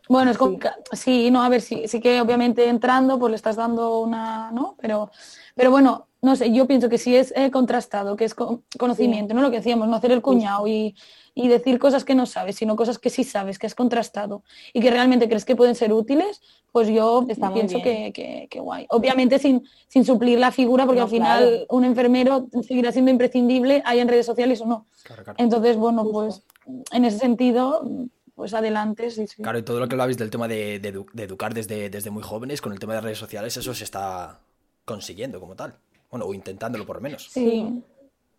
Bueno, 0.09 0.31
es 0.33 0.39
Sí. 0.39 0.59
sí, 0.93 1.31
no, 1.31 1.43
a 1.43 1.49
ver, 1.49 1.61
sí, 1.61 1.87
sí 1.87 2.01
que 2.01 2.21
obviamente 2.21 2.67
entrando, 2.69 3.19
pues 3.19 3.31
le 3.31 3.37
estás 3.37 3.57
dando 3.57 4.01
una, 4.01 4.51
¿no? 4.51 4.75
Pero, 4.81 5.11
pero 5.55 5.71
bueno, 5.71 6.08
no 6.21 6.35
sé, 6.37 6.53
yo 6.53 6.67
pienso 6.67 6.89
que 6.89 6.99
si 6.99 7.15
es 7.17 7.33
eh, 7.37 7.51
contrastado, 7.51 8.17
que 8.17 8.25
es 8.25 8.35
co- 8.35 8.63
conocimiento, 8.79 9.35
¿no? 9.35 9.41
Lo 9.43 9.51
que 9.51 9.59
decíamos, 9.59 9.87
no 9.89 9.97
hacer 9.97 10.11
el 10.13 10.21
cuñado 10.23 10.67
y, 10.67 10.97
y 11.35 11.47
decir 11.49 11.79
cosas 11.79 12.05
que 12.05 12.15
no 12.17 12.27
sabes, 12.27 12.57
sino 12.57 12.75
cosas 12.75 12.99
que 12.99 13.09
sí 13.11 13.23
sabes, 13.23 13.59
que 13.59 13.67
has 13.67 13.75
contrastado 13.77 14.43
y 14.73 14.81
que 14.81 14.91
realmente 14.91 15.29
crees 15.29 15.45
que 15.45 15.55
pueden 15.55 15.75
ser 15.77 15.93
útiles, 15.93 16.41
pues 16.73 16.89
yo 16.89 17.25
Está 17.29 17.53
pienso 17.53 17.81
que, 17.81 18.13
que- 18.13 18.49
que 18.51 18.61
guay. 18.61 18.87
Obviamente 18.91 19.39
sin, 19.39 19.63
sin 19.87 20.05
suplir 20.05 20.39
la 20.41 20.51
figura, 20.51 20.87
porque 20.87 20.99
No, 20.99 21.05
al 21.05 21.11
final 21.11 21.49
claro. 21.51 21.67
un 21.71 21.85
enfermero 21.85 22.49
seguirá 22.63 22.91
siendo 22.91 23.11
imprescindible, 23.13 23.83
hay 23.85 24.01
en 24.01 24.09
redes 24.09 24.27
sociales 24.27 24.61
o 24.61 24.67
no. 24.67 24.87
Claro, 25.05 25.23
claro. 25.23 25.37
Entonces, 25.39 25.77
bueno, 25.77 26.05
pues 26.11 26.43
en 26.91 27.05
ese 27.05 27.19
sentido, 27.19 27.89
pues 28.35 28.55
adelante, 28.55 29.11
sí, 29.11 29.27
sí. 29.29 29.43
Claro, 29.43 29.59
y 29.59 29.63
todo 29.63 29.79
lo 29.79 29.87
que 29.89 29.95
hablabais 29.95 30.19
del 30.19 30.31
tema 30.31 30.49
de, 30.49 30.81
de 30.81 30.93
edu- 30.95 31.07
de 31.13 31.23
educar 31.23 31.55
desde, 31.55 31.91
desde 31.91 32.11
muy 32.11 32.23
jóvenes, 32.25 32.61
con 32.61 32.73
el 32.73 32.81
tema 32.81 32.95
de 32.95 33.01
redes 33.03 33.19
sociales, 33.19 33.57
eso 33.57 33.73
se 33.73 33.85
está 33.85 34.41
consiguiendo 34.85 35.39
como 35.41 35.55
tal. 35.55 35.75
Bueno, 36.11 36.27
o 36.27 36.35
intentándolo 36.35 36.87
por 36.87 36.97
lo 36.97 37.03
menos. 37.03 37.29
Sí. 37.31 37.83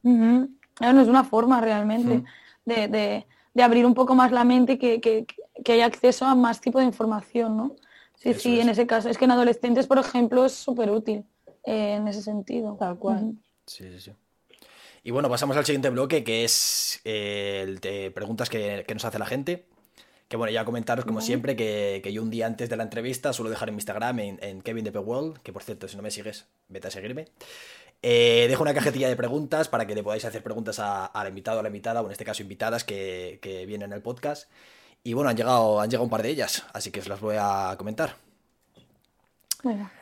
Ujú. 0.04 0.50
Claro, 0.74 0.94
no 0.94 1.02
es 1.02 1.08
una 1.08 1.24
forma 1.24 1.62
realmente 1.62 2.24
de, 2.66 2.88
de- 2.88 3.26
de 3.54 3.64
abrir 3.64 3.86
un 3.86 3.94
poco 3.94 4.16
más 4.16 4.32
la 4.32 4.44
mente 4.44 4.74
y 4.74 4.78
que, 4.78 5.02
que, 5.02 5.26
que 5.64 5.72
haya 5.74 5.86
acceso 5.86 6.26
a 6.26 6.36
más 6.36 6.62
tipo 6.62 6.80
de 6.80 6.86
información, 6.86 7.58
¿no? 7.58 7.76
Sí, 8.16 8.30
Eso 8.30 8.42
sí, 8.42 8.56
es. 8.56 8.64
en 8.64 8.70
ese 8.70 8.88
caso. 8.88 9.10
Es 9.10 9.18
que 9.18 9.26
en 9.26 9.32
adolescentes, 9.32 9.88
por 9.88 9.98
ejemplo, 9.98 10.46
es 10.46 10.54
súper 10.54 10.92
útil 10.92 11.26
eh, 11.66 11.96
en 11.96 12.08
ese 12.08 12.22
sentido. 12.22 12.76
Tal 12.80 12.98
cual. 12.98 13.34
Sí, 13.66 13.84
sí, 13.92 14.00
sí. 14.00 14.12
Y 15.04 15.12
bueno, 15.12 15.30
pasamos 15.30 15.56
al 15.58 15.66
siguiente 15.66 15.90
bloque, 15.90 16.24
que 16.24 16.44
es 16.44 17.02
eh, 17.06 17.62
el 17.64 17.80
de 17.80 18.12
preguntas 18.12 18.50
que, 18.50 18.84
que 18.88 18.94
nos 18.94 19.06
hace 19.06 19.20
la 19.20 19.26
gente. 19.26 19.69
Que 20.30 20.38
bueno, 20.38 20.54
ya 20.54 20.64
comentaros 20.64 21.06
como 21.06 21.20
siempre 21.22 21.56
que, 21.56 22.00
que 22.04 22.14
yo 22.14 22.22
un 22.22 22.30
día 22.30 22.46
antes 22.46 22.70
de 22.70 22.78
la 22.78 22.84
entrevista 22.84 23.34
suelo 23.34 23.50
dejar 23.50 23.70
en 23.70 23.76
mi 23.76 23.80
Instagram 23.80 24.20
en, 24.20 24.40
en 24.42 24.62
Kevin 24.62 24.86
de 24.86 24.92
World, 24.92 25.40
que 25.40 25.52
por 25.52 25.64
cierto, 25.64 25.88
si 25.88 25.98
no 25.98 26.04
me 26.04 26.12
sigues, 26.12 26.46
vete 26.68 26.88
a 26.88 26.92
seguirme. 26.92 27.26
Eh, 28.02 28.46
dejo 28.48 28.62
una 28.62 28.74
cajetilla 28.74 29.10
de 29.10 29.16
preguntas 29.16 29.68
para 29.68 29.86
que 29.86 29.96
le 29.96 30.04
podáis 30.04 30.24
hacer 30.24 30.42
preguntas 30.42 30.80
al 30.80 31.28
invitado 31.28 31.58
o 31.58 31.60
a 31.60 31.64
la 31.64 31.70
invitada, 31.70 32.02
o 32.02 32.06
en 32.06 32.12
este 32.12 32.24
caso 32.24 32.44
invitadas 32.44 32.84
que, 32.84 33.40
que 33.42 33.66
vienen 33.66 33.92
al 33.92 34.02
podcast. 34.02 34.50
Y 35.04 35.14
bueno, 35.14 35.30
han 35.30 35.36
llegado, 35.36 35.82
han 35.82 35.90
llegado 35.90 36.04
un 36.04 36.10
par 36.10 36.24
de 36.24 36.30
ellas, 36.30 36.66
así 36.74 36.92
que 36.92 37.00
os 37.00 37.08
las 37.08 37.20
voy 37.20 37.36
a 37.40 37.76
comentar. 37.78 38.16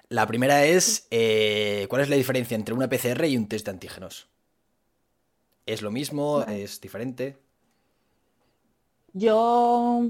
La 0.09 0.27
primera 0.27 0.65
es, 0.65 1.07
eh, 1.09 1.87
¿cuál 1.89 2.01
es 2.03 2.09
la 2.09 2.15
diferencia 2.15 2.55
entre 2.55 2.73
una 2.73 2.89
PCR 2.89 3.25
y 3.25 3.37
un 3.37 3.47
test 3.47 3.65
de 3.65 3.71
antígenos? 3.71 4.27
¿Es 5.65 5.81
lo 5.81 5.91
mismo? 5.91 6.43
¿Es 6.43 6.79
diferente? 6.79 7.37
Yo, 9.13 10.09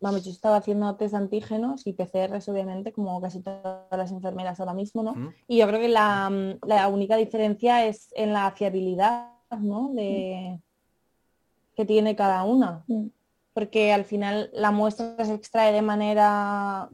vamos, 0.00 0.24
yo 0.24 0.30
estaba 0.30 0.56
haciendo 0.56 0.96
test 0.96 1.12
de 1.12 1.18
antígenos 1.18 1.86
y 1.86 1.92
PCRs, 1.92 2.48
obviamente, 2.48 2.92
como 2.92 3.20
casi 3.20 3.40
todas 3.40 3.86
las 3.90 4.10
enfermeras 4.10 4.60
ahora 4.60 4.74
mismo, 4.74 5.02
¿no? 5.02 5.32
Y 5.46 5.58
yo 5.58 5.66
creo 5.66 5.80
que 5.80 5.88
la, 5.88 6.30
la 6.66 6.88
única 6.88 7.16
diferencia 7.16 7.86
es 7.86 8.08
en 8.14 8.32
la 8.32 8.50
fiabilidad, 8.52 9.30
¿no? 9.60 9.90
De, 9.94 10.60
que 11.76 11.84
tiene 11.84 12.16
cada 12.16 12.44
una. 12.44 12.84
Mm. 12.86 13.06
Porque 13.52 13.92
al 13.92 14.04
final 14.04 14.50
la 14.52 14.72
muestra 14.72 15.24
se 15.24 15.34
extrae 15.34 15.72
de 15.72 15.82
manera 15.82 16.88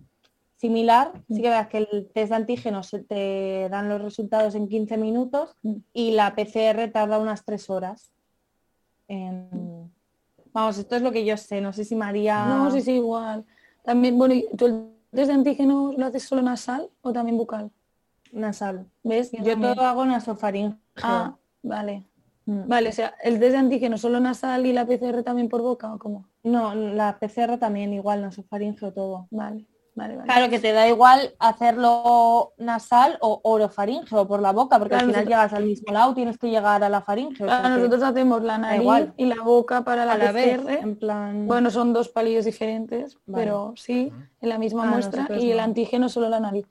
similar. 0.57 1.12
Sí 1.28 1.40
que 1.40 1.48
veas 1.48 1.69
que 1.69 1.78
el 1.78 2.11
test 2.12 2.31
de 2.31 2.36
antígenos 2.36 2.89
se 2.89 3.02
te 3.02 3.69
dan 3.70 3.89
los 3.89 4.02
resultados 4.02 4.55
en 4.55 4.69
15 4.69 4.98
minutos 4.98 5.57
y 5.94 6.11
la 6.12 6.35
PCR 6.35 6.89
tarda 6.89 7.19
unas 7.19 7.44
3 7.44 7.70
horas. 7.70 8.12
en- 9.09 9.90
Vamos, 10.52 10.78
esto 10.78 10.97
es 10.97 11.02
lo 11.02 11.12
que 11.12 11.24
yo 11.24 11.36
sé. 11.36 11.60
No 11.60 11.72
sé 11.72 11.85
si 11.85 11.94
María... 11.94 12.47
No, 12.47 12.70
sí, 12.70 12.81
sí, 12.81 12.93
igual. 12.93 13.44
También, 13.85 14.18
bueno, 14.18 14.35
¿y 14.35 14.47
¿tú 14.56 14.66
el 14.66 14.90
test 15.10 15.28
de 15.28 15.35
antígenos 15.35 15.97
lo 15.97 16.06
haces 16.06 16.24
solo 16.24 16.43
nasal 16.43 16.90
o 17.02 17.12
también 17.12 17.36
bucal? 17.36 17.70
Nasal. 18.32 18.86
¿Ves? 19.02 19.32
Yo 19.32 19.59
todo 19.59 19.82
hago 19.82 20.05
nasofaringeo. 20.05 20.78
Ah, 21.02 21.36
vale. 21.62 22.06
Mm. 22.47 22.66
Vale, 22.66 22.89
o 22.89 22.93
sea, 22.93 23.14
el 23.22 23.39
test 23.39 23.52
de 23.52 23.59
antígenos 23.59 24.01
solo 24.01 24.20
nasal 24.20 24.66
y 24.66 24.72
la 24.72 24.86
PCR 24.86 25.22
también 25.22 25.48
por 25.48 25.62
boca 25.62 25.93
o 25.93 25.98
cómo? 25.98 26.28
No, 26.43 26.74
la 26.74 27.18
PCR 27.18 27.59
también 27.59 27.93
igual, 27.93 28.22
nasofaringeo 28.22 28.93
todo. 28.93 29.28
Vale, 29.31 29.66
vale, 30.01 30.16
vale. 30.16 30.27
Claro 30.32 30.51
que 30.51 30.59
te 30.59 30.72
da 30.72 30.89
igual 30.89 31.35
hacerlo 31.39 32.52
nasal 32.59 33.18
o 33.20 33.40
orofaringeo 33.44 34.27
por 34.27 34.40
la 34.40 34.52
boca, 34.52 34.78
porque 34.78 34.90
Claro, 34.94 35.06
al 35.06 35.10
final 35.10 35.24
nosotros- 35.24 35.39
llegas 35.48 35.52
al 35.59 35.64
mismo 35.66 35.93
lado, 35.93 36.14
tienes 36.14 36.39
que 36.39 36.51
llegar 36.51 36.82
a 36.82 36.89
la 36.89 37.01
faringe. 37.02 37.44
o 37.44 37.47
sea 37.47 37.60
Claro, 37.60 37.74
que 37.74 37.81
nosotros 37.82 38.02
hacemos 38.02 38.43
la 38.43 38.59
nariz 38.59 38.81
igual. 38.82 39.14
y 39.16 39.27
la 39.27 39.43
boca 39.43 39.82
para 39.85 40.05
la, 40.05 40.16
la 40.16 40.32
vez, 40.32 40.59
PCR. 40.60 40.78
en 40.81 40.97
plan... 40.97 41.47
Bueno, 41.47 41.70
son 41.70 41.93
dos 41.93 42.09
palillos 42.09 42.44
diferentes, 42.44 43.16
Vale. 43.27 43.44
pero 43.44 43.74
sí, 43.77 44.12
en 44.40 44.48
la 44.48 44.59
misma 44.59 44.85
Ah, 44.85 44.86
muestra 44.86 45.28
y 45.39 45.51
el 45.51 45.59
no. 45.59 45.62
antígeno 45.64 46.09
solo 46.09 46.28
la 46.28 46.40
nariz. 46.40 46.66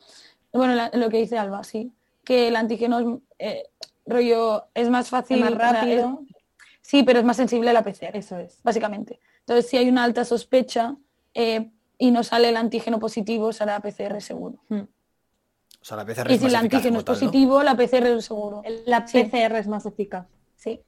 Bueno, 0.51 0.73
la- 0.75 0.89
lo 0.93 1.09
que 1.09 1.17
dice 1.17 1.37
Alba, 1.37 1.63
sí, 1.63 1.91
que 2.23 2.47
el 2.47 2.55
antígeno 2.55 2.99
es, 2.99 3.07
eh, 3.39 3.63
rollo, 4.05 4.65
es 4.73 4.89
más 4.89 5.09
fácil. 5.09 5.37
es 5.37 5.43
más 5.43 5.53
o 5.53 5.57
rápido. 5.57 6.21
es- 6.27 6.35
sí, 6.81 7.03
pero 7.03 7.19
es 7.19 7.25
más 7.25 7.37
sensible 7.37 7.69
a 7.69 7.73
la 7.73 7.83
PCR, 7.83 8.17
Eso 8.17 8.37
es. 8.37 8.59
básicamente. 8.63 9.19
Entonces, 9.41 9.69
si 9.69 9.77
hay 9.77 9.87
una 9.89 10.03
alta 10.03 10.25
sospecha 10.25 10.95
eh, 11.35 11.69
y 11.99 12.09
no 12.09 12.23
sale 12.23 12.49
el 12.49 12.57
antígeno 12.57 12.97
positivo, 12.99 13.53
será 13.53 13.79
PCR 13.79 14.19
seguro. 14.21 14.55
Mm. 14.69 14.79
O 14.79 15.85
sea, 15.85 15.97
la 15.97 16.05
PCR 16.05 16.31
Y 16.31 16.33
es 16.33 16.39
si 16.39 16.45
más 16.45 16.53
el 16.53 16.55
antígeno 16.55 16.99
es 16.99 17.05
tal, 17.05 17.15
¿no? 17.15 17.19
positivo, 17.19 17.61
la 17.61 17.75
PCR 17.77 18.07
es 18.17 18.25
seguro. 18.25 18.63
La 18.87 19.07
Sí. 19.07 19.23
PCR 19.23 19.55
es 19.59 19.67
más 19.67 19.85
eficaz. 19.85 20.25
Sí. 20.55 20.81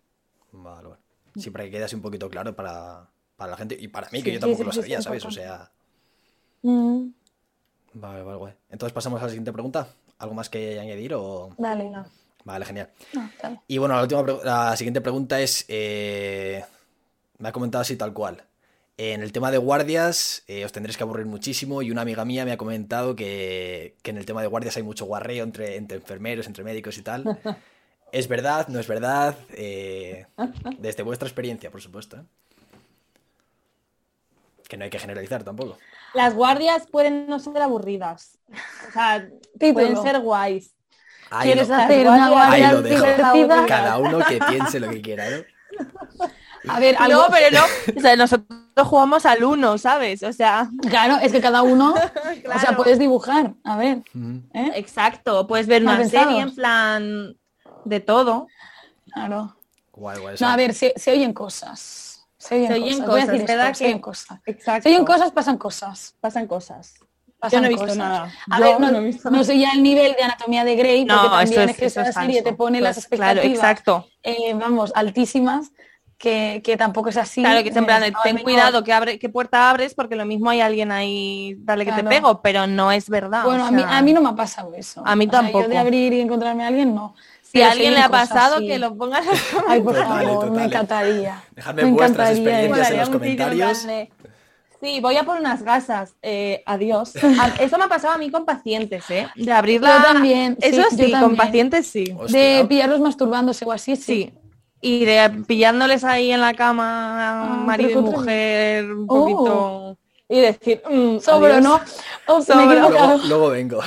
Vale, 0.51 0.87
vale. 0.87 1.01
Sí, 1.37 1.49
para 1.51 1.63
que 1.65 1.71
quede 1.71 1.83
así 1.85 1.95
un 1.95 2.01
poquito 2.01 2.29
claro 2.29 2.53
para, 2.55 3.07
para 3.37 3.51
la 3.51 3.57
gente 3.57 3.77
y 3.79 3.87
para 3.87 4.09
mí, 4.09 4.17
Sí, 4.19 4.23
que 4.25 4.33
yo 4.33 4.39
tampoco 4.39 4.63
sí, 4.63 4.65
lo 4.65 4.71
sí, 4.71 4.77
sí, 4.77 4.81
sabía, 4.81 4.97
es 4.97 5.03
¿sabes? 5.05 5.25
O 5.25 5.31
sea, 5.31 5.71
Mm, 6.63 7.07
vale, 7.93 8.21
vale, 8.23 8.37
guay. 8.37 8.53
Entonces 8.69 8.93
pasamos 8.93 9.19
a 9.19 9.23
la 9.23 9.29
siguiente 9.29 9.51
pregunta. 9.53 9.87
¿Algo 10.19 10.35
más 10.35 10.49
que 10.49 10.79
añadir 10.79 11.13
o...? 11.15 11.49
dale. 11.57 11.91
Vale, 12.43 12.65
genial. 12.65 12.89
No. 13.13 13.29
Y 13.67 13.77
bueno, 13.77 13.95
la, 13.95 14.01
última 14.03 14.23
la 14.43 14.75
siguiente 14.75 15.01
pregunta 15.01 15.39
es, 15.39 15.65
eh, 15.67 16.63
me 17.39 17.49
ha 17.49 17.51
comentado 17.51 17.81
así 17.83 17.95
tal 17.95 18.13
cual. 18.13 18.43
En 19.03 19.23
el 19.23 19.31
tema 19.31 19.49
de 19.49 19.57
guardias, 19.57 20.43
eh, 20.45 20.63
os 20.63 20.71
tendréis 20.71 20.95
que 20.95 21.01
aburrir 21.01 21.25
muchísimo 21.25 21.81
y 21.81 21.89
una 21.89 22.03
amiga 22.03 22.23
mía 22.23 22.45
me 22.45 22.51
ha 22.51 22.57
comentado 22.57 23.15
que, 23.15 23.97
que 24.03 24.11
en 24.11 24.17
el 24.17 24.27
tema 24.27 24.43
de 24.43 24.47
guardias 24.47 24.77
hay 24.77 24.83
mucho 24.83 25.05
guarreo 25.05 25.43
entre, 25.43 25.75
entre 25.77 25.97
enfermeros, 25.97 26.45
entre 26.45 26.63
médicos 26.63 26.99
y 26.99 27.01
tal. 27.01 27.23
¿Es 28.11 28.27
verdad? 28.27 28.67
¿No 28.67 28.79
es 28.79 28.87
verdad? 28.87 29.35
Eh, 29.53 30.27
desde 30.77 31.01
vuestra 31.01 31.27
experiencia, 31.27 31.71
por 31.71 31.81
supuesto. 31.81 32.17
¿eh? 32.17 32.23
Que 34.69 34.77
no 34.77 34.83
hay 34.83 34.91
que 34.91 34.99
generalizar 34.99 35.43
tampoco. 35.43 35.79
Las 36.13 36.35
guardias 36.35 36.85
pueden 36.85 37.25
no 37.25 37.39
ser 37.39 37.59
aburridas. 37.59 38.37
O 38.87 38.91
sea, 38.91 39.27
Título. 39.53 39.73
pueden 39.73 40.03
ser 40.03 40.19
guays. 40.19 40.75
Ahí 41.31 41.47
¿Quieres 41.47 41.69
lo, 41.69 41.75
hacer 41.75 42.07
una 42.07 42.29
guardia 42.29 42.81
divertida? 42.83 43.65
Cada 43.65 43.97
uno 43.97 44.19
que 44.19 44.37
piense 44.47 44.79
lo 44.79 44.91
que 44.91 45.01
quiera, 45.01 45.27
¿no? 45.27 45.37
A 46.67 46.79
ver, 46.79 46.95
algo... 46.99 47.21
No, 47.23 47.27
pero 47.31 47.47
no. 47.57 47.63
O 47.97 48.01
sea, 48.01 48.15
nosotros 48.15 48.87
jugamos 48.87 49.25
al 49.25 49.43
uno, 49.43 49.77
¿sabes? 49.77 50.23
O 50.23 50.31
sea, 50.33 50.69
Claro, 50.89 51.17
es 51.21 51.31
que 51.31 51.41
cada 51.41 51.61
uno, 51.63 51.93
o 51.93 51.97
sea, 51.97 52.41
Claro. 52.41 52.77
puedes 52.77 52.99
dibujar, 52.99 53.53
a 53.63 53.77
ver. 53.77 54.01
¿eh? 54.53 54.71
exacto. 54.75 55.47
Puedes 55.47 55.67
ver 55.67 55.83
una 55.83 55.97
pensados. 55.97 56.27
serie 56.27 56.41
en 56.41 56.55
plan 56.55 57.35
de 57.85 57.99
todo. 57.99 58.47
Claro. 59.13 59.55
Guay, 59.93 60.19
guay, 60.19 60.35
No, 60.39 60.47
a 60.49 60.55
ver, 60.55 60.73
se, 60.73 60.93
se 60.95 61.11
oyen 61.11 61.33
cosas. 61.33 62.25
Se 62.37 62.55
oyen, 62.55 62.67
Se 62.67 62.73
oyen 62.75 62.99
cosas. 62.99 63.07
Voy 63.07 63.19
a 63.19 63.21
cosas, 63.23 63.27
decir 63.27 63.41
esto, 63.41 63.53
¿verdad 63.57 63.73
se 63.73 63.79
que- 63.83 63.85
oyen 63.89 63.99
cosas. 63.99 64.39
Exacto. 64.45 64.83
Se 64.83 64.89
oyen 64.95 65.05
cosas, 65.05 65.31
pasan 65.31 65.57
cosas. 65.57 66.15
Pasan 66.21 66.47
cosas. 66.47 66.93
Pasan 67.39 67.57
Yo 67.57 67.61
no 67.61 67.65
he 67.65 67.69
visto 67.69 67.83
cosas. 67.85 67.97
nada. 67.97 68.31
A 68.51 68.59
Yo 68.59 68.63
ver, 68.65 68.79
no, 68.79 68.91
no 68.91 68.97
he 68.99 69.03
visto 69.03 69.29
no 69.29 69.31
nada. 69.31 69.43
sé 69.43 69.57
ya 69.59 69.71
el 69.73 69.81
nivel 69.83 70.13
de 70.15 70.23
anatomía 70.23 70.63
de 70.63 70.75
Grey, 70.75 71.05
porque 71.05 71.13
No, 71.23 71.29
también 71.31 71.61
eso 71.61 71.69
es, 71.71 71.77
que 71.77 71.85
eso 71.87 72.01
esa 72.01 72.21
serie 72.21 72.41
te 72.43 72.53
pone 72.53 72.79
las 72.81 72.95
Pues, 72.95 73.07
Claro, 73.07 73.41
expectativas, 73.41 73.71
exacto. 73.71 74.07
eh, 74.23 74.53
vamos, 74.53 74.91
altísimas, 74.95 75.71
que, 76.21 76.61
que 76.63 76.77
tampoco 76.77 77.09
es 77.09 77.17
así. 77.17 77.41
Claro, 77.41 77.63
que 77.63 77.69
es 77.69 77.75
en 77.75 77.85
plan, 77.85 78.03
Eh, 78.03 78.13
ten 78.23 78.37
cuidado 78.37 78.83
que 78.83 78.93
abre, 78.93 79.17
qué 79.17 79.27
puerta 79.27 79.69
abres, 79.71 79.95
porque 79.95 80.15
lo 80.15 80.25
mismo 80.25 80.49
hay 80.51 80.61
alguien 80.61 80.91
ahí, 80.91 81.55
dale 81.59 81.83
que 81.83 81.91
Claro. 81.91 82.03
te 82.07 82.09
pego, 82.15 82.41
pero 82.41 82.67
no 82.67 82.91
es 82.91 83.09
verdad. 83.09 83.43
Bueno, 83.43 83.63
o 83.63 83.67
a, 83.67 83.71
mí, 83.71 83.83
a 83.85 84.01
mí 84.01 84.13
no 84.13 84.21
me 84.21 84.29
ha 84.29 84.35
pasado 84.35 84.73
eso. 84.75 85.01
A 85.05 85.15
mí 85.15 85.25
O 85.25 85.29
sea, 85.31 85.41
tampoco. 85.41 85.63
yo 85.63 85.69
de 85.69 85.77
abrir 85.79 86.13
y 86.13 86.21
encontrarme 86.21 86.63
a 86.63 86.67
alguien, 86.67 86.93
no. 86.93 87.15
Si 87.41 87.53
Pero 87.53 87.65
a 87.65 87.71
alguien 87.71 87.93
le 87.95 87.99
ha 88.01 88.07
pasado, 88.09 88.59
que 88.59 88.77
lo 88.79 88.95
pongas 88.95 89.25
Ay, 89.67 89.81
por 89.81 89.93
Totales, 89.95 90.27
favor, 90.29 90.51
me 90.51 90.63
encantaría. 90.65 91.43
Dejadme 91.55 91.83
me 91.85 91.91
vuestras 91.91 92.29
encantaría. 92.37 92.51
experiencias 92.61 92.91
en 92.91 92.97
los 92.97 93.07
en 93.07 93.13
comentarios. 93.13 93.87
Sí, 94.81 94.99
voy 94.99 95.15
a 95.17 95.23
por 95.23 95.37
unas 95.39 95.61
gasas. 95.61 96.15
Eh, 96.23 96.63
adiós. 96.65 97.13
Eso 97.59 97.77
me 97.77 97.83
ha 97.83 97.87
pasado 97.87 98.13
a 98.15 98.17
mí 98.17 98.31
con 98.31 98.45
pacientes, 98.45 99.07
¿eh? 99.11 99.27
De 99.35 99.51
abrirla. 99.51 99.97
Yo 99.97 100.03
también, 100.13 100.57
sí, 100.59 100.67
Eso 100.69 100.77
yo 100.81 100.89
sí, 100.89 100.97
con 101.11 101.11
también. 101.11 101.35
pacientes 101.37 101.87
sí. 101.87 102.15
De 102.29 102.65
pillarlos 102.67 102.99
masturbándose 102.99 103.63
o 103.65 103.71
así, 103.71 103.95
sí. 103.95 104.03
Sí. 104.31 104.33
Y 104.81 105.05
de 105.05 105.29
pillándoles 105.47 106.03
ahí 106.03 106.31
en 106.31 106.41
la 106.41 106.53
cama, 106.55 107.43
Ah, 107.43 107.63
marido 107.65 107.99
y 107.99 108.03
mujer, 108.03 108.85
un 108.91 109.05
Oh. 109.07 109.15
poquito. 109.25 109.97
Y 110.27 110.39
decir, 110.39 110.81
mm, 110.89 111.19
Sobro, 111.19 111.53
adiós. 111.53 111.63
¿no? 111.63 111.79
Oh, 112.27 112.41
Sobro. 112.41 112.89
Luego, 112.89 113.17
luego 113.27 113.49
vengo. 113.49 113.79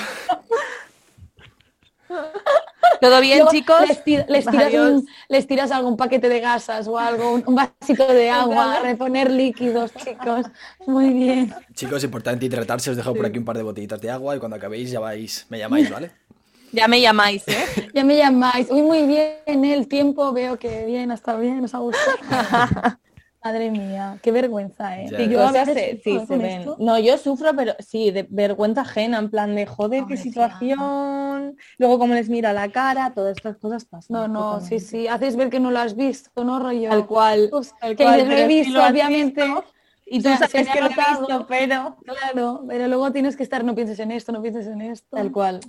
¿Todo 3.00 3.20
bien, 3.20 3.38
Luego 3.38 3.50
chicos? 3.50 3.80
Les, 3.88 4.04
tira- 4.04 4.24
les 4.28 4.46
tiras 4.46 4.72
un, 4.74 5.06
les 5.28 5.46
tiras 5.46 5.70
algún 5.72 5.96
paquete 5.96 6.28
de 6.28 6.40
gasas 6.40 6.86
o 6.86 6.98
algo, 6.98 7.32
un, 7.32 7.42
un 7.46 7.54
vasito 7.54 8.06
de 8.06 8.30
agua, 8.30 8.74
a 8.76 8.80
reponer 8.80 9.30
líquidos, 9.30 9.92
chicos. 9.94 10.46
Muy 10.86 11.12
bien. 11.12 11.54
Chicos, 11.74 12.04
importante 12.04 12.46
hidratarse. 12.46 12.90
Os 12.90 12.96
dejo 12.96 13.14
por 13.14 13.26
aquí 13.26 13.38
un 13.38 13.44
par 13.44 13.56
de 13.56 13.62
botellitas 13.62 14.00
de 14.00 14.10
agua 14.10 14.36
y 14.36 14.38
cuando 14.38 14.56
acabéis 14.56 14.90
ya 14.90 15.00
vais, 15.00 15.46
me 15.50 15.58
llamáis, 15.58 15.90
¿vale? 15.90 16.12
Ya 16.74 16.88
me 16.88 17.00
llamáis, 17.00 17.46
¿eh? 17.48 17.54
Ya 17.94 18.04
me 18.04 18.16
llamáis. 18.16 18.70
Uy, 18.70 18.82
muy 18.82 19.06
bien 19.06 19.64
el 19.64 19.86
tiempo, 19.86 20.32
veo 20.32 20.58
que 20.58 20.84
bien, 20.84 21.10
está 21.12 21.36
bien, 21.36 21.62
nos 21.62 21.74
ha 21.74 21.78
gustado. 21.78 22.16
Madre 23.44 23.70
mía, 23.70 24.18
qué 24.22 24.32
vergüenza, 24.32 24.98
¿eh? 24.98 25.08
Ya. 25.10 25.18
Sí, 25.18 25.28
yo 25.28 25.42
a 25.42 25.48
¿Cosas 25.48 25.66
veces, 25.66 26.00
sí, 26.02 26.18
se 26.26 26.36
ven. 26.38 26.60
esto? 26.62 26.76
No, 26.80 26.98
yo 26.98 27.18
sufro, 27.18 27.54
pero 27.54 27.74
sí, 27.78 28.10
de 28.10 28.26
vergüenza 28.30 28.80
ajena, 28.80 29.18
en 29.18 29.30
plan 29.30 29.54
de 29.54 29.66
joder, 29.66 30.00
qué 30.00 30.14
Pobrecita. 30.16 30.48
situación, 30.48 31.56
luego 31.76 31.98
cómo 31.98 32.14
les 32.14 32.30
mira 32.30 32.54
la 32.54 32.72
cara, 32.72 33.12
todas 33.14 33.36
estas 33.36 33.58
cosas 33.58 33.84
pasan. 33.84 34.14
No, 34.16 34.28
no, 34.28 34.60
sí, 34.60 34.78
totalmente. 34.78 34.80
sí. 34.80 35.08
Haces 35.08 35.36
ver 35.36 35.50
que 35.50 35.60
no 35.60 35.70
lo 35.70 35.78
has 35.78 35.94
visto, 35.94 36.42
¿no, 36.42 36.58
rollo? 36.58 36.88
Tal 36.88 37.06
cual. 37.06 37.50
Ups, 37.52 37.74
tal 37.78 37.96
que 37.96 38.02
cual, 38.02 38.16
dices, 38.16 38.32
lo 38.32 38.38
he 38.38 38.46
visto, 38.48 38.86
obviamente. 38.86 39.42
visto, 39.44 39.64
Y 40.06 40.22
tú 40.22 40.28
O 40.30 40.36
sea, 40.36 40.38
se 40.38 40.64
sabes 40.64 40.68
que 40.70 40.80
lo 40.80 40.86
he 40.86 40.88
visto, 40.88 41.46
pero 41.46 41.96
Claro, 42.02 42.64
pero 42.66 42.88
luego 42.88 43.12
tienes 43.12 43.36
que 43.36 43.42
estar, 43.42 43.62
no 43.62 43.74
pienses 43.74 43.98
en 43.98 44.10
esto, 44.10 44.32
no 44.32 44.40
pienses 44.40 44.66
en 44.68 44.80
esto. 44.80 45.16
tal 45.16 45.30
cual. 45.30 45.60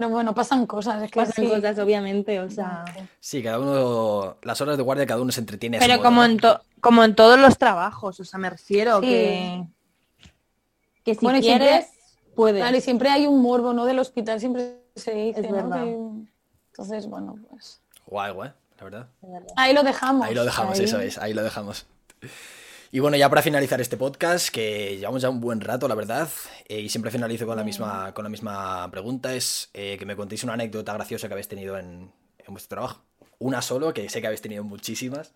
Pero 0.00 0.08
bueno, 0.08 0.34
pasan 0.34 0.64
cosas, 0.64 1.02
es 1.02 1.10
que 1.10 1.20
Pasan 1.20 1.44
sí. 1.44 1.50
cosas, 1.50 1.78
obviamente, 1.78 2.40
o 2.40 2.48
sea. 2.48 2.86
Sí, 3.20 3.42
cada 3.42 3.58
uno, 3.58 4.38
las 4.42 4.58
horas 4.62 4.78
de 4.78 4.82
guardia 4.82 5.04
cada 5.04 5.20
uno 5.20 5.30
se 5.30 5.40
entretiene. 5.40 5.76
a 5.76 5.80
su 5.80 5.84
Pero 5.86 5.98
modo, 5.98 6.04
como 6.08 6.20
¿no? 6.22 6.24
en, 6.24 6.36
to- 6.38 6.60
como 6.80 7.04
en 7.04 7.14
todos 7.14 7.38
los 7.38 7.58
trabajos, 7.58 8.18
o 8.18 8.24
sea, 8.24 8.38
me 8.38 8.48
refiero 8.48 9.00
Sí. 9.00 9.06
que... 9.06 9.64
Que 11.04 11.14
si 11.16 11.20
Bueno, 11.22 11.38
y 11.38 11.42
siempre- 11.42 11.66
quieres, 11.68 11.86
puedes. 12.34 12.62
Claro, 12.62 12.76
y 12.78 12.80
siempre 12.80 13.10
hay 13.10 13.26
un 13.26 13.42
morbo, 13.42 13.74
¿no? 13.74 13.84
Del 13.84 13.98
hospital 13.98 14.40
siempre 14.40 14.78
se 14.96 15.12
dice, 15.12 15.40
Es 15.40 15.50
¿no? 15.50 15.56
verdad. 15.56 15.84
Que- 15.84 15.98
Entonces, 16.70 17.06
bueno, 17.06 17.36
pues... 17.50 17.82
Guay, 18.06 18.32
guay, 18.32 18.52
la 18.78 18.84
verdad. 18.84 19.06
Ahí 19.54 19.74
lo 19.74 19.82
dejamos. 19.82 20.26
Ahí 20.26 20.34
lo 20.34 20.44
dejamos, 20.46 20.78
ahí. 20.78 20.84
eso 20.86 20.98
es, 21.00 21.18
ahí 21.18 21.34
lo 21.34 21.42
dejamos. 21.42 21.84
Y 22.92 22.98
bueno, 22.98 23.16
ya 23.16 23.28
para 23.28 23.40
finalizar 23.40 23.80
este 23.80 23.96
podcast, 23.96 24.48
que 24.48 24.96
llevamos 24.96 25.22
ya 25.22 25.30
un 25.30 25.40
buen 25.40 25.60
rato, 25.60 25.86
la 25.86 25.94
verdad, 25.94 26.28
eh, 26.66 26.80
y 26.80 26.88
siempre 26.88 27.12
finalizo 27.12 27.46
con 27.46 27.56
la 27.56 27.62
misma, 27.62 28.12
con 28.12 28.24
la 28.24 28.28
misma 28.28 28.90
pregunta, 28.90 29.32
es 29.32 29.70
eh, 29.74 29.96
que 29.96 30.04
me 30.04 30.16
contéis 30.16 30.42
una 30.42 30.54
anécdota 30.54 30.92
graciosa 30.94 31.28
que 31.28 31.34
habéis 31.34 31.46
tenido 31.46 31.78
en, 31.78 32.10
en 32.38 32.46
vuestro 32.48 32.76
trabajo. 32.76 33.02
Una 33.38 33.62
solo, 33.62 33.94
que 33.94 34.08
sé 34.08 34.20
que 34.20 34.26
habéis 34.26 34.42
tenido 34.42 34.64
muchísimas, 34.64 35.32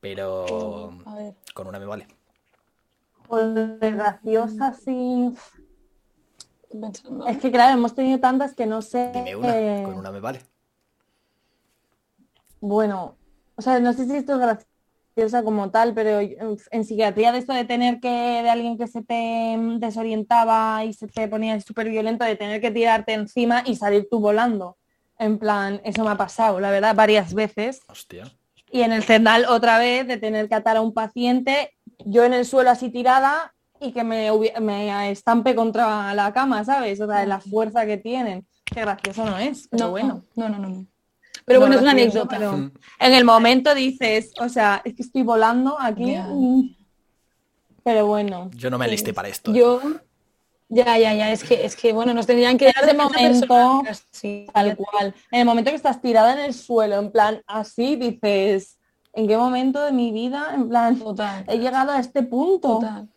pero 0.00 0.94
con 1.52 1.66
una 1.66 1.78
me 1.78 1.84
vale. 1.84 2.06
Pues 3.28 3.78
graciosa, 3.78 4.72
sí. 4.72 5.34
Es 7.28 7.38
que 7.38 7.52
claro, 7.52 7.74
hemos 7.74 7.94
tenido 7.94 8.18
tantas 8.18 8.54
que 8.54 8.64
no 8.64 8.80
sé. 8.80 9.10
Dime 9.12 9.36
una, 9.36 9.60
eh, 9.60 9.82
con 9.84 9.94
una 9.94 10.10
me 10.10 10.20
vale. 10.20 10.40
Bueno, 12.60 13.16
o 13.56 13.62
sea, 13.62 13.78
no 13.78 13.92
sé 13.92 14.06
si 14.06 14.16
esto 14.16 14.34
es 14.34 14.40
graciosa 15.14 15.42
como 15.42 15.70
tal, 15.70 15.94
pero 15.94 16.20
en 16.20 16.56
en 16.70 16.84
psiquiatría 16.84 17.32
de 17.32 17.38
esto 17.38 17.52
de 17.52 17.64
tener 17.64 18.00
que, 18.00 18.08
de 18.08 18.50
alguien 18.50 18.78
que 18.78 18.86
se 18.86 19.02
te 19.02 19.56
mm, 19.56 19.78
desorientaba 19.78 20.84
y 20.84 20.92
se 20.92 21.06
te 21.08 21.28
ponía 21.28 21.60
súper 21.60 21.88
violento, 21.88 22.24
de 22.24 22.36
tener 22.36 22.60
que 22.60 22.70
tirarte 22.70 23.12
encima 23.12 23.62
y 23.66 23.76
salir 23.76 24.06
tú 24.10 24.20
volando. 24.20 24.76
En 25.18 25.38
plan, 25.38 25.80
eso 25.84 26.04
me 26.04 26.10
ha 26.10 26.16
pasado, 26.16 26.60
la 26.60 26.70
verdad, 26.70 26.94
varias 26.94 27.34
veces. 27.34 27.82
Hostia. 27.88 28.24
Y 28.72 28.82
en 28.82 28.92
el 28.92 29.02
CERNAL 29.02 29.46
otra 29.48 29.78
vez 29.78 30.06
de 30.06 30.16
tener 30.16 30.48
que 30.48 30.54
atar 30.54 30.76
a 30.76 30.80
un 30.80 30.94
paciente, 30.94 31.72
yo 32.06 32.24
en 32.24 32.32
el 32.32 32.46
suelo 32.46 32.70
así 32.70 32.88
tirada 32.90 33.52
y 33.80 33.92
que 33.92 34.04
me, 34.04 34.30
me 34.60 35.10
estampe 35.10 35.54
contra 35.54 36.14
la 36.14 36.32
cama, 36.32 36.64
¿sabes? 36.64 37.00
O 37.00 37.06
sea, 37.06 37.20
de 37.20 37.26
la 37.26 37.40
fuerza 37.40 37.84
que 37.84 37.96
tienen. 37.98 38.46
Qué 38.64 38.80
gracioso 38.82 39.24
no 39.24 39.36
es, 39.38 39.66
pero 39.68 39.86
No, 39.86 39.90
bueno. 39.90 40.22
no, 40.36 40.48
no, 40.48 40.58
no, 40.58 40.68
no. 40.68 40.86
Pero 41.50 41.58
No 41.60 41.66
bueno, 41.66 41.74
es 41.76 41.82
una 41.82 41.90
anécdota. 41.90 42.28
pero 42.38 42.52
Mm. 42.52 42.70
En 43.00 43.12
el 43.12 43.24
momento 43.24 43.74
dices, 43.74 44.30
o 44.40 44.48
sea, 44.48 44.82
es 44.84 44.94
que 44.94 45.02
estoy 45.02 45.22
volando 45.24 45.76
aquí. 45.80 46.14
Mm, 46.16 46.76
Pero 47.82 48.06
bueno. 48.06 48.50
Yo 48.54 48.70
no 48.70 48.78
me 48.78 48.84
alisté 48.84 49.12
para 49.12 49.26
esto. 49.28 49.52
Yo, 49.52 49.80
ya, 50.68 50.96
ya, 50.96 51.12
ya, 51.12 51.32
es 51.32 51.42
que, 51.42 51.64
es 51.64 51.74
que 51.74 51.92
bueno, 51.92 52.14
nos 52.14 52.26
tendrían 52.26 52.56
que 52.56 52.66
En 52.66 52.72
dar 52.76 52.86
de 52.86 52.94
momento, 52.94 53.82
Sí, 54.12 54.46
Tal 54.54 54.76
cual. 54.76 55.12
En 55.32 55.40
el 55.40 55.44
momento 55.46 55.70
que 55.70 55.76
estás 55.76 56.00
tirada 56.00 56.34
en 56.34 56.38
el 56.38 56.54
suelo, 56.54 57.00
en 57.00 57.10
plan 57.10 57.42
así, 57.48 57.96
dices, 57.96 58.78
¿en 59.12 59.26
qué 59.26 59.36
momento 59.36 59.82
de 59.84 59.90
mi 59.90 60.12
vida, 60.12 60.52
en 60.54 60.68
plan, 60.68 60.96
total. 61.00 61.44
he 61.48 61.58
llegado 61.58 61.90
a 61.90 61.98
este 61.98 62.22
punto? 62.22 62.78
Total. 62.78 63.08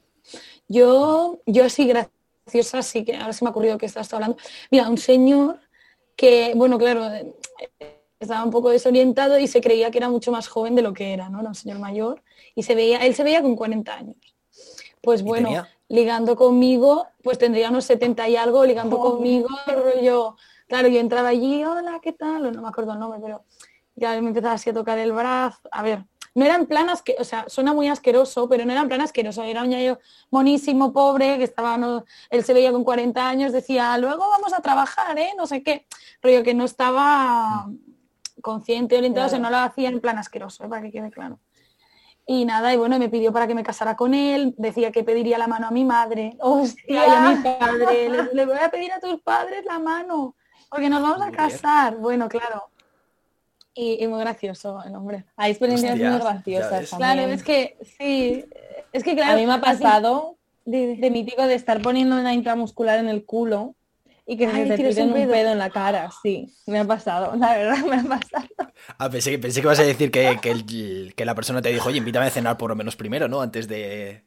Yo, 0.67 1.39
yo 1.45 1.69
sí, 1.69 1.85
graciosa, 1.85 2.81
sí 2.81 3.05
que 3.05 3.15
ahora 3.15 3.33
se 3.33 3.45
me 3.45 3.49
ha 3.49 3.51
ocurrido 3.51 3.77
que 3.77 3.85
estás 3.85 4.11
hablando. 4.11 4.37
Mira, 4.71 4.89
un 4.89 4.97
señor 4.97 5.59
que, 6.15 6.53
bueno, 6.55 6.79
claro, 6.79 7.13
eh, 7.13 7.35
estaba 8.23 8.43
un 8.43 8.51
poco 8.51 8.69
desorientado 8.69 9.37
y 9.39 9.47
se 9.47 9.61
creía 9.61 9.91
que 9.91 9.97
era 9.99 10.09
mucho 10.09 10.31
más 10.31 10.47
joven 10.47 10.75
de 10.75 10.81
lo 10.81 10.93
que 10.93 11.13
era, 11.13 11.29
¿no? 11.29 11.39
Era 11.39 11.49
un 11.49 11.55
señor 11.55 11.79
mayor 11.79 12.23
y 12.55 12.63
se 12.63 12.75
veía, 12.75 12.99
él 13.05 13.15
se 13.15 13.23
veía 13.23 13.41
con 13.41 13.55
40 13.55 13.93
años. 13.95 14.17
Pues 15.01 15.21
¿Y 15.21 15.23
bueno, 15.23 15.47
tenía? 15.49 15.69
ligando 15.89 16.35
conmigo, 16.35 17.07
pues 17.23 17.37
tendría 17.37 17.69
unos 17.69 17.85
70 17.85 18.27
y 18.29 18.35
algo, 18.35 18.65
ligando 18.65 18.97
Joder. 18.97 19.13
conmigo, 19.13 19.49
rollo, 19.67 20.35
claro, 20.67 20.87
yo 20.87 20.99
entraba 20.99 21.29
allí, 21.29 21.63
hola, 21.63 21.99
¿qué 22.01 22.13
tal? 22.13 22.51
No 22.53 22.61
me 22.61 22.67
acuerdo 22.67 22.93
el 22.93 22.99
nombre, 22.99 23.19
pero 23.21 23.43
ya 23.95 24.19
me 24.21 24.29
empezaba 24.29 24.53
así 24.53 24.69
a 24.69 24.73
tocar 24.73 24.97
el 24.97 25.11
brazo, 25.11 25.59
a 25.71 25.83
ver, 25.83 26.05
no 26.35 26.45
era 26.45 26.55
en 26.55 26.65
plan 26.65 26.87
asque- 26.89 27.15
o 27.19 27.23
sea, 27.23 27.45
suena 27.47 27.73
muy 27.73 27.87
asqueroso, 27.89 28.49
pero 28.49 28.65
no 28.65 28.71
era 28.71 28.81
en 28.81 28.87
plan 28.87 29.01
asqueroso, 29.01 29.43
era 29.43 29.61
un 29.61 29.69
ñaño 29.69 29.99
monísimo, 30.31 30.91
pobre, 30.91 31.37
que 31.37 31.43
estaba, 31.43 31.77
no, 31.77 32.05
él 32.31 32.43
se 32.43 32.53
veía 32.53 32.71
con 32.71 32.83
40 32.83 33.27
años, 33.27 33.51
decía, 33.51 33.95
luego 33.99 34.27
vamos 34.29 34.51
a 34.53 34.61
trabajar, 34.61 35.19
¿eh? 35.19 35.29
No 35.37 35.45
sé 35.45 35.61
qué, 35.61 35.85
rollo 36.23 36.41
que 36.41 36.55
no 36.55 36.63
estaba 36.65 37.67
consciente, 38.43 38.97
orientado, 38.97 39.25
o 39.25 39.29
sea, 39.29 39.39
no 39.39 39.49
lo 39.49 39.57
hacía 39.57 39.89
en 39.89 39.99
plan 39.99 40.19
asqueroso, 40.19 40.63
¿eh? 40.65 40.69
para 40.69 40.83
que 40.83 40.91
quede 40.91 41.09
claro. 41.09 41.39
Y 42.27 42.45
nada, 42.45 42.73
y 42.73 42.77
bueno, 42.77 42.99
me 42.99 43.09
pidió 43.09 43.33
para 43.33 43.47
que 43.47 43.55
me 43.55 43.63
casara 43.63 43.95
con 43.95 44.13
él, 44.13 44.53
decía 44.57 44.91
que 44.91 45.03
pediría 45.03 45.37
la 45.37 45.47
mano 45.47 45.67
a 45.67 45.71
mi 45.71 45.83
madre, 45.85 46.37
hostia, 46.39 47.07
y 47.07 47.09
a 47.09 47.29
mi 47.31 47.35
padre, 47.41 48.09
le, 48.09 48.33
le 48.33 48.45
voy 48.45 48.57
a 48.61 48.69
pedir 48.69 48.91
a 48.91 48.99
tus 48.99 49.19
padres 49.21 49.65
la 49.65 49.79
mano. 49.79 50.35
Porque 50.69 50.89
nos 50.89 51.01
vamos 51.01 51.21
a 51.21 51.31
casar. 51.31 51.97
Bueno, 51.97 52.27
claro. 52.29 52.65
Y, 53.75 54.03
y 54.03 54.07
muy 54.07 54.19
gracioso 54.19 54.83
el 54.83 54.95
hombre. 54.95 55.25
Hay 55.35 55.51
experiencias 55.51 55.93
Hostia, 55.93 56.09
muy 56.11 56.19
graciosas. 56.19 56.89
Claro, 56.95 57.21
es 57.23 57.43
que 57.43 57.77
sí. 57.97 58.45
Es 58.91 59.03
que 59.03 59.15
claro. 59.15 59.33
a 59.33 59.35
mí 59.35 59.45
me 59.45 59.51
ha 59.53 59.55
así- 59.55 59.81
pasado 59.83 60.37
di. 60.65 60.95
de 60.97 61.09
mítico 61.11 61.41
de 61.47 61.55
estar 61.55 61.81
poniendo 61.81 62.15
una 62.19 62.33
intramuscular 62.33 62.99
en 62.99 63.07
el 63.09 63.25
culo 63.25 63.75
y 64.25 64.37
que 64.37 64.47
Ay, 64.47 64.67
se 64.67 64.77
te 64.77 64.77
tiren 64.77 64.99
un 64.99 65.13
un 65.13 65.13
pedo. 65.13 65.31
pedo 65.31 65.51
en 65.51 65.57
la 65.59 65.69
cara. 65.71 66.09
Sí, 66.21 66.53
me 66.65 66.79
ha 66.79 66.85
pasado. 66.85 67.35
La 67.35 67.55
verdad, 67.57 67.77
me 67.85 67.95
ha 67.97 68.03
pasado. 68.19 68.47
Ah, 68.97 69.09
pensé, 69.09 69.31
que- 69.31 69.39
pensé 69.39 69.61
que 69.61 69.67
ibas 69.67 69.79
a 69.79 69.83
decir 69.83 70.11
que, 70.11 70.39
que, 70.41 70.51
el- 70.51 71.13
que 71.15 71.25
la 71.25 71.35
persona 71.35 71.61
te 71.61 71.69
dijo, 71.69 71.89
oye, 71.89 71.97
invítame 71.99 72.25
a 72.27 72.29
cenar 72.31 72.57
por 72.57 72.69
lo 72.69 72.75
menos 72.75 72.95
primero, 72.95 73.27
¿no? 73.27 73.41
Antes 73.41 73.67
de... 73.67 74.23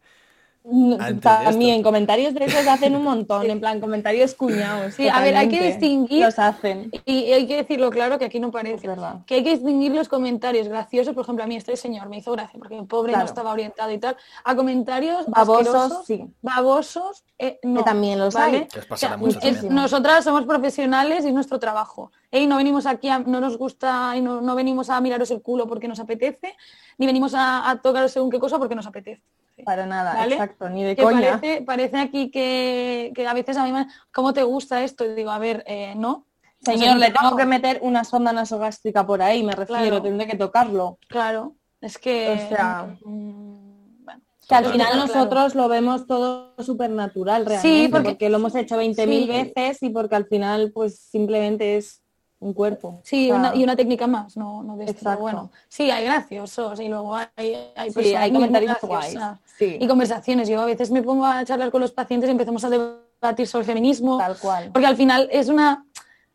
De 0.69 1.15
También 1.21 1.81
comentarios 1.85 2.35
de 2.35 2.45
esos 2.45 2.67
hacen 2.67 2.97
un 2.97 3.05
montón, 3.05 3.49
en 3.49 3.61
plan 3.61 3.79
comentarios 3.81 4.35
cuñados. 4.35 4.95
Sí, 4.95 5.07
a 5.09 5.21
ver, 5.21 5.37
hay 5.37 5.49
que 5.49 5.61
distinguir- 5.61 6.25
Los 6.25 6.41
hacen. 6.41 6.91
Y 7.05 7.31
hay 7.31 7.47
que 7.47 7.59
decirlo 7.59 7.89
claro 7.91 8.19
que 8.19 8.25
aquí 8.25 8.41
no 8.41 8.49
Es 8.49 8.53
parece. 8.53 8.89
verdad. 8.89 9.21
Que 9.27 9.37
hay 9.37 9.45
que 9.45 9.51
distinguir 9.51 9.93
los 9.93 10.09
comentarios 10.09 10.67
graciosos, 10.67 11.15
por 11.15 11.23
ejemplo, 11.23 11.45
a 11.45 11.47
mí 11.47 11.55
este 11.55 11.77
señor 11.77 12.09
me 12.09 12.19
hizo 12.19 12.33
gracia 12.33 12.59
porque 12.59 12.77
el 12.77 12.85
pobre 12.87 13.13
Claro. 13.13 13.25
no 13.27 13.29
estaba 13.29 13.53
orientado 13.53 13.93
y 13.93 13.99
tal, 13.99 14.17
a 14.43 14.57
comentarios 14.57 15.27
Babosos, 15.29 16.05
sí. 16.05 16.25
babosos, 16.43 17.23
eh, 17.39 17.61
no, 17.63 17.81
Que 17.81 17.85
también 17.85 18.19
los 18.19 18.35
¿vale? 18.35 18.59
hay. 18.59 18.67
Que 18.67 18.81
os 18.81 18.87
pasará 18.87 19.15
O 19.15 19.19
sea, 19.19 19.25
mucho 19.25 19.39
es- 19.47 19.55
también. 19.55 19.73
nosotras 19.75 20.25
somos 20.25 20.45
profesionales 20.47 21.25
y 21.25 21.29
es 21.29 21.35
nuestro 21.35 21.61
trabajo. 21.61 22.11
¿eh? 22.33 22.41
Y 22.41 22.49
no 22.49 22.57
venimos 22.57 22.87
aquí, 22.87 23.09
a- 23.09 23.21
no 23.21 23.41
nos 23.41 23.57
gusta 23.57 24.15
y 24.17 24.21
no, 24.21 24.41
no 24.41 24.57
venimos 24.57 24.91
a 24.91 25.01
miraros 25.01 25.31
el 25.31 25.43
culo 25.43 25.69
porque 25.69 25.87
nos 25.87 26.01
apetece, 26.01 26.57
ni 26.99 27.07
venimos 27.07 27.35
a, 27.35 27.71
a 27.71 27.81
tocaros 27.81 28.11
según 28.11 28.31
qué 28.31 28.41
cosa 28.41 28.59
porque 28.59 28.75
nos 28.75 28.87
apetece. 28.89 29.23
Para 29.65 29.87
nada, 29.87 30.15
¿Vale? 30.15 30.35
exacto, 30.35 30.69
ni 30.69 30.85
de 30.85 30.95
Que 30.97 31.03
coña. 31.03 31.39
parece, 31.41 31.63
parece 31.63 31.97
aquí 31.99 32.31
que, 32.31 33.13
que 33.15 33.27
a 33.27 33.33
veces 33.35 33.57
a 33.57 33.65
mí 33.65 33.73
me... 33.73 33.87
¿Cómo 34.13 34.33
te 34.33 34.43
gusta 34.43 34.83
esto? 34.85 35.05
Y 35.05 35.15
digo, 35.15 35.31
a 35.31 35.39
ver, 35.39 35.65
eh, 35.67 35.95
no. 35.97 36.27
Señor, 36.61 36.97
le 36.97 37.11
tengo 37.11 37.37
que 37.37 37.47
meter 37.47 37.79
una 37.83 38.05
sonda 38.05 38.33
nasogástrica 38.33 39.07
por 39.07 39.23
ahí, 39.23 39.43
me 39.43 39.53
refiero, 39.53 39.83
Claro. 39.83 40.03
tendré 40.03 40.27
que 40.27 40.37
tocarlo. 40.37 40.99
Claro, 41.09 41.55
es 41.81 41.97
que... 41.99 42.31
O 42.31 42.49
sea, 42.49 42.97
bueno. 43.03 44.21
Que 44.49 44.55
al 44.55 44.67
final 44.67 44.97
nosotros 44.99 45.55
lo 45.55 45.69
vemos 45.69 46.07
todo 46.07 46.55
súper 46.59 46.91
natural 46.91 47.47
realmente, 47.47 47.85
Sí, 47.85 47.89
porque, 47.89 48.11
porque- 48.11 48.29
lo 48.31 48.37
hemos 48.37 48.55
hecho 48.55 48.77
20.000 48.77 49.25
Sí. 49.25 49.27
veces 49.27 49.83
y 49.83 49.91
porque 49.91 50.17
al 50.17 50.27
final 50.27 50.71
pues 50.73 50.99
simplemente 51.01 51.77
es 51.77 52.03
un 52.39 52.53
cuerpo. 52.53 53.01
Sí, 53.03 53.31
O 53.31 53.35
sea, 53.35 53.41
una- 53.51 53.57
y 53.57 53.65
una 53.65 53.77
técnica 53.77 54.07
más, 54.07 54.37
no, 54.37 54.63
no 54.63 54.77
de 54.77 54.85
Exacto. 54.85 55.21
bueno. 55.23 55.51
Sí, 55.69 55.91
hay 55.91 56.05
graciosos 56.05 56.79
y 56.81 56.89
luego 56.89 57.15
hay, 57.17 57.57
hay, 57.75 57.91
sí, 57.91 58.15
hay 58.15 58.33
comentarios 58.33 58.77
guays. 58.83 59.19
Sí, 59.59 59.79
Y 59.81 59.89
conversaciones. 59.89 60.49
Yo 60.49 60.61
a 60.61 60.67
veces 60.67 60.91
me 60.91 61.03
pongo 61.03 61.25
a 61.25 61.45
charlar 61.45 61.71
con 61.71 61.81
los 61.81 61.93
pacientes 61.93 62.29
y 62.29 62.33
empezamos 62.33 62.63
a 62.65 62.71
debatir 62.71 63.47
sobre 63.47 63.65
feminismo, 63.65 64.19
tal 64.19 64.37
cual. 64.39 64.71
porque 64.73 64.87
al 64.87 64.97
final 64.97 65.29
es 65.33 65.49
una, 65.49 65.87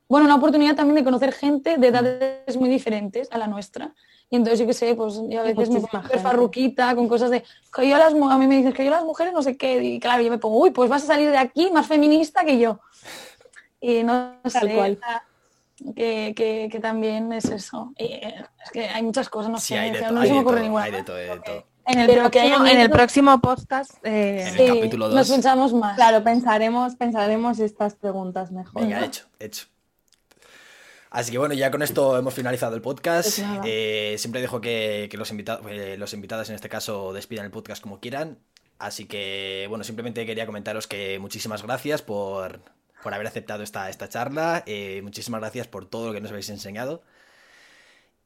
bueno, 0.10 0.26
una 0.26 0.36
oportunidad 0.36 0.76
también 0.76 0.96
de 0.96 1.04
conocer 1.04 1.32
gente 1.34 1.78
de 1.78 1.88
edades 1.90 2.58
muy 2.58 2.68
diferentes 2.68 3.28
a 3.32 3.38
la 3.38 3.46
nuestra. 3.48 3.94
Y 4.32 4.38
entonces 4.38 4.60
yo 4.60 4.66
qué 4.66 4.74
sé, 4.74 4.96
pues 4.96 5.22
yo 5.30 5.42
a 5.42 5.44
veces 5.44 5.70
me 5.70 5.82
pongo 5.82 6.04
farruquita 6.24 6.96
con 6.96 7.08
cosas 7.10 7.30
de 7.30 7.44
que 7.76 7.88
yo 7.88 7.98
las, 7.98 8.14
a 8.14 8.38
mí 8.38 8.48
me 8.48 8.56
dicen 8.58 8.72
que 8.74 8.84
yo 8.86 8.90
las 8.90 9.04
mujeres 9.04 9.34
no 9.34 9.44
sé 9.44 9.56
qué, 9.58 9.84
y 9.84 10.00
claro, 10.00 10.24
yo 10.24 10.32
me 10.32 10.38
pongo, 10.40 10.58
uy, 10.58 10.72
pues 10.72 10.90
vas 10.90 11.04
a 11.04 11.08
salir 11.08 11.30
de 11.30 11.38
aquí 11.38 11.70
más 11.72 11.86
feminista 11.86 12.44
que 12.44 12.58
yo. 12.58 12.80
Y 13.80 14.04
no 14.04 14.36
Tal 14.42 14.52
sé, 14.52 14.74
cual. 14.76 15.00
Que, 15.96 16.34
que, 16.36 16.70
que 16.72 16.80
también 16.80 17.32
es 17.34 17.46
eso. 17.46 17.94
Y, 17.98 18.06
eh, 18.06 18.46
es 18.64 18.72
que 18.72 18.86
hay 18.90 19.04
muchas 19.04 19.30
cosas, 19.30 19.52
no 19.52 19.58
Sí, 19.60 19.68
sé, 19.74 19.80
hay 19.80 19.92
de, 19.92 20.12
no 20.12 20.22
hay 20.22 20.28
se 20.28 20.34
me 20.34 20.40
ocurre 20.40 20.56
todo, 20.58 20.64
ninguna. 20.64 20.84
hay 20.84 20.92
de 20.92 21.04
todo, 21.04 21.16
hay 21.18 21.28
de 21.30 21.40
todo. 21.40 21.66
En 21.88 22.00
el, 22.00 22.08
Pero 22.08 22.30
que 22.30 22.40
haya 22.40 22.56
próximo, 22.56 22.68
En 22.72 22.78
el 22.80 22.88
mitos- 22.90 22.98
próximo 22.98 23.42
podcast 23.42 23.92
eh, 24.06 24.46
En 24.48 24.60
el 24.60 24.76
capítulo 24.76 25.10
nos 25.10 25.30
pensamos 25.30 25.74
más. 25.74 25.96
Claro, 25.96 26.24
pensaremos, 26.24 26.96
pensaremos 26.96 27.60
estas 27.60 27.96
preguntas 27.96 28.52
mejor. 28.52 28.82
Venga, 28.84 29.04
hecho, 29.04 29.26
hecho. 29.40 29.66
Así 31.10 31.32
que 31.32 31.38
bueno, 31.40 31.54
ya 31.56 31.72
con 31.72 31.82
esto 31.82 32.18
hemos 32.18 32.34
finalizado 32.34 32.76
el 32.76 32.82
podcast. 32.82 33.40
Pues. 33.40 33.60
Eh, 33.66 34.16
siempre 34.18 34.40
dejo 34.42 34.62
que, 34.62 35.08
que 35.12 35.18
los, 35.18 35.30
invitados, 35.32 35.66
los 35.98 36.14
invitados 36.14 36.48
en 36.50 36.56
este 36.56 36.70
caso 36.70 37.12
despidan 37.14 37.46
el 37.46 37.52
podcast 37.52 37.82
como 37.84 38.00
quieran. 38.00 38.38
Así 38.80 39.06
que 39.06 39.66
bueno, 39.68 39.84
simplemente 39.84 40.26
quería 40.26 40.46
comentaros 40.46 40.88
que 40.88 41.20
muchísimas 41.20 41.64
gracias 41.64 42.02
por, 42.02 42.62
por 43.04 43.14
haber 43.14 43.28
aceptado 43.28 43.64
esta, 43.64 43.90
esta 43.90 44.08
charla. 44.10 44.64
eh, 44.66 45.02
muchísimas 45.04 45.42
gracias 45.42 45.68
por 45.68 45.86
todo 45.88 46.08
lo 46.08 46.14
que 46.14 46.22
nos 46.22 46.32
habéis 46.32 46.50
enseñado. 46.50 47.02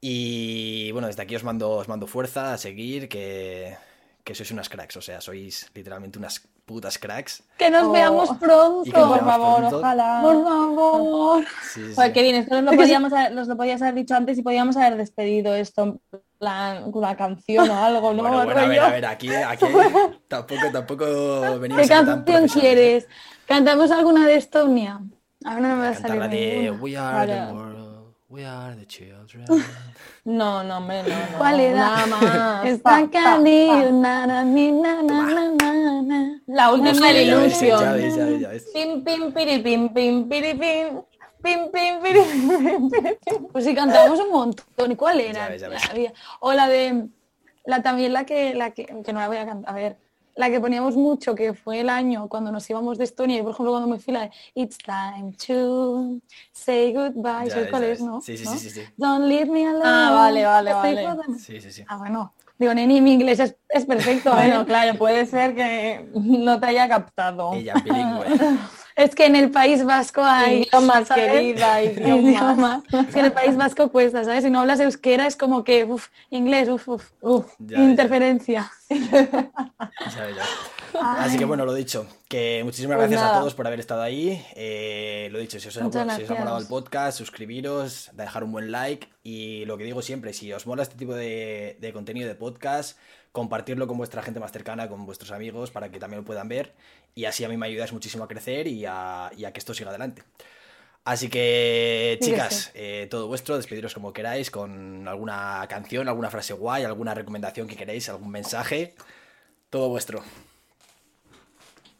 Y 0.01 0.91
bueno, 0.91 1.07
desde 1.07 1.23
aquí 1.23 1.35
os 1.35 1.43
mando, 1.43 1.71
os 1.71 1.87
mando 1.87 2.05
fuerza 2.07 2.53
a 2.53 2.57
seguir, 2.57 3.09
que, 3.09 3.75
que 4.23 4.35
sois 4.35 4.51
unas 4.51 4.69
cracks. 4.69 4.97
O 4.97 5.01
sea, 5.01 5.19
sois 5.21 5.69
literalmente 5.73 6.19
unas 6.19 6.41
putas 6.65 6.97
cracks. 6.99 7.43
Que 7.57 7.69
nos 7.71 7.83
Oh. 7.85 7.91
veamos 7.91 8.29
pronto. 8.37 8.83
Que 8.83 8.91
nos 8.91 9.07
Por 9.07 9.15
veamos 9.15 9.31
favor, 9.33 9.57
pronto. 9.59 9.77
ojalá. 9.79 10.19
Por 10.21 10.43
favor. 10.43 11.45
Sí, 11.73 11.87
sí, 11.87 11.93
Joder, 11.95 12.13
qué 12.13 12.21
bien, 12.21 12.35
esto 12.35 12.61
nos 12.61 12.73
lo, 12.75 12.79
podíamos 12.79 13.13
haber, 13.13 13.31
nos 13.33 13.47
lo 13.47 13.57
podías 13.57 13.81
haber 13.81 13.95
dicho 13.95 14.15
antes 14.15 14.37
y 14.37 14.43
podíamos 14.43 14.77
haber 14.77 14.97
despedido 14.97 15.55
esto 15.55 15.83
en 15.83 16.01
plan 16.37 16.91
con 16.91 17.03
una 17.03 17.15
canción 17.17 17.67
o 17.69 17.75
algo, 17.85 18.13
¿no? 18.13 18.21
Bueno, 18.23 18.43
bueno, 18.45 18.59
a 18.61 18.67
ver, 18.67 18.79
a 18.79 18.89
ver, 18.89 19.05
aquí, 19.05 19.33
aquí 19.33 19.65
tampoco, 20.27 20.71
tampoco 20.71 21.59
venimos 21.59 21.81
¿Qué 21.83 21.87
tan 21.87 22.05
canción 22.05 22.25
profesionales, 22.25 22.55
¿eh? 22.55 22.59
quieres? 22.59 23.07
¿Cantamos 23.47 23.91
alguna 23.91 24.25
de 24.27 24.35
Estonia? 24.35 24.99
Ahora 25.43 25.59
no 25.61 25.75
me 25.75 25.81
va 25.83 25.89
a 25.89 25.93
salir 25.95 26.21
de. 26.29 26.71
We 26.71 26.97
are 26.97 27.27
the 27.27 27.33
Claro. 27.33 27.53
world, 27.55 28.15
we 28.29 28.45
are 28.45 28.75
the 28.75 28.85
children. 28.85 29.45
No, 30.27 30.63
no, 30.63 30.77
hombre, 30.77 31.03
no, 31.03 31.09
no. 31.09 31.37
¿Cuál 31.37 31.59
era? 31.59 31.77
Nada 31.77 32.05
más. 32.07 32.65
Está 32.65 32.83
Pa, 32.83 33.05
pa, 33.05 33.11
Candy, 33.11 33.67
pa. 33.67 33.91
na, 33.91 34.25
na, 34.25 34.43
ni, 34.43 34.71
na, 34.71 35.03
na, 35.03 35.21
na, 35.21 35.51
na, 35.51 36.01
na. 36.01 36.41
La 36.47 36.71
última 36.73 37.09
de 37.13 37.23
ilusión. 37.25 37.79
ya 37.79 37.91
ves, 37.93 38.15
ya 38.15 38.25
ves, 38.25 38.39
ya 38.41 38.49
ves. 38.49 38.65
Pim, 38.73 39.03
pim, 39.03 39.31
piri, 39.31 39.59
pim, 39.59 39.89
pim, 39.93 40.27
piri, 40.27 40.53
pim. 40.55 41.01
Pim, 41.43 41.69
pim, 41.71 42.01
piri, 42.01 42.21
pim, 42.23 42.89
piri, 42.89 43.17
pim. 43.23 43.47
Pues 43.51 43.65
sí, 43.65 43.75
cantamos 43.75 44.19
un 44.19 44.31
montón. 44.31 44.91
¿Y 44.91 44.95
cuál 44.95 45.21
era? 45.21 45.41
Ya 45.43 45.47
ves, 45.49 45.61
ya 45.61 45.69
ves. 45.69 45.83
La 45.93 46.13
O 46.39 46.53
la 46.53 46.67
de. 46.67 47.07
La 47.65 47.83
también 47.83 48.11
la 48.13 48.25
que, 48.25 48.55
la 48.55 48.71
que. 48.71 48.85
Que 49.05 49.13
no 49.13 49.19
la 49.19 49.27
voy 49.27 49.37
a 49.37 49.45
cantar. 49.45 49.69
A 49.71 49.75
ver. 49.77 49.97
La 50.35 50.49
que 50.49 50.59
poníamos 50.59 50.95
mucho, 50.97 51.33
que 51.33 51.53
fue 51.53 51.79
el 51.79 51.89
año 51.89 52.27
cuando 52.27 52.51
nos 52.51 52.69
íbamos 52.69 52.97
de 52.97 53.05
Estonia. 53.05 53.39
Y 53.39 53.41
por 53.41 53.51
ejemplo, 53.53 53.71
cuando 53.71 53.87
me 53.89 53.99
fui 53.99 54.13
la 54.13 54.21
de 54.23 54.31
It's 54.53 54.77
time 54.77 55.31
to 55.47 56.19
say 56.51 56.93
goodbye. 56.93 57.45
Ya 57.47 57.51
¿Sabes 57.51 57.55
ves, 57.55 57.69
cuál 57.69 57.81
ya 57.83 57.87
es, 57.87 57.99
ves. 57.99 58.07
no? 58.07 58.21
Sí, 58.21 58.37
sí, 58.37 58.43
¿No? 58.43 58.51
sí, 58.51 58.59
sí, 58.59 58.69
sí. 58.69 58.81
Don't 58.97 59.25
leave 59.25 59.49
me 59.49 59.65
alone. 59.65 59.83
Ah, 59.85 60.11
vale, 60.13 60.45
vale, 60.45 60.73
vale. 60.73 61.39
Sí, 61.39 61.61
sí, 61.61 61.71
sí. 61.71 61.83
Ah, 61.87 61.97
bueno. 61.97 62.33
Digo, 62.57 62.73
neni, 62.73 63.01
mi 63.01 63.13
inglés 63.13 63.39
es, 63.39 63.55
es 63.69 63.85
perfecto. 63.85 64.29
¿eh? 64.33 64.35
Bueno, 64.35 64.65
claro, 64.65 64.97
puede 64.97 65.25
ser 65.25 65.55
que 65.55 66.09
no 66.13 66.59
te 66.59 66.65
haya 66.67 66.87
captado. 66.87 67.53
Ella 67.53 67.73
bilingüe. 67.83 68.25
Es 68.95 69.13
que 69.13 69.25
en 69.25 69.35
el 69.35 69.51
País 69.51 69.83
Vasco 69.83 70.23
hay... 70.23 70.63
Idiomas, 70.63 71.07
¿sabes? 71.09 71.31
querida, 71.31 71.83
idiomas. 71.83 72.83
Es 72.91 73.13
que 73.13 73.19
en 73.19 73.25
el 73.25 73.31
País 73.33 73.57
Vasco 73.57 73.91
cuesta, 73.91 74.23
¿sabes? 74.23 74.43
Si 74.43 74.49
no 74.49 74.61
hablas 74.61 74.79
euskera 74.79 75.27
es 75.27 75.35
como 75.35 75.65
que, 75.65 75.83
uff, 75.83 76.07
inglés, 76.29 76.69
uff, 76.69 76.87
uff, 76.87 77.11
uff, 77.21 77.45
ya. 77.59 77.79
interferencia. 77.79 78.71
Ya 78.89 80.29
ya. 80.29 80.45
Así 81.01 81.37
que 81.37 81.43
bueno, 81.43 81.65
lo 81.65 81.73
dicho, 81.73 82.07
que 82.29 82.61
muchísimas 82.63 82.97
Pues 82.97 83.09
gracias 83.09 83.29
a 83.29 83.39
todos 83.39 83.53
por 83.53 83.67
haber 83.67 83.81
estado 83.81 84.01
ahí. 84.01 84.41
Eh, 84.55 85.27
lo 85.29 85.39
dicho, 85.39 85.59
si 85.59 85.67
os, 85.67 85.75
ha, 85.75 85.81
si 85.81 85.87
os 85.87 85.95
ha 85.95 86.03
gracias. 86.05 86.29
molado 86.39 86.57
el 86.57 86.67
podcast, 86.67 87.17
suscribiros, 87.17 88.11
dejar 88.13 88.45
un 88.45 88.53
buen 88.53 88.71
like 88.71 89.09
y 89.23 89.65
lo 89.65 89.77
que 89.77 89.83
digo 89.83 90.01
siempre, 90.01 90.31
si 90.31 90.53
os 90.53 90.65
mola 90.65 90.83
este 90.83 90.95
tipo 90.95 91.13
de, 91.13 91.77
de 91.81 91.91
contenido 91.91 92.29
de 92.29 92.35
podcast, 92.35 92.97
compartirlo 93.35 93.85
con 93.85 93.97
vuestra 93.97 94.23
gente 94.23 94.39
más 94.39 94.53
cercana, 94.53 94.87
con 94.87 95.05
vuestros 95.05 95.31
amigos, 95.31 95.69
para 95.69 95.91
que 95.91 95.99
también 95.99 96.21
lo 96.21 96.25
puedan 96.25 96.47
ver 96.47 96.73
y 97.13 97.25
así 97.25 97.43
a 97.43 97.49
mí 97.49 97.57
me 97.57 97.65
ayudáis 97.65 97.91
muchísimo 97.91 98.23
a 98.23 98.29
crecer 98.29 98.65
y 98.65 98.85
a, 98.85 99.29
y 99.35 99.43
a 99.43 99.51
que 99.51 99.59
esto 99.59 99.73
siga 99.73 99.89
adelante. 99.89 100.23
Así 101.03 101.27
que, 101.29 102.17
chicas, 102.21 102.71
eh, 102.73 103.07
todo 103.11 103.27
vuestro, 103.27 103.57
despediros 103.57 103.93
como 103.93 104.13
queráis, 104.13 104.49
con 104.49 105.05
alguna 105.07 105.65
canción, 105.69 106.07
alguna 106.07 106.31
frase 106.31 106.53
guay, 106.53 106.85
alguna 106.85 107.13
recomendación 107.13 107.67
que 107.67 107.75
queréis, 107.75 108.07
algún 108.07 108.31
mensaje, 108.31 108.95
todo 109.69 109.89
vuestro. 109.89 110.23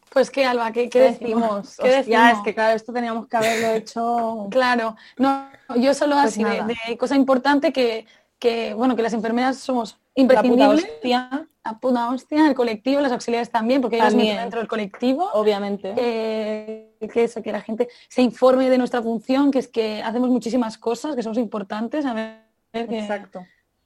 Pues 0.08 0.30
qué, 0.30 0.46
Alba, 0.46 0.72
¿qué, 0.72 0.84
qué 0.84 0.88
¿Qué 0.88 1.00
decimos? 1.00 1.42
decimos? 1.42 1.76
¿Qué 1.76 1.82
Hostia, 1.82 1.98
decimos? 1.98 2.38
es 2.38 2.44
que 2.44 2.54
claro, 2.54 2.74
esto 2.74 2.92
teníamos 2.94 3.28
que 3.28 3.36
haberlo 3.36 3.74
hecho. 3.74 4.48
Claro, 4.50 4.96
no, 5.18 5.50
yo 5.76 5.92
solo 5.92 6.16
Pues 6.16 6.28
así, 6.28 6.42
de 6.42 6.96
cosa 6.96 7.14
importante 7.14 7.74
que, 7.74 8.06
que, 8.38 8.72
bueno, 8.72 8.96
que 8.96 9.02
las 9.02 9.12
enfermeras 9.12 9.58
somos 9.58 9.98
La 10.16 10.24
puta 10.26 10.40
imprescindibles. 10.40 10.84
hostia, 10.94 11.48
La 11.64 11.78
puta 11.78 12.10
hostia, 12.10 12.48
el 12.48 12.54
colectivo, 12.54 13.00
las 13.00 13.12
auxiliares 13.12 13.50
también, 13.50 13.80
porque 13.82 13.96
ellos 13.96 14.14
entran 14.14 14.36
dentro 14.44 14.60
del 14.60 14.68
colectivo. 14.68 15.28
obviamente. 15.34 15.92
Eh, 15.96 16.96
que 17.12 17.24
eso, 17.24 17.42
que 17.42 17.52
la 17.52 17.60
gente 17.60 17.88
se 18.08 18.22
informe 18.22 18.70
de 18.70 18.78
nuestra 18.78 19.02
función, 19.02 19.50
que 19.50 19.58
es 19.58 19.68
que 19.68 20.02
hacemos 20.02 20.30
muchísimas 20.30 20.78
cosas, 20.78 21.14
que 21.14 21.22
somos 21.22 21.36
importantes, 21.38 22.06
a 22.06 22.14
ver, 22.14 22.38
que- 22.72 22.98
Exacto. 23.00 23.44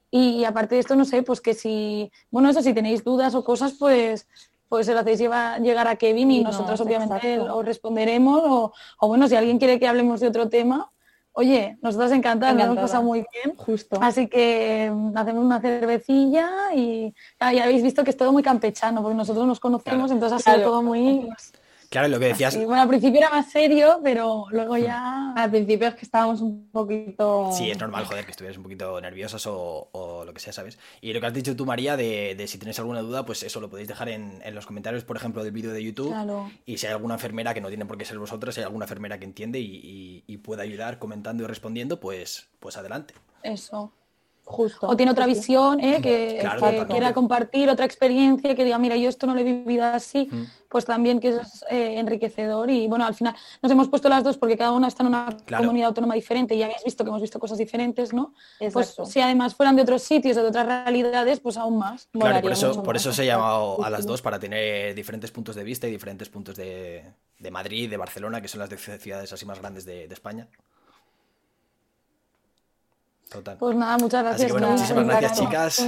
y, 0.09 0.37
y 0.39 0.45
aparte 0.45 0.75
de 0.75 0.81
esto, 0.81 0.95
no 0.95 1.03
sé, 1.05 1.21
pues 1.23 1.41
que 1.41 1.53
si, 1.53 2.09
bueno, 2.29 2.49
eso, 2.49 2.61
si 2.61 2.73
tenéis 2.73 3.03
dudas 3.03 3.35
o 3.35 3.43
cosas, 3.43 3.73
pues, 3.77 4.27
pues 4.69 4.85
se 4.85 4.93
lo 4.93 5.01
hacéis 5.01 5.19
lleva- 5.19 5.57
llegar 5.59 5.87
a 5.89 5.97
Kevin 5.97 6.31
y 6.31 6.43
nosotros 6.43 6.79
no, 6.79 6.85
obviamente 6.85 7.33
exacto. 7.33 7.57
os 7.57 7.65
responderemos, 7.65 8.41
o, 8.45 8.73
o 9.01 9.07
bueno, 9.07 9.27
si 9.27 9.35
alguien 9.35 9.57
quiere 9.59 9.79
que 9.79 9.87
hablemos 9.87 10.21
de 10.21 10.27
otro 10.29 10.47
tema, 10.47 10.89
oye, 11.33 11.77
nosotras 11.81 12.11
encantadas, 12.11 12.55
nos 12.55 12.65
hemos 12.65 12.77
pasado 12.77 13.03
muy 13.03 13.25
bien. 13.31 13.55
Justo. 13.57 13.97
Así 14.01 14.27
que 14.27 14.91
mm, 14.93 15.17
hacemos 15.17 15.43
una 15.45 15.59
cervecilla 15.61 16.49
y 16.75 17.13
ah, 17.39 17.53
ya 17.53 17.63
habéis 17.63 17.83
visto 17.83 18.03
que 18.03 18.11
es 18.11 18.17
todo 18.17 18.31
muy 18.31 18.43
campechano, 18.43 19.01
porque 19.01 19.15
nosotros 19.15 19.45
nos 19.47 19.59
conocemos, 19.59 20.07
Claro. 20.07 20.13
entonces 20.13 20.35
ha 20.35 20.39
sido 20.39 20.55
Claro. 20.55 20.69
todo 20.71 20.83
muy... 20.83 21.29
Claro, 21.91 22.07
lo 22.07 22.19
que 22.19 22.27
decías. 22.27 22.55
Bueno, 22.55 22.83
al 22.83 22.87
principio 22.87 23.19
era 23.19 23.29
más 23.29 23.51
serio, 23.51 23.99
pero 24.01 24.45
luego 24.51 24.77
ya. 24.77 25.33
Al 25.33 25.51
principio 25.51 25.89
es 25.89 25.95
que 25.95 26.05
estábamos 26.05 26.39
un 26.39 26.69
poquito... 26.71 27.51
Sí, 27.51 27.69
es 27.69 27.77
normal, 27.77 28.05
joder, 28.05 28.23
que 28.23 28.31
estuvieras 28.31 28.55
un 28.55 28.63
poquito 28.63 29.01
nerviosas 29.01 29.45
o, 29.45 29.89
o 29.91 30.23
lo 30.23 30.33
que 30.33 30.39
sea, 30.39 30.53
¿sabes? 30.53 30.79
Y 31.01 31.11
lo 31.11 31.19
que 31.19 31.27
has 31.27 31.33
dicho 31.33 31.53
tú, 31.53 31.65
María, 31.65 31.97
de, 31.97 32.33
de 32.35 32.47
si 32.47 32.57
tenéis 32.57 32.79
alguna 32.79 33.01
duda, 33.01 33.25
pues 33.25 33.43
eso 33.43 33.59
lo 33.59 33.69
podéis 33.69 33.89
dejar 33.89 34.07
en, 34.07 34.41
en 34.41 34.55
los 34.55 34.65
comentarios, 34.65 35.03
por 35.03 35.17
ejemplo, 35.17 35.43
del 35.43 35.51
vídeo 35.51 35.73
de 35.73 35.83
YouTube. 35.83 36.11
Claro. 36.11 36.49
Y 36.65 36.77
si 36.77 36.87
hay 36.87 36.93
alguna 36.93 37.15
enfermera 37.15 37.53
que 37.53 37.59
no 37.59 37.67
tiene 37.67 37.85
por 37.85 37.97
qué 37.97 38.05
ser 38.05 38.17
vosotros, 38.19 38.55
si 38.55 38.61
hay 38.61 38.65
alguna 38.65 38.85
enfermera 38.85 39.19
que 39.19 39.25
entiende 39.25 39.59
y, 39.59 39.75
y, 39.75 40.23
y 40.27 40.37
puede 40.37 40.63
ayudar 40.63 40.97
comentando 40.97 41.43
y 41.43 41.47
respondiendo, 41.47 41.99
pues, 41.99 42.47
pues 42.61 42.77
adelante. 42.77 43.15
Eso. 43.43 43.91
Justo. 44.51 44.87
O 44.87 44.95
tiene 44.95 45.11
otra 45.11 45.25
Sí. 45.25 45.33
visión, 45.33 45.79
¿eh? 45.79 45.99
que, 46.01 46.37
Claro, 46.41 46.61
que 46.69 46.85
quiera 46.87 47.13
compartir 47.13 47.69
otra 47.69 47.85
experiencia, 47.85 48.53
que 48.55 48.63
diga, 48.65 48.77
mira, 48.77 48.95
yo 48.95 49.09
esto 49.09 49.25
no 49.27 49.33
lo 49.33 49.39
he 49.39 49.43
vivido 49.43 49.83
así, 49.85 50.27
Mm. 50.31 50.43
pues 50.69 50.85
también 50.85 51.19
que 51.19 51.29
es 51.29 51.65
eh, 51.69 51.99
enriquecedor. 51.99 52.69
Y 52.69 52.87
bueno, 52.87 53.05
al 53.05 53.13
final 53.15 53.35
nos 53.61 53.71
hemos 53.71 53.87
puesto 53.89 54.07
las 54.09 54.23
dos 54.23 54.37
porque 54.37 54.57
cada 54.57 54.71
una 54.73 54.87
está 54.87 55.03
en 55.03 55.07
una 55.07 55.37
Claro. 55.45 55.63
comunidad 55.63 55.87
autónoma 55.89 56.15
diferente 56.15 56.55
y 56.55 56.59
ya 56.59 56.65
habéis 56.65 56.83
visto 56.83 57.03
que 57.03 57.09
hemos 57.09 57.21
visto 57.21 57.39
cosas 57.39 57.57
diferentes, 57.57 58.13
¿no? 58.13 58.33
Pues 58.59 58.89
Exacto. 58.89 59.05
si 59.05 59.19
además 59.21 59.55
fueran 59.55 59.75
de 59.75 59.81
otros 59.83 60.01
sitios 60.03 60.37
o 60.37 60.41
de 60.43 60.47
otras 60.49 60.65
realidades, 60.65 61.39
pues 61.39 61.57
aún 61.57 61.77
más. 61.79 62.07
Claro, 62.11 62.41
por 62.41 62.51
eso, 62.51 62.73
por 62.83 62.93
más. 62.93 63.01
eso 63.01 63.09
os 63.11 63.19
he 63.19 63.25
llamado 63.25 63.83
a 63.83 63.89
las 63.89 64.05
dos 64.05 64.21
para 64.21 64.39
tener 64.39 64.93
diferentes 64.95 65.31
puntos 65.31 65.55
de 65.55 65.63
vista 65.63 65.87
y 65.87 65.91
diferentes 65.91 66.29
puntos 66.29 66.55
de, 66.55 67.03
de 67.39 67.51
Madrid, 67.51 67.89
de 67.89 67.97
Barcelona, 67.97 68.41
que 68.41 68.47
son 68.47 68.59
las 68.59 68.69
de 68.69 68.77
ciudades 68.77 69.31
así 69.33 69.45
más 69.45 69.59
grandes 69.59 69.85
de, 69.85 70.07
de 70.07 70.13
España. 70.13 70.47
Total. 73.31 73.57
Pues 73.57 73.75
nada, 73.77 73.97
muchas 73.97 74.23
gracias. 74.23 74.41
Así 74.41 74.45
que 74.47 74.51
bueno, 74.51 74.67
Nada, 74.67 74.77
muchísimas 74.77 75.05
nada, 75.05 75.19
gracias 75.21 75.39
nada. 75.39 75.69
chicas 75.69 75.79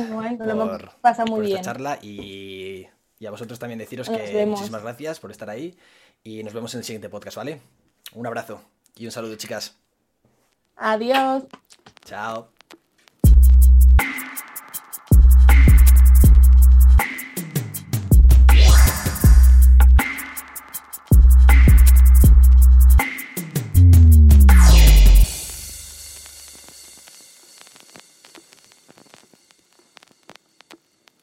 hemos 0.50 0.70
por, 0.70 0.96
pasado 1.02 1.28
muy 1.28 1.36
por 1.40 1.44
esta 1.46 1.56
bien. 1.56 1.64
charla 1.64 2.00
y, 2.02 2.88
y 3.20 3.26
a 3.26 3.32
vosotros 3.32 3.60
también 3.60 3.80
deciros 3.80 4.10
Nos 4.10 4.18
que 4.18 4.34
vemos. 4.34 4.60
muchísimas 4.60 4.82
gracias 4.82 5.20
por 5.20 5.30
estar 5.30 5.50
ahí 5.50 5.78
y 6.24 6.42
nos 6.44 6.54
vemos 6.54 6.74
en 6.74 6.80
el 6.80 6.86
siguiente 6.86 7.10
podcast, 7.10 7.36
¿vale? 7.36 7.60
Un 8.14 8.26
abrazo 8.28 8.62
y 8.96 9.06
un 9.06 9.12
saludo 9.12 9.36
chicas. 9.36 9.76
Adiós. 10.78 11.44
Chao. 12.06 12.53